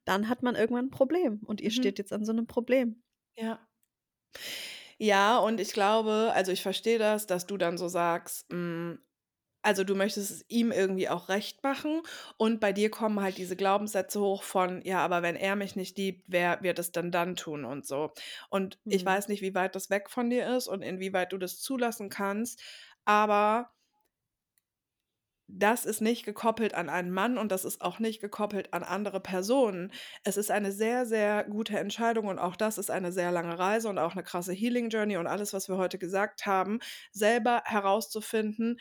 [0.04, 1.40] dann hat man irgendwann ein Problem.
[1.44, 1.74] Und ihr Mhm.
[1.74, 3.02] steht jetzt an so einem Problem.
[3.36, 3.66] Ja.
[4.98, 8.94] Ja, und ich glaube, also ich verstehe das, dass du dann so sagst, mm,
[9.62, 12.02] also du möchtest es ihm irgendwie auch recht machen
[12.38, 15.98] und bei dir kommen halt diese Glaubenssätze hoch von, ja, aber wenn er mich nicht
[15.98, 18.12] liebt, wer wird es denn dann tun und so.
[18.50, 19.06] Und ich Hm.
[19.06, 22.62] weiß nicht, wie weit das weg von dir ist und inwieweit du das zulassen kannst,
[23.04, 23.70] aber
[25.52, 29.18] das ist nicht gekoppelt an einen Mann und das ist auch nicht gekoppelt an andere
[29.20, 29.92] Personen.
[30.22, 33.88] Es ist eine sehr, sehr gute Entscheidung und auch das ist eine sehr lange Reise
[33.88, 36.78] und auch eine krasse Healing Journey und alles, was wir heute gesagt haben,
[37.10, 38.78] selber herauszufinden,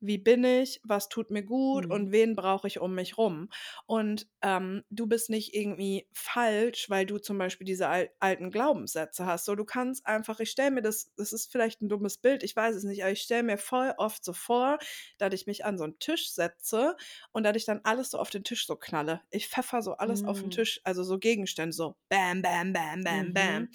[0.00, 1.90] wie bin ich, was tut mir gut Hm.
[1.90, 3.48] und wen brauche ich um mich rum.
[3.86, 9.26] Und ähm, du bist nicht irgendwie falsch, weil du zum Beispiel diese al alten Glaubenssätze
[9.26, 9.44] hast.
[9.44, 12.54] So, du kannst einfach, ich stelle mir das, das ist vielleicht ein dummes Bild, ich
[12.54, 14.78] weiß es nicht, aber ich stelle mir voll oft so vor,
[15.18, 16.96] dass ich mich an so einen Tisch setze
[17.32, 19.22] und dass ich dann alles so auf den Tisch so knalle.
[19.30, 20.50] Ich pfeffer so alles auf den Mm.
[20.50, 23.68] Tisch, also so Gegenstände, so bam, bam, bam, bam, bam.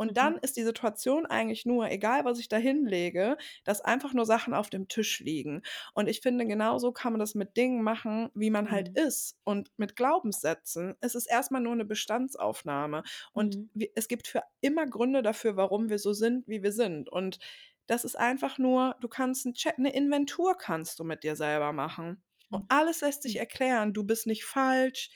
[0.00, 0.16] Und Mhm.
[0.16, 4.54] dann ist die Situation eigentlich nur, egal was ich da hinlege, dass einfach nur Sachen
[4.54, 5.62] auf dem Tisch liegen.
[5.94, 8.94] Und ich finde, genauso kann man das mit Dingen machen, wie man halt Mhm.
[8.94, 9.38] ist.
[9.44, 10.94] Und mit Glaubenssätzen.
[11.00, 13.02] Es ist erstmal nur eine Bestandsaufnahme.
[13.32, 13.70] Und Mhm.
[13.94, 17.08] es gibt für immer Gründe dafür, warum wir so sind, wie wir sind.
[17.10, 17.38] Und
[17.86, 21.72] das ist einfach nur, du kannst ein Check, eine Inventur kannst du mit dir selber
[21.72, 22.22] machen.
[22.50, 22.68] Und Mhm.
[22.68, 23.92] alles lässt sich erklären.
[23.92, 25.10] Du bist nicht falsch.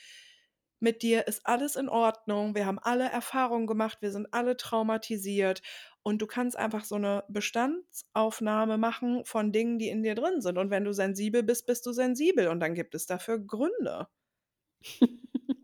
[0.79, 2.55] Mit dir ist alles in Ordnung.
[2.55, 3.99] Wir haben alle Erfahrungen gemacht.
[4.01, 5.61] Wir sind alle traumatisiert.
[6.03, 10.57] Und du kannst einfach so eine Bestandsaufnahme machen von Dingen, die in dir drin sind.
[10.57, 12.47] Und wenn du sensibel bist, bist du sensibel.
[12.49, 14.07] Und dann gibt es dafür Gründe.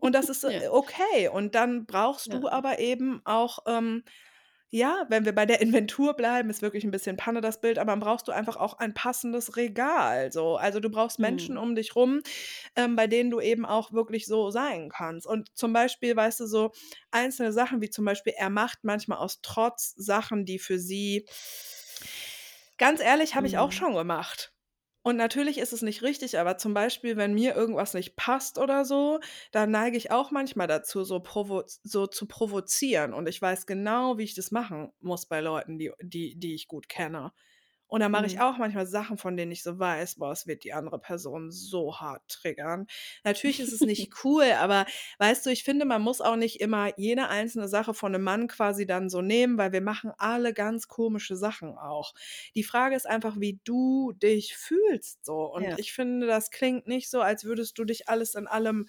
[0.00, 0.72] Und das ist äh, Ja.
[0.72, 1.28] okay.
[1.28, 2.52] Und dann brauchst du Ja.
[2.52, 4.04] aber eben auch, ähm,
[4.74, 7.92] ja, wenn wir bei der Inventur bleiben, ist wirklich ein bisschen Panne das Bild, aber
[7.92, 10.32] dann brauchst du einfach auch ein passendes Regal.
[10.32, 10.56] So.
[10.56, 11.58] Also du brauchst Menschen Mhm.
[11.58, 12.22] um dich rum,
[12.76, 15.26] ähm, bei denen du eben auch wirklich so sein kannst.
[15.26, 16.72] Und zum Beispiel, weißt du, so
[17.10, 21.26] einzelne Sachen, wie zum Beispiel, er macht manchmal aus Trotz Sachen, die für sie,
[22.78, 23.72] ganz ehrlich, habe ich auch Mhm.
[23.72, 24.51] schon gemacht.
[25.02, 28.84] Und natürlich ist es nicht richtig, aber zum Beispiel, wenn mir irgendwas nicht passt oder
[28.84, 29.18] so,
[29.50, 31.22] dann neige ich auch manchmal dazu, so,
[31.82, 33.12] so zu provozieren.
[33.12, 36.68] Und ich weiß genau, wie ich das machen muss bei Leuten, die, die, die ich
[36.68, 37.32] gut kenne.
[37.92, 38.40] Und dann mache ich Mhm.
[38.40, 42.00] auch manchmal Sachen, von denen ich so weiß, boah, es wird die andere Person so
[42.00, 42.86] hart triggern.
[43.22, 44.86] Natürlich ist es nicht cool, aber
[45.18, 48.48] weißt du, ich finde, man muss auch nicht immer jede einzelne Sache von einem Mann
[48.48, 52.14] quasi dann so nehmen, weil wir machen alle ganz komische Sachen auch.
[52.54, 55.44] Die Frage ist einfach, wie du dich fühlst so.
[55.52, 55.76] Und Ja.
[55.76, 58.86] ich finde, das klingt nicht so, als würdest du dich alles in allem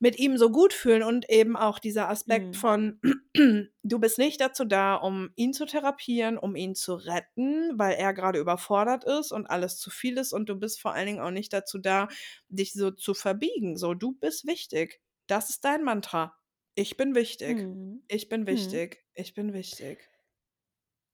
[0.00, 2.54] mit ihm so gut fühlen und eben auch dieser Aspekt Mhm.
[2.54, 3.00] von,
[3.82, 8.12] du bist nicht dazu da, um ihn zu therapieren, um ihn zu retten, weil er
[8.14, 11.30] gerade überfordert ist und alles zu viel ist und du bist vor allen Dingen auch
[11.30, 12.08] nicht dazu da,
[12.48, 13.76] dich so zu verbiegen.
[13.76, 15.00] So, du bist wichtig.
[15.26, 16.36] Das ist dein Mantra.
[16.74, 17.58] Ich bin wichtig.
[17.58, 18.02] Mhm.
[18.08, 18.46] Ich bin Mhm.
[18.46, 19.04] wichtig.
[19.14, 20.10] Ich bin wichtig.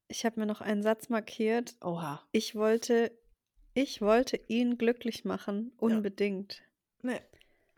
[0.08, 1.76] Ich habe mir noch einen Satz markiert.
[1.82, 2.26] Oha.
[2.32, 3.12] Ich wollte,
[3.74, 5.96] ich wollte ihn glücklich machen, Ja.
[5.96, 6.62] unbedingt.
[7.02, 7.20] Nee.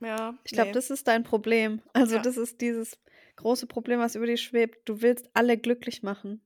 [0.02, 0.74] Ja, Ich glaube, nee.
[0.74, 1.80] das ist dein Problem.
[1.92, 2.22] Also Ja.
[2.22, 2.98] das ist dieses
[3.36, 4.88] große Problem, was über dich schwebt.
[4.88, 6.40] Du willst alle glücklich machen.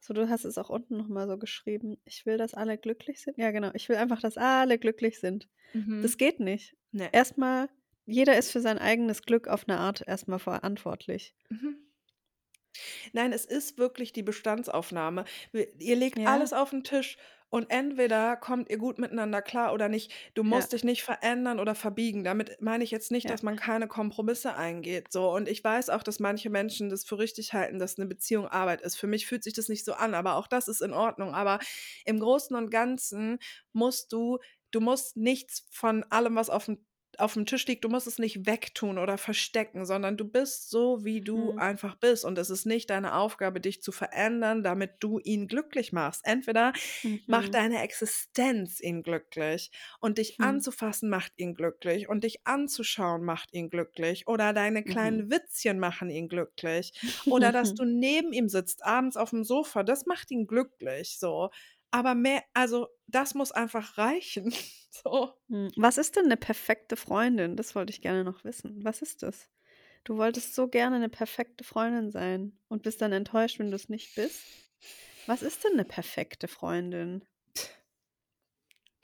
[0.00, 1.98] So, du hast es auch unten nochmal so geschrieben.
[2.04, 3.36] Ich will, dass alle glücklich sind.
[3.36, 3.70] Ja, genau.
[3.74, 5.48] Ich will einfach, dass alle glücklich sind.
[5.74, 6.00] Mhm.
[6.02, 6.74] Das geht nicht.
[6.92, 7.08] Nee.
[7.12, 7.68] Erstmal,
[8.06, 11.34] jeder ist für sein eigenes Glück auf eine Art erstmal verantwortlich.
[11.50, 11.76] Mhm.
[13.14, 15.24] Nein, es ist wirklich die Bestandsaufnahme.
[15.52, 16.26] Wir ihr legt Ja.
[16.26, 17.16] alles auf 'n Tisch
[17.48, 20.12] und entweder kommt ihr gut miteinander klar oder nicht.
[20.34, 20.66] Du Ja.
[20.66, 22.22] musst dich nicht verändern oder verbiegen.
[22.22, 23.30] Damit meine ich jetzt nicht, Ja.
[23.30, 25.30] dass man keine Kompromisse eingeht, so.
[25.32, 28.80] Und ich weiß auch, dass manche Menschen das für richtig halten, dass 'ne Beziehung Arbeit
[28.82, 28.96] ist.
[28.96, 31.34] Für mich fühlt sich das nicht so an, aber auch das ist in Ordnung.
[31.34, 31.58] Aber
[32.04, 33.38] im Großen und Ganzen
[33.72, 34.38] musst du
[34.72, 36.86] du musst nichts von allem, was aufm
[37.20, 41.20] aufm Tisch liegt du musst es nicht wegtun oder verstecken, sondern du bist so, wie
[41.20, 41.56] du Mhm.
[41.56, 42.24] einfach bist.
[42.24, 46.22] Und es ist nicht deine Aufgabe, dich zu verändern, damit du ihn glücklich machst.
[46.24, 46.72] Entweder
[47.26, 47.54] macht Mhm.
[47.54, 50.42] deine Existenz ihn glücklich und dich Hm.
[50.42, 54.84] anzufassen macht ihn glücklich und dich anzuschauen macht ihn glücklich oder deine Mhm.
[54.84, 56.92] kleinen Witzchen machen ihn glücklich
[57.28, 61.50] oder dass du neben ihm sitzt abends aufm Sofa, das macht ihn glücklich, so.
[61.92, 64.52] Aber mehr also, das muss einfach reichen,
[64.90, 65.34] so.
[65.50, 67.56] Hm, was ist denn 'ne perfekte Freundin?
[67.56, 68.84] Das wollte ich gerne noch wissen.
[68.84, 69.48] Was ist das?
[70.04, 74.14] Du wolltest so gerne 'ne perfekte Freundin sein und bist dann enttäuscht, wenn du's nicht
[74.16, 74.48] bist?
[75.26, 77.24] Was ist denn 'ne perfekte Freundin?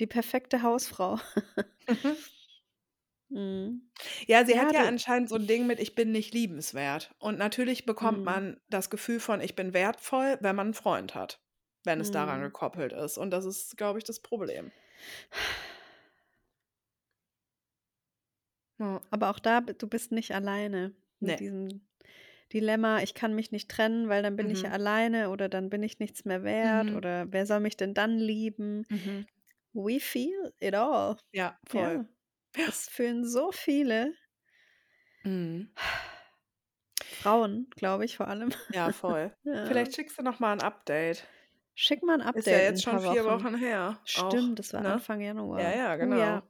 [0.00, 1.18] Die perfekte Hausfrau.
[1.89, 2.26] Mhm.
[3.31, 3.90] Mhm.
[4.28, 7.15] Ja, sie Ja, hat ja du anscheinend so 'n Ding mit: „Ich bin nicht liebenswert.“
[7.18, 8.26] Und natürlich bekommt Mhm.
[8.26, 11.40] man das Gefühl von: „Ich bin wertvoll“, wenn man 'n Freund hat,
[11.86, 12.42] wenn es daran Mhm.
[12.42, 13.18] gekoppelt ist.
[13.18, 14.73] Und das ist, glaube ich, das Problem.
[18.81, 19.00] Ja.
[19.10, 21.40] Aber auch da du bist nicht alleine mit Ne.
[21.40, 21.86] diesem
[22.52, 24.73] Dilemma: „Ich kann mich nicht trennen, weil dann bin ich ja Mhm.
[24.73, 26.97] alleine oder dann bin ich nichts mehr wert Mhm.
[26.97, 29.26] oder wer soll mich denn dann lieben?“ Mhm.
[29.74, 31.18] We feel it all.
[31.32, 31.98] Ja, voll.
[31.98, 32.06] Ja.
[32.55, 34.15] Das fühlen so viele.
[35.24, 35.68] Mhm.
[37.12, 38.50] Frauen, glaube ich, vor allem.
[38.68, 39.32] Ja, voll.
[39.44, 39.65] Ja.
[39.65, 41.26] Vielleicht schickst du noch mal 'n Update.
[41.78, 43.26] Schick mal 'n Ist ja Update jetzt schon 4 Wochen.
[43.26, 44.86] Wochen her auch, Stimmt, das war ne?
[44.86, 45.56] Anfang Januar.
[45.56, 46.14] Ja, ja, Oh genau.
[46.14, 46.48] ja.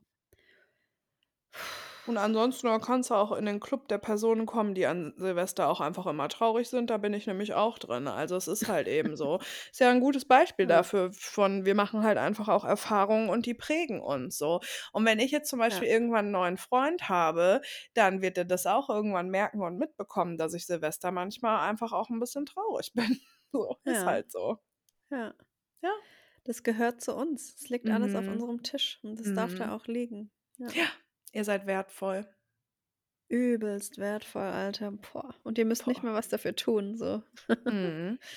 [2.06, 5.80] Und ansonsten, kannst du auch in den Club der Personen kommen, die an Silvester auch
[5.80, 6.88] einfach immer traurig sind.
[6.88, 8.06] Da bin ich nämlich auch drin.
[8.06, 9.40] Also, es ist halt eben so.
[9.72, 10.68] Ist ja 'n gutes Beispiel Ja.
[10.68, 14.60] dafür von wir machen halt einfach auch Erfahrungen und die prägen uns so.
[14.92, 15.86] Und wenn ich jetzt zum Ja.
[15.88, 17.60] Beispiel irgendwann 'n neuen Freund habe,
[17.94, 22.08] dann wird der das auch irgendwann merken und mitbekommen, dass ich Silvester manchmal einfach auch
[22.10, 23.20] 'n bisschen traurig bin.
[23.52, 24.06] So, ist Ja.
[24.06, 24.58] halt so.
[25.10, 25.35] Ja.
[25.83, 25.93] Ja.
[26.44, 27.55] Das gehört zu uns.
[27.57, 28.33] Es liegt alles auf Mhm.
[28.33, 29.73] unserem Tisch und das darf da Mhm.
[29.73, 30.31] auch liegen.
[30.59, 30.68] Ja.
[30.68, 30.86] Ja,
[31.33, 32.26] ihr seid wertvoll.
[33.28, 34.93] Übelst wertvoll, Alter.
[34.93, 35.35] Boah.
[35.43, 36.10] Und ihr müsst nicht Boah.
[36.10, 37.23] mal was dafür tun, so.
[37.65, 38.18] Mhm.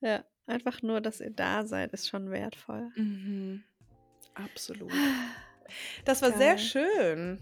[0.00, 2.90] Ja, einfach nur, dass ihr da seid, ist schon wertvoll.
[2.96, 3.62] Mhm.
[4.34, 4.90] Absolut.
[6.04, 6.58] Das war sehr Geil.
[6.58, 7.38] schön.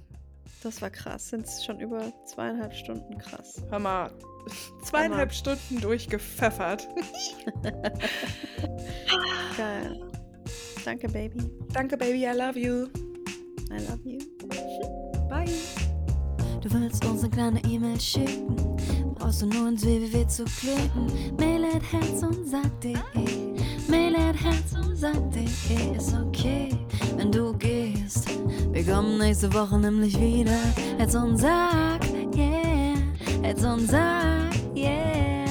[0.63, 1.29] Das war krass.
[1.31, 3.19] Sind's schon über 2,5 Stunden.
[3.19, 3.63] Krass.
[3.71, 4.11] Hör mal,
[4.85, 6.89] 2,5 Stunden durchgepfeffert.
[9.57, 10.01] Geil.
[10.85, 11.51] Danke, Baby.
[11.73, 12.87] Danke, Baby, I love you.
[13.71, 14.19] I love you.
[15.29, 15.47] Bye.
[16.61, 18.55] Du willst uns eine kleine E-Mail schicken,
[19.15, 21.07] brauchst du nur ins www zu klicken.
[21.39, 22.97] Mail at herz und sag.de,
[24.31, 26.69] At herz und sag.de ist okay,
[27.17, 28.29] wenn du gehst.
[28.71, 30.57] Wir kommen nächste Woche nämlich wieder.
[30.99, 31.99] Herz und sag,
[32.37, 32.95] yeah,
[33.43, 35.47] Herz und sag, yeah.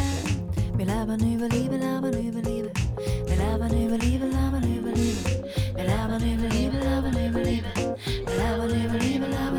[0.77, 2.71] Wir labern über Liebe, labern über Liebe.
[3.27, 5.29] Wir labern über Liebe, labern über Liebe.
[5.75, 7.67] Wir labern über Liebe, labern über Liebe.
[8.25, 9.58] Wir labern über Liebe, labern über